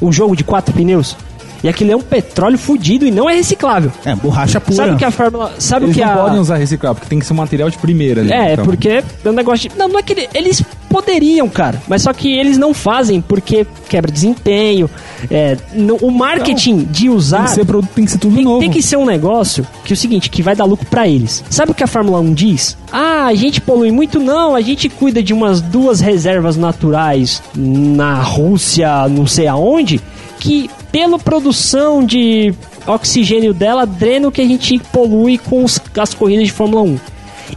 Um 0.02 0.10
jogo 0.12 0.34
de 0.36 0.42
quatro 0.44 0.74
pneus? 0.74 1.16
E 1.64 1.68
aquilo 1.68 1.90
é 1.92 1.96
um 1.96 2.00
petróleo 2.02 2.58
fudido 2.58 3.06
e 3.06 3.10
não 3.10 3.28
é 3.28 3.34
reciclável. 3.34 3.90
É, 4.04 4.14
borracha 4.14 4.60
pura. 4.60 4.76
Sabe 4.76 4.96
que 4.96 5.04
a 5.04 5.10
Fórmula... 5.10 5.52
Sabe 5.58 5.86
o 5.86 5.88
Eles 5.88 5.96
que 5.96 6.04
não 6.04 6.12
a... 6.12 6.16
podem 6.16 6.38
usar 6.38 6.56
reciclável, 6.56 6.94
porque 6.94 7.08
tem 7.08 7.18
que 7.18 7.24
ser 7.26 7.32
um 7.32 7.36
material 7.36 7.70
de 7.70 7.78
primeira. 7.78 8.20
ali, 8.20 8.30
É, 8.32 8.52
então. 8.52 8.64
porque 8.66 8.88
é 9.24 9.28
um 9.28 9.32
negócio 9.32 9.68
de. 9.70 9.76
Não, 9.78 9.88
não 9.88 9.98
é 9.98 10.02
que 10.02 10.12
ele- 10.12 10.28
eles 10.34 10.62
poderiam, 10.90 11.48
cara. 11.48 11.80
Mas 11.88 12.02
só 12.02 12.12
que 12.12 12.30
eles 12.32 12.58
não 12.58 12.72
fazem 12.74 13.20
porque 13.20 13.66
quebra 13.88 14.12
desempenho. 14.12 14.88
É, 15.30 15.56
no- 15.72 15.96
o 15.96 16.10
marketing 16.10 16.84
de 16.84 17.08
usar. 17.08 17.38
Tem 17.38 17.46
que 17.46 17.54
ser 17.54 17.64
produto, 17.64 17.90
tem 17.94 18.04
que 18.04 18.10
ser 18.10 18.18
tudo 18.18 18.34
tem, 18.36 18.44
novo. 18.44 18.60
tem 18.60 18.70
que 18.70 18.82
ser 18.82 18.96
um 18.96 19.06
negócio 19.06 19.66
que 19.84 19.92
é 19.92 19.94
o 19.94 19.96
seguinte, 19.96 20.28
que 20.28 20.42
vai 20.42 20.54
dar 20.54 20.64
lucro 20.66 20.86
pra 20.86 21.08
eles. 21.08 21.42
Sabe 21.48 21.72
o 21.72 21.74
que 21.74 21.82
a 21.82 21.86
Fórmula 21.86 22.20
1 22.20 22.34
diz? 22.34 22.76
Ah, 22.92 23.24
a 23.26 23.34
gente 23.34 23.60
polui 23.62 23.90
muito 23.90 24.20
não, 24.20 24.54
a 24.54 24.60
gente 24.60 24.88
cuida 24.90 25.22
de 25.22 25.32
umas 25.32 25.60
duas 25.62 26.00
reservas 26.00 26.56
naturais 26.58 27.42
na 27.56 28.20
Rússia, 28.22 29.08
não 29.08 29.26
sei 29.26 29.46
aonde, 29.48 30.00
que 30.44 30.68
pela 30.92 31.18
produção 31.18 32.04
de 32.04 32.52
oxigênio 32.86 33.54
dela 33.54 33.86
drena 33.86 34.28
o 34.28 34.30
que 34.30 34.42
a 34.42 34.46
gente 34.46 34.78
polui 34.92 35.38
com 35.38 35.64
os- 35.64 35.80
as 35.98 36.12
corridas 36.12 36.44
de 36.44 36.52
Fórmula 36.52 36.82
1. 36.82 36.98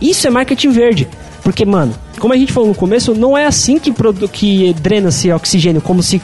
Isso 0.01 0.25
é 0.25 0.29
marketing 0.29 0.69
verde. 0.69 1.07
Porque, 1.43 1.65
mano, 1.65 1.93
como 2.17 2.33
a 2.33 2.38
gente 2.38 2.53
falou 2.53 2.69
no 2.69 2.75
começo, 2.75 3.13
não 3.13 3.38
é 3.38 3.45
assim 3.45 3.77
que, 3.77 3.93
que 4.31 4.73
drena-se 4.81 5.29
oxigênio, 5.33 5.81
como 5.81 6.01
se 6.01 6.21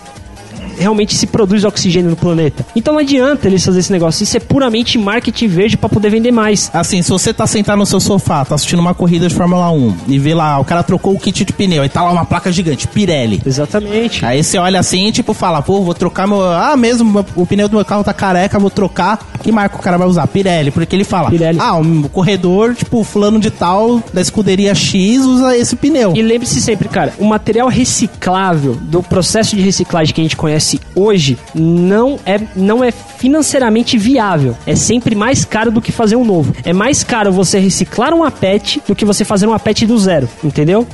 realmente 0.78 1.16
se 1.16 1.28
produz 1.28 1.64
oxigênio 1.64 2.10
no 2.10 2.16
planeta. 2.16 2.66
Então 2.76 2.94
não 2.94 3.02
adianta 3.02 3.48
eles 3.48 3.64
fazerem 3.64 3.80
esse 3.80 3.92
negócio. 3.92 4.24
Isso 4.24 4.38
é 4.38 4.40
puramente 4.40 4.98
marketing 4.98 5.48
verde 5.48 5.78
pra 5.78 5.90
poder 5.90 6.10
vender 6.10 6.32
mais. 6.32 6.70
Assim, 6.74 7.02
se 7.02 7.10
você 7.10 7.34
tá 7.34 7.46
sentado 7.48 7.78
no 7.78 7.86
seu 7.86 8.00
sofá, 8.00 8.44
tá 8.46 8.56
assistindo 8.56 8.80
uma 8.80 8.94
corrida 8.94 9.28
de 9.28 9.36
Fórmula 9.36 9.72
1 9.72 9.96
e 10.08 10.20
vê 10.20 10.34
lá, 10.34 10.60
o 10.60 10.66
cara 10.66 10.84
trocou 10.84 11.14
o 11.14 11.20
kit 11.20 11.46
de 11.46 11.54
pneu 11.54 11.84
e 11.84 11.90
tá 11.90 12.04
lá 12.04 12.12
uma 12.12 12.26
placa 12.26 12.52
gigante, 12.52 12.88
Pirelli. 12.88 13.42
Exatamente. 13.46 14.26
Aí 14.26 14.44
você 14.44 14.58
olha 14.58 14.80
assim 14.80 15.08
e 15.08 15.12
tipo 15.12 15.34
fala, 15.34 15.62
pô, 15.62 15.82
vou 15.82 15.94
trocar 15.94 16.28
meu. 16.28 16.42
Ah, 16.42 16.76
mesmo, 16.76 17.26
o 17.36 17.46
pneu 17.46 17.68
do 17.68 17.76
meu 17.76 17.86
carro 17.86 18.04
tá 18.04 18.14
careca, 18.14 18.60
vou 18.60 18.70
trocar. 18.70 19.20
Que 19.44 19.52
marca 19.52 19.76
o 19.76 19.80
cara 19.80 19.98
vai 19.98 20.08
usar? 20.08 20.26
Pirelli. 20.26 20.72
Porque 20.72 20.96
ele 20.96 21.04
fala, 21.04 21.30
Pirelli. 21.30 21.60
ah, 21.60 21.78
o 21.78 22.10
corredor, 22.10 22.74
tipo, 22.74 23.04
fulano 23.04 23.39
de 23.39 23.52
tal, 23.52 24.02
da 24.14 24.22
escuderia 24.22 24.74
X, 24.74 25.24
usa 25.26 25.56
esse 25.58 25.76
pneu. 25.76 26.14
E 26.16 26.22
lembre-se 26.22 26.62
sempre, 26.62 26.88
cara, 26.88 27.14
o 27.20 27.26
material 27.26 27.68
reciclável 27.68 28.76
do 28.76 29.04
processo 29.04 29.56
de 29.56 29.62
reciclagem 29.62 30.14
que 30.14 30.22
a 30.22 30.24
gente 30.24 30.38
conhece 30.38 30.80
hoje 30.96 31.38
não 31.54 32.18
é, 32.26 32.39
não 32.56 32.84
é 32.84 32.91
financeiramente 32.91 33.98
viável. 33.98 34.56
É 34.66 34.76
sempre 34.76 35.14
mais 35.14 35.44
caro 35.44 35.72
do 35.72 35.82
que 35.82 35.91
fazer 35.91 36.16
um 36.16 36.24
novo. 36.24 36.56
É 36.64 36.72
mais 36.72 37.04
caro 37.04 37.32
você 37.32 37.60
reciclar 37.60 38.14
uma 38.14 38.32
PET 38.32 38.82
do 38.88 38.96
que 38.96 39.04
você 39.04 39.26
fazer 39.26 39.46
uma 39.46 39.60
PET 39.60 39.86
do 39.86 39.98
zero, 40.00 40.30
entendeu? 40.44 40.88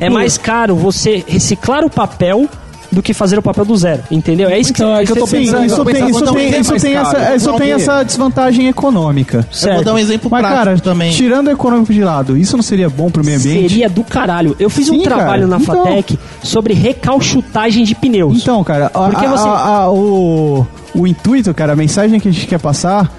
É 0.00 0.08
mais 0.08 0.38
caro 0.38 0.74
você 0.74 1.22
reciclar 1.26 1.84
o 1.84 1.90
papel 1.90 2.48
do 2.92 3.02
que 3.02 3.14
fazer 3.14 3.38
o 3.38 3.42
papel 3.42 3.64
do 3.64 3.74
zero, 3.74 4.02
entendeu? 4.10 4.50
É 4.50 4.58
isso 4.58 4.72
que, 4.72 4.82
Então, 4.82 4.94
é 4.94 5.04
que 5.04 5.10
eu 5.12 5.16
tô 5.16 5.24
isso 5.24 5.34
é- 5.34 5.38
pensando- 5.40 5.64
Isso 5.64 5.84
tem, 5.84 5.92
isso 6.10 6.24
tem, 6.34 6.44
é 6.54 6.60
isso 6.60 6.72
tem, 6.78 6.94
essa, 6.94 7.34
isso 7.34 7.50
Não, 7.50 7.56
tem 7.58 7.66
que- 7.68 7.72
essa 7.72 8.02
desvantagem 8.02 8.68
econômica. 8.68 9.38
Eu 9.38 9.42
vou 9.42 9.52
certo. 9.52 9.84
dar 9.84 9.94
um 9.94 9.98
exemplo 9.98 10.30
Mas, 10.30 10.40
prático 10.42 10.64
cara, 10.64 10.78
também. 10.78 11.10
tirando 11.10 11.46
o 11.48 11.50
econômico 11.50 11.92
de 11.92 12.04
lado, 12.04 12.36
isso 12.36 12.54
não 12.54 12.62
seria 12.62 12.90
bom 12.90 13.10
pro 13.10 13.24
meio 13.24 13.38
ambiente? 13.38 13.70
Seria 13.70 13.88
do 13.88 14.04
caralho. 14.04 14.54
Eu 14.60 14.68
fiz 14.68 14.90
um 14.90 14.94
Sim, 14.98 15.02
trabalho 15.02 15.26
cara. 15.26 15.46
na 15.46 15.56
Então- 15.56 15.84
FATEC 15.86 16.18
sobre 16.42 16.74
recalchutagem 16.74 17.84
de 17.84 17.94
pneus. 17.94 18.42
Então, 18.42 18.62
cara, 18.62 18.86
a- 18.86 19.08
Porque 19.08 19.24
a- 19.24 19.30
você- 19.30 19.48
a- 19.48 19.52
a- 19.84 19.90
o, 19.90 20.66
o 20.94 21.06
intuito, 21.06 21.52
cara, 21.54 21.72
a 21.72 21.76
mensagem 21.76 22.20
que 22.20 22.28
a 22.28 22.30
gente 22.32 22.46
quer 22.46 22.58
passar, 22.60 23.10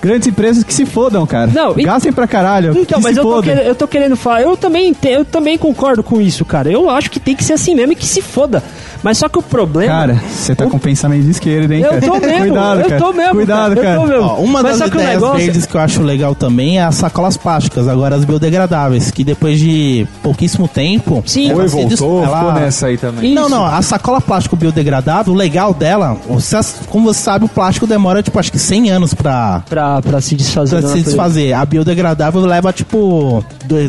grandes 0.00 0.28
empresas 0.28 0.62
que 0.62 0.72
se 0.72 0.86
fodam, 0.86 1.26
cara. 1.26 1.50
Não, 1.52 1.74
e- 1.76 1.82
Gastem 1.82 2.12
pra 2.12 2.26
caralho. 2.26 2.70
Então, 2.70 2.98
que 2.98 3.04
mas 3.04 3.14
se 3.14 3.20
eu 3.20 3.24
tô, 3.24 3.42
querendo, 3.42 3.64
eu 3.66 3.74
tô 3.74 3.88
querendo 3.88 4.16
falar, 4.16 4.42
eu 4.42 4.56
também, 4.56 4.92
te- 4.92 5.08
eu 5.08 5.24
também 5.24 5.58
concordo 5.58 6.02
com 6.04 6.20
isso, 6.20 6.44
cara. 6.44 6.70
Eu 6.70 6.88
acho 6.88 7.10
que 7.10 7.18
tem 7.18 7.34
que 7.34 7.42
ser 7.42 7.54
assim 7.54 7.74
mesmo 7.74 7.92
e 7.92 7.96
que 7.96 8.06
se 8.06 8.22
foda. 8.22 8.62
Mas 9.02 9.18
só 9.18 9.28
que 9.28 9.38
o 9.38 9.42
problema. 9.42 9.92
Cara, 9.92 10.14
você 10.28 10.54
tá 10.54 10.64
o- 10.66 10.70
com 10.70 10.78
pensamento 10.78 11.22
de 11.24 11.30
esquerda, 11.30 11.74
hein, 11.74 11.82
eu 11.82 11.90
cara? 11.90 12.00
tô 12.02 12.14
mesmo, 12.20 12.38
Cuidado, 12.38 12.80
eu 12.80 12.88
cara. 12.88 13.00
tô 13.00 13.12
mesmo. 13.12 13.34
Cuidado, 13.34 13.74
cara, 13.76 13.80
cara. 13.86 13.94
Eu 13.96 14.00
tô 14.00 14.06
mesmo. 14.06 14.22
Ó, 14.26 14.34
uma 14.40 14.62
mas 14.62 14.78
das 14.78 14.88
ideias 14.88 15.08
negócio. 15.14 15.36
verdes 15.38 15.66
que 15.66 15.74
eu 15.74 15.80
acho 15.80 16.02
legal 16.02 16.34
também 16.34 16.78
é 16.78 16.82
as 16.84 16.94
sacolas 16.96 17.36
plásticas, 17.36 17.86
agora 17.88 18.16
as 18.16 18.24
biodegradáveis, 18.24 19.10
que 19.10 19.22
depois 19.22 19.58
de 19.60 20.06
pouquíssimo 20.22 20.66
tempo. 20.66 21.22
Sim. 21.26 21.50
ela 21.50 21.62
Oi, 21.62 21.68
se 21.68 21.74
voltou, 21.74 21.88
des- 21.90 21.98
ficou 22.00 22.24
ela- 22.24 22.52
nessa 22.54 22.86
aí 22.86 22.96
também. 22.98 23.32
Não, 23.34 23.48
não, 23.48 23.64
a 23.64 23.80
sacola 23.82 24.20
plástico 24.20 24.56
biodegradável, 24.56 25.32
o 25.32 25.36
legal 25.36 25.72
dela, 25.72 26.16
você- 26.28 26.58
como 26.88 27.06
você 27.12 27.20
sabe, 27.20 27.44
o 27.44 27.48
plástico 27.48 27.86
demora, 27.86 28.22
tipo, 28.22 28.38
acho 28.38 28.50
que 28.50 28.58
100 28.58 28.90
anos 28.90 29.14
pra, 29.14 29.62
Pra, 29.68 30.02
pra 30.02 30.20
se 30.20 30.34
desfazer. 30.34 30.80
pra 30.80 30.88
se 30.90 31.02
desfazer. 31.02 31.52
A 31.52 31.64
biodegradável 31.64 32.40
leva, 32.44 32.72
tipo, 32.72 33.44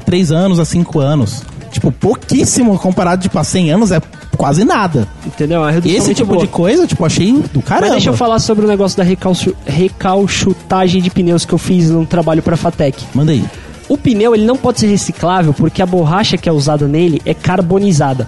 3 0.05 0.31
anos 0.31 0.59
a 0.59 0.65
5 0.65 0.99
anos. 0.99 1.43
Tipo, 1.69 1.91
pouquíssimo 1.91 2.77
comparado, 2.79 3.21
tipo, 3.21 3.37
a 3.39 3.43
100 3.43 3.71
anos 3.71 3.91
é 3.91 4.01
quase 4.37 4.63
nada. 4.65 5.07
Entendeu? 5.25 5.63
É 5.67 5.77
esse 5.85 6.13
tipo 6.13 6.33
boa. 6.33 6.41
de 6.41 6.47
coisa, 6.47 6.85
tipo, 6.87 7.05
achei 7.05 7.31
do 7.31 7.61
caramba. 7.61 7.87
Mas 7.87 7.91
deixa 7.97 8.09
eu 8.09 8.17
falar 8.17 8.39
sobre 8.39 8.65
o 8.65 8.67
negócio 8.67 8.97
da 8.97 9.03
recalchu- 9.03 9.55
recalchutagem 9.65 11.01
de 11.01 11.09
pneus 11.09 11.45
que 11.45 11.53
eu 11.53 11.57
fiz 11.57 11.89
num 11.89 12.05
trabalho 12.05 12.41
pra 12.41 12.57
FATEC. 12.57 13.03
Manda 13.13 13.31
aí. 13.31 13.43
O 13.87 13.97
pneu 13.97 14.35
ele 14.35 14.45
não 14.45 14.55
pode 14.55 14.79
ser 14.79 14.87
reciclável 14.87 15.53
porque 15.53 15.81
a 15.81 15.85
borracha 15.85 16.37
que 16.37 16.47
é 16.47 16.51
usada 16.51 16.87
nele 16.87 17.21
é 17.25 17.33
carbonizada. 17.33 18.27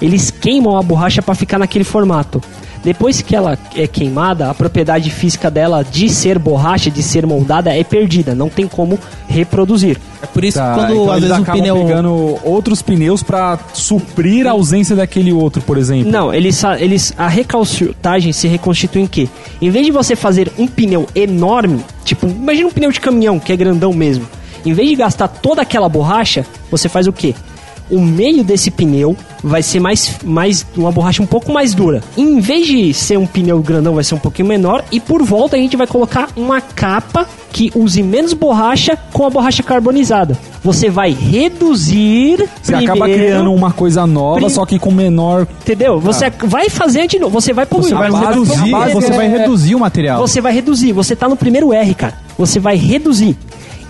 eles 0.00 0.30
queimam 0.30 0.76
a 0.76 0.82
borracha 0.82 1.20
para 1.20 1.34
ficar 1.34 1.58
naquele 1.58 1.82
formato. 1.84 2.40
Depois 2.82 3.20
que 3.20 3.34
ela 3.36 3.58
é 3.74 3.86
queimada, 3.86 4.48
a 4.50 4.54
propriedade 4.54 5.10
física 5.10 5.50
dela 5.50 5.84
de 5.84 6.08
ser 6.08 6.38
borracha, 6.38 6.90
de 6.90 7.02
ser 7.02 7.26
moldada, 7.26 7.74
é 7.76 7.82
perdida. 7.84 8.34
Não 8.34 8.48
tem 8.48 8.66
como 8.68 8.98
reproduzir. 9.28 9.98
É 10.22 10.26
por 10.26 10.42
isso 10.44 10.58
Tá, 10.58 10.70
que 10.74 10.80
quando 10.80 10.92
então 10.92 11.10
às 11.10 11.16
eles 11.18 11.28
vezes 11.28 11.42
acabam 11.42 11.60
pneu. 11.62 11.76
pegando 11.84 12.38
outros 12.44 12.82
pneus 12.82 13.22
pra 13.22 13.58
suprir 13.74 14.46
a 14.46 14.50
ausência 14.52 14.96
daquele 14.96 15.32
outro, 15.32 15.60
por 15.62 15.76
exemplo. 15.76 16.10
Não, 16.10 16.32
eles, 16.32 16.62
eles 16.78 17.12
a 17.16 17.28
recalcitagem 17.28 18.32
se 18.32 18.48
reconstitui 18.48 19.02
em 19.02 19.06
quê? 19.06 19.28
Em 19.60 19.70
vez 19.70 19.86
de 19.86 19.92
você 19.92 20.16
fazer 20.16 20.50
um 20.58 20.66
pneu 20.66 21.06
enorme, 21.14 21.84
tipo, 22.04 22.26
imagina 22.26 22.68
um 22.68 22.72
pneu 22.72 22.90
de 22.92 23.00
caminhão 23.00 23.38
que 23.38 23.52
é 23.52 23.56
grandão 23.56 23.92
mesmo. 23.92 24.26
Em 24.66 24.72
vez 24.72 24.88
de 24.88 24.96
gastar 24.96 25.28
toda 25.28 25.62
aquela 25.62 25.88
borracha, 25.88 26.44
você 26.70 26.88
faz 26.88 27.06
o 27.06 27.12
quê? 27.12 27.34
O 27.90 28.00
meio 28.00 28.44
desse 28.44 28.70
pneu 28.70 29.16
vai 29.42 29.62
ser 29.62 29.80
mais, 29.80 30.16
mais 30.24 30.66
uma 30.76 30.92
borracha 30.92 31.22
um 31.22 31.26
pouco 31.26 31.52
mais 31.52 31.74
dura. 31.74 32.02
Em 32.16 32.38
vez 32.40 32.66
de 32.66 32.92
ser 32.92 33.18
um 33.18 33.26
pneu 33.26 33.60
grandão, 33.62 33.94
vai 33.94 34.04
ser 34.04 34.14
um 34.14 34.18
pouquinho 34.18 34.48
menor 34.48 34.84
e 34.92 35.00
por 35.00 35.22
volta 35.22 35.56
a 35.56 35.58
gente 35.58 35.76
vai 35.76 35.86
colocar 35.86 36.28
uma 36.36 36.60
capa 36.60 37.26
que 37.50 37.72
use 37.74 38.02
menos 38.02 38.34
borracha 38.34 38.96
com 39.12 39.24
a 39.24 39.30
borracha 39.30 39.62
carbonizada. 39.62 40.36
Você 40.62 40.90
vai 40.90 41.12
reduzir 41.12 42.48
Você 42.62 42.74
acaba 42.74 43.00
primeiro- 43.04 43.24
criando 43.24 43.52
uma 43.54 43.72
coisa 43.72 44.06
nova, 44.06 44.40
Prim- 44.40 44.48
só 44.50 44.66
que 44.66 44.78
com 44.78 44.90
menor. 44.90 45.46
Entendeu? 45.62 45.98
Você 46.00 46.30
vai 46.44 46.68
fazer 46.68 47.06
de 47.06 47.18
novo, 47.18 47.40
você 47.40 47.52
vai 47.52 47.66
poluir. 47.66 47.88
Você 47.90 47.94
vai 47.94 48.10
base- 48.10 48.26
reduzir, 48.26 48.74
a 48.74 48.78
base 48.78 48.92
você 48.94 49.12
é- 49.12 49.16
vai 49.16 49.28
reduzir 49.28 49.74
o 49.74 49.80
material. 49.80 50.20
Você 50.20 50.40
vai 50.40 50.52
reduzir, 50.52 50.92
você 50.92 51.16
tá 51.16 51.28
no 51.28 51.36
primeiro 51.36 51.72
R, 51.72 51.94
cara. 51.94 52.14
Você 52.36 52.58
vai 52.60 52.76
reduzir. 52.76 53.36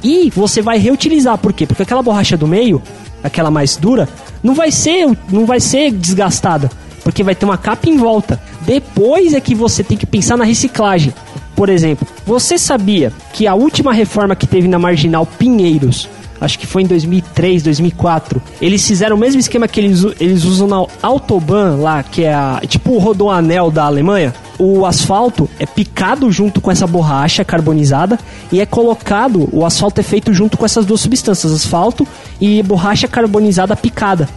E 0.02 0.30
você 0.30 0.62
vai 0.62 0.78
reutilizar, 0.78 1.36
por 1.38 1.52
quê? 1.52 1.66
Porque 1.66 1.82
aquela 1.82 2.02
borracha 2.02 2.36
do 2.36 2.46
meio, 2.46 2.80
aquela 3.22 3.50
mais 3.50 3.76
dura, 3.76 4.08
não 4.42 4.54
vai 4.54 4.70
ser, 4.70 5.16
não 5.30 5.46
vai 5.46 5.60
ser 5.60 5.90
desgastada, 5.90 6.70
porque 7.02 7.22
vai 7.22 7.34
ter 7.34 7.44
uma 7.44 7.58
capa 7.58 7.88
em 7.88 7.96
volta. 7.96 8.40
Depois 8.62 9.34
é 9.34 9.40
que 9.40 9.54
você 9.54 9.82
tem 9.82 9.96
que 9.96 10.06
pensar 10.06 10.36
na 10.36 10.44
reciclagem. 10.44 11.12
Por 11.56 11.68
exemplo, 11.68 12.06
você 12.24 12.56
sabia 12.56 13.12
que 13.32 13.46
a 13.46 13.54
última 13.54 13.92
reforma 13.92 14.36
que 14.36 14.46
teve 14.46 14.68
na 14.68 14.78
Marginal 14.78 15.26
Pinheiros, 15.26 16.08
acho 16.40 16.58
que 16.58 16.66
foi 16.66 16.82
em 16.82 16.86
2003, 16.86 17.62
2004, 17.62 18.42
eles 18.60 18.86
fizeram 18.86 19.16
o 19.16 19.18
mesmo 19.18 19.40
esquema 19.40 19.68
que 19.68 19.80
eles, 19.80 20.04
eles 20.20 20.44
usam 20.44 20.66
na 20.66 20.86
Autobahn 21.02 21.76
lá, 21.80 22.02
que 22.02 22.24
é 22.24 22.34
a, 22.34 22.60
tipo 22.66 22.92
o 22.92 22.98
rodoanel 22.98 23.70
da 23.70 23.84
Alemanha. 23.84 24.34
O 24.58 24.84
asfalto 24.84 25.48
é 25.60 25.64
picado 25.64 26.32
junto 26.32 26.60
com 26.60 26.68
essa 26.68 26.84
borracha 26.84 27.44
carbonizada 27.44 28.18
e 28.50 28.60
é 28.60 28.66
colocado, 28.66 29.48
o 29.52 29.64
asfalto 29.64 30.00
é 30.00 30.02
feito 30.02 30.34
junto 30.34 30.58
com 30.58 30.64
essas 30.64 30.84
duas 30.84 31.00
substâncias, 31.00 31.52
asfalto 31.52 32.06
e 32.40 32.60
borracha 32.64 33.06
carbonizada 33.06 33.76
picada. 33.76 34.28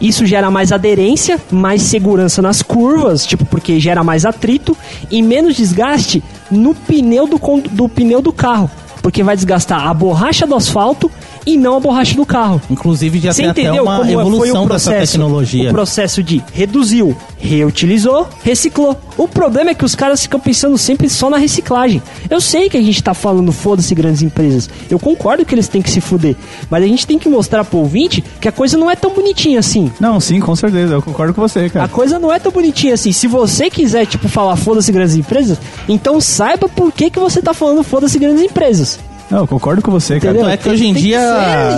Isso 0.00 0.24
gera 0.24 0.50
mais 0.50 0.72
aderência, 0.72 1.38
mais 1.50 1.82
segurança 1.82 2.40
nas 2.40 2.62
curvas, 2.62 3.26
tipo 3.26 3.44
porque 3.44 3.78
gera 3.78 4.02
mais 4.02 4.24
atrito 4.24 4.74
e 5.10 5.20
menos 5.20 5.54
desgaste 5.54 6.24
no 6.50 6.74
pneu 6.74 7.26
do, 7.26 7.38
do 7.70 7.88
pneu 7.88 8.22
do 8.22 8.32
carro, 8.32 8.70
porque 9.02 9.22
vai 9.22 9.36
desgastar 9.36 9.86
a 9.86 9.92
borracha 9.92 10.46
do 10.46 10.54
asfalto 10.54 11.10
e 11.46 11.56
não 11.56 11.76
a 11.76 11.80
borracha 11.80 12.14
do 12.16 12.26
carro. 12.26 12.60
Inclusive 12.68 13.20
já 13.20 13.32
Você 13.32 13.42
tem 13.52 13.68
até 13.68 13.80
uma 13.80 13.98
como 13.98 14.04
foi 14.10 14.20
evolução 14.20 14.64
o 14.64 14.68
dessa 14.68 14.90
processo? 14.90 15.12
tecnologia. 15.12 15.70
O 15.70 15.72
processo 15.72 16.22
de 16.22 16.42
reduziu, 16.52 17.16
reutilizou, 17.38 18.28
reciclou. 18.42 18.98
O 19.16 19.26
problema 19.28 19.70
é 19.70 19.74
que 19.74 19.84
os 19.84 19.94
caras 19.94 20.20
ficam 20.22 20.38
pensando 20.40 20.76
sempre 20.76 21.08
só 21.08 21.30
na 21.30 21.36
reciclagem. 21.36 22.02
Eu 22.28 22.40
sei 22.40 22.68
que 22.68 22.76
a 22.76 22.82
gente 22.82 23.02
tá 23.02 23.14
falando 23.14 23.52
foda-se 23.52 23.94
grandes 23.94 24.22
empresas. 24.22 24.68
Eu 24.90 24.98
concordo 24.98 25.44
que 25.44 25.54
eles 25.54 25.68
têm 25.68 25.80
que 25.80 25.90
se 25.90 26.00
fuder. 26.00 26.36
Mas 26.68 26.82
a 26.82 26.86
gente 26.86 27.06
tem 27.06 27.18
que 27.18 27.28
mostrar 27.28 27.64
pro 27.64 27.78
ouvinte 27.78 28.22
que 28.40 28.48
a 28.48 28.52
coisa 28.52 28.76
não 28.76 28.90
é 28.90 28.96
tão 28.96 29.12
bonitinha 29.14 29.60
assim. 29.60 29.90
Não, 30.00 30.18
sim, 30.20 30.40
com 30.40 30.54
certeza. 30.56 30.94
Eu 30.94 31.02
concordo 31.02 31.32
com 31.32 31.40
você, 31.40 31.60
A 31.60 31.70
cara. 31.70 31.88
coisa 31.88 32.18
não 32.18 32.32
é 32.32 32.38
tão 32.38 32.52
bonitinha 32.52 32.94
assim. 32.94 33.12
Se 33.12 33.26
você 33.26 33.70
quiser, 33.70 34.06
tipo, 34.06 34.28
falar 34.28 34.56
foda-se 34.56 34.90
grandes 34.92 35.14
empresas, 35.16 35.58
então 35.88 36.20
saiba 36.20 36.68
por 36.68 36.92
que, 36.92 37.10
que 37.10 37.18
você 37.18 37.40
tá 37.40 37.54
falando 37.54 37.82
foda-se 37.82 38.18
grandes 38.18 38.42
empresas. 38.42 38.98
Não, 39.30 39.38
eu 39.38 39.46
concordo 39.46 39.82
com 39.82 39.90
você, 39.90 40.20
cara. 40.20 40.34
Entendeu? 40.34 40.42
Tanto 40.50 40.54
é 40.54 40.56
que 40.56 40.68
hoje 40.68 40.86
em 40.86 40.94
dia, 40.94 41.18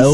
eu- 0.03 0.13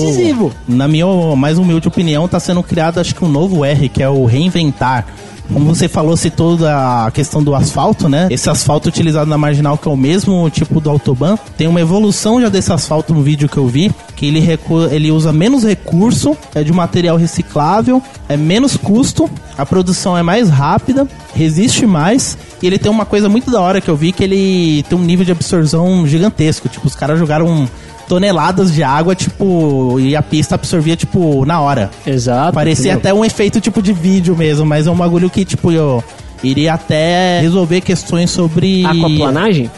na 0.68 0.87
minha 0.87 1.07
mais 1.37 1.59
humilde 1.59 1.89
opinião, 1.89 2.28
tá 2.28 2.39
sendo 2.39 2.62
criado 2.62 3.01
acho 3.01 3.14
que 3.14 3.24
um 3.24 3.28
novo 3.28 3.64
R, 3.64 3.89
que 3.89 4.03
é 4.03 4.09
o 4.09 4.24
reinventar. 4.24 5.05
Como 5.53 5.74
você 5.74 5.89
falou, 5.89 6.16
citou 6.16 6.57
da 6.57 7.11
questão 7.12 7.43
do 7.43 7.55
asfalto, 7.55 8.09
né? 8.09 8.28
Esse 8.30 8.49
asfalto 8.49 8.89
utilizado 8.89 9.28
na 9.28 9.37
marginal, 9.37 9.76
que 9.76 9.87
é 9.87 9.91
o 9.91 9.97
mesmo 9.97 10.49
tipo 10.49 10.80
do 10.80 10.89
Autobahn, 10.89 11.37
tem 11.59 11.66
uma 11.66 11.80
evolução 11.82 12.41
já 12.41 12.49
desse 12.49 12.72
asfalto 12.72 13.12
no 13.12 13.20
vídeo 13.20 13.47
que 13.47 13.59
eu 13.59 13.66
vi, 13.66 13.93
que 14.16 14.24
ele, 14.24 14.43
ele 14.91 15.11
usa 15.11 15.35
menos 15.35 15.62
recurso, 15.62 16.35
é 16.55 16.62
de 16.64 16.72
material 16.72 17.18
reciclável, 17.18 18.03
é 18.26 18.39
menos 18.39 18.74
custo, 18.74 19.28
a 19.59 19.66
produção 19.66 20.16
é 20.16 20.22
mais 20.22 20.49
rápida, 20.49 21.07
resiste 21.35 21.87
mais, 21.87 22.39
e 22.62 22.66
ele 22.66 22.78
tem 22.78 22.91
uma 22.91 23.05
coisa 23.05 23.28
muito 23.28 23.51
da 23.51 23.61
hora 23.61 23.80
que 23.80 23.89
eu 23.89 23.97
vi, 23.97 24.12
que 24.12 24.24
ele 24.24 24.85
tem 24.89 24.97
um 24.97 25.03
nível 25.03 25.24
de 25.24 25.32
absorção 25.32 26.07
gigantesco. 26.07 26.68
Tipo, 26.68 26.87
os 26.87 26.95
caras 26.95 27.18
jogaram 27.18 27.68
toneladas 28.09 28.72
de 28.72 28.82
água, 28.82 29.14
tipo, 29.14 29.99
e 29.99 30.14
a 30.14 30.22
pista 30.22 30.55
absorvia, 30.55 30.97
tipo, 30.97 31.45
na 31.45 31.61
hora. 31.61 31.91
Exato. 32.07 32.53
Parecia 32.55 32.93
entendeu? 32.93 33.11
até 33.11 33.14
um 33.14 33.24
efeito 33.24 33.61
tipo 33.61 33.82
de 33.82 33.93
vídeo 33.93 34.37
mesmo, 34.37 34.64
mas 34.64 34.87
é 34.87 34.91
um 34.91 34.97
bagulho 34.97 35.28
que, 35.28 35.45
tipo, 35.45 35.72
eu 35.72 36.03
iria 36.43 36.74
até 36.74 37.41
resolver 37.41 37.80
questões 37.80 38.30
sobre. 38.30 38.85
Aquaplanagem? 38.85 39.70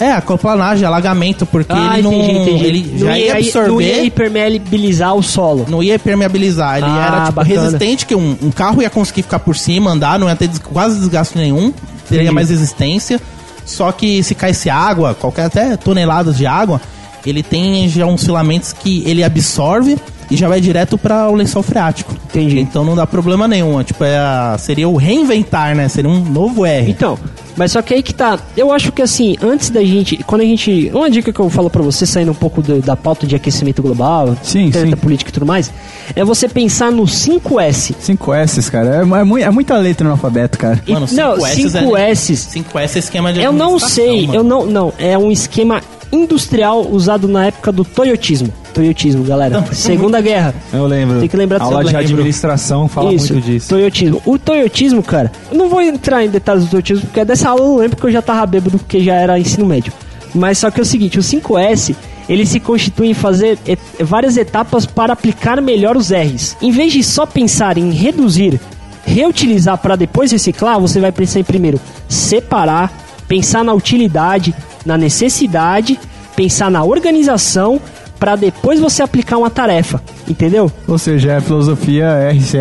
É, 0.00 0.12
aquaplanagem, 0.12 0.86
alagamento, 0.86 1.44
porque 1.44 1.70
Ah, 1.72 1.92
ele 1.98 2.02
não. 2.02 2.12
entendi, 2.14 2.38
entendi. 2.38 2.64
Ele 2.64 2.90
Não 2.92 2.98
já 3.06 3.18
ia 3.18 3.32
absorver. 3.36 3.68
Não 3.68 3.80
ia 3.82 4.02
hipermeabilizar 4.04 5.14
o 5.14 5.22
solo. 5.22 5.66
Não 5.68 5.82
ia 5.82 5.98
permeabilizar, 5.98 6.78
ele 6.78 6.86
Ah, 6.86 7.06
era 7.06 7.20
tipo 7.26 7.32
bacana. 7.32 7.62
resistente, 7.62 8.06
que 8.06 8.14
um, 8.14 8.36
um 8.42 8.50
carro 8.50 8.80
ia 8.80 8.88
conseguir 8.90 9.22
ficar 9.22 9.38
por 9.40 9.54
cima, 9.56 9.90
andar, 9.90 10.18
não 10.18 10.28
ia 10.28 10.36
ter 10.36 10.48
quase 10.72 10.98
desgaste 10.98 11.36
nenhum, 11.36 11.70
teria 12.08 12.22
Entendi. 12.24 12.34
mais 12.34 12.48
resistência. 12.50 13.20
Só 13.66 13.92
que 13.92 14.22
se 14.22 14.34
caísse 14.34 14.68
água, 14.70 15.14
qualquer 15.14 15.44
até 15.44 15.76
toneladas 15.76 16.36
de 16.36 16.46
água, 16.46 16.80
ele 17.26 17.42
tem 17.42 17.86
já 17.88 18.06
uns 18.06 18.24
filamentos 18.24 18.72
que 18.72 19.04
ele 19.06 19.22
absorve 19.22 19.98
e 20.30 20.36
já 20.36 20.48
vai 20.48 20.60
direto 20.60 20.96
para 20.96 21.28
o 21.28 21.34
lençol 21.34 21.62
freático. 21.62 22.14
Entendi. 22.30 22.58
Então 22.58 22.84
não 22.84 22.96
dá 22.96 23.06
problema 23.06 23.46
nenhum. 23.46 23.82
Tipo, 23.82 24.02
é 24.04 24.16
a- 24.16 24.56
seria 24.58 24.88
o 24.88 24.96
reinventar, 24.96 25.76
né? 25.76 25.88
Seria 25.88 26.10
um 26.10 26.20
novo 26.24 26.64
R. 26.64 26.90
Então, 26.90 27.18
mas 27.60 27.72
só 27.72 27.82
que 27.82 27.92
aí 27.92 28.02
que 28.02 28.14
tá. 28.14 28.38
Eu 28.56 28.72
acho 28.72 28.90
que 28.90 29.02
assim, 29.02 29.36
antes 29.42 29.68
da 29.68 29.84
gente. 29.84 30.16
Quando 30.24 30.40
a 30.40 30.44
gente. 30.44 30.90
Uma 30.94 31.10
dica 31.10 31.30
que 31.30 31.38
eu 31.38 31.50
falo 31.50 31.68
pra 31.68 31.82
você, 31.82 32.06
saindo 32.06 32.30
um 32.32 32.34
pouco 32.34 32.62
do- 32.62 32.80
da 32.80 32.96
pauta 32.96 33.26
de 33.26 33.36
aquecimento 33.36 33.82
global, 33.82 34.34
Sim, 34.42 34.72
sim. 34.72 34.90
política 34.96 35.28
e 35.30 35.32
tudo 35.34 35.44
mais, 35.44 35.70
é 36.16 36.24
você 36.24 36.48
pensar 36.48 36.90
no 36.90 37.04
5S. 37.06 37.94
5 38.00 38.32
S, 38.32 38.70
cara. 38.70 38.96
É, 38.96 39.40
é, 39.40 39.42
é 39.42 39.50
muita 39.50 39.76
letra 39.76 40.06
no 40.06 40.12
alfabeto, 40.12 40.58
cara. 40.58 40.82
Mano, 40.88 41.06
não, 41.12 41.36
5S 41.36 41.68
5S. 41.70 42.34
5S 42.72 42.96
é 42.96 42.98
esquema 42.98 43.32
de 43.32 43.42
Eu 43.42 43.52
não 43.52 43.78
sei, 43.78 44.26
mano. 44.26 44.34
eu 44.38 44.42
não. 44.42 44.64
Não, 44.66 44.92
é 44.98 45.18
um 45.18 45.30
esquema 45.30 45.82
industrial 46.10 46.86
usado 46.90 47.28
na 47.28 47.46
época 47.46 47.70
do 47.70 47.84
Toyotismo. 47.84 48.52
Toyotismo, 48.72 49.24
galera. 49.24 49.64
Segunda 49.72 50.20
Guerra. 50.20 50.54
Eu 50.72 50.86
lembro. 50.86 51.20
Tem 51.20 51.28
que 51.28 51.36
lembrar 51.36 51.58
disso, 51.58 51.70
Aula 51.70 51.84
de 51.84 51.92
lembro. 51.92 52.00
administração 52.04 52.88
fala 52.88 53.12
Isso, 53.12 53.32
muito 53.32 53.44
disso. 53.46 53.68
Toyotismo. 53.68 54.22
O 54.24 54.38
Toyotismo, 54.38 55.02
cara, 55.02 55.30
eu 55.50 55.58
não 55.58 55.68
vou 55.68 55.80
entrar 55.82 56.24
em 56.24 56.28
detalhes 56.28 56.64
do 56.64 56.70
Toyotismo, 56.70 57.02
porque 57.06 57.24
dessa 57.24 57.48
aula 57.50 57.62
eu 57.62 57.68
não 57.68 57.76
lembro 57.76 57.96
porque 57.96 58.06
eu 58.08 58.12
já 58.12 58.22
tava 58.22 58.46
bêbado, 58.46 58.78
porque 58.78 59.00
já 59.02 59.14
era 59.14 59.38
ensino 59.38 59.66
médio. 59.66 59.92
Mas 60.34 60.58
só 60.58 60.70
que 60.70 60.78
é 60.78 60.82
o 60.82 60.86
seguinte, 60.86 61.18
o 61.18 61.22
5S, 61.22 61.94
ele 62.28 62.46
se 62.46 62.60
constitui 62.60 63.08
em 63.08 63.14
fazer 63.14 63.58
et- 63.66 63.80
várias 64.00 64.36
etapas 64.36 64.86
para 64.86 65.12
aplicar 65.12 65.60
melhor 65.60 65.96
os 65.96 66.10
R's. 66.12 66.56
Em 66.62 66.70
vez 66.70 66.92
de 66.92 67.02
só 67.02 67.26
pensar 67.26 67.76
em 67.76 67.90
reduzir, 67.90 68.60
reutilizar 69.04 69.76
para 69.78 69.96
depois 69.96 70.30
reciclar, 70.30 70.78
você 70.80 71.00
vai 71.00 71.10
pensar 71.10 71.40
em 71.40 71.44
primeiro 71.44 71.80
separar, 72.08 72.92
pensar 73.26 73.64
na 73.64 73.72
utilidade, 73.72 74.54
na 74.86 74.96
necessidade, 74.96 75.98
pensar 76.36 76.70
na 76.70 76.84
organização, 76.84 77.80
para 78.20 78.36
depois 78.36 78.78
você 78.78 79.02
aplicar 79.02 79.38
uma 79.38 79.50
tarefa. 79.50 80.00
Entendeu? 80.28 80.70
Ou 80.86 80.98
seja, 80.98 81.32
é 81.32 81.40
filosofia 81.40 82.28
RS, 82.30 82.54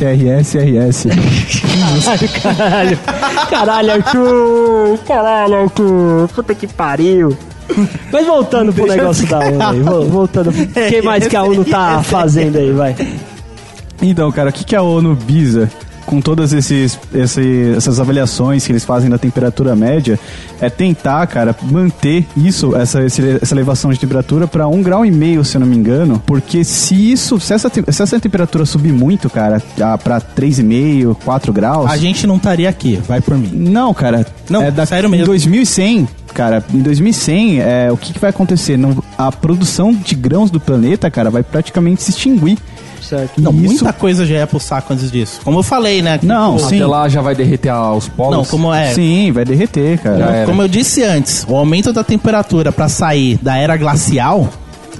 RS, 0.00 0.54
RS. 0.56 1.06
Caralho, 1.62 2.28
caralho. 2.42 2.98
Caralho, 3.50 3.92
Arthur. 3.92 4.98
Caralho, 5.06 5.54
Arthur. 5.62 6.28
Puta 6.34 6.54
que 6.54 6.66
pariu. 6.66 7.36
Mas 8.10 8.26
voltando 8.26 8.72
pro 8.72 8.86
negócio 8.86 9.26
da 9.28 9.38
ONU 9.40 9.62
aí. 9.62 9.80
vo- 9.80 10.04
Voltando. 10.06 10.48
O 10.50 10.52
que 10.88 11.02
mais 11.02 11.26
que 11.28 11.36
a 11.36 11.42
ONU 11.42 11.64
tá 11.66 12.02
fazendo 12.02 12.56
aí, 12.56 12.72
vai? 12.72 12.96
Então, 14.00 14.32
cara, 14.32 14.48
o 14.50 14.52
que, 14.52 14.64
que 14.64 14.74
a 14.74 14.80
ONU 14.82 15.14
visa 15.14 15.70
com 16.08 16.22
todas 16.22 16.54
esses, 16.54 16.98
esse- 17.14 17.74
essas 17.76 18.00
avaliações 18.00 18.64
que 18.66 18.72
eles 18.72 18.82
fazem 18.82 19.10
da 19.10 19.18
temperatura 19.18 19.76
média 19.76 20.18
é 20.58 20.70
tentar, 20.70 21.26
cara, 21.26 21.54
manter 21.70 22.24
isso, 22.34 22.74
essa, 22.74 23.00
essa 23.04 23.54
elevação 23.54 23.92
de 23.92 24.00
temperatura 24.00 24.46
para 24.46 24.66
um 24.66 24.82
grau 24.82 25.04
e 25.04 25.10
meio, 25.10 25.44
se 25.44 25.56
eu 25.56 25.60
não 25.60 25.66
me 25.66 25.76
engano, 25.76 26.22
porque 26.26 26.64
se 26.64 26.94
isso, 27.12 27.38
se 27.38 27.52
essa, 27.52 27.70
se 27.70 28.02
essa 28.02 28.18
temperatura 28.18 28.64
subir 28.64 28.90
muito, 28.92 29.28
cara, 29.28 29.62
para 30.02 30.18
3,5, 30.18 31.14
4 31.24 31.52
graus, 31.52 31.90
A 31.90 31.96
gente 31.98 32.26
não 32.26 32.36
estaria 32.36 32.70
aqui, 32.70 32.98
vai 33.06 33.20
por 33.20 33.36
mim. 33.36 33.50
não, 33.52 33.92
cara. 33.92 34.26
Não, 34.48 34.62
é 34.62 34.70
da, 34.70 34.86
sério 34.86 35.10
mesmo. 35.10 35.24
Em 35.24 35.26
2100, 35.26 36.08
cara, 36.32 36.64
em 36.72 36.78
2100, 36.80 37.60
é, 37.60 37.92
o 37.92 37.98
que, 37.98 38.14
que 38.14 38.18
vai 38.18 38.30
acontecer? 38.30 38.78
Não, 38.78 38.96
a 39.18 39.30
produção 39.30 39.92
de 39.92 40.14
grãos 40.14 40.50
do 40.50 40.58
planeta, 40.58 41.10
cara, 41.10 41.28
vai 41.30 41.42
praticamente 41.42 42.02
se 42.02 42.10
extinguir. 42.12 42.56
Certo. 43.08 43.40
Não, 43.40 43.52
Isso- 43.52 43.64
muita 43.64 43.92
coisa 43.92 44.26
já 44.26 44.36
é 44.38 44.46
pro 44.46 44.60
saco 44.60 44.92
antes 44.92 45.10
disso. 45.10 45.40
Como 45.44 45.58
eu 45.60 45.62
falei, 45.62 46.02
né? 46.02 46.18
que, 46.18 46.26
Não, 46.26 46.56
tipo, 46.56 46.68
sim. 46.68 46.76
Até 46.76 46.86
lá 46.86 47.08
já 47.08 47.20
vai 47.22 47.34
derreter 47.34 47.70
aos 47.70 48.08
polos. 48.08 48.36
Não, 48.36 48.44
como 48.44 48.72
é. 48.72 48.92
Sim, 48.92 49.32
vai 49.32 49.44
derreter, 49.44 49.98
cara. 49.98 50.18
Já 50.18 50.26
era. 50.30 50.46
Como 50.46 50.60
eu 50.62 50.68
disse 50.68 51.02
antes, 51.02 51.46
o 51.48 51.56
aumento 51.56 51.92
da 51.92 52.04
temperatura 52.04 52.70
para 52.70 52.88
sair 52.88 53.38
da 53.40 53.56
era 53.56 53.76
glacial, 53.76 54.48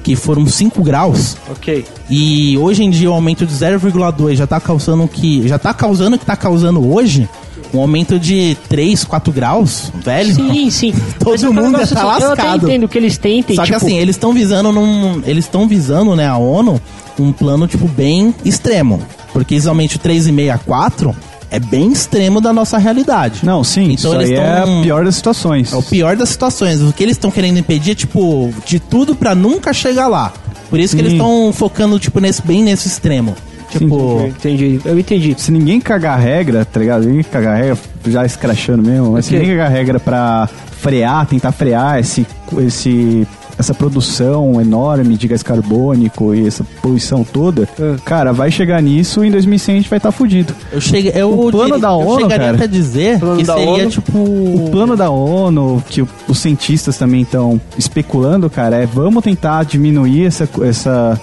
que 0.03 0.17
foram 0.17 0.47
5 0.47 0.83
graus, 0.83 1.37
Ok. 1.51 1.85
e 2.09 2.57
hoje 2.57 2.83
em 2.83 2.89
dia 2.91 3.11
o 3.11 3.13
aumento 3.15 3.45
de 3.45 3.53
0,2 3.53 4.37
já 4.37 4.47
tá 4.47 4.59
causando 4.59 5.05
o 5.05 5.09
que 5.09 5.47
já 5.47 5.59
tá 5.59 5.75
causando 5.75 6.17
o 6.17 6.19
que 6.19 6.25
tá 6.25 6.37
causando 6.37 6.91
hoje, 6.91 7.29
um 7.75 7.81
aumento 7.81 8.19
de 8.19 8.57
3, 8.71 9.05
4 9.05 9.31
graus, 9.33 9.93
velho. 10.03 10.35
Sim, 10.35 10.71
sim. 10.71 10.95
Todo 11.21 11.33
Mas 11.33 11.43
é 11.43 11.47
mundo 11.49 11.73
negócio 11.73 11.95
tá 11.95 12.01
assim, 12.15 12.23
Eu 12.25 12.33
até 12.33 12.43
lascado. 12.43 12.67
entendo 12.69 12.89
que 12.89 12.97
eles 12.97 13.19
tentem, 13.19 13.55
Só 13.57 13.63
que 13.63 13.73
tipo, 13.73 13.85
assim, 13.85 13.99
eles 13.99 14.17
estão 14.17 14.33
visando 14.33 14.73
num. 14.73 15.21
Eles 15.27 15.45
estão 15.45 15.69
visando, 15.69 16.17
né, 16.17 16.27
a 16.27 16.39
ONU, 16.39 16.81
um 17.23 17.33
plano, 17.33 17.67
tipo, 17.67 17.87
bem 17.89 18.35
extremo. 18.45 19.01
Porque 19.33 19.55
aumento 19.69 19.93
de 19.93 19.99
3,5 19.99 20.51
a 20.55 20.59
4 20.59 21.15
é 21.51 21.59
bem 21.59 21.91
extremo 21.93 22.41
da 22.41 22.53
nossa 22.53 22.77
realidade. 22.79 23.41
Não, 23.45 23.63
sim, 23.65 23.93
Então 23.93 24.13
isso 24.13 24.15
eles 24.15 24.31
aí 24.31 24.37
é 24.37 24.61
tão- 24.63 24.81
a 24.81 24.83
pior 24.83 25.05
das 25.05 25.15
situações. 25.15 25.73
É 25.73 25.77
o 25.77 25.83
pior 25.83 26.17
das 26.17 26.29
situações. 26.29 26.81
O 26.83 26.93
que 26.93 27.03
eles 27.03 27.15
estão 27.17 27.31
querendo 27.31 27.59
impedir 27.59 27.93
é, 27.93 27.95
tipo, 27.95 28.53
de 28.67 28.79
tudo 28.81 29.15
pra 29.15 29.35
nunca 29.35 29.73
chegar 29.73 30.09
lá. 30.09 30.33
Por 30.69 30.79
isso 30.79 30.95
que 30.95 31.01
eles 31.01 31.13
Sim. 31.13 31.19
estão 31.19 31.53
focando, 31.53 31.99
tipo, 31.99 32.21
nesse, 32.21 32.43
bem 32.43 32.63
nesse 32.63 32.89
extremo. 32.89 33.35
Tipo, 33.71 34.21
Eu 34.21 34.29
entendi, 34.29 34.81
eu 34.85 34.99
entendi. 34.99 35.35
Se 35.39 35.51
ninguém 35.51 35.79
cagar 35.81 36.19
regra, 36.19 36.65
tá 36.65 36.81
ligado? 36.81 37.05
Ninguém 37.07 37.23
cagar 37.23 37.57
regra, 37.59 37.77
já 38.07 38.25
escrachando 38.25 38.83
mesmo, 38.83 39.13
mas 39.13 39.27
se 39.27 39.31
Ok. 39.35 39.41
ninguém 39.41 39.57
cagar 39.59 39.71
regra 39.73 40.01
pra 40.01 40.49
frear, 40.81 41.27
tentar 41.27 41.53
frear 41.53 41.99
esse, 41.99 42.27
esse, 42.61 43.27
essa 43.59 43.75
produção 43.75 44.61
enorme 44.61 45.17
de 45.17 45.27
gás 45.27 45.43
carbônico 45.43 46.33
e 46.35 46.47
essa 46.47 46.65
poluição 46.81 47.25
toda, 47.25 47.69
É. 47.79 47.97
cara, 48.05 48.33
vai 48.33 48.51
chegar 48.51 48.81
nisso 48.81 49.25
e 49.25 49.29
em 49.29 49.31
2100 49.31 49.75
a 49.75 49.79
gente 49.79 49.91
vai 49.91 49.97
estar 49.97 50.13
fudido. 50.13 50.55
eu 50.73 50.81
cheguei. 50.81 51.13
Eu, 51.15 51.39
O 51.39 51.51
plano 51.51 51.79
da 51.79 51.89
eu 51.89 51.95
ONU, 51.99 52.21
chegaria 52.23 52.47
cara. 52.47 52.57
até 52.57 52.67
dizer 52.69 53.19
que 53.19 53.45
seria, 53.45 53.69
ONU. 53.71 53.91
tipo. 53.91 54.19
O 54.19 54.69
plano 54.71 54.97
da 54.97 55.11
ONU, 55.11 55.83
que 55.89 56.05
os 56.29 56.39
cientistas 56.39 56.97
também 56.97 57.23
estão 57.23 57.61
especulando, 57.77 58.49
cara, 58.49 58.77
é 58.77 58.87
vamos 58.87 59.25
tentar 59.25 59.65
diminuir 59.65 60.27
essa, 60.27 60.49
essa, 60.63 61.21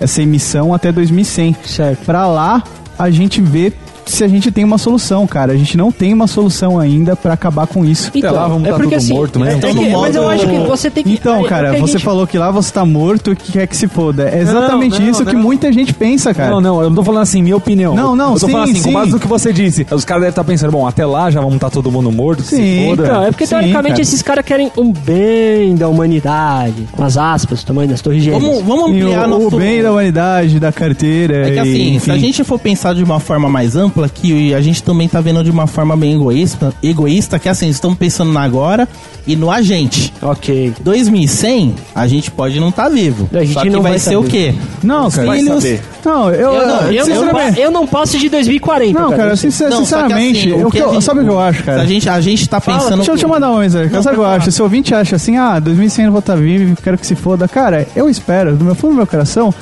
essa 0.00 0.22
emissão 0.22 0.72
até 0.72 0.90
2100. 0.90 1.54
Certo. 1.64 2.04
Pra 2.06 2.26
lá, 2.26 2.62
a 2.98 3.10
gente 3.10 3.40
vê 3.40 3.72
se 4.06 4.22
a 4.24 4.28
gente 4.28 4.50
tem 4.50 4.64
uma 4.64 4.78
solução, 4.78 5.26
cara. 5.26 5.52
A 5.52 5.56
gente 5.56 5.76
não 5.76 5.90
tem 5.92 6.12
uma 6.12 6.26
solução 6.26 6.78
ainda 6.78 7.14
pra 7.16 7.32
acabar 7.34 7.66
com 7.66 7.84
isso. 7.84 8.08
Até 8.16 8.30
lá 8.30 8.46
vamos 8.48 8.68
tá 8.68 8.78
tudo 8.78 9.04
morto 9.14 9.40
mesmo. 9.40 9.54
é 9.54 9.58
Então, 9.58 9.74
que- 9.74 9.88
no 9.90 10.00
mas 10.00 10.14
eu 10.16 10.28
acho 10.28 10.46
que 10.46 10.58
você 10.58 10.90
tem 10.90 11.04
que. 11.04 11.12
Então, 11.14 11.36
é- 11.36 11.40
é 11.44 11.48
cara, 11.48 11.70
que 11.70 11.76
a 11.76 11.80
você 11.80 11.92
gente- 11.92 12.04
falou 12.04 12.26
que 12.26 12.38
lá 12.38 12.50
você 12.50 12.72
tá 12.72 12.84
morto 12.84 13.32
e 13.32 13.36
que 13.36 13.52
quer 13.52 13.66
que 13.66 13.76
se 13.76 13.88
foda. 13.88 14.28
É 14.28 14.40
exatamente 14.40 15.00
não, 15.00 15.10
isso 15.10 15.24
que 15.24 15.34
não. 15.34 15.42
muita 15.42 15.72
gente 15.72 15.92
pensa, 15.94 16.32
cara. 16.34 16.50
Não, 16.50 16.60
não, 16.60 16.82
eu 16.82 16.88
não 16.90 16.96
tô 16.96 17.02
falando 17.04 17.22
assim, 17.22 17.42
minha 17.42 17.56
opinião. 17.56 17.94
Não, 17.94 18.14
não, 18.16 18.34
Eu 18.34 18.40
tô 18.40 18.46
sim, 18.46 18.52
falando 18.52 18.70
assim, 18.70 18.80
sim. 18.80 18.82
com 18.88 18.92
base 18.92 19.10
no 19.12 19.20
que 19.20 19.26
você 19.28 19.52
disse. 19.52 19.86
Os 19.90 20.04
caras 20.04 20.22
devem 20.22 20.30
estar 20.30 20.44
pensando, 20.44 20.72
bom, 20.72 20.86
até 20.86 21.04
lá 21.06 21.30
já 21.30 21.40
vamos 21.40 21.54
estar 21.56 21.70
todo 21.70 21.90
mundo 21.90 22.10
morto, 22.12 22.42
que 22.42 22.48
se 22.48 22.56
Sim, 22.56 22.86
foda. 22.90 23.04
Então, 23.04 23.22
é 23.24 23.30
porque 23.30 23.46
Sim, 23.46 23.50
teoricamente 23.56 23.90
cara. 23.92 24.02
esses 24.02 24.22
caras 24.22 24.44
querem 24.44 24.70
um 24.76 24.92
bem 24.92 25.74
da 25.74 25.88
humanidade, 25.88 26.86
com 26.92 27.04
as 27.04 27.16
aspas, 27.16 27.62
o 27.62 27.66
tamanho 27.66 27.88
das 27.88 28.00
torres 28.00 28.22
gêmeas. 28.22 28.42
Vamos, 28.42 28.62
vamos 28.62 28.90
E 28.90 29.00
ampliar 29.00 29.26
o, 29.26 29.28
nosso... 29.30 29.56
o 29.56 29.58
bem 29.58 29.82
da 29.82 29.90
humanidade, 29.92 30.58
da 30.60 30.72
carteira. 30.72 31.48
É 31.48 31.50
que 31.50 31.56
e, 31.56 31.58
assim, 31.58 31.98
se 31.98 32.10
a 32.10 32.18
gente 32.18 32.42
for 32.44 32.58
pensar 32.58 32.94
de 32.94 33.02
uma 33.04 33.20
forma 33.20 33.48
mais 33.48 33.76
ampla, 33.76 33.93
que 34.12 34.52
a 34.54 34.60
gente 34.60 34.82
também 34.82 35.08
tá 35.08 35.20
vendo 35.20 35.42
de 35.44 35.50
uma 35.50 35.66
forma 35.66 35.96
bem 35.96 36.14
egoísta, 36.14 36.72
egoísta 36.82 37.38
que 37.38 37.48
assim, 37.48 37.68
estamos 37.68 37.96
pensando 37.96 38.32
no 38.32 38.38
agora 38.38 38.88
e 39.26 39.36
no 39.36 39.50
agente. 39.50 40.12
Ok. 40.20 40.72
2100, 40.82 41.74
a 41.94 42.06
gente 42.06 42.30
pode 42.30 42.58
não 42.60 42.68
estar 42.70 42.88
vivo. 42.88 43.28
A 43.32 43.38
gente 43.40 43.52
Só 43.54 43.62
que 43.62 43.70
não 43.70 43.80
vai, 43.82 43.92
vai 43.92 43.98
ser 43.98 44.16
o 44.16 44.22
saber. 44.22 44.30
quê? 44.30 44.54
Não, 44.82 45.10
cara. 45.10 45.26
Vai 45.26 45.38
Filhos-. 45.38 45.80
Não, 46.04 46.30
eu, 46.30 46.52
Eu 46.54 46.66
não, 46.66 46.92
eu, 46.92 47.04
sinceramente- 47.06 47.60
eu 47.60 47.70
não 47.70 47.86
passo 47.86 48.18
de 48.18 48.28
2040. 48.28 48.98
Não, 49.00 49.10
cara, 49.12 49.36
sincer- 49.36 49.70
Não, 49.70 49.78
sinceramente, 49.78 50.40
assim, 50.40 50.48
eu- 50.50 50.66
o 50.66 50.70
que 50.70 50.78
a 50.78 50.82
eu- 50.82 50.92
gente- 50.94 51.04
sabe 51.04 51.20
o 51.20 51.24
que 51.24 51.30
eu 51.30 51.40
acho, 51.40 51.62
cara? 51.64 51.80
A 51.82 51.86
gente, 51.86 52.08
a 52.08 52.20
gente 52.20 52.48
tá 52.48 52.60
pensando. 52.60 52.96
Deixa 52.96 53.12
eu 53.12 53.16
te 53.16 53.26
mandar 53.26 53.50
uma 53.50 53.60
mensagem. 53.60 53.90
Não, 53.90 54.02
Sabe 54.02 54.16
o 54.16 54.20
que 54.20 54.24
eu 54.26 54.30
acho? 54.30 54.50
Se 54.52 54.60
o 54.60 54.64
ouvinte 54.64 54.94
acha 54.94 55.16
assim, 55.16 55.36
ah, 55.36 55.58
2100 55.58 56.04
eu 56.06 56.10
vou 56.12 56.18
estar 56.20 56.34
vivo, 56.36 56.76
quero 56.82 56.98
que 56.98 57.06
se 57.06 57.14
foda. 57.14 57.48
Cara, 57.48 57.86
eu 57.96 58.08
espero, 58.10 58.54
do 58.56 58.64
meu 58.64 58.74
fundo 58.74 58.90
do 58.92 58.96
meu 58.96 59.06
coração, 59.06 59.52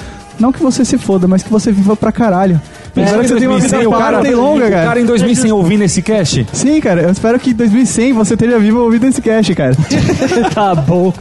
não 0.41 0.51
que 0.53 0.61
você 0.63 0.85
se 0.85 0.99
foda, 0.99 1.29
mas 1.29 1.43
que 1.43 1.51
você 1.51 1.71
viva 1.71 1.95
pra 1.95 2.11
caralho. 2.11 2.61
Eu 2.95 3.05
espero 3.05 3.23
que 3.23 3.29
você 3.29 3.37
tenha 3.37 3.51
uma 3.51 3.59
vida 3.59 3.79
2100, 3.79 3.87
o 3.87 3.91
cara, 3.91 4.29
e 4.29 4.35
longa, 4.35 4.67
o 4.67 4.71
cara. 4.71 4.87
cara 4.87 5.01
em 5.01 5.07
2100 5.07 5.53
ouvindo 5.53 5.83
esse 5.83 6.03
cast, 6.03 6.47
Sim, 6.53 6.81
cara, 6.81 7.03
eu 7.03 7.11
espero 7.11 7.39
que 7.39 7.51
em 7.51 7.55
2100 7.55 8.13
você 8.13 8.35
esteja 8.35 8.59
vivo 8.59 8.81
ouvindo 8.81 9.07
esse 9.07 9.23
cast, 9.23 9.55
cara. 9.55 9.75
tá 10.55 10.75
bom. 10.75 11.13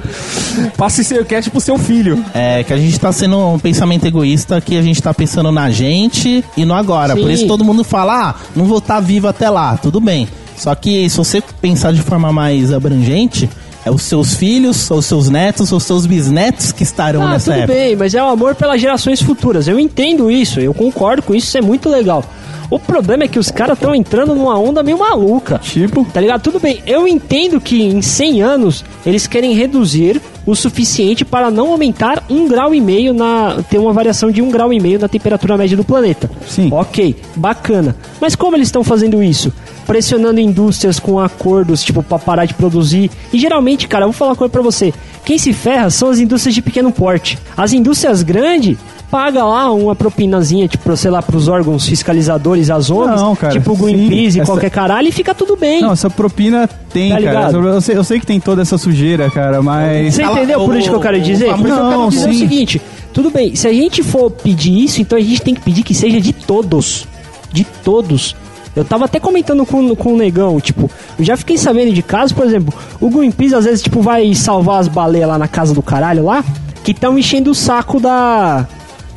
passe 0.76 1.02
esse 1.02 1.24
cast 1.24 1.50
pro 1.50 1.62
seu 1.62 1.78
filho. 1.78 2.24
É, 2.34 2.64
que 2.64 2.74
a 2.74 2.78
gente 2.78 3.00
tá 3.00 3.12
sendo 3.12 3.38
um 3.38 3.60
pensamento 3.60 4.06
egoísta, 4.06 4.60
que 4.60 4.78
a 4.78 4.82
gente 4.82 5.02
tá 5.02 5.14
pensando 5.14 5.52
na 5.52 5.70
gente 5.70 6.44
e 6.58 6.66
no 6.66 6.74
agora. 6.74 7.16
Sim. 7.16 7.22
Por 7.22 7.32
isso 7.32 7.48
todo 7.48 7.64
mundo 7.64 7.84
fala, 7.84 8.30
ah, 8.30 8.36
não 8.56 8.66
vou 8.66 8.80
estar 8.80 9.00
vivo 9.00 9.28
até 9.28 9.50
lá, 9.50 9.78
tudo 9.78 10.02
bem. 10.02 10.28
Só 10.58 10.76
que 10.76 11.10
se 11.10 11.18
você 11.18 11.42
pensar 11.62 11.94
de 11.94 12.02
forma 12.02 12.32
mais 12.32 12.72
abrangente, 12.72 13.50
é 13.86 13.90
os 13.92 14.04
seus 14.04 14.36
filhos, 14.36 14.90
os 14.92 15.06
seus 15.06 15.30
netos, 15.30 15.72
os 15.72 15.84
seus 15.84 16.06
bisnetos 16.06 16.72
que 16.72 16.84
estarão 16.84 17.24
Ah, 17.24 17.32
nessa 17.32 17.52
tudo 17.52 17.64
época. 17.64 17.74
bem, 17.80 17.96
mas 17.96 18.14
é 18.14 18.24
o 18.24 18.28
amor 18.28 18.56
pelas 18.56 18.80
gerações 18.80 19.22
futuras. 19.22 19.68
Eu 19.68 19.80
entendo 19.80 20.30
isso, 20.30 20.60
eu 20.60 20.74
concordo 20.74 21.22
com 21.24 21.34
isso, 21.34 21.48
isso 21.48 21.58
é 21.58 21.62
muito 21.62 21.90
legal. 21.90 22.24
O 22.70 22.80
problema 22.80 23.24
é 23.24 23.28
que 23.28 23.38
os 23.40 23.52
caras 23.52 23.78
estão 23.78 23.94
entrando 23.94 24.34
numa 24.34 24.58
onda 24.58 24.82
meio 24.82 24.98
maluca. 24.98 25.60
Tipo, 25.60 26.06
Tá 26.06 26.22
ligado? 26.22 26.42
Tudo 26.42 26.58
bem, 26.60 26.82
eu 26.88 27.06
entendo 27.08 27.60
que 27.60 27.82
em 27.84 28.02
100 28.02 28.42
anos 28.42 28.86
eles 29.06 29.28
querem 29.28 29.54
reduzir 29.54 30.22
o 30.46 30.56
suficiente 30.56 31.24
para 31.24 31.52
não 31.52 31.72
aumentar 31.72 32.24
um 32.30 32.48
grau 32.48 32.74
e 32.74 32.82
meio 32.82 33.14
na. 33.14 33.64
ter 33.70 33.78
uma 33.78 33.94
variação 33.94 34.32
de 34.32 34.42
um 34.42 34.50
grau 34.50 34.74
e 34.74 34.80
meio 34.80 35.00
na 35.00 35.08
temperatura 35.08 35.58
média 35.58 35.78
do 35.78 35.84
planeta. 35.84 36.30
Sim. 36.48 36.70
Ok, 36.72 37.16
bacana. 37.36 37.96
Mas 38.20 38.36
como 38.36 38.56
eles 38.56 38.68
estão 38.68 38.84
fazendo 38.84 39.22
isso? 39.22 39.54
Pressionando 39.86 40.40
indústrias 40.40 41.00
com 41.00 41.20
acordos, 41.20 41.84
tipo, 41.84 42.02
pra 42.02 42.18
parar 42.18 42.46
de 42.46 42.54
produzir. 42.54 43.12
E 43.34 43.40
geralmente, 43.40 43.88
cara, 43.88 44.04
eu 44.04 44.10
vou 44.10 44.14
falar 44.14 44.32
uma 44.32 44.38
coisa 44.38 44.52
pra 44.52 44.62
você. 44.62 44.94
Quem 45.24 45.38
se 45.38 45.54
ferra 45.54 45.90
são 45.90 46.10
as 46.10 46.20
indústrias 46.20 46.56
de 46.56 46.62
pequeno 46.62 46.92
porte. 46.92 47.38
As 47.56 47.74
indústrias 47.74 48.24
grandes 48.24 48.78
paga 49.10 49.44
lá 49.44 49.72
uma 49.72 49.94
propinazinha, 49.94 50.68
tipo, 50.70 50.96
sei 50.96 51.12
lá, 51.12 51.22
pros 51.22 51.48
órgãos 51.50 51.86
fiscalizadores, 51.86 52.70
as 52.70 52.90
ONGs, 52.90 53.22
Não, 53.22 53.36
cara, 53.36 53.52
tipo 53.54 53.74
o 53.74 53.76
Greenpeace 53.76 54.38
e 54.38 54.42
essa- 54.42 54.46
qualquer 54.52 54.70
caralho, 54.72 55.10
e 55.10 55.12
fica 55.12 55.36
tudo 55.36 55.58
bem. 55.58 55.82
não, 55.82 55.92
essa 55.92 56.10
propina 56.10 56.68
tem, 56.94 57.10
Tá 57.10 57.16
cara. 57.22 57.48
ligado? 57.50 57.68
Eu 57.68 57.82
sei, 57.82 57.98
eu 57.98 58.04
sei 58.06 58.20
que 58.22 58.26
tem 58.26 58.40
toda 58.40 58.62
essa 58.62 58.78
sujeira, 58.78 59.30
cara, 59.30 59.62
mas. 59.62 60.16
Você 60.16 60.24
entendeu 60.24 60.64
por 60.66 60.76
isso 60.78 60.90
que 60.90 60.96
eu 60.96 61.00
quero 61.02 61.18
o- 61.18 61.22
dizer? 61.22 61.50
o 61.54 61.58
Por 61.58 61.66
isso 61.68 61.76
que 61.76 61.82
eu 61.82 61.88
quero 61.90 62.00
Não, 62.02 62.10
dizer 62.10 62.30
o 62.30 62.34
sim. 62.34 62.40
seguinte: 62.40 62.82
tudo 63.14 63.30
bem, 63.30 63.54
se 63.54 63.68
a 63.68 63.74
gente 63.74 64.02
for 64.02 64.32
pedir 64.32 64.82
isso, 64.84 65.02
então 65.02 65.18
a 65.18 65.22
gente 65.22 65.42
tem 65.42 65.54
que 65.54 65.62
pedir 65.62 65.84
que 65.84 65.94
seja 65.94 66.20
de 66.22 66.32
todos. 66.32 67.06
De 67.52 67.66
todos. 67.84 68.34
Eu 68.76 68.86
tava 68.86 69.06
até 69.06 69.20
comentando 69.20 69.66
com, 69.66 69.96
com 69.96 70.14
o 70.14 70.18
negão, 70.18 70.60
tipo, 70.60 70.90
eu 71.20 71.26
já 71.26 71.36
fiquei 71.36 71.58
sabendo 71.58 71.94
de 71.94 72.02
casos, 72.02 72.32
por 72.32 72.46
exemplo, 72.46 72.74
o 73.00 73.10
Greenpeace 73.10 73.56
às 73.56 73.66
vezes, 73.66 73.82
tipo, 73.82 74.02
vai 74.02 74.34
salvar 74.34 74.80
as 74.80 74.88
baleias 74.88 75.28
lá 75.28 75.38
na 75.38 75.48
casa 75.48 75.74
do 75.74 75.82
caralho 75.82 76.24
lá, 76.24 76.44
que 76.84 76.92
estão 76.92 77.18
enchendo 77.18 77.52
o 77.52 77.56
saco 77.56 78.00
da. 78.00 78.66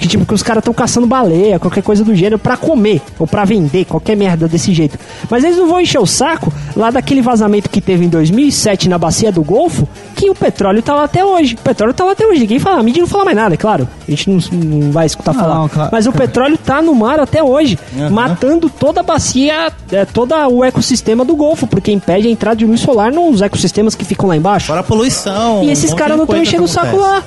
Que 0.05 0.09
tipo, 0.09 0.27
que 0.27 0.35
os 0.35 0.43
caras 0.43 0.61
estão 0.61 0.75
caçando 0.75 1.07
baleia, 1.07 1.59
qualquer 1.59 1.83
coisa 1.83 2.05
do 2.05 2.15
gênero, 2.15 2.39
pra 2.39 2.59
comer, 2.59 3.01
ou 3.19 3.27
pra 3.27 3.47
vender, 3.47 3.87
qualquer 3.87 4.15
merda 4.15 4.47
desse 4.47 4.71
jeito. 4.71 4.99
Mas 5.31 5.43
eles 5.43 5.57
não 5.57 5.67
vão 5.67 5.81
encher 5.81 5.99
o 5.99 6.05
saco 6.05 6.53
lá 6.77 6.91
daquele 6.91 7.23
vazamento 7.23 7.71
que 7.71 7.81
teve 7.81 8.05
em 8.05 8.09
2007 8.11 8.87
na 8.87 8.99
bacia 8.99 9.33
do 9.33 9.43
Golfo, 9.43 9.89
que 10.15 10.29
o 10.29 10.35
petróleo 10.35 10.83
tá 10.83 10.95
lá 10.95 11.05
até 11.05 11.25
hoje. 11.25 11.55
O 11.55 11.63
petróleo 11.63 11.95
tá 11.95 12.05
lá 12.05 12.13
até 12.13 12.27
hoje, 12.27 12.41
ninguém 12.41 12.59
fala, 12.59 12.81
a 12.81 12.83
mídia 12.83 13.01
não 13.01 13.07
fala 13.07 13.25
mais 13.25 13.35
nada, 13.35 13.55
é 13.55 13.57
claro. 13.57 13.89
A 14.07 14.11
gente 14.11 14.29
não, 14.29 14.39
não 14.53 14.93
vai 14.93 15.07
escutar 15.07 15.33
Não, 15.33 15.41
falar. 15.41 15.69
claro, 15.71 15.89
Mas 15.91 16.07
o 16.07 16.13
petróleo 16.13 16.59
tá 16.59 16.83
no 16.83 16.95
mar 16.95 17.19
até 17.19 17.43
hoje, 17.43 17.79
matando 18.11 18.69
toda 18.69 19.01
a 19.01 19.03
bacia, 19.03 19.73
é, 19.91 20.05
todo 20.05 20.35
o 20.35 20.63
ecossistema 20.63 21.25
do 21.25 21.35
Golfo, 21.35 21.67
porque 21.67 21.91
impede 21.91 22.29
a 22.29 22.31
entrada 22.31 22.57
de 22.57 22.67
luz 22.67 22.81
solar 22.81 23.11
nos 23.11 23.41
ecossistemas 23.41 23.95
que 23.95 24.05
ficam 24.05 24.29
lá 24.29 24.37
embaixo. 24.37 24.67
Fora 24.67 24.81
a 24.81 24.85
poluição. 24.85 25.63
E 25.65 25.71
esses 25.71 25.95
um 25.95 25.97
caras 25.97 26.19
não 26.19 26.25
estão 26.25 26.43
enchendo 26.43 26.65
o 26.65 26.69
saco 26.69 26.99
lá. 26.99 27.23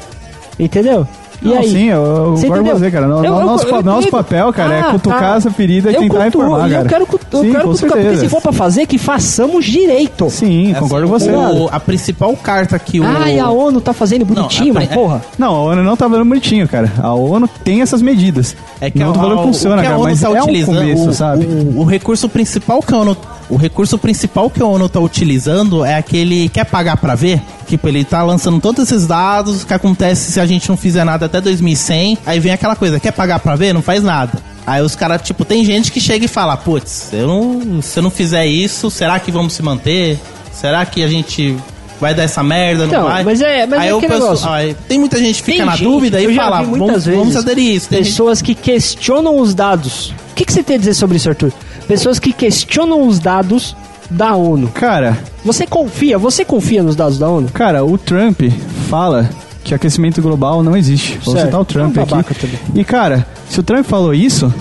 Entendeu? 0.59 1.07
E 1.41 1.47
Não, 1.47 1.57
aí? 1.59 1.69
sim, 1.69 1.85
eu, 1.89 2.01
eu 2.03 2.31
Você 2.35 2.47
concordo 2.47 2.69
com 2.71 2.77
você, 2.79 2.91
cara. 2.91 3.07
No- 3.07 3.17
Eu- 3.23 3.35
eu- 3.35 3.45
nosso, 3.45 3.67
eu 3.67 3.83
nosso 3.83 4.09
papel, 4.09 4.51
cara, 4.51 4.73
é 4.73 4.79
Ah, 4.81 4.91
cutucar 4.91 5.19
tá. 5.19 5.35
essa 5.37 5.51
ferida 5.51 5.91
e 5.91 5.95
Eu 5.95 6.01
tentar 6.01 6.21
cultuo, 6.23 6.41
informar, 6.41 6.69
cara. 6.69 6.83
Eu 6.83 6.89
quero, 6.89 7.05
cu- 7.05 7.19
eu 7.31 7.41
sim, 7.41 7.51
quero 7.51 7.69
cutucar, 7.69 7.97
porque 7.97 8.17
se 8.17 8.29
for 8.29 8.41
pra 8.41 8.51
fazer, 8.51 8.85
que 8.87 8.97
façamos 8.97 9.63
direito. 9.65 10.29
Sim, 10.31 10.71
É 10.71 10.79
concordo 10.79 11.13
assim, 11.15 11.31
com 11.31 11.37
você. 11.47 11.59
o- 11.61 11.69
a 11.71 11.79
principal 11.79 12.35
carta 12.35 12.79
que 12.79 12.99
o. 12.99 13.03
Ah, 13.05 13.31
e 13.31 13.39
a 13.39 13.49
ONU 13.49 13.79
tá 13.79 13.93
fazendo 13.93 14.25
bonitinho, 14.25 14.73
Não, 14.73 14.81
mas 14.81 14.89
porra. 14.89 15.21
Não, 15.37 15.55
a 15.55 15.61
ONU 15.61 15.83
não 15.83 15.95
tá 15.95 16.09
falando 16.09 16.27
bonitinho, 16.27 16.67
cara. 16.67 16.91
A 17.01 17.13
ONU 17.13 17.47
tem 17.63 17.81
essas 17.81 18.01
medidas. 18.01 18.55
É 18.81 18.89
que 18.89 18.97
não 18.97 19.09
a- 19.13 19.33
a- 19.39 19.43
funciona, 19.43 19.75
o 19.77 19.79
que 19.79 19.85
a 19.85 19.89
cara, 19.89 19.95
ONU 20.01 20.09
mas 20.09 20.21
tá 20.21 20.27
é 20.29 20.31
um 20.41 20.43
utilizando, 20.43 20.77
começo, 20.79 21.09
o, 21.09 21.13
sabe? 21.13 21.45
O, 21.45 21.81
o 21.81 21.83
recurso 21.83 22.27
principal 22.27 22.81
que 22.81 22.93
a 22.93 22.97
ONU, 22.97 23.15
o 23.49 23.55
recurso 23.55 23.97
principal 23.97 24.49
que 24.49 24.61
a 24.61 24.65
ONU 24.65 24.89
tá 24.89 24.99
utilizando 24.99 25.85
é 25.85 25.95
aquele 25.95 26.49
quer 26.49 26.65
pagar 26.65 26.97
pra 26.97 27.15
ver. 27.15 27.41
Tipo, 27.67 27.87
ele 27.87 28.03
tá 28.03 28.21
lançando 28.23 28.59
todos 28.59 28.83
esses 28.83 29.07
dados, 29.07 29.63
o 29.63 29.67
que 29.67 29.73
acontece 29.73 30.31
se 30.31 30.39
a 30.39 30.45
gente 30.45 30.67
não 30.69 30.77
fizer 30.77 31.03
nada 31.03 31.25
até 31.27 31.39
2100, 31.41 32.17
aí 32.25 32.39
vem 32.39 32.51
aquela 32.51 32.75
coisa, 32.75 32.99
quer 32.99 33.11
pagar 33.11 33.39
pra 33.39 33.55
ver? 33.55 33.73
Não 33.73 33.81
faz 33.81 34.03
nada. 34.03 34.33
Aí 34.65 34.81
os 34.81 34.95
caras, 34.95 35.21
tipo, 35.21 35.45
tem 35.45 35.63
gente 35.63 35.91
que 35.91 35.99
chega 36.01 36.25
e 36.25 36.27
fala, 36.27 36.57
putz, 36.57 37.09
eu 37.13 37.25
não, 37.27 37.81
se 37.81 37.97
eu 37.99 38.03
não 38.03 38.09
fizer 38.09 38.45
isso, 38.45 38.89
será 38.91 39.17
que 39.19 39.31
vamos 39.31 39.53
se 39.53 39.63
manter? 39.63 40.19
Será 40.51 40.85
que 40.85 41.01
a 41.03 41.07
gente 41.07 41.55
vai 42.01 42.13
dar 42.13 42.23
essa 42.23 42.43
merda, 42.43 42.85
Então, 42.85 43.03
não 43.03 43.09
vai? 43.09 43.23
mas 43.23 43.41
é- 43.41 43.65
mas 43.65 43.79
aí 43.79 43.87
é 43.89 43.93
o 43.93 43.97
aquele 43.97 44.11
pessoal- 44.13 44.31
negócio. 44.33 44.49
aí 44.51 44.75
tem 44.87 44.99
muita 44.99 45.17
gente 45.19 45.35
que 45.37 45.43
fica 45.43 45.57
Tem 45.59 45.65
na 45.65 45.71
gente, 45.75 45.83
dúvida 45.83 46.21
eu 46.21 46.31
e 46.31 46.35
fala, 46.35 46.61
vamos, 46.63 47.05
vamos 47.05 47.35
aderir 47.35 47.75
isso. 47.75 47.87
Tem 47.89 47.99
gente- 48.03 48.11
pessoas 48.11 48.41
que 48.41 48.53
questionam 48.53 49.39
os 49.39 49.53
dados. 49.55 50.09
O 50.31 50.35
que, 50.35 50.45
que 50.45 50.51
você 50.53 50.61
tem 50.61 50.75
a 50.75 50.79
dizer 50.79 50.93
sobre 50.93 51.17
isso, 51.17 51.29
Arthur? 51.29 51.51
Pessoas 51.87 52.19
que 52.19 52.33
questionam 52.33 53.07
os 53.07 53.19
dados 53.19 53.75
da 54.09 54.35
ONU. 54.35 54.69
Cara, 54.69 55.17
Você 55.43 55.65
confia? 55.65 56.17
Você 56.17 56.43
confia 56.43 56.83
nos 56.83 56.95
dados 56.95 57.17
da 57.17 57.29
ONU? 57.29 57.49
cara, 57.53 57.83
o 57.85 57.97
Trump 57.97 58.41
fala 58.89 59.29
que 59.63 59.73
aquecimento 59.73 60.21
global 60.21 60.61
não 60.63 60.75
existe. 60.75 61.17
Vou 61.23 61.33
Certo. 61.33 61.45
citar 61.45 61.61
o 61.61 61.65
Trump 61.65 61.97
É 61.97 61.99
um 61.99 62.03
aqui. 62.03 62.07
também. 62.35 62.59
E, 62.75 62.83
cara, 62.83 63.25
se 63.49 63.59
o 63.59 63.63
Trump 63.63 63.85
falou 63.85 64.13
isso, 64.13 64.53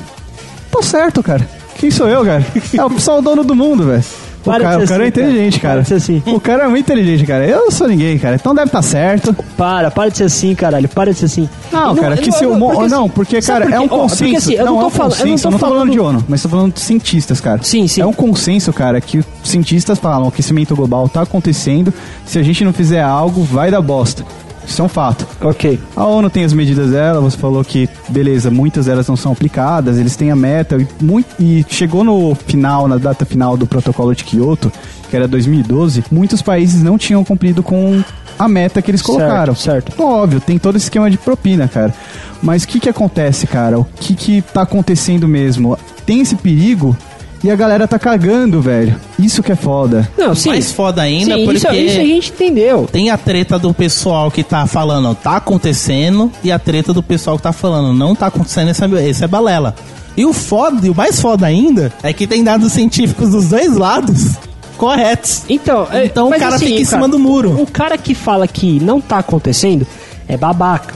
tá 0.70 0.82
certo, 0.82 1.22
cara. 1.22 1.48
Quem 1.78 1.90
sou 1.90 2.08
eu, 2.08 2.24
cara? 2.24 2.44
É 2.76 2.84
o 2.84 2.88
o 3.18 3.22
dono 3.22 3.44
do 3.44 3.54
mundo, 3.54 3.84
velho. 3.86 4.04
O 4.47 4.51
Para 4.51 4.59
de 4.59 4.64
cara, 4.64 4.84
o 4.84 4.86
cara 4.88 5.05
é 5.05 5.09
assim, 5.09 5.12
cara. 5.12 5.26
inteligente, 5.26 5.61
cara. 5.61 5.84
ser 5.84 5.94
assim. 5.94 6.22
O 6.24 6.40
cara 6.40 6.64
é 6.64 6.68
muito 6.68 6.84
inteligente, 6.84 7.26
cara. 7.26 7.44
Eu 7.44 7.62
não 7.62 7.70
sou 7.72 7.88
ninguém, 7.88 8.16
cara. 8.16 8.36
Então 8.36 8.55
deve 8.55 8.68
estar 8.68 8.82
certo. 8.82 9.34
Para, 9.57 9.90
para 9.90 10.09
de 10.11 10.18
ser 10.18 10.24
assim, 10.24 10.55
caralho. 10.55 10.88
Para 10.88 11.12
de 11.12 11.18
ser 11.18 11.24
assim. 11.24 11.49
Não, 11.72 11.97
E 11.97 12.01
cara, 12.01 12.16
que 12.16 12.30
se 12.30 12.47
o 12.47 12.57
não, 12.88 13.09
porque, 13.09 13.42
sabe 13.42 13.61
cara, 13.61 13.70
por 13.70 13.76
é 13.76 13.80
um 13.80 13.88
consenso. 13.88 14.22
Porque 14.24 14.36
assim, 14.36 14.55
eu 14.55 14.64
não, 14.64 14.72
não 14.72 14.78
é 14.78 14.82
tô 14.82 14.86
um 14.86 14.90
falando, 14.90 15.18
eu 15.18 15.26
não 15.26 15.36
tô 15.36 15.49
Eu 15.49 15.51
não 15.51 15.59
tô 15.59 15.66
falando 15.66 15.76
falando 15.76 15.90
de 15.90 16.01
ONU, 16.01 16.24
mas 16.28 16.42
tô 16.42 16.49
falando 16.49 16.72
de 16.72 16.80
cientistas, 16.80 17.40
cara. 17.40 17.61
Sim, 17.62 17.88
sim. 17.88 18.01
É 18.01 18.07
um 18.07 18.12
consenso, 18.12 18.72
cara, 18.72 19.01
que 19.01 19.20
cientistas 19.42 19.99
falam, 19.99 20.26
o 20.26 20.28
aquecimento 20.28 20.76
global 20.76 21.09
tá 21.09 21.22
acontecendo. 21.22 21.92
Se 22.24 22.38
a 22.38 22.42
gente 22.42 22.64
não 22.64 22.72
fizer 22.72 23.03
algo, 23.03 23.42
vai 23.42 23.70
dar 23.70 23.82
bosta. 23.82 24.24
Isso 24.66 24.82
é 24.82 24.84
um 24.84 24.88
fato. 24.88 25.26
Ok. 25.40 25.78
A 25.94 26.04
ONU 26.04 26.28
tem 26.28 26.44
as 26.44 26.52
medidas 26.52 26.90
dela, 26.90 27.20
você 27.20 27.36
falou 27.36 27.64
que, 27.64 27.88
beleza, 28.08 28.50
muitas 28.50 28.86
delas 28.86 29.06
não 29.08 29.16
são 29.16 29.32
aplicadas, 29.32 29.98
eles 29.98 30.16
têm 30.16 30.30
a 30.30 30.36
meta, 30.36 30.76
e, 30.76 30.86
muito, 31.02 31.28
e 31.38 31.64
chegou 31.68 32.02
no 32.02 32.34
final, 32.34 32.88
na 32.88 32.98
data 32.98 33.24
final 33.24 33.56
do 33.56 33.66
protocolo 33.66 34.14
de 34.14 34.24
Kyoto, 34.24 34.72
que 35.08 35.16
era 35.16 35.28
2012, 35.28 36.04
muitos 36.10 36.42
países 36.42 36.82
não 36.82 36.98
tinham 36.98 37.24
cumprido 37.24 37.62
com 37.62 38.02
a 38.38 38.48
meta 38.48 38.82
que 38.82 38.90
eles 38.90 39.02
colocaram. 39.02 39.54
certo. 39.54 39.92
Óbvio, 40.02 40.40
tem 40.40 40.58
todo 40.58 40.76
esse 40.76 40.86
esquema 40.86 41.10
de 41.10 41.16
propina, 41.16 41.68
cara. 41.68 41.94
Mas 42.42 42.64
o 42.64 42.68
que 42.68 42.80
que 42.80 42.88
acontece, 42.88 43.46
cara? 43.46 43.78
O 43.78 43.84
que 43.84 44.14
que 44.14 44.42
tá 44.42 44.62
acontecendo 44.62 45.26
mesmo? 45.26 45.78
Tem 46.04 46.20
esse 46.20 46.36
perigo 46.36 46.96
e 47.45 47.51
a 47.51 47.57
galera 47.57 47.87
tá 47.87 47.99
cagando, 47.99 48.61
velho. 48.61 48.97
Isso 49.18 49.43
que 49.43 49.53
é 49.53 49.57
foda. 49.57 50.09
Não, 50.16 50.34
sim. 50.34 50.49
Mais 50.49 50.72
foda 50.72 51.03
ainda, 51.03 51.37
sim, 51.37 51.45
porque 51.45 51.59
isso, 51.59 51.72
isso 51.72 52.01
a 52.01 52.05
gente 52.05 52.30
entendeu. 52.32 52.89
tem 52.91 53.11
a 53.11 53.16
treta 53.16 53.59
do 53.59 53.72
pessoal 53.72 54.30
que 54.30 54.43
tá 54.43 54.66
falando 54.66 55.14
tá 55.14 55.37
acontecendo 55.37 56.30
e 56.43 56.51
a 56.51 56.59
treta 56.59 56.93
do 56.93 57.03
pessoal 57.03 57.37
que 57.37 57.43
tá 57.43 57.53
falando 57.53 57.93
não 57.93 58.14
tá 58.14 58.26
acontecendo, 58.26 58.70
esse 58.70 58.84
é, 58.84 59.09
esse 59.09 59.24
é 59.24 59.28
balela. 59.28 59.74
E 60.16 60.24
o 60.24 60.32
foda, 60.32 60.87
e 60.87 60.91
o 60.91 60.95
mais 60.95 61.20
foda 61.20 61.47
ainda, 61.47 61.93
é 62.03 62.12
que 62.12 62.26
tem 62.26 62.43
dados 62.43 62.72
científicos 62.72 63.30
dos 63.30 63.49
dois 63.49 63.76
lados 63.76 64.34
corretos. 64.78 65.43
Então, 65.49 65.87
é, 65.93 66.07
Então 66.07 66.28
o 66.28 66.30
cara 66.30 66.57
assim, 66.57 66.66
fica 66.66 66.80
em 66.80 66.84
cara, 66.84 66.97
cima 66.97 67.09
do 67.09 67.18
muro. 67.18 67.61
O 67.61 67.66
cara 67.66 67.99
que 67.99 68.14
fala 68.14 68.49
que 68.49 68.80
não 68.80 69.01
tá 69.01 69.18
acontecendo 69.18 69.87
é 70.26 70.37
babaca. 70.37 70.95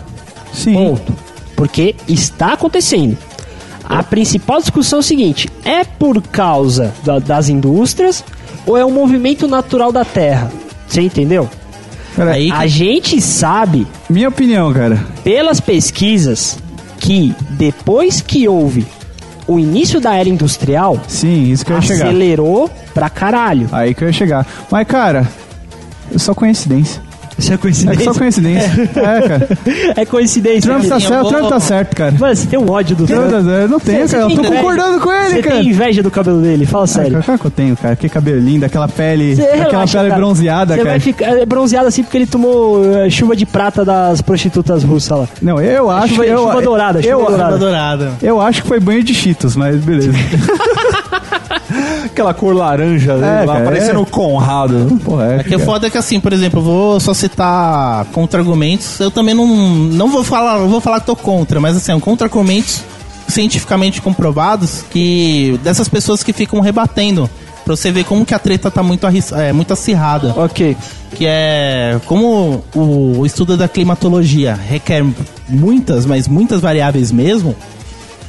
Sim. 0.53 0.73
Ponto. 0.73 1.15
Porque 1.55 1.95
está 2.09 2.55
acontecendo. 2.55 3.17
A 3.91 4.03
principal 4.05 4.61
discussão 4.61 4.99
é 4.99 5.01
o 5.01 5.03
seguinte: 5.03 5.49
é 5.65 5.83
por 5.85 6.23
causa 6.23 6.95
da- 7.05 7.19
das 7.19 7.49
indústrias 7.49 8.23
ou 8.65 8.77
é 8.79 8.85
um 8.87 8.93
movimento 8.93 9.49
natural 9.49 9.91
da 9.91 10.05
Terra? 10.05 10.51
Você 10.87 11.01
entendeu? 11.03 11.49
Cara, 12.15 12.33
Aí 12.33 12.51
A 12.53 12.67
gente 12.67 13.21
sabe, 13.21 13.87
minha 14.09 14.29
opinião, 14.29 14.73
cara. 14.73 14.99
pelas 15.25 15.61
pesquisas, 15.61 16.57
que 16.99 17.35
depois 17.51 18.21
que 18.21 18.47
houve 18.49 18.87
o 19.47 19.59
início 19.59 20.01
da 20.01 20.15
era 20.15 20.29
industrial, 20.29 21.01
Sim, 21.09 21.51
isso 21.51 21.65
que 21.65 21.73
eu 21.73 21.77
ia 21.77 21.83
chegar. 21.83 22.05
acelerou 22.07 22.71
pra 22.95 23.09
caralho. 23.11 23.69
Aí 23.73 23.93
que 23.95 24.03
eu 24.05 24.09
ia 24.09 24.13
chegar. 24.13 24.47
Mas, 24.71 24.87
cara, 24.87 25.27
é 26.15 26.19
só 26.19 26.33
coincidência. 26.35 27.03
Isso 27.41 27.51
é 27.53 27.55
É 27.55 27.59
coincidência? 27.59 28.05
só 28.05 28.15
coincidência. 28.15 28.91
É, 28.97 29.29
cara. 29.29 29.49
É 29.97 30.05
coincidência. 30.05 30.71
Trump 30.71 30.87
tá 30.89 30.95
eu 30.97 31.01
certo, 31.01 31.29
Trump 31.29 31.49
tá 31.49 31.61
certo, 31.61 31.97
cara. 31.97 32.15
Mano, 32.19 32.37
você 32.37 32.47
tem 32.47 32.59
um 32.59 32.71
ódio 32.71 32.95
do 32.97 33.07
Trump 33.07 33.29
Trump. 33.29 33.45
certo. 33.47 33.71
Não 33.71 33.81
tenho, 33.81 34.09
Você 34.09 34.17
cara. 34.17 34.31
Eu 34.31 34.37
tô 34.37 34.43
concordando 34.45 35.01
com 35.01 35.13
ele, 35.13 35.35
Você 35.37 35.43
cara. 35.43 35.57
tem 35.57 35.69
inveja 35.69 36.03
do 36.03 36.11
cabelo 36.11 36.41
dele, 36.41 36.67
fala 36.67 36.85
Ah, 36.85 36.87
sério. 36.87 37.11
cara, 37.13 37.23
claro 37.25 37.41
que 37.41 37.47
eu 37.47 37.51
tenho, 37.51 37.77
cara. 37.77 37.97
Que 37.97 38.09
cabelo 38.09 38.39
lindo, 38.41 38.65
aquela 38.67 38.89
pele, 38.89 39.35
Você 39.37 39.43
aquela 39.43 39.65
relaxa, 39.71 39.99
pele 39.99 40.11
cara. 40.11 40.21
bronzeada, 40.21 40.75
Você 40.75 40.79
cara. 40.79 40.91
vai 40.91 41.01
ficar 41.01 41.25
é, 41.27 41.47
bronzeado 41.47 41.89
assim 41.89 42.03
porque 42.03 42.19
ele 42.19 42.27
tomou 42.27 42.95
é, 42.95 43.09
chuva 43.11 43.35
de 43.35 43.47
prata 43.47 43.85
das 43.85 44.21
prostitutas 44.21 44.85
russas 44.85 45.19
lá. 45.19 45.29
Não, 45.41 45.61
eu 45.61 45.91
acho 45.91 46.09
chuva- 46.15 46.27
eu, 46.27 46.39
chuva 46.39 46.63
dourada, 46.63 47.03
chuva 47.03 47.13
eu, 47.15 47.27
dourada. 47.27 47.59
Dourada. 47.59 48.13
eu 48.23 48.41
acho 48.41 48.63
que 48.63 48.69
foi 48.69 48.79
banho 48.81 49.03
de 49.03 49.15
cheetos, 49.15 49.57
mas 49.57 49.77
beleza. 49.77 50.11
Aquela 52.05 52.33
cor 52.33 52.55
laranja, 52.55 53.17
né, 53.17 53.45
lá, 53.45 53.55
cara, 53.55 53.65
parecendo 53.65 53.99
é. 53.99 54.03
o 54.03 54.07
Conrado. 54.07 55.01
Porra, 55.05 55.35
é, 55.35 55.41
É 55.41 55.45
que 55.45 55.55
o 55.55 55.59
foda 55.59 55.87
é 55.87 55.91
que 55.91 55.99
assim, 55.99 56.21
por 56.21 56.33
exemplo, 56.33 56.61
eu 56.61 56.65
vou 56.65 57.01
só 57.01 57.13
citar 57.15 58.05
contra-argumentos. 58.07 58.99
Eu 59.01 59.11
também 59.11 59.35
não, 59.35 59.47
não 59.47 60.09
vou 60.09 60.23
falar, 60.25 60.59
vou 60.59 60.81
falar 60.81 61.01
que 61.01 61.07
tô 61.07 61.17
contra, 61.17 61.61
mas 61.61 61.77
assim, 61.77 61.99
contra-argumentos 61.99 62.83
cientificamente 63.29 64.03
comprovados 64.03 64.85
que 64.91 65.59
dessas 65.63 65.89
pessoas 65.89 66.23
que 66.23 66.33
ficam 66.33 66.61
rebatendo. 66.61 67.31
Pra 67.65 67.77
você 67.77 67.93
ver 67.93 68.05
como 68.05 68.25
que 68.25 68.35
a 68.35 68.39
treta 68.39 68.71
tá 68.71 68.83
muito, 68.83 69.07
é, 69.07 69.53
muito 69.53 69.73
acirrada. 69.73 70.35
Ok. 70.37 70.77
Que 71.15 71.27
é 71.27 72.01
como 72.07 72.65
o, 72.75 73.19
o 73.19 73.27
estudo 73.27 73.57
da 73.57 73.69
climatologia 73.69 74.55
requer 74.55 75.05
muitas, 75.49 76.07
mas 76.07 76.27
muitas 76.27 76.61
variáveis 76.61 77.13
mesmo. 77.13 77.55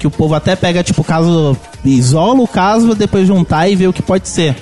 Que 0.01 0.07
o 0.07 0.09
povo 0.11 0.33
até 0.33 0.55
pega, 0.55 0.81
tipo, 0.81 1.03
caso, 1.03 1.55
isola 1.85 2.41
o 2.41 2.47
caso, 2.47 2.95
depois 2.95 3.27
juntar 3.27 3.69
e 3.69 3.75
vê 3.75 3.85
o 3.85 3.93
que 3.93 4.01
pode 4.01 4.27
ser. 4.27 4.55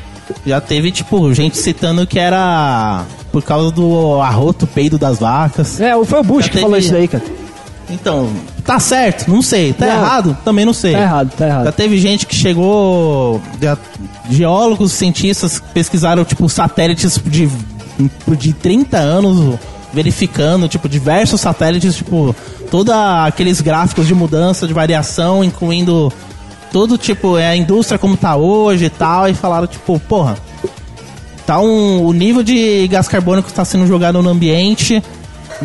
Já 0.45 0.59
teve, 0.59 0.91
tipo, 0.91 1.33
gente 1.33 1.57
citando 1.57 2.05
que 2.05 2.19
era 2.19 3.05
por 3.31 3.41
causa 3.41 3.71
do 3.71 4.19
arroto 4.21 4.67
peido 4.67 4.97
das 4.97 5.17
vacas. 5.19 5.79
É, 5.79 5.93
foi 6.03 6.19
o 6.19 6.23
Bush 6.23 6.47
Já 6.47 6.51
que 6.51 6.57
falou 6.59 6.71
teve- 6.75 6.83
isso 6.85 6.93
daí, 6.93 7.07
cara. 7.07 7.23
Então, 7.89 8.29
tá 8.65 8.79
certo, 8.81 9.31
não 9.31 9.41
sei. 9.41 9.71
Tá 9.71 9.85
Não. 9.85 9.93
errado? 9.93 10.37
Também 10.43 10.65
não 10.65 10.73
sei. 10.73 10.91
Tá 10.91 10.99
errado, 10.99 11.29
tá 11.31 11.47
Já 11.47 11.53
errado. 11.53 11.71
teve 11.73 11.97
gente 11.97 12.25
que 12.27 12.35
chegou. 12.35 13.41
já- 13.61 13.77
geólogos, 14.29 14.91
cientistas 14.91 15.63
pesquisaram, 15.73 16.25
tipo, 16.25 16.49
satélites 16.49 17.17
de, 17.25 17.49
de 18.37 18.51
30 18.53 18.97
anos 18.97 19.57
verificando, 19.93 20.67
tipo, 20.67 20.87
diversos 20.87 21.41
satélites, 21.41 21.95
tipo, 21.95 22.35
todos 22.69 22.93
aqueles 22.93 23.61
gráficos 23.61 24.07
de 24.07 24.13
mudança, 24.13 24.67
de 24.67 24.73
variação, 24.73 25.43
incluindo 25.43 26.11
todo, 26.71 26.97
tipo, 26.97 27.37
é 27.37 27.47
a 27.47 27.55
indústria 27.55 27.97
como 27.97 28.15
tá 28.15 28.35
hoje 28.35 28.85
e 28.85 28.89
tal, 28.89 29.27
e 29.27 29.33
falaram, 29.33 29.67
tipo, 29.67 29.99
porra, 29.99 30.37
tá 31.45 31.59
um, 31.59 32.05
o 32.05 32.13
nível 32.13 32.43
de 32.43 32.87
gás 32.87 33.07
carbônico 33.07 33.47
que 33.47 33.51
está 33.51 33.65
sendo 33.65 33.87
jogado 33.87 34.21
no 34.21 34.29
ambiente 34.29 35.03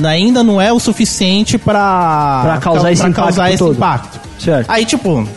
ainda 0.02 0.42
não 0.42 0.60
é 0.60 0.72
o 0.72 0.80
suficiente 0.80 1.56
para 1.58 2.40
Pra 2.42 2.58
causar 2.58 2.90
esse 2.90 3.02
impacto 3.02 3.16
causar 3.16 3.52
esse 3.52 3.62
impacto. 3.62 4.20
Certo. 4.38 4.70
Aí, 4.70 4.84
tipo, 4.84 5.28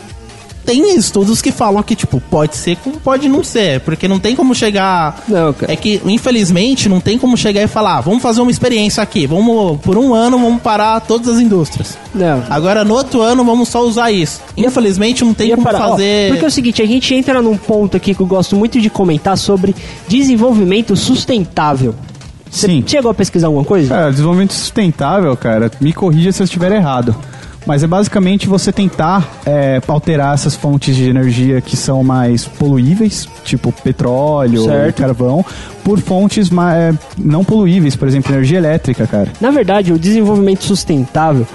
tem 0.68 0.94
estudos 0.96 1.40
que 1.40 1.50
falam 1.50 1.82
que, 1.82 1.96
tipo, 1.96 2.20
pode 2.20 2.54
ser 2.54 2.76
como 2.76 3.00
pode 3.00 3.26
não 3.26 3.42
ser, 3.42 3.80
porque 3.80 4.06
não 4.06 4.18
tem 4.18 4.36
como 4.36 4.54
chegar. 4.54 5.24
Não, 5.26 5.52
cara. 5.54 5.72
É 5.72 5.76
que, 5.76 6.00
infelizmente, 6.04 6.88
não 6.90 7.00
tem 7.00 7.16
como 7.18 7.36
chegar 7.38 7.62
e 7.62 7.66
falar, 7.66 7.96
"Ah, 7.96 8.00
vamos 8.02 8.22
fazer 8.22 8.42
uma 8.42 8.50
experiência 8.50 9.02
aqui, 9.02 9.26
vamos, 9.26 9.80
por 9.80 9.96
um 9.96 10.12
ano, 10.12 10.38
vamos 10.38 10.60
parar 10.60 11.00
todas 11.00 11.28
as 11.28 11.40
indústrias. 11.40 11.96
Não. 12.14 12.42
Agora, 12.50 12.84
no 12.84 12.92
outro 12.94 13.22
ano, 13.22 13.42
vamos 13.44 13.70
só 13.70 13.80
usar 13.82 14.10
isso. 14.10 14.40
Infelizmente, 14.56 15.24
não 15.24 15.32
tem 15.32 15.48
Ia 15.48 15.54
como 15.54 15.66
parar. 15.66 15.86
Ó, 15.86 15.90
fazer. 15.92 16.28
porque 16.30 16.44
é 16.44 16.48
o 16.48 16.50
seguinte, 16.50 16.82
a 16.82 16.86
gente 16.86 17.14
entra 17.14 17.40
num 17.40 17.56
ponto 17.56 17.96
aqui 17.96 18.14
que 18.14 18.20
eu 18.20 18.26
gosto 18.26 18.54
muito 18.54 18.78
de 18.78 18.90
comentar 18.90 19.38
sobre 19.38 19.74
desenvolvimento 20.06 20.94
sustentável. 20.94 21.94
Você 22.50 22.66
Sim. 22.66 22.84
chegou 22.86 23.10
a 23.10 23.14
pesquisar 23.14 23.46
alguma 23.48 23.64
coisa? 23.64 23.88
Cara, 23.88 24.10
desenvolvimento 24.10 24.52
sustentável, 24.52 25.36
cara, 25.36 25.70
me 25.80 25.92
corrija 25.92 26.32
se 26.32 26.42
eu 26.42 26.44
estiver 26.44 26.72
errado. 26.72 27.14
Mas 27.66 27.82
é 27.82 27.86
basicamente 27.86 28.48
você 28.48 28.72
tentar 28.72 29.28
é, 29.44 29.80
alterar 29.86 30.32
essas 30.32 30.54
fontes 30.54 30.96
de 30.96 31.08
energia 31.08 31.60
que 31.60 31.76
são 31.76 32.02
mais 32.02 32.44
poluíveis, 32.46 33.28
tipo 33.44 33.70
petróleo, 33.72 34.64
carvão, 34.92 35.44
por 35.84 35.98
fontes 36.00 36.48
ma- 36.48 36.74
é, 36.74 36.94
não 37.18 37.44
poluíveis, 37.44 37.94
por 37.94 38.08
exemplo, 38.08 38.32
energia 38.32 38.56
elétrica, 38.58 39.06
cara. 39.06 39.28
Na 39.40 39.50
verdade, 39.50 39.92
o 39.92 39.98
desenvolvimento 39.98 40.64
sustentável, 40.64 41.46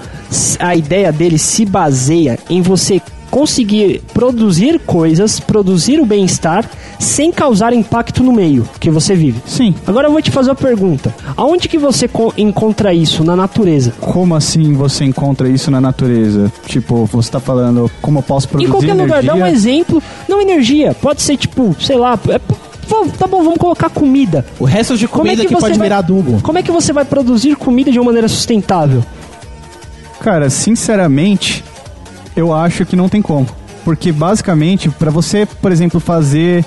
a 0.60 0.76
ideia 0.76 1.10
dele 1.10 1.38
se 1.38 1.64
baseia 1.64 2.38
em 2.48 2.62
você 2.62 3.00
conseguir 3.34 4.00
produzir 4.14 4.78
coisas, 4.78 5.40
produzir 5.40 5.98
o 5.98 6.06
bem-estar, 6.06 6.70
sem 7.00 7.32
causar 7.32 7.72
impacto 7.72 8.22
no 8.22 8.32
meio 8.32 8.68
que 8.78 8.88
você 8.92 9.16
vive. 9.16 9.42
Sim. 9.44 9.74
Agora 9.84 10.06
eu 10.06 10.12
vou 10.12 10.22
te 10.22 10.30
fazer 10.30 10.50
uma 10.50 10.54
pergunta. 10.54 11.12
Aonde 11.36 11.68
que 11.68 11.76
você 11.76 12.06
co- 12.06 12.32
encontra 12.38 12.94
isso 12.94 13.24
na 13.24 13.34
natureza? 13.34 13.92
Como 14.00 14.36
assim 14.36 14.74
você 14.74 15.04
encontra 15.04 15.48
isso 15.48 15.68
na 15.68 15.80
natureza? 15.80 16.52
Tipo, 16.64 17.06
você 17.06 17.28
tá 17.32 17.40
falando 17.40 17.90
como 18.00 18.20
eu 18.20 18.22
posso 18.22 18.48
produzir 18.48 18.68
em 18.68 18.70
qualquer 18.70 18.90
energia? 18.90 19.16
lugar, 19.20 19.22
dá 19.24 19.34
um 19.34 19.46
exemplo. 19.48 20.00
Não 20.28 20.40
energia, 20.40 20.94
pode 20.94 21.20
ser 21.20 21.36
tipo, 21.36 21.74
sei 21.80 21.96
lá, 21.96 22.16
é- 22.28 22.38
tá 23.18 23.26
bom, 23.26 23.42
vamos 23.42 23.58
colocar 23.58 23.90
comida. 23.90 24.46
O 24.60 24.64
resto 24.64 24.96
de 24.96 25.08
Como 25.08 25.22
é 25.26 25.30
comida 25.30 25.42
que 25.42 25.48
que, 25.48 25.54
você 25.54 25.60
pode 25.60 25.76
vai- 25.78 25.86
virar 25.88 25.98
adubo. 25.98 26.40
Como 26.40 26.56
é 26.56 26.62
que 26.62 26.70
você 26.70 26.92
vai 26.92 27.04
produzir 27.04 27.56
comida 27.56 27.90
de 27.90 27.98
uma 27.98 28.04
maneira 28.06 28.28
sustentável? 28.28 29.02
Cara, 30.20 30.48
sinceramente, 30.48 31.64
eu 32.36 32.52
acho 32.52 32.84
que 32.84 32.96
não 32.96 33.08
tem 33.08 33.22
como. 33.22 33.46
Porque 33.84 34.10
basicamente, 34.12 34.88
para 34.88 35.10
você, 35.10 35.46
por 35.60 35.70
exemplo, 35.70 36.00
fazer 36.00 36.64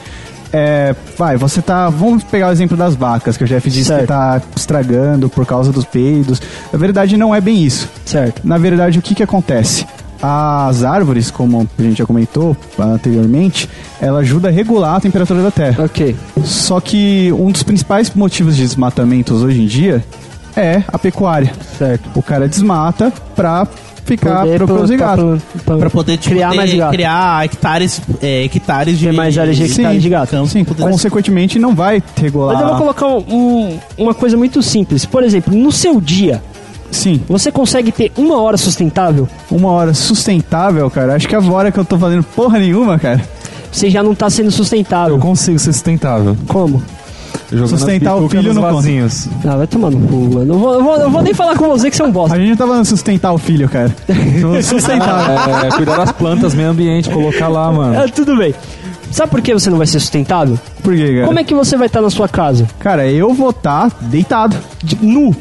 é, 0.52 0.96
vai, 1.18 1.36
você 1.38 1.62
tá. 1.62 1.90
Vamos 1.90 2.24
pegar 2.24 2.50
o 2.50 2.52
exemplo 2.52 2.78
das 2.78 2.96
vacas, 2.96 3.36
que 3.38 3.44
o 3.44 3.48
Jeff 3.48 3.70
disse 3.70 3.86
Certo. 3.86 4.02
que 4.02 4.08
tá 4.08 4.42
estragando 4.56 5.30
por 5.30 5.46
causa 5.46 5.72
dos 5.72 5.86
peidos. 5.86 6.42
Na 6.72 6.80
verdade, 6.80 7.18
não 7.18 7.34
é 7.34 7.42
bem 7.42 7.64
isso. 7.64 7.90
Certo. 8.06 8.42
Na 8.46 8.58
verdade, 8.58 9.00
o 9.00 9.02
que 9.02 9.16
que 9.16 9.24
acontece? 9.24 9.86
As 10.22 10.84
árvores, 10.84 11.30
como 11.30 11.68
a 11.78 11.82
gente 11.82 12.00
já 12.00 12.06
comentou 12.06 12.58
anteriormente, 12.80 13.70
ela 14.02 14.20
ajuda 14.20 14.48
a 14.48 14.52
regular 14.52 14.96
a 14.96 15.00
temperatura 15.00 15.44
da 15.44 15.52
Terra. 15.52 15.84
Ok. 15.84 16.16
Só 16.44 16.80
que 16.80 17.32
um 17.34 17.52
dos 17.52 17.62
principais 17.62 18.12
motivos 18.16 18.56
de 18.56 18.64
desmatamentos 18.64 19.44
hoje 19.44 19.62
em 19.62 19.68
dia 19.68 20.04
é 20.56 20.82
a 20.88 20.98
pecuária. 20.98 21.52
Certo. 21.78 22.10
O 22.16 22.24
cara 22.24 22.48
desmata 22.48 23.14
pra 23.36 23.68
ficar 24.08 24.42
Poder 24.42 24.66
plantar- 24.66 24.98
gado. 24.98 25.42
plan- 25.66 25.78
Pra 25.80 25.90
poder 25.90 26.18
tipo, 26.18 26.34
criar 26.36 26.50
ter- 26.52 26.56
mais 26.56 26.74
gato. 26.74 26.92
criar 26.92 27.46
hectares, 27.46 28.02
é, 28.22 28.44
hectares 28.46 28.98
de. 28.98 29.12
Mais 29.12 29.38
áreas 29.38 29.56
de 29.58 29.64
hectares 29.66 30.02
de 30.02 30.10
gato. 30.10 30.30
campo, 30.32 30.48
Sim, 30.48 30.64
poder- 30.64 30.84
consequentemente 30.84 31.60
não 31.60 31.76
vai 31.76 32.02
regular. 32.16 32.54
Mas 32.54 32.62
eu 32.62 32.68
vou 32.70 32.78
colocar 32.78 33.08
um- 33.08 33.24
um- 33.30 33.80
uma 33.98 34.14
coisa 34.14 34.36
muito 34.38 34.62
simples. 34.64 35.06
Por 35.06 35.24
exemplo, 35.24 35.56
no 35.56 35.72
seu 35.72 36.00
dia, 36.02 36.42
Sim, 36.90 37.20
você 37.28 37.52
consegue 37.52 37.92
ter 37.92 38.12
uma 38.18 38.42
hora 38.42 38.56
sustentável? 38.58 39.28
uma 39.52 39.70
hora 39.72 39.94
sustentável, 39.94 40.90
cara. 40.90 41.16
Acho 41.16 41.28
que 41.28 41.36
agora 41.36 41.72
que 41.72 41.78
eu 41.80 41.86
tô 41.86 41.98
fazendo 41.98 42.24
porra 42.24 42.60
nenhuma, 42.60 42.98
cara. 42.98 43.22
Você 43.72 43.90
já 43.90 44.02
não 44.02 44.16
tá 44.16 44.30
sendo 44.30 44.50
sustentável. 44.50 45.16
Eu 45.16 45.20
consigo 45.22 45.60
ser 45.60 45.74
sustentável. 45.74 46.36
Como? 46.48 46.82
Sustentar 47.68 48.16
o 48.16 48.28
filho 48.28 48.54
conta. 48.54 48.72
vasinhos. 48.74 49.30
Ah, 49.46 49.56
vai 49.56 49.68
tomar 49.68 49.92
no 49.92 50.06
cu, 50.08 50.16
mano. 50.36 50.54
Eu 50.54 50.60
vou, 50.60 50.74
eu 50.74 50.84
vou, 50.84 50.96
eu 50.98 51.10
vou 51.10 51.22
nem 51.22 51.34
falar 51.34 51.56
com 51.56 51.68
você 51.68 51.90
que 51.90 51.96
você 51.96 52.02
é 52.02 52.06
um 52.06 52.12
bosta. 52.12 52.36
A 52.36 52.40
gente 52.40 52.50
não 52.50 52.58
tá 52.58 52.68
falando 52.68 52.86
sustentar 52.86 53.32
o 53.32 53.38
filho, 53.38 53.70
cara. 53.70 53.94
Tô 54.42 54.62
Sustentável. 54.62 55.58
É, 55.66 55.70
cuidar 55.70 55.98
das 55.98 56.12
plantas, 56.12 56.54
meio 56.54 56.70
ambiente, 56.70 57.10
colocar 57.10 57.48
lá, 57.48 57.72
mano. 57.72 57.98
Ah, 58.00 58.08
tudo 58.10 58.36
bem. 58.38 58.54
Sabe 59.12 59.32
por 59.32 59.42
que 59.42 59.54
você 59.54 59.70
não 59.70 59.78
vai 59.78 59.88
ser 59.88 60.02
sustentável? 60.02 60.60
Por 60.84 60.94
quê, 60.94 61.14
cara? 61.16 61.28
Como 61.28 61.40
é 61.40 61.44
que 61.44 61.54
você 61.56 61.78
vai 61.78 61.88
estar 61.88 62.02
na 62.02 62.10
sua 62.10 62.28
casa? 62.28 62.68
Cara, 62.80 63.08
eu 63.08 63.34
vou 63.34 63.52
estar 63.52 63.90
deitado. 64.02 64.58
De, 64.84 64.98
nu, 65.02 65.34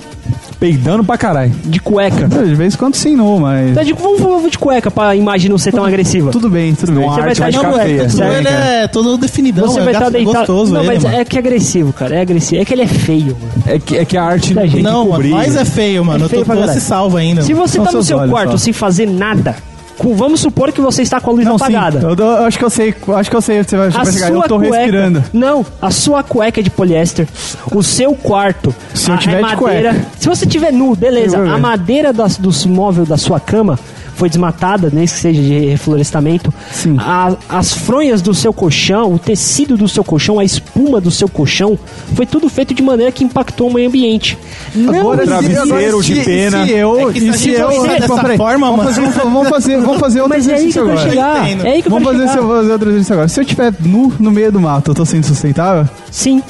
Peidando 0.59 1.05
pra 1.05 1.19
caralho. 1.19 1.53
de 1.65 1.79
cueca. 1.81 2.27
De 2.27 2.55
vez 2.55 2.75
em 2.75 2.79
quando 2.79 2.95
sim, 2.95 3.15
não, 3.15 3.39
mas. 3.39 3.75
Tá 3.75 3.83
de, 3.83 3.93
vamos, 3.93 4.21
vamos 4.21 4.51
de 4.51 4.59
cueca 4.59 4.91
pra 4.91 5.15
imagem 5.15 5.51
não 5.51 5.59
ser 5.59 5.73
tão 5.73 5.85
agressiva. 5.85 6.31
Tudo 6.31 6.49
bem, 6.49 6.75
tudo 6.75 6.93
bem. 6.93 7.05
Você 7.05 7.11
vai 7.21 7.21
arte 7.29 7.33
estar 7.33 7.51
de 7.51 7.59
cueca, 7.59 8.09
certo? 8.09 8.37
ele 8.39 8.49
é 8.49 8.89
todo 8.89 9.19
definidão, 9.19 9.67
Você 9.67 9.81
é 9.81 9.83
vai 9.85 9.93
estar 9.93 10.05
gato 10.05 10.13
deitado. 10.13 10.37
gostoso 10.39 10.73
não, 10.73 10.81
ele, 10.81 10.95
mas 10.95 11.05
mano. 11.05 11.17
é 11.17 11.25
que 11.25 11.37
é 11.37 11.39
agressivo, 11.39 11.93
cara. 11.93 12.17
É 12.17 12.21
agressivo. 12.23 12.63
É 12.63 12.65
que 12.65 12.73
ele 12.75 12.83
é 12.83 12.87
feio, 12.87 13.37
mano. 13.41 13.63
É 13.67 13.79
que, 13.79 13.97
é 13.99 14.05
que 14.05 14.17
a 14.17 14.23
arte 14.25 14.55
Da 14.55 14.63
gente. 14.63 14.77
que 14.77 14.83
Não, 14.83 15.09
mas 15.09 15.57
é 15.57 15.65
feio, 15.65 16.05
mano. 16.05 16.25
É 16.25 16.29
feio 16.29 16.41
eu 16.47 16.47
tô 16.47 16.73
se 16.73 16.81
salvo 16.81 17.17
ainda. 17.17 17.43
Se 17.43 17.53
você 17.53 17.77
São 17.77 17.85
tá 17.85 17.93
no 17.93 18.03
seu 18.03 18.19
quarto 18.29 18.53
só. 18.53 18.57
sem 18.59 18.73
fazer 18.73 19.07
nada, 19.07 19.57
vamos 20.03 20.41
supor 20.41 20.73
que 20.73 20.81
você 20.81 21.03
está 21.03 21.21
com 21.21 21.31
a 21.31 21.35
luz 21.35 21.45
Não, 21.45 21.59
sim. 21.59 21.65
apagada. 21.65 22.01
Eu, 22.01 22.15
eu 22.17 22.45
acho 22.45 22.59
que 22.59 22.65
eu 22.65 22.71
sei, 22.71 22.95
acho 23.17 23.31
que 23.31 23.37
eu 23.37 23.41
sei 23.41 23.63
você 23.65 23.77
vai, 23.77 23.89
A 23.89 24.05
chegar. 24.05 24.31
Eu 24.33 24.43
tô 24.43 24.59
cueca, 24.59 24.77
respirando. 24.77 25.25
Não, 25.33 25.65
a 25.81 25.91
sua 25.91 26.23
cueca 26.23 26.61
é 26.61 26.63
de 26.63 26.71
poliéster, 26.71 27.27
o 27.73 27.83
seu 27.83 28.15
quarto. 28.15 28.75
Se 28.95 29.11
eu 29.11 29.15
a- 29.15 29.19
tiver 29.19 29.35
é 29.35 29.37
de 29.37 29.43
madeira. 29.43 29.91
cueca. 29.95 30.07
Se 30.19 30.29
você 30.29 30.47
tiver 30.47 30.73
nu, 30.73 30.95
beleza. 30.95 31.39
A 31.39 31.59
madeira 31.59 32.13
das, 32.13 32.37
dos 32.37 32.65
móveis 32.67 33.09
da 33.09 33.17
sua 33.17 33.41
cama 33.41 33.79
foi 34.17 34.29
desmatada, 34.29 34.91
nem 34.93 35.05
que 35.05 35.11
seja 35.13 35.41
de 35.41 35.67
reflorestamento. 35.67 36.53
Sim. 36.73 36.97
A- 36.99 37.37
as 37.49 37.73
fronhas 37.73 38.21
do 38.23 38.35
seu 38.35 38.53
colchão, 38.53 39.13
o 39.15 39.19
tecido 39.19 39.77
do 39.77 39.87
seu 39.87 40.03
colchão, 40.03 40.39
a 40.39 40.45
espuma 40.45 41.01
do 41.01 41.11
seu 41.11 41.29
colchão, 41.29 41.79
foi 42.15 42.27
tudo 42.27 42.49
feito 42.49 42.75
de 42.75 42.83
maneira 42.83 43.13
que 43.13 43.23
impactou 43.23 43.69
o 43.69 43.73
meio 43.75 43.89
ambiente. 43.89 44.37
Não 44.75 45.01
Agora, 45.01 45.21
se- 45.23 45.27
travesseiro 45.29 46.03
se- 46.03 46.15
de 46.15 46.21
pena. 46.23 46.65
Se 46.67 46.73
eu, 46.73 47.11
É 47.11 47.13
que 47.13 47.33
se 47.35 47.51
e 47.51 47.55
eu, 47.55 47.87
dessa 47.87 48.15
peraí, 48.17 48.37
forma, 48.37 48.67
vamos 48.71 48.85
mano. 48.85 48.95
fazer, 48.95 49.21
vamos 49.23 49.49
fazer, 49.49 49.77
vamos 49.81 50.01
fazer 50.01 50.21
outro 50.23 50.37
Mas 50.37 50.49
é 50.49 50.55
aí 50.55 50.57
que 50.57 50.63
exercício 50.69 50.83
agora. 50.83 51.09
chegar. 51.11 51.49
É 51.67 51.71
aí 51.73 51.83
que 51.83 51.89
eu 51.89 51.93
Vamos 51.93 52.09
fazer, 52.09 52.29
chegar. 52.29 52.47
fazer 52.49 52.73
outro 52.73 52.89
exercício 52.89 53.13
agora. 53.13 53.29
Se 53.29 53.41
eu 53.41 53.43
estiver 53.43 53.75
nu 53.81 54.13
no 54.19 54.31
meio 54.31 54.51
do 54.51 54.61
mato, 54.61 54.91
eu 54.91 54.95
tô 54.95 55.05
sendo 55.05 55.25
sustentável? 55.27 55.87
Sim. 56.11 56.43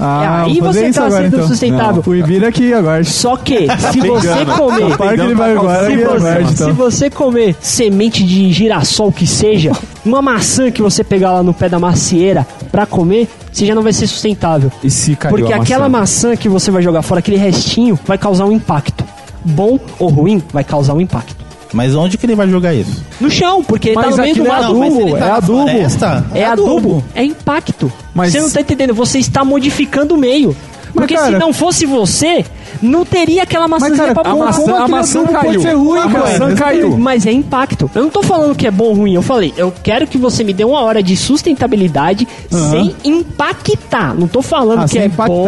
Ah, 0.00 0.44
aí 0.44 0.54
vou 0.60 0.68
fazer 0.68 0.92
você 0.92 0.98
tá 0.98 1.06
agora, 1.06 1.22
sendo 1.24 1.36
então. 1.36 1.48
sustentável. 1.48 2.02
O 2.06 2.14
Ibira 2.14 2.48
aqui 2.48 2.72
agora. 2.72 3.04
Só 3.04 3.36
que, 3.36 3.66
se 3.92 4.00
você 4.00 4.44
comer. 4.56 5.12
Ele 5.22 5.34
vai 5.34 5.52
agora, 5.52 5.86
Se 5.90 5.96
que 5.96 6.04
você, 6.04 6.16
aguarde, 6.16 6.48
se 6.48 6.54
então. 6.54 6.74
você 6.74 7.10
comer 7.10 7.56
semente 7.60 8.24
de 8.24 8.50
girassol 8.52 9.12
que 9.12 9.26
seja, 9.26 9.72
uma 10.04 10.22
maçã 10.22 10.70
que 10.70 10.80
você 10.80 11.04
pegar 11.04 11.32
lá 11.32 11.42
no 11.42 11.52
pé 11.52 11.68
da 11.68 11.78
macieira 11.78 12.46
pra 12.72 12.86
comer, 12.86 13.28
você 13.52 13.66
já 13.66 13.74
não 13.74 13.82
vai 13.82 13.92
ser 13.92 14.06
sustentável. 14.06 14.72
E 14.82 14.90
se 14.90 15.14
caiu 15.16 15.36
Porque 15.36 15.52
a 15.52 15.58
maçã? 15.58 15.62
aquela 15.62 15.88
maçã 15.88 16.36
que 16.36 16.48
você 16.48 16.70
vai 16.70 16.82
jogar 16.82 17.02
fora, 17.02 17.18
aquele 17.18 17.36
restinho, 17.36 17.98
vai 18.06 18.16
causar 18.16 18.46
um 18.46 18.52
impacto. 18.52 19.04
Bom 19.44 19.78
ou 19.98 20.08
ruim, 20.08 20.42
vai 20.52 20.64
causar 20.64 20.94
um 20.94 21.00
impacto. 21.00 21.39
Mas 21.72 21.94
onde 21.94 22.18
que 22.18 22.26
ele 22.26 22.34
vai 22.34 22.48
jogar 22.48 22.74
isso? 22.74 23.04
No 23.20 23.30
chão, 23.30 23.62
porque 23.62 23.90
ele 23.90 23.94
tá 23.96 24.02
Mas 24.06 24.16
no 24.16 24.22
meio 24.22 24.34
do 24.34 24.44
é 24.44 24.48
mato. 24.48 24.74
mas 24.74 24.92
se 24.92 24.98
adubo, 24.98 25.08
ele 25.08 25.10
tá 25.12 25.16
é 25.24 25.28
na 25.28 25.34
adubo. 25.36 25.62
floresta, 25.62 26.26
É 26.34 26.44
adubo, 26.44 27.04
é 27.14 27.24
impacto. 27.24 27.92
Mas- 28.14 28.32
Você 28.32 28.40
não 28.40 28.50
tá 28.50 28.60
entendendo, 28.60 28.94
você 28.94 29.18
está 29.18 29.44
modificando 29.44 30.14
o 30.14 30.18
meio. 30.18 30.56
Porque 30.92 31.16
se 31.16 31.22
cara- 31.22 31.38
não 31.38 31.52
fosse 31.52 31.86
você, 31.86 32.44
não 32.82 33.04
teria 33.04 33.42
aquela 33.42 33.66
maçãzinha 33.68 33.98
cara, 33.98 34.14
pra 34.14 34.30
a 34.32 34.36
maçã- 34.36 34.76
a 34.84 34.88
maçã 34.88 35.24
caiu. 35.26 35.40
pode 35.52 35.62
ser 35.62 35.72
ruim, 35.74 35.98
A 35.98 36.08
cara? 36.08 36.18
maçã 36.24 36.54
caiu. 36.54 36.98
Mas 36.98 37.26
é 37.26 37.32
impacto. 37.32 37.90
Eu 37.94 38.02
não 38.02 38.10
tô 38.10 38.22
falando 38.22 38.54
que 38.54 38.66
é 38.66 38.70
bom 38.70 38.84
ou 38.86 38.94
ruim. 38.94 39.14
Eu 39.14 39.22
falei, 39.22 39.52
eu 39.56 39.72
quero 39.82 40.06
que 40.06 40.16
você 40.18 40.42
me 40.44 40.52
dê 40.52 40.64
uma 40.64 40.80
hora 40.80 41.02
de 41.02 41.16
sustentabilidade 41.16 42.26
sem 42.50 42.94
impactar. 43.04 44.14
Não 44.14 44.26
tô 44.28 44.42
falando 44.42 44.80
Ah, 44.80 44.84
que 44.84 44.90
sem 44.90 45.02
é 45.02 45.04
impactar. 45.06 45.26
bom, 45.32 45.44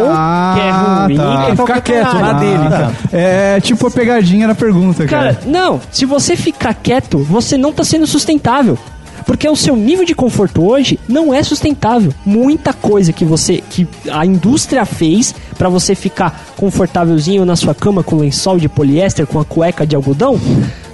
que 0.54 0.60
é 0.60 0.70
ruim, 0.70 1.16
tá. 1.16 1.44
que 1.46 1.50
é 1.52 1.56
qualquer 1.56 1.74
Fica 1.74 1.80
quieto, 1.82 2.14
na 2.20 2.32
dele, 2.34 2.68
cara. 2.68 2.92
É 3.12 3.60
tipo 3.60 3.86
a 3.86 3.90
pegadinha 3.90 4.46
na 4.46 4.54
pergunta, 4.54 5.04
cara. 5.06 5.34
Cara, 5.34 5.38
não. 5.46 5.80
Se 5.90 6.04
você 6.04 6.36
ficar 6.36 6.74
quieto, 6.74 7.18
você 7.18 7.56
não 7.56 7.72
tá 7.72 7.84
sendo 7.84 8.06
sustentável. 8.06 8.78
Porque 9.22 9.48
o 9.48 9.56
seu 9.56 9.76
nível 9.76 10.04
de 10.04 10.14
conforto 10.14 10.64
hoje 10.64 10.98
não 11.08 11.32
é 11.32 11.42
sustentável. 11.42 12.12
Muita 12.24 12.72
coisa 12.72 13.12
que 13.12 13.24
você 13.24 13.62
que 13.70 13.86
a 14.10 14.24
indústria 14.24 14.84
fez 14.84 15.34
pra 15.56 15.68
você 15.68 15.94
ficar 15.94 16.44
confortávelzinho 16.56 17.44
na 17.44 17.56
sua 17.56 17.74
cama 17.74 18.02
com 18.02 18.16
lençol 18.16 18.58
de 18.58 18.68
poliéster, 18.68 19.26
com 19.26 19.38
a 19.38 19.44
cueca 19.44 19.86
de 19.86 19.96
algodão, 19.96 20.40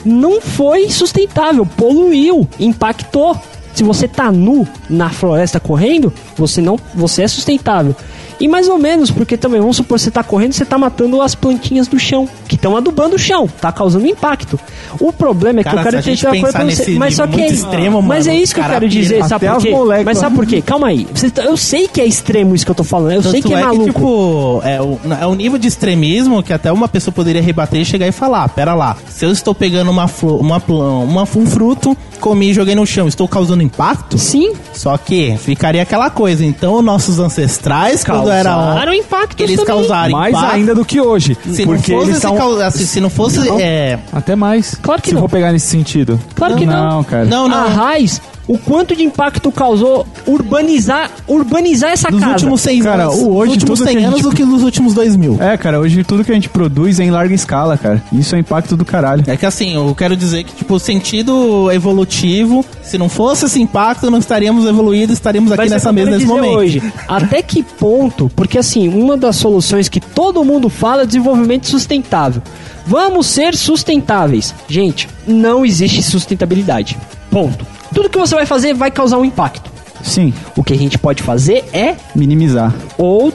não 0.05 0.41
foi 0.41 0.91
sustentável, 0.91 1.67
poluiu, 1.67 2.49
impactou. 2.59 3.37
Se 3.75 3.85
você 3.85 4.09
tá 4.09 4.33
nu 4.33 4.67
na 4.91 5.09
floresta 5.09 5.61
correndo, 5.61 6.13
você 6.37 6.61
não, 6.61 6.79
você 6.95 7.23
é 7.23 7.29
sustentável. 7.29 7.95
E 8.41 8.47
mais 8.49 8.69
ou 8.69 8.79
menos, 8.79 9.11
porque 9.11 9.37
também, 9.37 9.61
vamos 9.61 9.77
supor, 9.77 9.99
você 9.99 10.11
tá 10.11 10.23
correndo, 10.23 10.53
você 10.53 10.65
tá 10.65 10.79
matando 10.79 11.21
as 11.21 11.35
plantinhas 11.35 11.89
do 11.89 11.99
chão, 11.99 12.29
que 12.47 12.55
estão 12.55 12.77
adubando 12.77 13.17
o 13.17 13.19
chão, 13.19 13.49
tá 13.61 13.73
causando 13.73 14.07
impacto. 14.07 14.59
O 15.01 15.13
problema 15.13 15.61
é 15.61 15.65
que 15.65 15.71
Cara, 15.71 15.81
eu 15.81 15.85
quero 15.85 16.03
dizer 16.03 16.27
uma 16.29 16.41
coisa 16.41 16.59
pra 16.59 16.65
você. 16.65 16.91
Mas 16.93 17.17
só 17.17 17.27
que 17.27 17.41
é, 17.41 17.47
extremo, 17.49 18.01
Mas 18.03 18.27
mano, 18.27 18.39
é 18.39 18.41
isso 18.41 18.55
que 18.55 18.61
eu 18.61 18.65
quero 18.65 18.89
dizer, 18.89 19.25
sabe 19.25 19.47
por 19.49 19.63
quê? 19.63 19.71
moléculas. 19.71 20.05
Mas 20.05 20.19
sabe 20.19 20.37
por 20.37 20.47
quê? 20.47 20.63
Calma 20.63 20.89
aí. 20.89 21.07
Tá- 21.35 21.45
eu 21.45 21.57
sei 21.57 21.89
que 21.89 22.01
é 22.01 22.07
extremo 22.07 22.55
isso 22.55 22.65
que 22.65 22.71
eu 22.71 22.75
tô 22.75 22.85
falando, 22.85 23.13
eu 23.13 23.23
sei 23.23 23.43
Tanto 23.43 23.49
que 23.49 23.55
é, 23.55 23.61
é 23.61 23.65
maluco. 23.65 23.85
que, 23.85 23.91
tipo, 23.93 24.61
é 24.65 24.81
o, 24.81 24.99
é 25.21 25.27
o 25.27 25.35
nível 25.35 25.59
de 25.59 25.69
extremismo 25.69 26.43
que 26.43 26.53
até 26.53 26.71
uma 26.73 26.89
pessoa 26.89 27.13
poderia 27.13 27.43
rebater 27.43 27.81
e 27.81 27.85
chegar 27.85 28.07
e 28.07 28.13
falar: 28.13 28.49
pera 28.51 28.75
lá, 28.75 28.97
se 29.09 29.25
eu 29.25 29.33
estou 29.33 29.55
pegando 29.55 29.91
uma, 29.91 30.09
flor, 30.09 30.41
uma, 30.41 30.63
uma 30.69 31.23
um 31.23 31.47
fruto, 31.47 31.97
comi 32.21 32.51
e 32.51 32.55
joguei 32.55 32.75
no 32.75 32.87
chão, 32.87 33.07
estou 33.07 33.29
causando 33.29 33.63
impacto? 33.63 34.19
Sim, 34.19 34.53
Só 34.73 34.97
que 34.97 35.37
ficaria 35.39 35.83
aquela 35.83 36.11
coisa. 36.11 36.45
Então, 36.45 36.83
nossos 36.83 37.19
ancestrais, 37.19 38.03
quando 38.29 38.39
era 38.39 38.51
causaram 38.51 38.95
impacto 38.95 39.41
eles 39.43 39.57
também. 39.57 39.75
causaram 39.75 40.11
Mais 40.13 40.35
impacto. 40.35 40.55
ainda 40.55 40.75
do 40.75 40.85
que 40.85 41.01
hoje. 41.01 41.37
Se 41.51 41.65
porque 41.65 41.93
não 41.93 41.99
fosse, 42.01 42.11
eles 42.11 42.23
assim, 42.63 42.85
se 42.87 43.01
não 43.01 43.11
fosse 43.11 43.49
é, 43.61 43.99
Até 44.13 44.35
mais. 44.37 44.75
Claro 44.83 45.03
que 45.03 45.09
Se 45.09 45.15
não. 45.15 45.23
for 45.23 45.29
pegar 45.31 45.53
nesse 45.53 45.67
sentido. 45.67 46.19
claro 46.35 46.57
que 46.57 46.67
não. 46.67 46.89
Não, 46.91 47.05
cara. 47.05 47.25
não, 47.25 47.45
A 47.47 47.49
não. 47.49 47.69
raiz, 47.75 48.21
o 48.49 48.57
quanto 48.59 48.97
de 48.97 49.03
impacto 49.05 49.53
causou 49.53 50.07
urbanizar, 50.27 51.11
urbanizar 51.29 51.91
essa 51.93 52.11
Nos 52.11 52.21
casa. 52.21 52.33
últimos 52.33 52.61
seis 52.63 52.83
Cara, 52.83 53.05
anos, 53.05 53.17
o- 53.17 53.31
hoje 53.35 53.53
nos 53.53 53.63
últimos 53.63 53.79
tudo 53.79 53.87
que 53.89 53.93
100 53.95 54.05
a 54.05 54.09
anos 54.09 54.23
do 54.23 54.31
que 54.33 54.45
nos 54.45 54.63
últimos 54.63 54.95
2000. 54.95 55.37
É, 55.41 55.57
cara, 55.57 55.79
hoje 55.79 56.03
tudo 56.03 56.25
que 56.25 56.33
a 56.33 56.35
gente 56.35 56.49
produz 56.49 56.99
é 56.99 57.05
em 57.05 57.11
larga 57.11 57.35
escala, 57.35 57.77
cara. 57.77 58.03
Isso 58.13 58.35
é 58.35 58.39
impacto 58.39 58.77
do 58.77 58.85
caralho. 58.85 59.23
É 59.27 59.37
que 59.37 59.45
assim, 59.47 59.75
eu 59.75 59.95
quero 59.95 60.17
dizer 60.17 60.45
que, 60.45 60.55
tipo, 60.55 60.75
o 60.75 60.79
sentido 60.81 61.71
evolutivo, 61.71 62.65
se 62.83 62.97
não 62.97 63.09
fosse 63.09 63.45
esse 63.45 63.61
impacto, 63.61 64.11
não 64.11 64.19
estaríamos 64.19 64.65
evoluídos, 64.67 65.15
estaríamos 65.15 65.53
aqui 65.53 65.63
Mas 65.63 65.71
nessa 65.71 65.93
mesa 65.93 66.11
nesse 66.13 66.25
momento. 66.27 66.55
hoje, 66.57 66.83
até 67.07 67.43
que 67.43 67.63
ponto, 67.63 68.31
porque 68.35 68.59
assim, 68.59 68.89
uma 68.89 69.17
das 69.17 69.37
soluções 69.37 69.89
que 69.89 70.01
todo 70.01 70.45
mundo 70.45 70.69
fala 70.71 71.03
é 71.03 71.07
desenvolvimento 71.07 71.67
sustentável. 71.67 72.43
Vamos 72.87 73.27
ser 73.27 73.55
sustentáveis. 73.55 74.55
Gente, 74.67 75.07
não 75.27 75.65
existe 75.67 76.03
sustentabilidade. 76.03 76.97
Ponto. 77.31 77.67
Tudo 77.99 78.09
que 78.11 78.17
você 78.19 78.37
vai 78.37 78.47
fazer 78.47 78.75
vai 78.75 78.93
causar 78.93 79.19
um 79.19 79.25
impacto. 79.25 79.69
Sim, 80.05 80.33
O 80.57 80.63
que 80.63 80.73
a 80.73 80.77
gente 80.77 80.97
pode 80.97 81.21
fazer 81.21 81.65
é 81.73 81.97
minimizar. 82.15 82.73
ou 82.97 83.33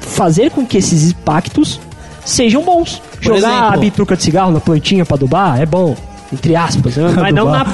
fazer 0.00 0.48
com 0.52 0.64
que 0.64 0.78
esses 0.78 1.10
impactos 1.10 1.80
sejam 2.24 2.62
bons. 2.62 3.02
Por 3.16 3.24
Jogar 3.24 3.38
exemplo- 3.38 3.66
a 3.74 3.76
bituca 3.78 4.16
de 4.16 4.22
cigarro 4.22 4.52
na 4.52 4.60
plantinha 4.60 5.04
pra 5.04 5.16
adubar 5.16 5.60
é 5.60 5.66
bom. 5.66 5.96
Entre 6.32 6.56
aspas, 6.56 6.96
né? 6.96 7.12
mas 7.16 7.32
não, 7.34 7.50
na, 7.50 7.64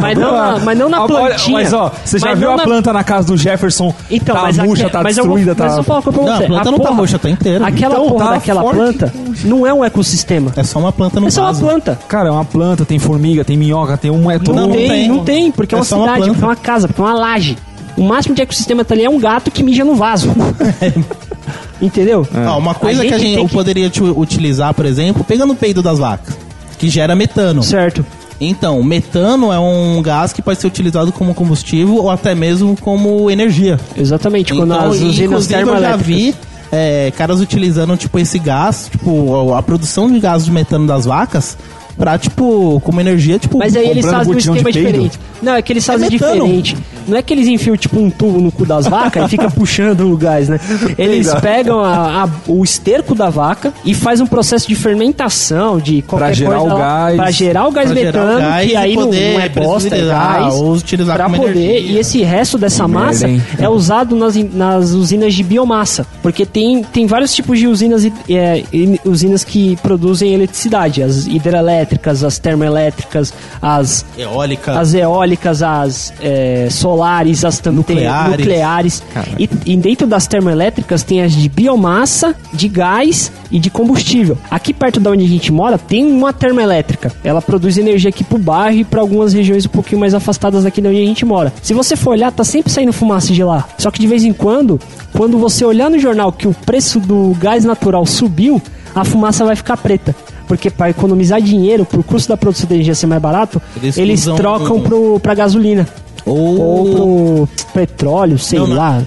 mas, 0.00 0.18
não 0.18 0.32
na, 0.32 0.58
mas 0.60 0.78
não 0.78 0.88
na 0.88 1.04
Ah, 1.04 1.06
plantinha. 1.06 1.52
Mas 1.58 1.72
ó, 1.72 1.92
você 2.02 2.18
já 2.18 2.28
Mas 2.30 2.38
viu 2.38 2.48
não 2.48 2.54
a 2.54 2.56
na- 2.56 2.62
planta 2.64 2.92
na 2.94 3.04
casa 3.04 3.26
do 3.28 3.36
Jefferson? 3.36 3.94
Então, 4.10 4.34
tá 4.34 4.42
mas 4.42 4.58
a- 4.58 4.64
murcha, 4.64 4.88
tá 4.88 5.02
mas 5.02 5.18
eu 5.18 5.24
vou- 5.26 5.36
destruída, 5.36 5.62
Mas 5.62 5.70
eu 5.70 5.70
tá. 5.70 5.74
vou 5.76 5.84
falar 5.84 5.98
uma 5.98 6.02
coisa 6.02 6.18
pra 6.18 6.30
Não, 6.30 6.36
você. 6.38 6.44
a 6.44 6.46
planta 6.48 6.70
não 6.70 6.78
tá 6.78 6.90
murcha, 6.92 7.18
tá 7.18 7.28
inteira. 7.30 7.66
Aquela 7.66 7.94
Então, 7.96 8.08
porra 8.08 8.24
tá 8.24 8.30
daquela 8.32 8.60
forte. 8.62 8.76
planta 8.76 9.12
não 9.44 9.66
é 9.66 9.74
um 9.74 9.84
ecossistema. 9.84 10.50
É 10.56 10.62
só 10.62 10.78
uma 10.78 10.92
planta 10.92 11.20
no 11.20 11.26
É 11.26 11.30
só 11.30 11.42
uma 11.42 11.46
vaso. 11.52 11.60
planta. 11.64 11.98
Cara, 12.08 12.28
é 12.30 12.32
uma 12.32 12.44
planta, 12.44 12.84
tem 12.86 12.98
formiga, 12.98 13.44
tem 13.44 13.56
minhoca, 13.58 13.96
tem 13.98 14.10
um. 14.10 14.30
É 14.30 14.38
todo 14.38 14.56
Não, 14.56 14.66
Não 14.68 14.74
tem, 14.74 14.88
tem. 14.88 15.08
não 15.08 15.24
tem, 15.24 15.52
porque 15.52 15.74
é, 15.74 15.78
É 15.78 15.80
uma 15.82 15.82
uma 15.82 15.84
cidade, 15.84 16.16
planta. 16.18 16.32
porque 16.32 16.44
é 16.44 16.48
uma 16.48 16.56
casa, 16.56 16.88
porque 16.88 17.00
é 17.02 17.04
uma 17.04 17.14
laje. 17.14 17.58
O 17.98 18.02
máximo 18.02 18.34
de 18.34 18.40
ecossistema 18.40 18.82
tá 18.84 18.94
ali 18.94 19.04
é 19.04 19.10
um 19.10 19.18
gato 19.18 19.50
que 19.50 19.62
mija 19.62 19.84
no 19.84 19.94
vaso. 19.94 20.30
Entendeu? 21.80 22.26
Ó, 22.48 22.58
uma 22.58 22.74
coisa 22.74 23.02
A 23.02 23.06
que 23.06 23.14
a 23.14 23.18
gente 23.18 23.46
que- 23.48 23.54
poderia 23.54 23.88
te 23.88 24.02
utilizar, 24.02 24.74
por 24.74 24.84
exemplo, 24.84 25.24
pegando 25.24 25.52
o 25.54 25.56
peido 25.56 25.82
das 25.82 25.98
vacas, 25.98 26.36
que 26.80 26.88
gera 26.88 27.14
metano. 27.14 27.62
Certo. 27.62 28.04
Então, 28.40 28.82
metano 28.82 29.52
é 29.52 29.58
um 29.58 30.00
gás 30.00 30.32
que 30.32 30.40
pode 30.40 30.58
ser 30.58 30.66
utilizado 30.66 31.12
como 31.12 31.34
combustível 31.34 31.96
ou 31.96 32.10
até 32.10 32.34
mesmo 32.34 32.74
como 32.80 33.30
energia. 33.30 33.78
Exatamente. 33.94 34.54
Quando 34.54 34.72
então, 34.74 34.86
as 34.86 34.96
usinas 34.96 35.18
inclusive, 35.18 35.34
eu 35.34 35.40
já 35.42 35.56
termoelétricas. 35.58 36.06
vi 36.06 36.34
é, 36.72 37.12
caras 37.18 37.38
utilizando, 37.40 37.94
tipo, 37.98 38.18
esse 38.18 38.38
gás, 38.38 38.88
tipo, 38.90 39.52
a 39.52 39.62
produção 39.62 40.10
de 40.10 40.18
gás 40.18 40.46
de 40.46 40.50
metano 40.50 40.86
das 40.86 41.04
vacas 41.04 41.58
pra, 41.98 42.16
tipo, 42.16 42.80
como 42.82 42.98
energia, 42.98 43.38
tipo... 43.38 43.58
Mas 43.58 43.76
aí 43.76 43.90
eles 43.90 44.06
fazem 44.06 44.34
um 44.34 44.38
esquema 44.38 44.72
diferente. 44.72 45.20
Não, 45.42 45.54
é 45.54 45.60
que 45.60 45.70
eles 45.70 45.84
fazem 45.84 46.08
metano. 46.08 46.46
diferente. 46.46 46.78
Não 47.10 47.18
é 47.18 47.22
que 47.22 47.34
eles 47.34 47.46
enfiam 47.48 47.76
tipo 47.76 47.98
um 47.98 48.08
tubo 48.10 48.40
no 48.40 48.50
cu 48.52 48.64
das 48.64 48.86
vacas 48.86 49.26
e 49.26 49.28
fica 49.28 49.50
puxando 49.52 50.10
o 50.12 50.16
gás, 50.16 50.48
né? 50.48 50.58
Eles 50.96 51.32
pegam 51.34 51.80
a- 51.80 52.24
a- 52.24 52.28
o 52.46 52.62
esterco 52.64 53.14
da 53.14 53.28
vaca 53.28 53.72
e 53.84 53.94
faz 53.94 54.20
um 54.20 54.26
processo 54.26 54.66
de 54.68 54.74
fermentação, 54.74 55.78
de 55.78 56.02
qualquer 56.02 56.26
Pra 56.26 56.32
gerar 56.34 56.58
coisa 56.58 56.74
o 56.74 56.78
lá, 56.78 56.84
gás. 56.84 57.16
Pra 57.16 57.30
gerar 57.30 57.66
o 57.66 57.70
gás 57.72 57.90
Pra 57.90 58.00
gerar 58.00 58.20
o 58.22 58.26
metano, 58.26 58.40
gás 58.40 58.66
que 58.66 58.72
e 58.72 58.76
aí 58.76 58.94
não, 58.96 59.04
poder 59.06 59.32
não 59.34 59.40
é 59.40 59.48
bosta, 59.48 59.96
é 59.96 60.06
gás. 60.06 60.54
ou 60.54 60.72
utilizar 60.74 61.16
pra 61.16 61.28
poder, 61.30 61.50
energia. 61.58 61.92
e 61.92 61.98
esse 61.98 62.22
resto 62.22 62.56
dessa 62.58 62.84
Que 62.84 62.90
massa 62.90 63.26
merda, 63.28 63.44
é 63.58 63.68
usado 63.68 64.14
nas, 64.16 64.36
in- 64.36 64.50
nas 64.52 64.90
usinas 64.90 65.34
de 65.34 65.42
biomassa. 65.42 66.06
Porque 66.22 66.46
tem, 66.46 66.82
tem 66.84 67.06
vários 67.06 67.34
tipos 67.34 67.58
de 67.58 67.66
usinas, 67.66 68.04
e- 68.04 68.12
é, 68.30 68.62
e- 68.72 69.00
usinas 69.04 69.42
que 69.44 69.76
produzem 69.82 70.32
eletricidade. 70.34 71.02
As 71.02 71.26
hidrelétricas, 71.26 72.22
as 72.24 72.38
termoelétricas, 72.38 73.32
as 73.60 74.04
Eólica. 74.16 74.78
as 74.78 74.94
eólicas, 74.94 75.62
as 75.62 76.12
é, 76.22 76.68
solares, 76.70 76.99
as 77.02 77.58
tam- 77.58 77.72
tem- 77.82 77.96
Nucleares. 77.96 78.36
nucleares. 78.38 79.02
E, 79.38 79.48
e 79.66 79.76
dentro 79.76 80.06
das 80.06 80.26
termoelétricas 80.26 81.02
tem 81.02 81.22
as 81.22 81.32
de 81.32 81.48
biomassa, 81.48 82.34
de 82.52 82.68
gás 82.68 83.32
e 83.50 83.58
de 83.58 83.70
combustível. 83.70 84.36
Aqui 84.50 84.72
perto 84.74 85.00
da 85.00 85.10
onde 85.10 85.24
a 85.24 85.28
gente 85.28 85.52
mora 85.52 85.78
tem 85.78 86.04
uma 86.06 86.32
termoelétrica. 86.32 87.12
Ela 87.24 87.40
produz 87.40 87.78
energia 87.78 88.10
aqui 88.10 88.22
pro 88.24 88.38
bairro 88.38 88.78
e 88.78 88.84
para 88.84 89.00
algumas 89.00 89.32
regiões 89.32 89.66
um 89.66 89.70
pouquinho 89.70 90.00
mais 90.00 90.14
afastadas 90.14 90.64
daqui 90.64 90.80
de 90.80 90.88
onde 90.88 90.98
a 91.02 91.06
gente 91.06 91.24
mora. 91.24 91.52
Se 91.62 91.72
você 91.74 91.96
for 91.96 92.10
olhar, 92.10 92.30
tá 92.32 92.44
sempre 92.44 92.72
saindo 92.72 92.92
fumaça 92.92 93.32
de 93.32 93.42
lá. 93.42 93.66
Só 93.78 93.90
que 93.90 94.00
de 94.00 94.06
vez 94.06 94.24
em 94.24 94.32
quando, 94.32 94.78
quando 95.12 95.38
você 95.38 95.64
olhar 95.64 95.90
no 95.90 95.98
jornal 95.98 96.32
que 96.32 96.46
o 96.48 96.52
preço 96.54 97.00
do 97.00 97.34
gás 97.40 97.64
natural 97.64 98.04
subiu, 98.06 98.60
a 98.94 99.04
fumaça 99.04 99.44
vai 99.44 99.56
ficar 99.56 99.76
preta. 99.76 100.14
Porque 100.48 100.68
para 100.68 100.90
economizar 100.90 101.40
dinheiro, 101.40 101.84
pro 101.84 102.02
custo 102.02 102.28
da 102.28 102.36
produção 102.36 102.66
de 102.66 102.74
energia 102.74 102.92
ser 102.94 103.06
mais 103.06 103.22
barato, 103.22 103.62
Eles 103.80 103.96
eles, 103.96 104.24
trocam 104.24 104.78
um- 104.78 105.18
pra 105.20 105.32
gasolina. 105.32 105.86
Ou, 106.24 106.60
Ou 106.60 107.46
pro 107.46 107.48
petróleo, 107.72 108.38
sei 108.38 108.58
Não, 108.58 108.66
não. 108.68 108.76
lá. 108.76 109.02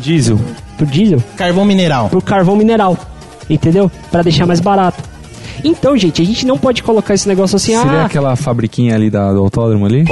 Diesel. 0.00 0.38
Pro 0.76 0.86
diesel. 0.86 1.22
carvão 1.36 1.64
mineral. 1.64 2.08
Pro 2.08 2.22
carvão 2.22 2.56
mineral. 2.56 2.96
Entendeu? 3.48 3.90
Pra 4.10 4.22
deixar 4.22 4.46
mais 4.46 4.60
barato. 4.60 5.02
Então, 5.64 5.96
gente, 5.96 6.20
a 6.20 6.24
gente 6.24 6.46
não 6.46 6.58
pode 6.58 6.82
colocar 6.82 7.14
esse 7.14 7.26
negócio 7.26 7.56
assim, 7.56 7.76
Seria 7.76 8.02
ah, 8.02 8.06
aquela 8.06 8.36
fabriquinha 8.36 8.94
ali 8.94 9.10
da, 9.10 9.32
do 9.32 9.40
autódromo 9.40 9.86
ali? 9.86 10.04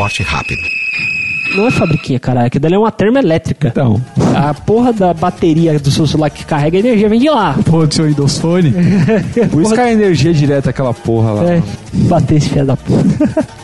não 1.55 1.68
é 1.68 1.70
fabriquinha, 1.70 2.18
caralho. 2.18 2.47
Aquilo 2.47 2.62
dali 2.62 2.74
é 2.74 2.78
uma 2.78 2.90
termoelétrica. 2.90 3.68
Então. 3.68 4.01
A 4.35 4.52
porra 4.55 4.93
da 4.93 5.14
bateria 5.14 5.78
do 5.78 5.90
seu 5.90 6.06
celular 6.06 6.31
que 6.31 6.44
carrega 6.44 6.78
energia 6.78 7.09
vem 7.09 7.20
de 7.20 7.28
lá. 7.31 7.56
Pô, 7.64 7.86
do 7.86 7.94
seu 7.94 8.09
Indosfone. 8.09 8.72
Por 9.51 9.62
isso 9.62 9.74
que 9.74 9.81
a 9.81 9.93
energia 9.93 10.32
direta 10.32 10.70
aquela 10.70 10.93
porra 10.93 11.32
lá. 11.32 11.44
É, 11.44 11.62
bater 11.93 12.36
esse 12.36 12.48
filho 12.48 12.66
da 12.66 12.76
porra. 12.76 13.05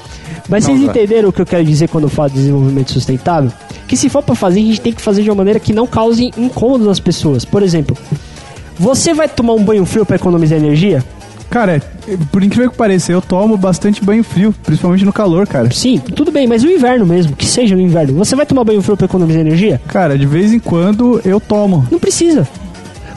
Mas 0.51 0.65
vocês 0.65 0.81
Não, 0.81 0.89
entenderam 0.89 1.29
o 1.29 1.33
que 1.33 1.41
eu 1.41 1.47
quero 1.47 1.65
dizer 1.65 1.89
quando 1.89 2.05
eu 2.05 2.11
falo 2.11 2.29
de 2.31 2.35
desenvolvimento 2.37 2.91
sustentável? 2.93 3.53
Que 3.87 3.97
se 3.97 4.09
for 4.09 4.23
pra 4.23 4.35
fazer, 4.35 4.59
a 4.61 4.65
gente 4.65 4.81
tem 4.81 4.93
que 4.93 5.01
fazer 5.01 5.23
de 5.23 5.31
uma 5.31 5.37
maneira 5.37 5.61
que 5.61 5.73
não 5.73 5.87
cause 5.87 6.31
incômodo 6.37 6.85
nas 6.85 6.99
pessoas. 6.99 7.45
Por 7.45 7.63
exemplo, 7.63 7.97
você 8.79 9.15
vai 9.15 9.29
tomar 9.29 9.55
um 9.55 9.63
banho 9.63 9.85
frio 9.87 10.05
pra 10.05 10.17
economizar 10.17 10.59
energia? 10.59 11.05
Cara, 11.49 11.83
é, 12.09 12.17
por 12.31 12.43
incrível 12.45 12.71
que 12.71 12.77
pareça, 12.77 13.11
eu 13.11 13.21
tomo 13.21 13.57
bastante 13.57 14.05
banho 14.05 14.23
frio, 14.23 14.55
principalmente 14.65 15.05
no 15.05 15.13
calor, 15.13 15.47
cara. 15.49 15.69
Sim, 15.73 15.99
tudo 15.99 16.31
bem, 16.31 16.47
mas 16.47 16.63
no 16.63 16.71
inverno 16.71 17.05
mesmo, 17.05 17.35
que 17.35 17.45
seja 17.45 17.75
no 17.75 17.83
inverno, 17.83 18.15
você 18.15 18.37
vai 18.37 18.47
tomar 18.47 18.63
banho 18.63 18.81
frio 18.81 18.97
pra 18.97 19.07
economizar 19.07 19.41
energia? 19.41 19.81
Cara, 19.89 20.17
de 20.17 20.27
vez 20.27 20.53
em 20.53 20.61
quando 20.61 21.21
eu 21.25 21.41
tomo. 21.41 21.85
Não 21.91 21.99
precisa. 21.99 22.49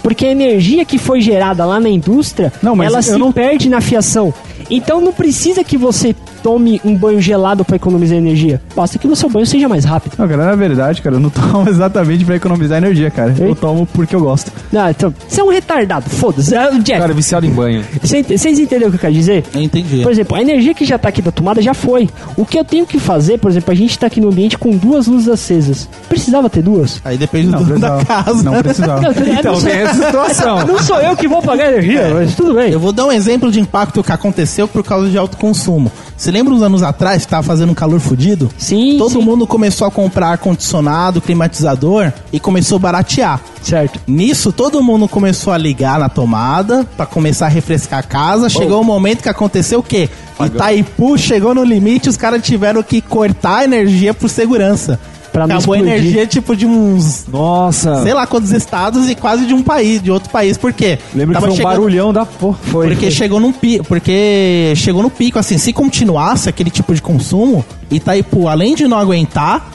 Porque 0.01 0.26
a 0.26 0.31
energia 0.31 0.84
que 0.84 0.97
foi 0.97 1.22
gerada 1.22 1.64
lá 1.64 1.80
na 1.80 1.89
indústria, 1.89 2.51
Não, 2.61 2.76
mas 2.76 2.88
ela 2.88 3.01
se 3.01 3.15
não- 3.18 3.31
perde 3.31 3.69
na 3.69 3.80
fiação. 3.80 4.34
Então 4.69 4.99
não 4.99 5.14
precisa 5.14 5.64
que 5.64 5.77
você 5.77 6.15
tome 6.44 6.82
um 6.84 6.94
banho 6.95 7.22
gelado 7.22 7.64
pra 7.64 7.78
economizar 7.78 8.18
energia. 8.18 8.61
Basta 8.76 8.99
que 8.99 9.07
o 9.07 9.15
seu 9.15 9.30
banho 9.30 9.45
seja 9.45 9.68
mais 9.70 9.86
rápido. 9.86 10.14
Não, 10.18 10.28
cara, 10.28 10.45
na 10.45 10.56
verdade, 10.56 11.02
cara, 11.02 11.15
eu 11.15 11.20
não 11.20 11.30
tomo 11.32 11.68
exatamente 11.70 12.26
pra 12.26 12.36
economizar 12.36 12.78
energia, 12.78 13.10
cara. 13.10 13.34
Ei. 13.40 13.49
Eu 13.49 13.56
tomo 13.56 13.86
porque 13.88 14.15
eu 14.15 14.20
gosto. 14.20 14.52
Não, 14.72 14.90
então, 14.90 15.14
você 15.28 15.40
é 15.41 15.44
um 15.44 15.49
retardado, 15.49 16.10
foda-se. 16.10 16.53
É 16.53 16.70
o 16.70 16.80
Jeff, 16.80 16.99
Cara, 16.99 17.14
viciado 17.14 17.45
em 17.45 17.49
banho. 17.52 17.84
Cê- 18.03 18.22
vocês 18.24 18.60
entenderam 18.60 18.88
o 18.88 18.91
que 18.91 18.98
eu 18.98 18.99
quero 19.02 19.14
dizer? 19.14 19.44
Eu 19.56 19.61
entendi. 19.61 20.02
Por 20.03 20.11
exemplo, 20.11 20.36
a 20.36 20.41
energia 20.41 20.74
que 20.74 20.84
já 20.86 20.98
tá 20.98 21.10
aqui 21.10 21.22
da 21.22 21.32
tomada 21.32 21.61
já 21.61 21.74
foi. 21.74 22.10
O 22.36 22.45
que 22.45 22.60
eu 22.60 22.65
tenho 22.65 22.86
que 22.86 22.99
fazer, 22.99 23.38
por 23.40 23.49
exemplo, 23.49 23.72
a 23.72 23.76
gente 23.76 23.98
tá 23.98 24.07
aqui 24.07 24.20
no 24.20 24.28
ambiente 24.30 24.57
com 24.57 24.76
duas 24.76 25.07
luzes 25.07 25.30
acesas. 25.30 25.88
Precisava 26.10 26.49
ter 26.49 26.61
duas? 26.61 26.99
Aí 27.06 27.18
depende 27.18 27.48
Não 27.48 27.60
do 27.60 27.65
dono 27.65 27.80
da 27.80 28.03
casa. 28.03 28.44
Não 28.44 28.61
precisava. 28.61 29.02
Não, 29.02 29.11
Então, 29.11 29.53
não 29.53 29.60
sou- 29.61 29.70
tem 29.70 29.80
essa 29.80 30.06
situação. 30.06 30.65
Não 30.68 30.80
sou 30.80 30.99
eu 30.99 31.15
que 31.15 31.28
vou 31.28 31.41
pagar 31.41 31.72
energia, 31.72 32.10
mas 32.14 32.36
tudo 32.36 32.53
bem. 32.56 32.72
Eu 32.72 32.80
vou 32.80 32.91
dar 32.91 33.06
um 33.06 33.11
exemplo 33.11 33.52
de 33.52 33.60
impacto 33.60 34.03
que 34.03 34.11
aconteceu 34.11 34.68
por 34.68 34.84
causa 34.84 35.10
de 35.10 35.18
alto 35.18 35.38
consumo. 35.38 35.91
Você 36.18 36.32
lembra 36.34 36.53
uns 36.53 36.61
anos 36.64 36.81
atrás 36.84 37.23
que 37.26 37.30
tava 37.30 37.43
fazendo 37.43 37.72
um 37.72 37.76
calor 37.76 37.99
fudido? 37.99 38.49
Sim, 38.57 38.97
Todo 38.97 39.19
sim. 39.19 39.22
mundo 39.22 39.45
começou 39.45 39.88
a 39.88 39.91
comprar 39.91 40.30
ar-condicionado, 40.30 41.22
climatizador 41.22 42.11
e 42.31 42.39
começou 42.39 42.77
a 42.77 42.80
baratear. 42.80 43.39
Certo. 43.61 43.99
Nisso, 44.07 44.51
todo 44.51 44.84
mundo 44.84 45.07
começou 45.07 45.53
a 45.53 45.57
ligar 45.57 45.99
na 45.99 46.10
tomada 46.10 46.85
pra 46.97 47.05
começar 47.05 47.45
a 47.45 47.49
refrescar 47.49 47.99
a 47.99 48.03
casa. 48.03 48.49
Chegou 48.49 48.81
o 48.81 48.84
momento 48.84 49.22
que 49.22 49.30
aconteceu 49.30 49.80
o 49.80 49.84
quê? 49.84 50.10
Itaipu 50.43 51.18
chegou 51.18 51.53
no 51.53 51.64
limite, 51.64 52.10
os 52.10 52.18
caras 52.18 52.41
tiveram 52.41 52.81
que 52.81 52.99
cortar 52.99 53.60
a 53.60 53.64
energia 53.64 54.14
por 54.14 54.30
segurança. 54.30 54.99
Pra 55.34 55.47
não 55.47 55.55
Acabou 55.57 55.76
explodir. 55.76 55.97
energia, 55.97 56.27
tipo, 56.27 56.55
de 56.55 56.65
uns 56.68 57.26
Nossa. 57.27 58.03
sei 58.03 58.14
lá 58.14 58.27
quantos 58.27 58.51
estados 58.51 59.10
e 59.10 59.15
quase 59.15 59.45
de 59.47 59.53
um 59.53 59.64
país, 59.64 59.99
de 60.01 60.11
outro 60.11 60.30
país. 60.30 60.57
Por 60.57 60.72
quê? 60.72 60.99
Lembro 61.14 61.30
que 61.30 61.41
Tava 61.41 61.47
foi 61.47 61.53
um 61.53 61.57
chegando- 61.57 61.72
barulhão 61.72 62.14
da 62.14 62.23
porra. 62.26 62.57
Foi. 62.65 62.88
Porque 62.89 63.10
chegou 63.10 63.39
num 63.39 63.51
pico, 63.51 63.84
porque 63.84 64.73
chegou 64.76 65.01
no 65.01 65.10
pico, 65.10 65.39
assim, 65.39 65.57
se 65.57 65.73
continuasse 65.73 66.47
aquele 66.47 66.69
tipo 66.69 66.93
de 66.93 67.01
consumo, 67.01 67.65
Itaipu, 67.89 68.47
além 68.47 68.76
de 68.76 68.88
não 68.88 68.97
aguentar, 68.99 69.72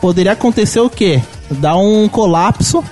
poderia 0.00 0.32
acontecer 0.32 0.80
o 0.80 0.88
quê? 0.88 1.20
Dar 1.50 1.76
um 1.76 2.08
colapso 2.08 2.82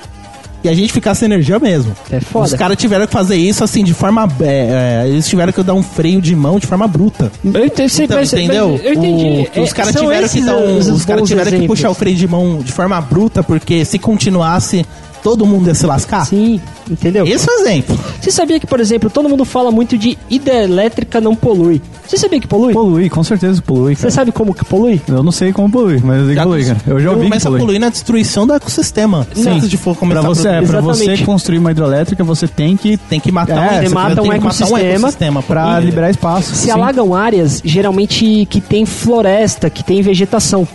e 0.63 0.69
a 0.69 0.75
gente 0.75 0.93
ficar 0.93 1.15
sem 1.15 1.27
energia 1.27 1.59
mesmo. 1.59 1.93
É 2.11 2.21
foda. 2.21 2.47
Os 2.47 2.55
caras 2.55 2.77
tiveram 2.77 3.07
que 3.07 3.13
fazer 3.13 3.37
isso 3.37 3.63
assim 3.65 3.83
de 3.85 3.95
forma. 3.95 4.29
é, 4.41 5.03
é, 5.05 5.09
eles 5.09 5.27
tiveram 5.29 5.53
que 5.53 5.63
dar 5.63 5.75
um 5.75 5.83
freio 5.83 6.21
de 6.21 6.35
mão 6.37 6.59
de 6.59 6.67
forma 6.67 6.87
bruta. 6.87 7.31
Eu 7.45 7.65
entendi, 7.65 8.03
Então, 8.03 8.19
mas- 8.19 8.33
entendeu? 8.33 8.71
mas 8.73 8.85
eu 8.85 8.93
entendi. 8.95 9.49
O- 9.59 9.63
os 9.63 9.71
É, 9.71 9.75
caras 9.75 9.95
tiveram 9.95 10.29
que 10.29 10.41
dar 10.43 10.57
um- 10.57 10.79
os 10.79 10.89
os 10.89 11.05
bons 11.05 11.29
tiveram 11.29 11.59
que 11.59 11.67
puxar 11.67 11.91
o 11.91 11.95
freio 11.95 12.17
de 12.17 12.27
mão 12.29 12.59
de 12.59 12.73
forma 12.73 13.01
bruta, 13.01 13.43
porque 13.43 13.85
se 13.85 13.99
continuasse, 13.99 14.85
todo 15.23 15.45
mundo 15.47 15.67
ia 15.69 15.75
se 15.75 15.87
lascar. 15.87 16.25
Sim, 16.27 16.61
entendeu? 16.91 17.27
Esse 17.27 17.49
é 17.49 17.53
o 17.53 17.61
exemplo. 17.61 17.99
Você 18.21 18.31
sabia 18.31 18.59
que, 18.61 18.67
por 18.67 18.81
exemplo, 18.81 19.09
todo 19.11 19.29
mundo 19.29 19.45
fala 19.45 19.71
muito 19.71 19.97
de 19.99 20.17
hidrelétrica 20.29 21.21
não 21.21 21.35
polui. 21.35 21.81
Você 22.07 22.17
sabia 22.17 22.41
que 22.41 22.47
polui? 22.49 22.73
Polui, 22.73 23.09
com 23.09 23.23
certeza 23.23 23.63
polui, 23.63 23.95
Você 23.95 24.03
cara. 24.03 24.11
sabe 24.11 24.33
como 24.33 24.53
que 24.53 24.65
polui? 24.65 25.01
Eu 25.07 25.23
não 25.23 25.31
sei 25.31 25.53
como 25.53 25.71
polui, 25.71 26.01
mas 26.03 26.19
eu 26.21 26.27
sei 26.27 26.35
que 26.35 26.43
polui, 26.43 26.65
cara. 26.65 26.81
Eu 26.87 27.01
já 27.01 27.11
ouvi 27.11 27.21
que 27.23 27.29
Começa 27.29 27.49
a 27.49 27.51
polui. 27.51 27.61
poluir 27.61 27.81
na 27.81 27.89
destruição 27.89 28.47
do 28.47 28.53
ecossistema. 28.55 29.27
Antes 29.47 29.71
de 29.71 29.77
for 29.77 29.97
começar 29.97 30.21
Pra 30.21 30.29
você, 30.29 30.49
a 30.49 30.53
é, 30.55 30.63
produzir. 30.63 31.05
pra 31.05 31.15
você 31.17 31.25
construir 31.25 31.59
uma 31.59 31.71
hidrelétrica, 31.71 32.25
você 32.25 32.49
tem 32.49 32.77
que 32.77 32.97
Tem 32.97 33.21
que 33.21 33.31
matar 33.31 33.57
É, 33.57 33.61
um, 33.61 33.75
você 33.75 33.81
tem 33.81 33.89
mata 33.91 34.15
que 34.17 34.21
um 34.21 34.27
matar 34.27 34.37
ecossistema 34.39 35.43
pra 35.43 35.81
E- 35.81 35.85
liberar 35.85 36.11
espaço. 36.11 36.55
Se 36.55 36.65
Sim. 36.65 36.71
alagam 36.73 37.15
áreas, 37.15 37.61
geralmente 37.65 38.47
que 38.51 38.61
tem 38.61 38.85
floresta, 38.85 39.71
que 39.71 39.85
tem 39.85 40.03
vegetação. 40.03 40.67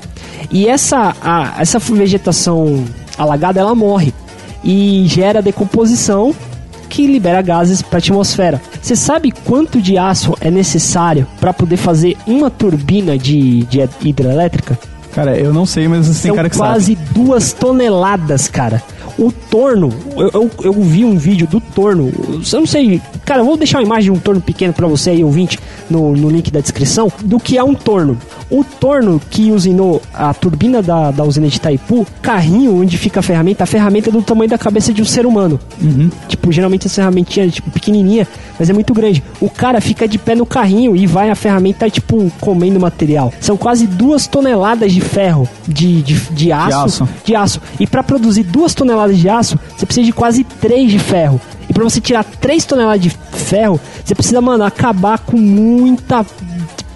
E 0.50 0.68
essa, 0.68 1.14
a- 1.22 1.56
essa 1.60 1.80
vegetação 1.80 2.86
alagada, 3.18 3.60
ela 3.60 3.76
morre. 3.76 4.14
E 4.66 5.06
gera 5.08 5.42
decomposição 5.42 6.34
que 6.90 7.08
libera 7.08 7.42
gases 7.42 7.82
para 7.82 7.98
a 7.98 8.00
atmosfera. 8.00 8.62
Você 8.82 8.96
sabe 8.96 9.32
quanto 9.32 9.82
de 9.82 9.98
aço 9.98 10.34
é 10.42 10.50
necessário 10.50 11.28
para 11.40 11.54
poder 11.54 11.78
fazer 11.78 12.18
uma 12.26 12.50
turbina 12.50 13.18
de, 13.18 13.64
de 13.66 13.88
hidrelétrica? 14.02 14.78
Cara, 15.16 15.38
eu 15.40 15.54
não 15.54 15.66
sei, 15.66 15.88
mas 15.88 16.06
tem 16.06 16.14
São 16.14 16.36
cara 16.36 16.50
que 16.50 16.58
sabe. 16.58 16.70
quase 16.70 16.96
duas 17.12 17.54
toneladas, 17.54 18.48
cara. 18.50 18.84
O 19.18 19.32
torno, 19.32 19.94
eu, 20.18 20.30
eu, 20.34 20.52
eu 20.62 20.74
vi 20.74 21.06
um 21.06 21.18
vídeo 21.18 21.48
do 21.48 21.62
torno. 21.62 22.12
Eu 22.52 22.60
não 22.60 22.68
sei, 22.68 23.02
cara, 23.24 23.40
eu 23.40 23.46
vou 23.46 23.56
deixar 23.56 23.78
uma 23.78 23.86
imagem 23.86 24.12
de 24.12 24.18
um 24.18 24.22
torno 24.22 24.42
pequeno 24.42 24.74
pra 24.74 24.88
você 24.88 25.12
aí, 25.12 25.24
ouvinte, 25.24 25.58
no, 25.90 26.14
no 26.14 26.30
link 26.30 26.52
da 26.52 26.60
descrição, 26.60 27.10
do 27.24 27.40
que 27.40 27.58
é 27.58 27.64
um 27.64 27.74
torno. 27.74 28.18
O 28.50 28.62
torno 28.62 29.22
que 29.30 29.52
usinou 29.52 30.02
a 30.14 30.34
turbina 30.34 30.82
da, 30.82 31.12
da 31.12 31.24
usina 31.24 31.48
de 31.48 31.56
Itaipu, 31.56 32.06
carrinho 32.22 32.76
onde 32.82 32.98
fica 32.98 33.22
a 33.22 33.24
ferramenta, 33.24 33.64
a 33.64 33.68
ferramenta 33.68 34.10
é 34.10 34.12
do 34.12 34.22
tamanho 34.22 34.50
da 34.50 34.58
cabeça 34.58 34.92
de 34.92 35.02
um 35.02 35.06
ser 35.06 35.26
humano. 35.26 35.58
Tipo, 36.28 36.52
geralmente 36.52 36.88
essa 36.88 36.96
ferramentinha, 36.96 37.48
tipo, 37.48 37.72
pequenininha, 37.72 38.28
mas 38.60 38.70
é 38.70 38.74
muito 38.74 38.94
grande. 38.94 39.24
O 39.42 39.50
cara 39.50 39.80
fica 39.82 40.08
de 40.08 40.18
pé 40.18 40.36
no 40.36 40.46
carrinho 40.46 40.96
e 40.96 41.06
vai 41.06 41.30
a 41.30 41.36
ferramenta, 41.36 41.90
tipo, 41.90 42.32
comendo 42.40 42.80
material. 42.80 43.34
São 43.40 43.58
quase 43.58 43.86
duas 43.88 44.28
toneladas 44.28 44.94
de 44.94 45.02
ferro, 45.02 45.48
de, 45.68 46.02
de, 46.02 46.14
de 46.32 46.52
aço. 46.52 46.78
aço. 46.78 47.10
De 47.24 47.36
aço. 47.36 47.62
E 47.80 47.88
para 47.88 48.04
produzir 48.04 48.44
duas 48.44 48.74
toneladas 48.74 49.18
de 49.18 49.28
aço, 49.30 49.60
você 49.76 49.86
precisa 49.86 50.06
de 50.06 50.14
quase 50.14 50.44
três 50.44 50.92
de 50.92 51.00
ferro. 51.00 51.40
E 51.70 51.74
para 51.74 51.84
você 51.84 52.00
tirar 52.00 52.24
três 52.24 52.64
toneladas 52.66 53.02
de 53.02 53.10
ferro, 53.10 53.80
você 54.04 54.14
precisa, 54.14 54.40
mano, 54.42 54.64
acabar 54.64 55.20
com 55.20 55.38
muita. 55.38 56.26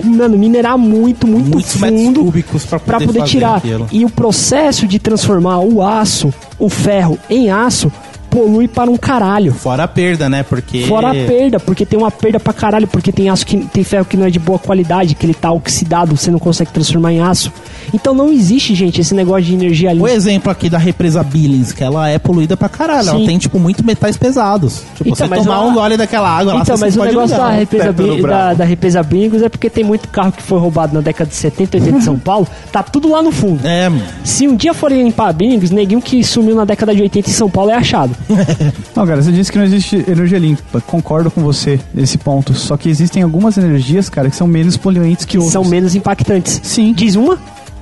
Mano, 0.02 0.38
minerar 0.38 0.78
muito, 0.78 1.28
muito 1.28 1.50
Muitos 1.50 1.76
fundo 1.76 2.24
cúbicos 2.24 2.66
pra 2.66 2.80
pra 2.80 2.94
poder 3.00 3.08
poder 3.08 3.20
fazer 3.20 3.32
tirar. 3.32 3.56
aquilo. 3.58 3.88
E 3.92 4.06
o 4.06 4.10
processo 4.10 4.88
de 4.88 4.98
transformar 4.98 5.60
o 5.60 5.82
aço, 5.86 6.34
o 6.58 6.70
ferro, 6.70 7.20
em 7.30 7.50
aço, 7.52 7.92
polui 8.30 8.68
para 8.68 8.90
um 8.90 8.98
caralho. 8.98 9.54
Fora 9.54 9.84
a 9.84 9.88
perda, 9.88 10.30
né? 10.30 10.44
Porque. 10.44 10.84
Fora 10.84 11.10
a 11.10 11.14
perda, 11.14 11.60
porque 11.60 11.86
tem 11.86 11.98
uma 12.00 12.12
perda 12.12 12.40
pra 12.40 12.54
caralho, 12.54 12.88
porque 12.88 13.12
tem 13.12 13.30
aço 13.30 13.46
que 13.46 13.58
tem 13.58 13.84
ferro 13.84 14.06
que 14.06 14.16
não 14.16 14.26
é 14.26 14.30
de 14.30 14.40
boa 14.40 14.60
qualidade, 14.60 15.16
que 15.16 15.26
ele 15.26 15.34
tá 15.34 15.52
oxidado, 15.52 16.16
você 16.16 16.30
não 16.32 16.40
consegue 16.40 16.72
transformar 16.72 17.12
em 17.14 17.22
aço. 17.22 17.52
Então 17.94 18.14
não 18.14 18.32
existe, 18.32 18.76
gente, 18.76 19.02
esse 19.02 19.14
negócio 19.16 19.44
de 19.44 19.54
energia 19.54 19.90
O 19.90 19.94
limpa. 19.94 20.12
exemplo 20.12 20.52
aqui 20.52 20.70
da 20.70 20.78
represa 20.78 21.24
Billings, 21.24 21.72
que 21.74 21.84
ela 21.84 22.08
é 22.10 22.20
poluída 22.20 22.56
pra 22.56 22.70
caralho. 22.70 23.10
Ela 23.10 23.20
Sim. 23.20 23.26
tem, 23.26 23.38
tipo, 23.38 23.58
muito 23.60 23.84
metais 23.86 24.16
pesados. 24.18 24.84
Tipo, 24.96 25.10
Então, 25.10 25.28
você 25.28 25.36
tomar 25.36 25.56
ela- 25.56 25.66
um 25.66 25.74
gole 25.74 25.98
daquela 25.98 26.30
água 26.30 26.54
lá, 26.54 26.62
Então, 26.62 26.78
você 26.78 26.86
mas 26.86 26.96
o 26.96 27.00
pode 27.00 27.12
negócio 27.12 27.36
ligar 27.36 27.48
da 27.50 27.54
um 27.56 27.60
represa, 27.60 27.86
teto 27.86 28.02
no 28.08 28.16
Bi- 28.16 28.22
da, 28.22 28.54
da 28.54 28.64
represa 28.66 29.02
Bingos 29.04 29.42
é 29.42 29.50
porque 29.50 29.70
tem 29.70 29.84
muito 29.84 30.08
carro 30.10 30.32
que 30.32 30.44
foi 30.44 30.60
roubado 30.60 30.94
na 30.94 31.02
década 31.02 31.30
de 31.30 31.36
70, 31.36 31.78
80 31.78 31.98
em 31.98 32.02
São 32.02 32.18
Paulo, 32.20 32.48
tá 32.72 32.84
tudo 32.84 33.10
lá 33.10 33.22
no 33.24 33.32
fundo. 33.32 33.62
É, 33.66 33.92
Se 34.24 34.48
um 34.48 34.56
dia 34.56 34.74
forem 34.74 35.04
limpar 35.04 35.30
a 35.30 35.34
Bingos, 35.34 35.72
neguinho 35.72 36.02
que 36.02 36.24
sumiu 36.24 36.56
na 36.56 36.66
década 36.66 36.94
de 36.94 37.02
80 37.02 37.30
em 37.30 37.34
São 37.34 37.50
Paulo 37.50 37.72
é 37.72 37.76
achado. 37.76 38.16
Não, 38.96 39.06
cara, 39.08 39.22
você 39.22 39.32
disse 39.32 39.52
que 39.52 39.58
não 39.58 39.66
existe 39.66 40.04
energia 40.08 40.38
limpa. 40.40 40.82
Concordo 40.82 41.30
com 41.32 41.42
você 41.42 41.80
nesse 41.94 42.18
ponto. 42.18 42.54
Só 42.54 42.76
que 42.78 42.90
existem 42.90 43.24
algumas 43.24 43.58
energias, 43.58 44.10
cara, 44.10 44.30
que 44.30 44.36
são 44.36 44.48
menos 44.48 44.76
poluentes 44.78 45.26
que 45.26 45.38
outras. 45.38 45.54
São 45.54 45.64
menos 45.66 45.96
impactantes. 45.96 46.60
Sim. 46.64 46.94
Diz 46.94 47.16
uma? 47.16 47.38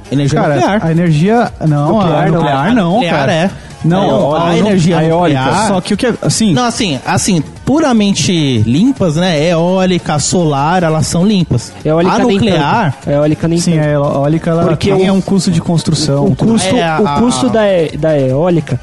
energia 0.10 0.40
Cara, 0.40 0.56
nuclear. 0.56 0.86
a 0.86 0.92
energia. 0.92 1.52
Não, 1.68 1.88
Nuclear 1.98 2.18
a 2.24 2.26
não. 2.28 2.34
nuclear 2.34 2.76
não, 2.76 2.92
nuclear 2.94 3.16
cara. 3.20 3.34
é. 3.34 3.50
Não, 3.86 4.34
a, 4.36 4.50
a 4.50 4.58
energia 4.58 4.98
a 4.98 5.04
eólica. 5.06 5.40
nuclear. 5.44 5.68
Só 5.68 5.82
que 5.82 5.94
o 5.94 5.98
que. 5.98 6.14
Assim. 6.22 6.54
Não, 6.54 6.64
assim, 6.66 7.00
assim, 7.06 7.44
puramente 7.64 8.60
limpas, 8.66 9.16
né? 9.18 9.50
Eólica, 9.50 10.18
solar, 10.20 10.82
elas 10.84 11.06
são 11.08 11.26
limpas. 11.26 11.72
Eólica 11.86 12.16
a 12.16 12.20
nem 12.20 12.36
nuclear. 12.38 12.94
tanto. 12.94 13.10
Eólica 13.16 13.48
nem 13.48 13.60
Sim, 13.60 13.74
tanto. 13.76 13.84
a 13.84 13.88
eólica 13.90 14.50
ela 14.50 14.64
Porque 14.66 14.92
tem 14.94 15.10
o- 15.10 15.14
um 15.14 15.22
custo 15.22 15.52
de 15.52 15.62
construção. 15.62 16.26
O 16.26 16.36
custo, 16.36 16.76
É, 16.76 16.84
a- 16.84 17.00
o 17.02 17.22
custo 17.22 17.50
da, 17.50 17.68
e- 17.72 17.96
da 17.98 18.20
eólica 18.20 18.80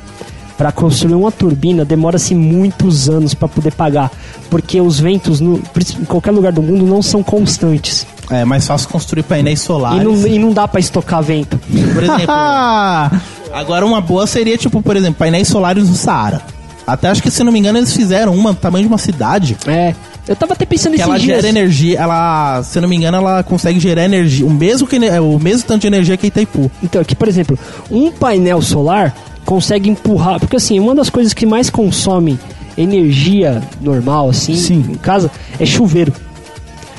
para 0.56 0.70
construir 0.72 1.14
uma 1.14 1.32
turbina 1.32 1.84
demora-se 1.84 2.34
muitos 2.34 3.08
anos 3.08 3.34
para 3.34 3.48
poder 3.48 3.72
pagar, 3.72 4.10
porque 4.50 4.80
os 4.80 5.00
ventos 5.00 5.40
no, 5.40 5.56
em 6.00 6.04
qualquer 6.04 6.30
lugar 6.30 6.52
do 6.52 6.62
mundo 6.62 6.86
não 6.86 7.02
são 7.02 7.22
constantes 7.22 8.06
É 8.30 8.44
mais 8.44 8.66
fácil 8.66 8.88
construir 8.88 9.24
painéis 9.24 9.60
e 9.60 9.64
solares. 9.64 10.02
não, 10.04 10.26
e 10.26 10.38
não 10.38 10.52
dá 10.52 10.66
para 10.68 10.78
estocar 10.80 11.22
vento. 11.22 11.58
Por 11.92 12.02
exemplo, 12.02 12.26
agora 13.52 13.84
uma 13.84 14.00
boa 14.00 14.26
seria, 14.26 14.56
tipo, 14.56 14.80
por 14.82 14.96
exemplo, 14.96 15.16
painéis 15.18 15.48
solares 15.48 15.88
no 15.88 15.94
Saara. 15.94 16.40
Até 16.86 17.08
acho 17.08 17.22
que, 17.22 17.30
se 17.30 17.42
não 17.42 17.50
me 17.50 17.58
engano, 17.58 17.78
eles 17.78 17.94
fizeram 17.94 18.34
uma 18.34 18.52
do 18.52 18.58
tamanho 18.58 18.84
de 18.84 18.88
uma 18.92 18.98
cidade. 18.98 19.56
É, 19.66 19.94
eu 20.28 20.36
tava 20.36 20.52
até 20.52 20.66
pensando 20.66 20.92
Que 20.92 20.98
nesses 20.98 21.08
ela 21.10 21.18
dias. 21.18 21.36
gera 21.36 21.48
energia, 21.48 21.98
ela, 21.98 22.62
se 22.62 22.76
eu 22.76 22.82
não 22.82 22.88
me 22.88 22.96
engano, 22.96 23.16
ela 23.16 23.42
consegue 23.42 23.80
gerar 23.80 24.04
energia, 24.04 24.44
o 24.46 24.50
mesmo, 24.50 24.86
que, 24.86 24.96
é, 24.96 25.18
o 25.18 25.38
mesmo 25.38 25.66
tanto 25.66 25.80
de 25.82 25.86
energia 25.86 26.14
que 26.16 26.26
Itaipu. 26.26 26.70
Então, 26.82 27.00
aqui, 27.00 27.14
por 27.14 27.26
exemplo, 27.26 27.58
um 27.90 28.12
painel 28.12 28.60
solar 28.60 29.14
consegue 29.44 29.88
empurrar. 29.90 30.40
Porque, 30.40 30.56
assim, 30.56 30.78
uma 30.80 30.94
das 30.94 31.10
coisas 31.10 31.32
que 31.34 31.44
mais 31.46 31.70
consome 31.70 32.38
energia 32.76 33.62
normal, 33.80 34.30
assim, 34.30 34.54
Sim. 34.56 34.84
em 34.90 34.94
casa, 34.94 35.30
é 35.60 35.64
chuveiro. 35.66 36.12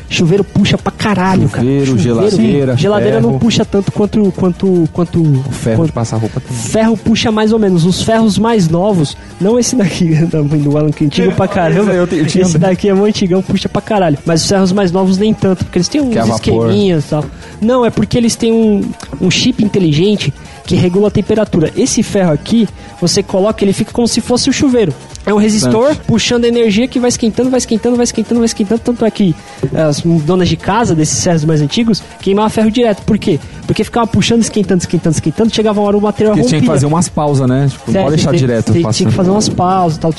Chuveiro 0.07 0.43
puxa 0.43 0.77
pra 0.77 0.91
caralho, 0.91 1.49
Chuveiro, 1.49 1.85
cara. 1.93 1.97
geladeira, 1.97 2.77
Geladeira 2.77 3.19
não 3.19 3.30
ferro. 3.30 3.39
puxa 3.39 3.65
tanto 3.65 3.91
quanto. 3.91 4.31
quanto, 4.38 4.88
quanto 4.93 5.19
O 5.19 5.51
ferro 5.51 5.77
quanto- 5.77 5.88
de 5.88 5.91
passar 5.93 6.17
roupa 6.17 6.39
tem. 6.39 6.55
Ferro 6.55 6.95
puxa 6.95 7.31
mais 7.31 7.51
ou 7.51 7.57
menos. 7.57 7.84
Os 7.85 8.03
ferros 8.03 8.38
mais 8.38 8.69
novos, 8.69 9.17
não 9.41 9.57
esse 9.57 9.76
daqui, 9.76 10.13
da 10.31 10.43
mãe 10.43 10.59
do 10.59 10.77
Alan, 10.77 10.91
que 10.91 11.03
é 11.03 11.07
antigo 11.07 11.31
pra 11.31 11.47
caramba. 11.47 11.91
Eu 11.91 12.05
eu 12.05 12.26
tinha- 12.27 12.43
esse 12.43 12.57
daqui 12.59 12.88
é 12.88 12.93
muito 12.93 13.15
antigão, 13.15 13.41
puxa 13.41 13.67
pra 13.67 13.81
caralho. 13.81 14.17
Mas 14.23 14.43
os 14.43 14.47
ferros 14.47 14.72
mais 14.72 14.91
novos 14.91 15.17
nem 15.17 15.34
tanto, 15.34 15.65
porque 15.65 15.80
eles 15.80 15.88
têm 15.89 15.99
uns 16.01 16.15
é 16.15 16.19
a 16.19 16.26
vapor. 16.26 16.35
esqueminhas 16.69 17.05
e 17.05 17.07
tal. 17.09 17.26
Não, 17.59 17.84
é 17.84 17.89
porque 17.89 18.15
eles 18.15 18.35
têm 18.35 18.53
um, 18.53 18.84
um 19.19 19.31
chip 19.31 19.65
inteligente 19.65 20.31
que 20.65 20.75
regula 20.75 21.07
a 21.07 21.11
temperatura. 21.11 21.71
Esse 21.77 22.01
ferro 22.01 22.31
aqui, 22.33 22.67
você 22.99 23.21
coloca, 23.21 23.63
ele 23.63 23.73
fica 23.73 23.91
como 23.91 24.07
se 24.07 24.19
fosse 24.21 24.49
o 24.49 24.53
chuveiro. 24.53 24.93
É 25.25 25.33
um 25.33 25.37
resistor 25.37 25.95
puxando 26.07 26.45
energia 26.45 26.87
que 26.87 26.99
vai 26.99 27.09
esquentando, 27.09 27.49
vai 27.49 27.57
esquentando, 27.57 27.95
vai 27.95 28.03
esquentando, 28.03 28.39
vai 28.39 28.45
esquentando. 28.45 28.79
Tanto 28.81 29.05
é 29.05 29.09
que 29.11 29.35
as 29.73 30.01
donas 30.01 30.47
de 30.47 30.55
casa 30.55 30.93
desses 30.93 31.23
ferros 31.23 31.43
mais 31.45 31.61
antigos 31.61 32.01
queimavam 32.21 32.49
ferro 32.49 32.69
direto. 32.69 33.01
Por 33.03 33.17
quê? 33.17 33.39
Porque 33.65 33.83
ficava 33.83 34.05
puxando, 34.05 34.41
esquentando, 34.41 34.81
esquentando, 34.81 35.15
esquentando. 35.15 35.53
Chegava 35.53 35.79
uma 35.81 35.87
hora 35.87 35.97
o 35.97 36.01
material 36.01 36.35
Porque 36.35 36.47
tinha 36.47 36.59
que 36.61 36.65
rompia. 36.67 36.75
fazer 36.75 36.85
umas 36.85 37.09
pausas, 37.09 37.47
né? 37.49 37.67
Tipo, 37.69 37.83
não 37.87 37.93
Certo, 37.93 38.03
pode 38.05 38.15
deixar 38.17 38.29
tem- 38.31 38.39
direto 38.39 38.73
tem- 38.73 38.81
Tinha 38.91 39.09
que 39.09 39.15
fazer 39.15 39.29
umas 39.31 39.49
pausas 39.49 39.97
e 39.97 39.99
tal. 39.99 40.13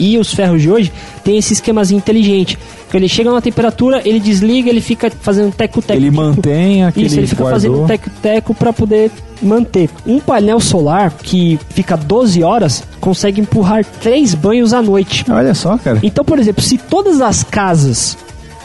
E 0.00 0.18
os 0.18 0.34
ferros 0.34 0.60
de 0.62 0.70
hoje 0.70 0.92
tem 1.22 1.38
esse 1.38 1.52
esquemazinho 1.52 1.98
inteligente. 1.98 2.58
Ele 2.92 3.08
chega 3.08 3.30
na 3.30 3.40
temperatura, 3.40 4.00
ele 4.04 4.18
desliga, 4.18 4.70
ele 4.70 4.80
fica 4.80 5.10
fazendo 5.10 5.52
teco-teco. 5.52 5.98
Ele 5.98 6.10
mantém 6.10 6.84
aquele 6.84 7.06
Isso, 7.06 7.18
ele 7.20 7.26
fica 7.26 7.42
guardou. 7.42 7.60
fazendo 7.60 7.86
teco-teco 7.86 8.54
pra 8.54 8.72
poder 8.72 9.10
manter. 9.42 9.90
Um 10.06 10.18
painel 10.18 10.58
solar 10.58 11.12
que 11.22 11.58
fica 11.70 11.96
12 11.96 12.42
horas 12.42 12.82
consegue 13.00 13.40
empurrar 13.40 13.84
três 13.84 14.34
banhos 14.34 14.72
à 14.72 14.80
noite. 14.82 15.24
Olha 15.30 15.54
só, 15.54 15.76
cara. 15.76 15.98
Então, 16.02 16.24
por 16.24 16.38
exemplo, 16.38 16.62
se 16.62 16.78
todas 16.78 17.20
as 17.20 17.42
casas 17.44 18.16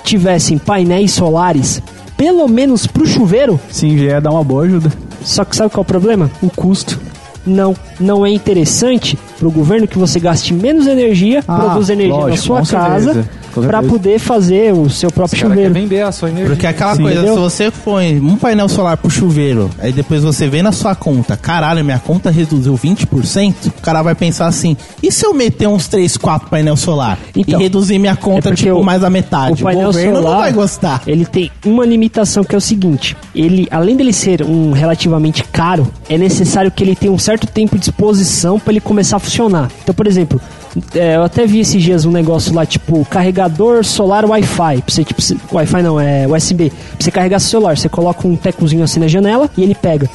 tivessem 0.04 0.58
painéis 0.58 1.12
solares, 1.12 1.82
pelo 2.18 2.48
menos 2.48 2.88
pro 2.88 3.06
chuveiro, 3.06 3.60
Sim, 3.70 3.98
já 3.98 4.04
ia 4.06 4.22
dar 4.22 4.32
uma 4.32 4.44
boa 4.44 4.64
ajuda. 4.64 4.92
só 5.24 5.44
que 5.46 5.56
sabe 5.56 5.70
qual 5.72 5.82
é 5.82 5.86
o 5.86 5.86
problema? 5.86 6.32
O 6.42 6.50
custo. 6.50 7.00
Não, 7.46 7.76
não 8.00 8.26
é 8.26 8.30
interessante 8.30 9.18
pro 9.44 9.52
governo 9.52 9.86
que 9.86 9.98
você 9.98 10.22
gaste 10.22 10.54
menos 10.54 10.88
energia, 10.88 11.44
Ah, 11.46 11.60
produza 11.60 11.92
energia 11.92 12.14
na 12.16 12.20
lógico, 12.28 12.46
sua 12.46 12.60
com 12.62 12.66
casa, 12.66 13.14
certeza. 13.54 13.84
poder 13.90 14.18
fazer 14.20 14.74
o 14.74 14.90
seu 14.90 15.12
próprio 15.12 15.36
Os 15.36 15.42
cara 15.42 15.54
quer 15.54 15.62
chuveiro. 15.66 15.74
vender 15.74 16.02
a 16.02 16.12
sua 16.14 16.30
energia. 16.30 16.50
Porque 16.52 16.66
é 16.66 16.70
aquela 16.70 16.96
Sim. 16.96 17.02
coisa, 17.04 17.18
Entendeu? 17.20 17.36
se 17.36 17.40
você 17.42 17.72
põe 17.84 18.20
um 18.22 18.38
painel 18.38 18.70
solar 18.70 18.96
pro 18.96 19.10
chuveiro, 19.10 19.70
aí 19.80 19.92
depois 19.92 20.24
você 20.24 20.48
vê 20.48 20.62
na 20.64 20.72
sua 20.72 20.96
conta, 20.96 21.36
caralho, 21.36 21.84
minha 21.84 22.00
conta 22.00 22.32
reduziu 22.32 22.74
20%, 22.78 23.68
o 23.68 23.82
cara 23.82 24.02
vai 24.02 24.16
pensar 24.16 24.48
assim, 24.48 24.78
e 25.04 25.12
se 25.12 25.26
eu 25.26 25.34
meter 25.34 25.68
uns 25.68 25.88
3, 25.90 26.16
4 26.16 26.50
painel 26.50 26.78
solar 26.78 27.20
Então, 27.36 27.60
e 27.60 27.64
reduzir 27.64 28.00
minha 28.00 28.16
conta, 28.16 28.50
porque 28.50 28.64
tipo, 28.64 28.78
o- 28.78 28.84
mais 28.84 29.04
a 29.04 29.10
metade? 29.10 29.62
O 29.62 29.66
painel 29.66 29.88
governo 29.88 30.16
solar 30.22 30.32
não 30.32 30.40
vai 30.40 30.54
gostar. 30.54 31.02
Ele 31.06 31.26
tem 31.26 31.52
uma 31.66 31.86
limitação 31.86 32.46
que 32.46 32.56
é 32.56 32.58
o 32.58 32.62
seguinte: 32.62 33.16
ele, 33.36 33.68
além 33.70 33.98
dele 33.98 34.14
ser 34.14 34.42
um 34.42 34.72
relativamente 34.72 35.44
caro, 35.44 35.86
é 36.10 36.18
necessário 36.18 36.72
que 36.72 36.82
ele 36.82 36.96
tenha 36.96 37.12
um 37.12 37.20
certo 37.20 37.46
tempo 37.46 37.78
de 37.78 37.86
exposição 37.90 38.58
para 38.58 38.72
ele 38.72 38.80
começar 38.82 39.18
a 39.18 39.20
funcionar. 39.20 39.33
Então, 39.82 39.94
por 39.94 40.08
exemplo, 40.08 40.40
é, 40.96 41.16
eu 41.16 41.24
até 41.24 41.46
vi 41.46 41.60
esses 41.60 41.82
dias 41.82 42.06
um 42.06 42.12
negócio 42.12 42.54
lá 42.54 42.66
tipo 42.66 43.06
carregador 43.06 43.84
solar 43.84 44.26
Wi-Fi. 44.26 44.82
Pra 44.82 44.94
você 44.94 45.04
tipo 45.04 45.22
Wi-Fi 45.52 45.82
não 45.82 46.00
é 46.00 46.28
USB. 46.28 46.70
Pra 46.70 46.80
você 47.00 47.12
carregar 47.12 47.40
seu 47.40 47.50
celular, 47.52 47.78
você 47.78 47.90
coloca 47.90 48.28
um 48.28 48.36
tecozinho 48.36 48.84
assim 48.84 49.00
na 49.00 49.08
janela 49.08 49.50
e 49.58 49.64
ele 49.64 49.76
pega. 49.76 50.10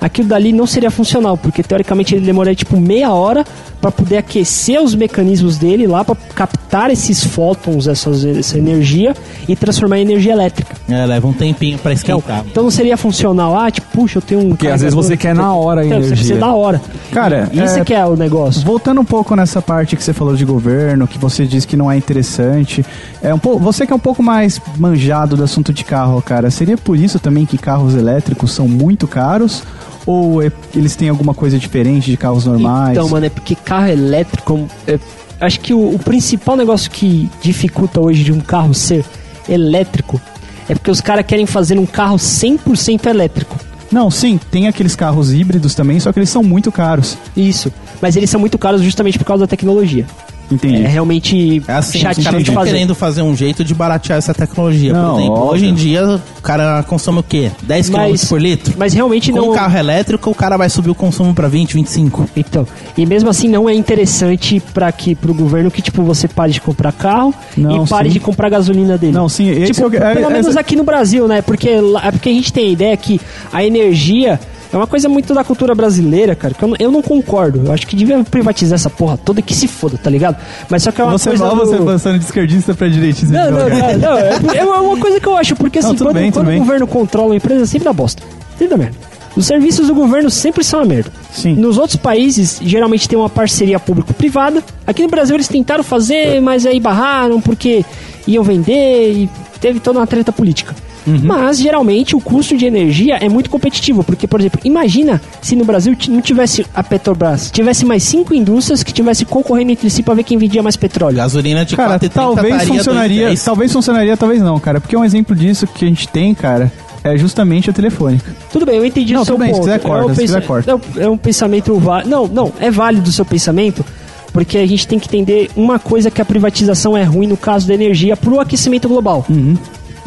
Aquilo 0.00 0.28
dali 0.28 0.52
não 0.52 0.66
seria 0.66 0.90
funcional, 0.90 1.36
porque 1.36 1.62
teoricamente 1.62 2.14
ele 2.14 2.24
demoraria 2.24 2.56
tipo 2.56 2.80
meia 2.80 3.12
hora 3.12 3.44
para 3.80 3.90
poder 3.90 4.18
aquecer 4.18 4.80
os 4.82 4.94
mecanismos 4.94 5.56
dele 5.58 5.86
lá 5.86 6.04
para 6.04 6.14
captar 6.34 6.90
esses 6.90 7.24
fótons, 7.24 7.86
essas, 7.88 8.24
essa 8.24 8.58
energia 8.58 9.14
e 9.48 9.56
transformar 9.56 9.98
em 9.98 10.02
energia 10.02 10.32
elétrica. 10.32 10.76
É, 10.88 11.06
leva 11.06 11.26
um 11.26 11.32
tempinho 11.32 11.78
pra 11.78 11.92
Então, 11.92 12.18
esquentar. 12.18 12.44
então 12.50 12.62
não 12.62 12.70
seria 12.70 12.96
funcional, 12.96 13.56
ah, 13.58 13.70
tipo, 13.70 13.86
puxa, 13.92 14.18
eu 14.18 14.22
tenho 14.22 14.40
um. 14.42 14.48
Porque 14.50 14.68
às 14.68 14.80
vezes 14.82 14.94
você 14.94 15.16
quer 15.16 15.34
na 15.34 15.54
hora 15.54 15.80
a 15.80 15.86
Então, 15.86 15.98
Você 15.98 16.06
energia. 16.08 16.16
precisa 16.26 16.40
da 16.40 16.52
hora. 16.52 16.80
Cara, 17.12 17.48
E 17.52 17.62
isso 17.64 17.76
é- 17.76 17.80
é 17.80 17.84
que 17.84 17.94
é 17.94 18.04
o 18.04 18.16
negócio. 18.16 18.62
Voltando 18.62 19.00
um 19.00 19.04
pouco 19.04 19.34
nessa 19.34 19.60
parte 19.62 19.96
que 19.96 20.02
você 20.04 20.12
falou 20.12 20.36
de 20.36 20.44
governo, 20.44 21.06
que 21.08 21.18
você 21.18 21.46
disse 21.46 21.66
que 21.66 21.76
não 21.76 21.90
é 21.90 21.96
interessante, 21.96 22.84
é 23.22 23.32
um 23.32 23.38
pouco, 23.38 23.58
você 23.58 23.86
que 23.86 23.92
é 23.92 23.96
um 23.96 24.00
pouco 24.00 24.22
mais 24.22 24.60
manjado 24.76 25.36
do 25.36 25.44
assunto 25.44 25.72
de 25.72 25.84
carro, 25.84 26.20
cara, 26.22 26.50
seria 26.50 26.76
por 26.76 26.96
isso 26.98 27.18
também 27.18 27.46
que 27.46 27.56
carros 27.56 27.94
elétricos 27.94 28.52
são 28.52 28.68
muito 28.68 29.06
caros? 29.08 29.62
Ou 30.10 30.42
é- 30.42 30.50
eles 30.74 30.96
têm 30.96 31.08
alguma 31.08 31.32
coisa 31.34 31.58
diferente 31.58 32.10
de 32.10 32.16
carros 32.16 32.44
normais? 32.46 32.92
Então, 32.96 33.08
mano, 33.08 33.26
é 33.26 33.30
porque 33.30 33.54
carro 33.54 33.86
elétrico. 33.88 34.66
é- 34.86 34.98
acho 35.40 35.60
que 35.60 35.72
o, 35.72 35.94
o 35.94 35.98
principal 35.98 36.56
negócio 36.56 36.90
que 36.90 37.30
dificulta 37.40 38.00
hoje 38.00 38.24
de 38.24 38.32
um 38.32 38.40
carro 38.40 38.74
ser 38.74 39.04
elétrico 39.48 40.20
é 40.68 40.74
porque 40.74 40.90
os 40.90 41.00
caras 41.00 41.24
querem 41.26 41.46
fazer 41.46 41.78
um 41.78 41.86
carro 41.86 42.16
100% 42.16 43.06
elétrico. 43.06 43.56
Não, 43.90 44.08
sim, 44.10 44.38
tem 44.50 44.68
aqueles 44.68 44.94
carros 44.94 45.32
híbridos 45.32 45.74
também, 45.74 45.98
só 45.98 46.12
que 46.12 46.18
eles 46.20 46.30
são 46.30 46.42
muito 46.44 46.70
caros. 46.70 47.16
Isso. 47.36 47.72
Mas 48.00 48.14
eles 48.16 48.30
são 48.30 48.38
muito 48.38 48.56
caros 48.56 48.82
justamente 48.82 49.18
por 49.18 49.24
causa 49.24 49.42
da 49.44 49.48
tecnologia. 49.48 50.06
Entendi. 50.50 50.82
é 50.82 50.88
realmente 50.88 51.62
É 51.68 51.72
assim, 51.74 51.98
chateado 51.98 52.42
de 52.42 52.50
fazer. 52.50 52.70
querendo 52.72 52.94
fazer 52.94 53.22
um 53.22 53.36
jeito 53.36 53.62
de 53.64 53.74
baratear 53.74 54.18
essa 54.18 54.34
tecnologia. 54.34 54.92
Não, 54.92 55.10
por 55.12 55.18
exemplo, 55.20 55.34
óbvio. 55.34 55.52
hoje 55.52 55.66
em 55.66 55.74
dia 55.74 56.20
o 56.38 56.42
cara 56.42 56.82
consome 56.84 57.18
o 57.20 57.22
quê? 57.22 57.50
10 57.62 57.88
km 57.90 58.26
por 58.28 58.40
litro? 58.40 58.74
Mas 58.78 58.92
realmente 58.92 59.30
Com 59.32 59.38
não. 59.38 59.50
um 59.50 59.54
carro 59.54 59.76
elétrico, 59.78 60.30
o 60.30 60.34
cara 60.34 60.56
vai 60.56 60.68
subir 60.68 60.90
o 60.90 60.94
consumo 60.94 61.34
pra 61.34 61.48
20, 61.48 61.74
25. 61.74 62.28
Então, 62.36 62.66
e 62.96 63.06
mesmo 63.06 63.28
assim 63.30 63.48
não 63.48 63.68
é 63.68 63.74
interessante 63.74 64.60
para 64.72 64.90
que 64.92 65.14
pro 65.14 65.32
governo 65.34 65.70
que 65.70 65.82
tipo 65.82 66.02
você 66.02 66.26
pare 66.26 66.52
de 66.52 66.60
comprar 66.60 66.92
carro 66.92 67.34
Não, 67.56 67.84
e 67.84 67.88
pare 67.88 68.08
sim. 68.08 68.14
de 68.14 68.20
comprar 68.20 68.48
gasolina 68.48 68.96
dele. 68.98 69.12
Não, 69.12 69.28
sim, 69.28 69.48
esse 69.50 69.72
tipo, 69.72 69.82
é 69.82 69.86
o 69.86 69.90
que- 69.90 69.96
é- 69.96 70.14
pelo 70.14 70.30
menos 70.30 70.56
aqui 70.56 70.74
no 70.76 70.82
Brasil, 70.84 71.28
né? 71.28 71.42
Porque 71.42 71.68
é 71.68 72.10
porque 72.10 72.28
a 72.28 72.32
gente 72.32 72.52
tem 72.52 72.66
a 72.68 72.70
ideia 72.70 72.96
que 72.96 73.20
a 73.52 73.62
energia 73.64 74.38
é 74.72 74.76
uma 74.76 74.86
coisa 74.86 75.08
muito 75.08 75.34
da 75.34 75.42
cultura 75.42 75.74
brasileira, 75.74 76.34
cara, 76.34 76.54
que 76.54 76.62
eu 76.62 76.68
não, 76.68 76.76
eu 76.78 76.92
não 76.92 77.02
concordo. 77.02 77.62
Eu 77.64 77.72
acho 77.72 77.86
que 77.86 77.96
devia 77.96 78.22
privatizar 78.22 78.76
essa 78.76 78.90
porra 78.90 79.18
toda 79.18 79.42
que 79.42 79.54
se 79.54 79.66
foda, 79.66 79.98
tá 79.98 80.08
ligado? 80.08 80.36
Mas 80.68 80.82
só 80.84 80.92
que 80.92 81.00
é 81.00 81.04
uma 81.04 81.18
Você 81.18 81.30
coisa 81.30 81.44
mal 81.44 81.56
do... 81.56 81.66
você 81.66 81.78
passando 81.78 82.18
de 82.18 82.24
esquerdista 82.24 82.74
pra 82.74 82.88
direitista. 82.88 83.32
Não, 83.32 83.50
não, 83.50 83.68
não, 83.68 83.98
não, 83.98 84.52
é, 84.52 84.58
é 84.58 84.64
uma 84.64 84.96
coisa 84.96 85.18
que 85.18 85.26
eu 85.26 85.36
acho, 85.36 85.56
porque 85.56 85.80
assim, 85.80 85.88
Não, 85.88 85.96
quando, 85.96 86.14
bem, 86.14 86.30
quando 86.30 86.48
o 86.48 86.58
governo 86.58 86.86
controla 86.86 87.28
uma 87.28 87.36
empresa, 87.36 87.66
sempre 87.66 87.84
dá 87.84 87.92
bosta. 87.92 88.22
Sempre 88.52 88.68
dá 88.68 88.76
merda. 88.76 88.96
Os 89.36 89.46
serviços 89.46 89.86
do 89.86 89.94
governo 89.94 90.28
sempre 90.28 90.62
são 90.62 90.80
uma 90.80 90.86
merda. 90.86 91.10
Sim. 91.32 91.54
Nos 91.54 91.78
outros 91.78 91.96
países, 91.96 92.60
geralmente 92.62 93.08
tem 93.08 93.18
uma 93.18 93.28
parceria 93.28 93.78
público-privada. 93.78 94.62
Aqui 94.86 95.02
no 95.02 95.08
Brasil 95.08 95.36
eles 95.36 95.48
tentaram 95.48 95.82
fazer, 95.84 96.40
mas 96.40 96.66
aí 96.66 96.80
barraram 96.80 97.40
porque 97.40 97.84
iam 98.26 98.42
vender 98.42 99.12
e 99.12 99.30
teve 99.60 99.80
toda 99.80 99.98
uma 99.98 100.06
treta 100.06 100.32
política. 100.32 100.74
Uhum. 101.10 101.20
Mas 101.24 101.58
geralmente 101.58 102.14
o 102.14 102.20
custo 102.20 102.56
de 102.56 102.66
energia 102.66 103.16
é 103.16 103.28
muito 103.28 103.50
competitivo, 103.50 104.04
porque, 104.04 104.26
por 104.26 104.40
exemplo, 104.40 104.60
imagina 104.64 105.20
se 105.40 105.56
no 105.56 105.64
Brasil 105.64 105.96
não 106.08 106.20
tivesse 106.20 106.64
a 106.74 106.82
Petrobras, 106.82 107.50
tivesse 107.50 107.84
mais 107.84 108.02
cinco 108.02 108.34
indústrias 108.34 108.82
que 108.82 108.92
tivessem 108.92 109.26
concorrendo 109.26 109.72
entre 109.72 109.90
si 109.90 110.02
para 110.02 110.14
ver 110.14 110.24
quem 110.24 110.38
vendia 110.38 110.62
mais 110.62 110.76
petróleo. 110.76 111.16
Gasolina 111.16 111.64
de 111.64 111.76
Cara, 111.76 111.98
4,30 111.98 112.10
talvez 112.10 112.64
funcionaria, 112.64 113.30
2,10. 113.30 113.44
talvez 113.44 113.72
funcionaria, 113.72 114.16
talvez 114.16 114.40
não, 114.40 114.58
cara. 114.60 114.80
Porque 114.80 114.96
um 114.96 115.04
exemplo 115.04 115.34
disso 115.34 115.66
que 115.66 115.84
a 115.84 115.88
gente 115.88 116.08
tem, 116.08 116.34
cara, 116.34 116.72
é 117.02 117.16
justamente 117.16 117.70
a 117.70 117.72
telefônica. 117.72 118.34
Tudo 118.52 118.66
bem, 118.66 118.76
eu 118.76 118.84
entendi 118.84 119.12
Não, 119.12 119.22
o 119.22 119.24
seu 119.24 119.34
tudo 119.34 119.44
bem, 119.44 119.54
se 119.54 119.60
ponto. 119.60 119.66
quiser 119.66 119.80
corta, 119.80 120.02
é 120.02 120.06
um 120.10 120.14
se 120.14 120.20
quiser 120.20 120.46
corta. 120.46 120.70
Não, 120.72 121.02
é 121.02 121.08
um 121.08 121.16
pensamento 121.16 121.74
válido. 121.78 122.10
Não, 122.10 122.26
não, 122.28 122.52
é 122.60 122.70
válido 122.70 123.08
o 123.08 123.12
seu 123.12 123.24
pensamento, 123.24 123.84
porque 124.32 124.58
a 124.58 124.66
gente 124.66 124.86
tem 124.86 124.98
que 124.98 125.08
entender 125.08 125.50
uma 125.56 125.78
coisa 125.78 126.10
que 126.10 126.20
a 126.20 126.24
privatização 126.24 126.96
é 126.96 127.02
ruim 127.02 127.26
no 127.26 127.36
caso 127.36 127.66
da 127.66 127.74
energia 127.74 128.16
pro 128.16 128.40
aquecimento 128.40 128.88
global. 128.88 129.24
Uhum. 129.28 129.56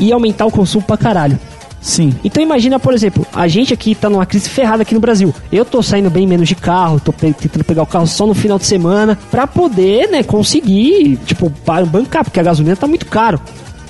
E 0.03 0.11
aumentar 0.11 0.45
o 0.45 0.51
consumo 0.51 0.83
pra 0.83 0.97
caralho. 0.97 1.39
Sim. 1.79 2.13
Então 2.23 2.41
imagina, 2.43 2.77
por 2.79 2.93
exemplo, 2.93 3.25
a 3.33 3.47
gente 3.47 3.73
aqui 3.73 3.93
tá 3.95 4.09
numa 4.09 4.25
crise 4.25 4.49
ferrada 4.49 4.83
aqui 4.83 4.93
no 4.93 4.99
Brasil. 4.99 5.33
Eu 5.51 5.63
tô 5.65 5.81
saindo 5.81 6.09
bem 6.09 6.25
menos 6.27 6.47
de 6.47 6.55
carro, 6.55 6.99
tô 6.99 7.11
pe- 7.13 7.31
tentando 7.33 7.63
pegar 7.63 7.83
o 7.83 7.85
carro 7.85 8.07
só 8.07 8.25
no 8.27 8.33
final 8.33 8.57
de 8.57 8.65
semana 8.65 9.17
pra 9.31 9.47
poder, 9.47 10.09
né, 10.09 10.23
conseguir, 10.23 11.17
tipo, 11.25 11.51
ba- 11.65 11.85
bancar, 11.85 12.23
porque 12.23 12.39
a 12.39 12.43
gasolina 12.43 12.75
tá 12.75 12.87
muito 12.87 13.05
caro. 13.05 13.39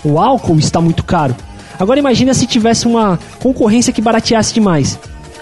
O 0.04 0.20
álcool 0.20 0.58
está 0.60 0.80
muito 0.82 1.04
caro. 1.04 1.36
Agora 1.80 2.00
imagina 2.00 2.34
se 2.34 2.46
tivesse 2.46 2.86
uma 2.88 3.20
concorrência 3.40 3.92
que 3.94 4.02
barateasse 4.02 4.54
demais. 4.54 5.00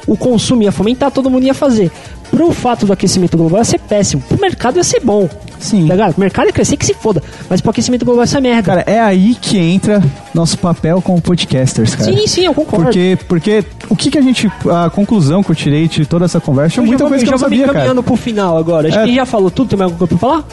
O 0.08 0.16
consumo 0.18 0.64
ia 0.64 0.72
fomentar, 0.72 1.12
todo 1.12 1.30
mundo 1.30 1.46
ia 1.46 1.54
fazer. 1.54 1.92
Pro 2.30 2.52
fato 2.52 2.86
do 2.86 2.94
aquecimento 2.94 3.38
global 3.38 3.60
ia 3.60 3.66
ser 3.66 3.80
péssimo. 3.80 4.22
Pro 4.28 4.40
mercado 4.40 4.78
ia 4.78 4.84
ser 4.84 5.00
bom. 5.02 5.30
Sim. 5.62 5.88
Tá 5.88 5.94
ligado? 5.94 6.18
O 6.18 6.20
mercado 6.20 6.48
ia 6.48 6.52
crescer 6.54 6.76
que 6.76 6.86
se 6.86 6.94
foda. 6.94 7.22
Mas 7.50 7.62
pro 7.62 7.72
aquecimento 7.72 8.04
global 8.04 8.24
ia 8.24 8.28
ser 8.28 8.42
merda. 8.42 8.64
Cara, 8.64 8.84
é 8.86 9.00
aí 9.00 9.36
que 9.40 9.58
entra 9.58 10.04
nosso 10.34 10.58
papel 10.58 11.02
como 11.02 11.22
podcasters, 11.22 11.96
cara. 11.96 12.12
sim, 12.12 12.28
sim, 12.28 12.46
eu 12.46 12.54
concordo. 12.54 12.86
Porque, 12.86 13.18
porque 13.28 13.64
o 13.90 13.96
que, 13.96 14.10
que 14.12 14.18
a 14.18 14.22
gente. 14.22 14.52
A 14.70 14.90
conclusão 14.90 15.42
que 15.44 15.52
eu 15.52 15.56
tirei 15.56 15.88
de 15.88 16.06
toda 16.06 16.26
essa 16.26 16.40
conversa 16.42 16.76
é 16.76 16.76
já 16.78 16.82
muita 16.82 17.04
vou- 17.04 17.10
coisa 17.10 17.24
que 17.24 17.30
eu 17.32 17.38
já 17.38 17.38
não 17.38 17.40
vou 17.40 17.50
me 17.50 17.56
sabia, 17.58 17.66
cara. 17.68 17.78
encaminhando 17.80 18.04
pro 18.04 18.16
final 18.16 18.58
agora. 18.58 18.88
Acho 18.88 18.98
É. 18.98 19.00
que 19.00 19.04
a 19.04 19.08
gente 19.08 19.16
já 19.16 19.26
falou 19.26 19.52
tudo, 19.52 19.70
tem 19.70 19.78
mais 19.80 19.92
alguma 19.92 20.08
coisa 20.08 20.18
pra 20.20 20.30
falar? 20.30 20.44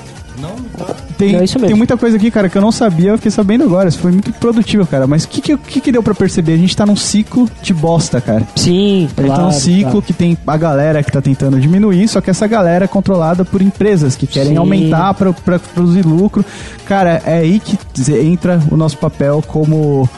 Tem, 1.16 1.34
É 1.36 1.44
isso 1.44 1.54
mesmo. 1.58 1.68
tem 1.68 1.76
muita 1.76 1.96
coisa 1.96 2.16
aqui, 2.16 2.30
cara, 2.30 2.48
que 2.48 2.56
eu 2.56 2.62
não 2.62 2.70
sabia, 2.70 3.10
eu 3.10 3.16
fiquei 3.18 3.30
sabendo 3.30 3.64
agora. 3.64 3.88
Isso 3.88 3.98
foi 3.98 4.12
muito 4.12 4.32
produtivo, 4.34 4.86
cara. 4.86 5.06
Mas 5.06 5.24
o 5.24 5.28
que, 5.28 5.40
que, 5.40 5.56
que, 5.56 5.80
que 5.80 5.92
deu 5.92 6.02
pra 6.02 6.14
perceber? 6.14 6.54
A 6.54 6.56
gente 6.56 6.76
tá 6.76 6.86
num 6.86 6.96
ciclo 6.96 7.48
de 7.62 7.74
bosta, 7.74 8.20
cara. 8.20 8.46
Sim, 8.56 9.08
A 9.16 9.20
gente 9.22 9.30
tá 9.34 9.42
num 9.42 9.52
ciclo 9.52 10.00
que 10.02 10.12
tem 10.12 10.38
a 10.46 10.56
galera 10.56 11.02
que 11.02 11.10
tá 11.10 11.20
tentando 11.20 11.58
diminuir, 11.60 12.06
só 12.08 12.20
que 12.20 12.30
essa 12.30 12.46
galera 12.46 12.84
é 12.84 12.88
controlada 12.88 13.44
por 13.44 13.60
empresas 13.62 14.14
que 14.16 14.26
querem 14.26 14.52
Sim. 14.52 14.56
aumentar 14.58 15.12
pra, 15.14 15.32
pra 15.32 15.58
produzir 15.58 16.04
lucro. 16.04 16.44
Cara, 16.84 17.20
é 17.26 17.38
aí 17.38 17.60
que 17.60 17.78
entra 18.12 18.60
o 18.70 18.76
nosso 18.76 18.96
papel 18.98 19.42
como, 19.46 20.08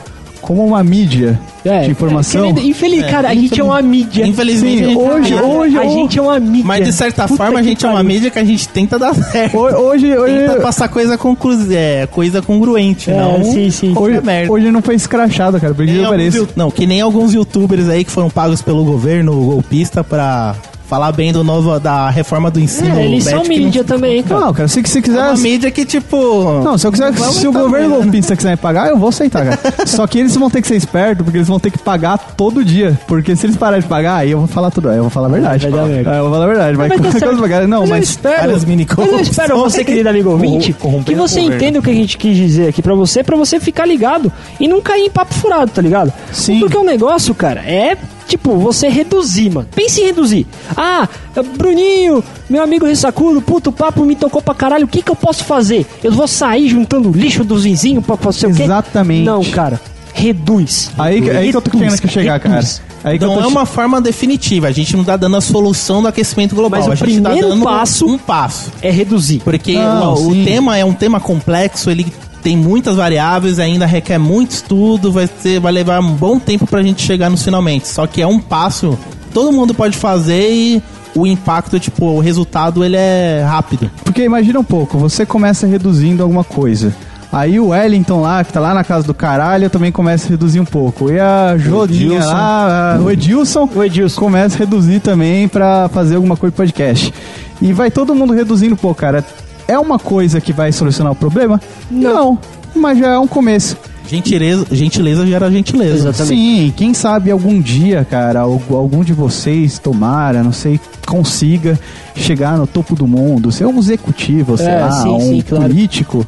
como 0.41 0.65
uma 0.67 0.83
mídia 0.83 1.39
É, 1.65 1.81
de 1.85 1.91
informação. 1.91 2.41
querendo- 2.55 2.61
Infeliz, 2.69 3.03
É, 3.05 3.09
cara, 3.11 3.29
a 3.29 3.35
gente 3.35 3.61
é 3.61 3.65
uma 3.65 3.81
mídia. 3.83 4.27
Infelizmente, 4.27 4.79
Sim, 4.79 4.85
a 4.85 4.89
gente 4.89 4.99
hoje- 4.99 5.35
hoje- 5.35 5.79
a 5.79 5.85
gente 5.89 6.19
é 6.19 6.23
uma 6.23 6.39
mídia. 6.41 6.65
Mas 6.67 6.85
de 6.85 6.93
certa 6.93 7.25
Puta 7.29 7.37
forma 7.37 7.59
a 7.59 7.63
gente 7.63 7.85
é 7.85 7.89
uma 7.89 8.03
mídia 8.03 8.31
que 8.31 8.39
a 8.39 8.45
gente 8.45 8.69
tenta 8.69 8.99
dar 8.99 9.15
certo. 9.15 9.57
Ho- 9.57 9.91
Hoje, 9.91 10.17
hoje, 10.17 10.35
Tenta 10.49 10.61
passar 10.61 10.89
coisa, 10.89 11.17
conclu... 11.19 11.53
é, 11.73 12.07
coisa 12.11 12.41
congruente, 12.43 13.11
É, 13.11 13.15
não. 13.17 13.43
sim, 13.45 13.71
sim. 13.71 13.93
hoje, 13.97 14.17
é 14.19 14.21
merda. 14.21 14.53
hoje 14.53 14.71
não 14.71 14.81
foi 14.83 14.95
escrachado, 14.95 15.61
cara. 15.61 15.75
Porque 15.75 15.91
eu 15.91 16.09
pareço. 16.09 16.49
Não, 16.57 16.71
que 16.71 16.87
nem 16.87 17.01
alguns 17.01 17.35
youtubers 17.35 17.89
aí 17.89 18.05
que 18.05 18.11
foram 18.11 18.31
pagos 18.31 18.63
pelo 18.63 18.85
governo 18.85 19.33
golpista 19.35 20.03
pra 20.05 20.55
falar 20.91 21.13
bem 21.13 21.33
do 21.33 21.45
novo, 21.45 21.79
da 21.79 22.11
reforma 22.11 22.51
do 22.51 22.59
ensino. 22.59 22.99
É, 22.99 23.05
eles 23.07 23.23
são 23.23 23.45
mídia 23.45 23.83
não- 23.83 23.87
também, 23.87 24.23
cara. 24.25 24.41
Não, 24.41 24.53
cara, 24.53 24.67
se 24.67 24.83
você 24.83 24.99
É 24.99 25.03
quiser. 25.03 25.21
uma 25.23 25.35
mídia 25.37 25.71
que, 25.71 25.85
tipo. 25.85 26.61
Não, 26.65 26.77
se, 26.77 26.85
eu 26.85 26.91
quiser, 26.91 27.13
Vamos 27.13 27.37
se 27.37 27.47
o 27.47 27.53
governo 27.53 27.95
golpista 28.03 28.35
quiser 28.35 28.51
me 28.51 28.57
pagar, 28.57 28.89
eu 28.89 28.99
vou 28.99 29.11
aceitar, 29.11 29.45
cara. 29.47 29.87
Só 29.87 30.05
que 30.09 30.19
eles 30.19 30.35
vão 30.35 30.51
ter 30.51 30.61
que 30.61 30.67
ser 30.67 30.75
espertos, 30.75 31.23
porque 31.25 31.39
eles 31.39 31.47
vão 31.47 31.61
ter 31.61 31.71
que 31.71 31.79
pagar 31.79 32.19
todo 32.37 32.65
dia. 32.65 32.99
Porque 33.07 33.37
se 33.37 33.47
eles 33.47 33.57
pararem 33.57 33.83
de 33.83 33.87
pagar, 33.89 34.17
aí 34.17 34.33
eu 34.33 34.39
vou 34.41 34.49
falar 34.49 34.73
tudo. 34.73 34.89
Aí 34.89 34.97
eu 34.97 35.03
vou 35.03 35.11
falar 35.11 35.29
a 35.29 35.31
verdade. 35.31 35.67
Aí 35.67 35.73
eu 35.73 36.25
vou 36.25 36.33
falar 36.33 36.45
a 36.45 36.49
verdade. 36.49 36.77
Vai, 36.77 36.89
Mas 36.89 37.01
quando 37.01 37.19
certo. 37.19 37.37
pagar- 37.41 37.69
Não, 37.69 37.81
Mas 37.83 37.89
eu 37.91 37.97
mas. 37.97 38.09
espero, 38.09 38.53
mas 38.53 39.13
eu 39.13 39.21
espero 39.21 39.57
você, 39.59 39.85
querido 39.85 40.09
amigo 40.09 40.31
ouvinte, 40.31 40.75
que 41.07 41.15
você 41.15 41.41
entenda 41.41 41.79
o 41.79 41.83
que 41.83 41.91
a 41.91 41.95
gente 41.95 42.19
quis 42.19 42.37
dizer 42.37 42.69
aqui 42.69 42.83
pra 42.83 42.95
você, 42.97 43.23
pra 43.23 43.37
você 43.37 43.61
ficar 43.61 43.87
ligado 43.87 44.33
e 44.59 44.67
não 44.67 44.81
cair 44.81 45.03
em 45.07 45.11
papo 45.11 45.35
furado, 45.35 45.71
tá 45.71 45.81
ligado? 45.81 46.13
Sim. 46.33 46.59
Porque 46.59 46.77
o 46.77 46.83
negócio, 46.83 47.33
cara, 47.35 47.61
é 47.61 47.97
tipo 48.31 48.57
você 48.57 48.89
reduzir, 48.89 49.51
mano. 49.51 49.69
Pense 49.75 50.01
em 50.01 50.05
reduzir. 50.05 50.47
Ah, 50.77 51.09
Bruninho, 51.57 52.23
meu 52.49 52.63
amigo 52.63 52.87
ressacudo, 52.87 53.41
puto, 53.43 53.71
papo 53.73 54.05
me 54.05 54.15
tocou 54.17 54.41
pra 54.41 54.55
caralho, 54.55 54.85
o 54.85 54.89
que 54.89 55.03
que 55.03 55.11
eu 55.11 55.17
posso 55.17 55.45
fazer? 55.45 55.87
Eu 56.03 56.13
vou 56.13 56.27
sair 56.29 56.69
juntando 56.69 57.11
lixo 57.11 57.45
dos 57.45 57.65
vizinhos 57.65 58.05
pra 58.05 58.17
fazer 58.17 58.47
o 58.47 58.55
quê? 58.55 58.63
Exatamente. 58.63 59.25
Não, 59.25 59.43
cara. 59.45 59.81
Reduz. 60.13 60.91
Aí, 60.99 61.31
aí 61.31 61.51
que 61.51 61.57
eu 61.57 61.63
tô 61.63 61.71
Reduz, 61.71 61.85
querendo 61.95 62.01
que 62.03 62.09
chegar, 62.09 62.41
cara. 62.41 62.57
reduz. 62.57 62.83
Aí 63.03 63.19
que 63.19 63.25
eu 63.25 63.29
Não 63.29 63.37
tô 63.39 63.43
é 63.45 63.47
uma 63.47 63.65
forma 63.65 64.01
definitiva, 64.01 64.67
a 64.69 64.73
gente 64.73 64.95
não 64.97 65.03
tá 65.05 65.17
dando 65.17 65.37
a 65.37 65.41
solução 65.41 66.03
do 66.03 66.09
aquecimento 66.09 66.55
global. 66.55 66.81
Mas 66.81 66.89
o 66.89 66.93
a 66.93 66.95
gente 66.97 67.23
tá 67.23 67.31
primeiro 67.31 67.49
dando 67.49 67.65
passo- 67.65 68.07
um 68.07 68.19
passo. 68.19 68.71
É 68.83 68.91
reduzir. 68.91 69.41
Porque 69.43 69.75
Não, 69.75 70.15
o, 70.15 70.29
o 70.33 70.45
tema 70.45 70.77
é 70.77 70.85
um 70.85 70.93
tema 70.93 71.19
complexo, 71.21 71.91
ele 71.91 72.13
tem 72.43 72.57
muitas 72.57 72.97
variáveis, 72.97 73.59
ainda 73.59 73.87
requer 73.87 74.19
muito 74.19 74.51
estudo, 74.53 75.13
vai, 75.13 75.29
ser, 75.41 75.61
vai 75.61 75.73
levar 75.73 76.01
um 76.01 76.13
bom 76.13 76.39
tempo 76.39 76.67
pra 76.67 76.83
gente 76.83 77.03
chegar 77.03 77.29
nos 77.31 77.43
finalmente. 77.43 77.87
Só 77.89 78.07
que 78.07 78.23
é 78.23 78.27
um 78.27 78.39
passo, 78.39 78.99
todo 79.33 79.53
mundo 79.53 79.75
pode 79.75 79.97
fazer 79.97 80.51
e 80.51 80.83
o 81.15 81.27
impacto, 81.27 81.79
tipo, 81.81 82.07
o 82.07 82.21
resultado 82.21 82.85
ele 82.85 82.97
é 82.97 83.45
rápido. 83.47 83.91
Porque 84.05 84.23
imagina 84.25 84.59
um 84.61 84.65
pouco, 84.65 84.97
você 84.99 85.27
começa 85.27 85.67
reduzindo 85.67 86.23
alguma 86.23 86.45
coisa. 86.45 86.95
Aí 87.33 87.61
o 87.61 87.69
Wellington 87.69 88.21
lá, 88.23 88.43
que 88.43 88.53
tá 88.53 88.59
lá 88.59 88.75
na 88.75 88.83
casa 88.83 89.07
do 89.07 89.15
caralho, 89.15 89.71
também 89.71 89.93
começa 89.93 90.27
a 90.27 90.31
reduzir 90.31 90.59
um 90.59 90.65
pouco. 90.65 91.13
E 91.13 91.21
a 91.21 91.55
Edilson. 91.57 92.27
lá, 92.27 92.95
a- 92.97 92.99
o 93.01 93.09
Edilson, 93.09 93.69
O 93.73 93.85
Edilson. 93.85 94.21
começa 94.21 94.57
a 94.57 94.59
reduzir 94.59 94.99
também 94.99 95.47
pra 95.47 95.89
fazer 95.91 96.17
alguma 96.17 96.37
coisa 96.37 96.51
de 96.51 96.57
podcast. 96.57 97.15
E 97.63 97.73
vai 97.73 97.89
todo 97.89 98.17
mundo 98.17 98.33
reduzindo 98.33 98.75
um 98.75 98.77
pouco, 98.77 99.01
cara. 99.01 99.25
É 99.71 99.79
uma 99.79 99.99
coisa 99.99 100.41
que 100.41 100.53
vai 100.53 100.73
solucionar 100.73 101.13
o 101.13 101.17
problema? 101.17 101.61
Não. 101.91 102.39
mas 102.75 102.99
já 102.99 103.09
é 103.09 103.19
um 103.19 103.27
começo. 103.27 103.77
Gentileza, 104.09 104.67
gentileza 104.73 105.25
gera 105.25 105.49
gentileza. 105.51 105.95
Exatamente. 106.09 106.35
Sim, 106.37 106.75
quem 106.77 106.93
sabe 106.95 107.31
algum 107.31 107.61
dia, 107.61 108.05
cara, 108.09 108.41
algu- 108.41 108.75
algum 108.75 109.05
de 109.05 109.13
vocês 109.13 109.79
tomara, 109.79 110.43
não 110.43 110.51
sei, 110.53 110.81
consiga 111.07 111.79
chegar 112.17 112.59
no 112.59 112.67
topo 112.67 112.97
do 112.97 113.07
mundo, 113.07 113.53
ser 113.53 113.67
um 113.67 113.79
executivo, 113.79 114.57
sei 114.57 114.67
É, 114.67 114.81
lá, 114.81 114.91
sim, 114.91 115.09
um 115.09 115.21
sim, 115.21 115.41
claro. 115.49 115.65
político. 115.65 116.27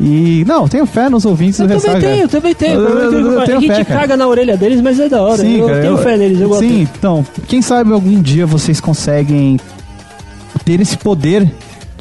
E 0.00 0.44
não, 0.46 0.68
tenho 0.68 0.86
fé 0.86 1.08
nos 1.08 1.24
ouvintes 1.24 1.58
Eu 1.58 1.66
do 1.66 1.74
também 1.74 1.88
Ressaca. 1.94 2.06
tenho, 2.12 2.22
eu 2.22 2.28
também 2.28 2.54
tenho. 2.54 2.74
Eu- 2.74 3.12
eu- 3.12 3.32
eu 3.32 3.40
a 3.40 3.44
tenho 3.46 3.60
gente 3.60 3.84
caga 3.84 4.16
na 4.16 4.28
orelha 4.28 4.56
deles, 4.56 4.80
mas 4.80 5.00
é 5.00 5.08
da 5.08 5.20
hora. 5.20 5.38
Sim, 5.38 5.58
eu 5.58 5.66
cara, 5.66 5.80
tenho 5.80 5.96
fé 5.98 6.16
neles, 6.16 6.40
eu 6.40 6.48
gosto. 6.48 6.60
Sim, 6.64 6.88
então, 6.98 7.26
quem 7.48 7.60
sabe 7.60 7.92
algum 7.92 8.22
dia 8.22 8.46
vocês 8.46 8.80
conseguem 8.80 9.58
ter 10.64 10.80
esse 10.80 10.96
poder 10.96 11.50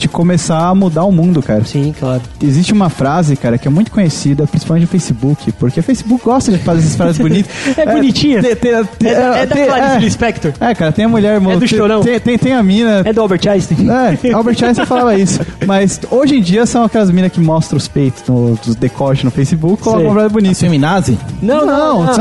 de 0.04 0.10
começar 0.10 0.68
a 0.68 0.76
mudar 0.76 1.04
o 1.06 1.12
mundo, 1.12 1.42
cara. 1.42 1.64
Sim, 1.64 1.94
claro. 1.98 2.22
Existe 2.42 2.74
uma 2.74 2.90
frase, 2.90 3.36
cara, 3.38 3.58
que 3.58 3.68
é 3.68 3.72
muito 3.72 3.90
conhecida, 3.92 4.46
principalmente 4.46 4.84
no 4.84 4.88
Facebook, 4.90 5.52
porque 5.54 5.80
o 5.80 5.84
Facebook 5.84 6.24
gosta 6.24 6.52
de 6.52 6.58
fazer 6.58 6.80
essas 6.82 6.96
frases 6.96 7.18
bonitas. 7.22 7.52
É 7.78 7.86
bonitinha. 7.86 8.42
tem- 8.42 8.56
tem- 8.56 8.72
É, 8.74 8.84
da- 9.14 9.38
é 9.38 9.46
da 9.46 9.56
Clarice 9.66 9.96
é. 9.96 10.00
Lispector. 10.00 10.54
É, 10.60 10.76
cara, 10.76 10.92
tem 10.92 11.06
a 11.06 11.10
mulher... 11.10 11.40
mo- 11.40 11.52
do 11.54 11.60
tem- 11.60 11.68
Chorão. 11.68 12.02
Tem, 12.02 12.20
tem, 12.20 12.38
tem 12.38 12.54
a 12.54 12.62
mina... 12.62 13.02
É 13.06 13.14
do 13.14 13.22
Albert 13.22 13.48
Einstein. 13.48 13.88
É, 13.90 14.34
Albert 14.34 14.58
Einstein 14.64 14.86
falava 14.86 15.16
isso. 15.18 15.40
Mas 15.66 16.00
hoje 16.12 16.36
em 16.38 16.42
dia 16.42 16.66
são 16.66 16.84
aquelas 16.84 17.10
minas 17.10 17.32
que 17.32 17.40
mostram 17.40 17.78
os 17.78 17.88
peitos 17.88 18.24
no, 18.28 18.56
dos 18.58 18.76
decotes 18.76 19.24
no 19.24 19.32
Facebook 19.32 19.82
e 19.82 19.84
colocam 19.84 20.06
uma 20.06 20.14
frase 20.14 20.30
bonita. 20.34 20.56
Feminazi? 20.56 21.18
Não, 21.42 21.66
Não, 21.66 21.68
não, 21.68 22.04
não, 22.04 22.12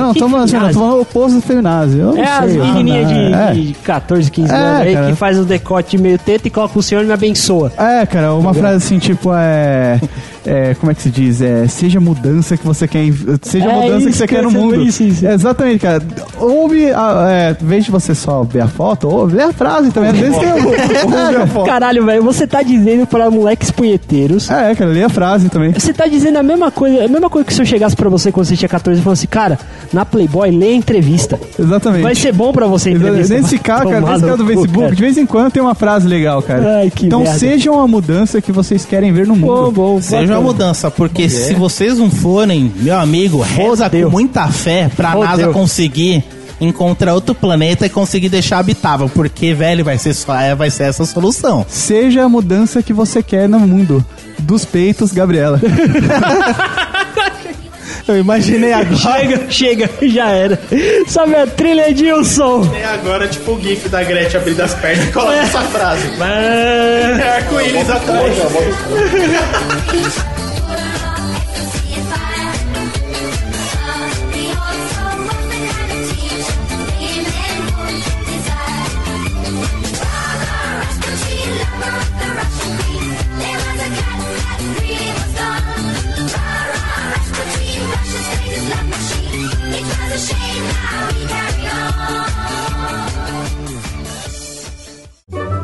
assim, 0.43 0.57
não, 0.57 0.73
falando 0.73 0.95
o 0.97 1.01
oposto 1.03 1.37
do 1.37 1.43
feminazi. 1.43 1.99
Eu 1.99 2.13
não 2.15 2.23
É 2.23 2.29
as 2.29 2.53
menininhas 2.53 3.09
de, 3.09 3.15
é. 3.15 3.53
de 3.53 3.75
14, 3.83 4.31
15 4.31 4.53
É, 4.53 4.57
anos 4.57 4.81
aí 4.83 4.95
cara. 4.95 5.07
que 5.11 5.17
faz 5.17 5.39
o 5.39 5.45
decote 5.45 5.99
meio 5.99 6.19
teto 6.19 6.47
e 6.47 6.51
coloca 6.51 6.79
o 6.79 6.83
senhor 6.83 7.03
e 7.03 7.07
me 7.07 7.13
abençoa. 7.13 7.72
É, 7.79 8.07
cara, 8.07 8.35
uma 8.35 8.53
frase 8.55 8.85
assim, 8.85 8.99
tipo, 8.99 9.31
é, 9.35 10.01
é. 10.47 10.75
Como 10.75 10.91
é 10.91 10.95
que 10.95 11.03
se 11.03 11.11
diz? 11.11 11.41
É. 11.41 11.67
Seja 11.69 11.99
a 11.99 12.01
mudança 12.01 12.57
que 12.57 12.65
você 12.67 12.87
quer. 12.89 13.05
Seja 13.43 13.69
a 13.69 13.73
É 13.73 13.83
mudança 13.83 14.07
que 14.07 14.13
você 14.17 14.27
que 14.27 14.35
quer 14.35 14.43
no 14.43 14.51
mundo. 14.51 14.83
isso, 14.83 15.03
isso. 15.03 15.27
É, 15.27 15.35
exatamente, 15.35 15.81
cara. 15.81 16.03
Ouve, 16.39 16.91
a, 16.93 17.27
é, 17.31 17.57
em 17.61 17.67
vez 17.67 17.85
de 17.85 17.91
você 17.91 18.15
só 18.15 18.43
ver 18.43 18.61
a 18.63 18.69
foto, 18.69 19.09
ouve, 19.09 19.37
lê 19.37 19.43
a 19.45 19.53
frase 19.53 19.91
também. 19.91 20.11
Às 20.11 20.19
vezes 20.19 20.39
tem 20.39 20.49
um. 20.53 21.65
Caralho, 21.65 22.05
velho, 22.05 22.23
você 22.23 22.47
tá 22.47 22.63
dizendo 22.63 23.07
pra 23.07 23.31
moleques 23.31 23.71
punheteiros. 23.71 24.51
É, 24.51 24.75
cara, 24.75 24.91
lê 24.91 25.03
a 25.05 25.09
frase 25.09 25.49
também. 25.49 25.73
Você 25.73 25.93
tá 25.93 26.07
dizendo 26.07 26.39
a 26.39 26.43
mesma 26.43 26.71
coisa, 26.71 27.05
a 27.05 27.09
mesma 27.09 27.29
coisa 27.31 27.47
que 27.47 27.55
se 27.55 27.61
eu 27.61 27.67
chegasse 27.67 27.95
pra 27.97 28.09
você 28.09 28.31
quando 28.33 28.47
você 28.47 28.57
tinha 28.57 28.69
14 28.69 29.01
e 29.01 29.03
falasse, 29.05 29.27
cara, 29.27 29.59
na 29.93 30.05
Playboy, 30.05 30.51
lê 30.51 30.69
a 30.69 30.75
entrevista. 30.75 31.39
Exatamente. 31.59 32.03
Vai 32.03 32.15
ser 32.15 32.33
bom 32.33 32.53
pra 32.53 32.67
você 32.67 32.91
a 32.91 32.93
Exa- 32.93 33.05
entrevista. 33.09 33.35
Nesse 33.35 33.59
cara, 33.59 33.83
tomar 33.85 34.01
nesse 34.01 34.25
caso 34.25 34.37
do 34.37 34.47
Facebook, 34.47 34.79
cara. 34.81 34.95
de 34.95 35.01
vez 35.03 35.19
em 35.19 35.27
quando 35.27 35.51
tem 35.53 35.63
uma 35.63 35.75
frase 35.75 36.07
legal, 36.09 36.43
cara. 36.43 36.79
Ai, 36.79 36.91
que 36.91 37.07
então 37.07 37.21
merda. 37.21 37.39
sejam 37.39 37.81
a 37.81 37.87
mudança 37.87 38.41
que 38.41 38.53
vocês 38.53 38.85
querem 38.85 39.13
ver 39.13 39.27
no 39.27 39.35
mundo. 39.37 39.47
Bom, 39.47 39.73
bom, 39.73 40.01
Seja 40.33 40.41
uma 40.41 40.53
mudança, 40.53 40.91
porque 40.91 41.29
se 41.29 41.55
vocês 41.55 41.99
não 41.99 42.11
forem, 42.11 42.73
meu 42.77 42.99
amigo, 42.99 43.41
reza 43.41 43.85
Fodeu. 43.85 44.07
com 44.07 44.13
muita 44.13 44.49
fé 44.49 44.91
pra 44.95 45.13
Fodeu. 45.13 45.29
NASA 45.29 45.49
conseguir 45.49 46.25
encontrar 46.61 47.15
outro 47.15 47.35
planeta 47.35 47.85
e 47.87 47.89
conseguir 47.89 48.29
deixar 48.29 48.59
habitável, 48.59 49.09
porque, 49.09 49.53
velho, 49.53 49.85
vai 49.85 49.99
ser 49.99 50.15
só, 50.15 50.35
é, 50.37 50.55
vai 50.55 50.71
ser 50.71 50.85
essa 50.85 51.05
solução. 51.05 51.67
Seja 51.69 52.25
a 52.25 52.29
mudança 52.29 52.83
que 52.83 52.93
você 52.93 53.23
quer 53.23 53.49
no 53.49 53.59
mundo. 53.61 54.05
Dos 54.39 54.65
peitos, 54.65 55.13
Gabriela. 55.13 55.61
Eu 58.09 58.19
imaginei 58.19 58.73
agora. 58.73 58.97
Chega, 58.97 59.47
chega, 59.51 59.91
já 60.03 60.29
era. 60.31 60.59
Sabe 61.07 61.37
a 61.37 61.47
trilha, 61.47 61.89
Edilson? 61.91 62.69
É 62.75 62.85
agora, 62.85 63.29
tipo 63.29 63.53
o 63.53 63.61
gif 63.61 63.89
da 63.89 64.03
Gretchen 64.03 64.41
abrindo 64.41 64.61
as 64.61 64.75
pernas 64.75 65.09
e 65.09 65.13
coloca 65.13 65.35
essa 65.35 65.61
frase. 65.63 66.09
É. 66.21 67.19
É 67.21 67.37
arco-íris 67.37 67.91
atrás. 67.91 68.35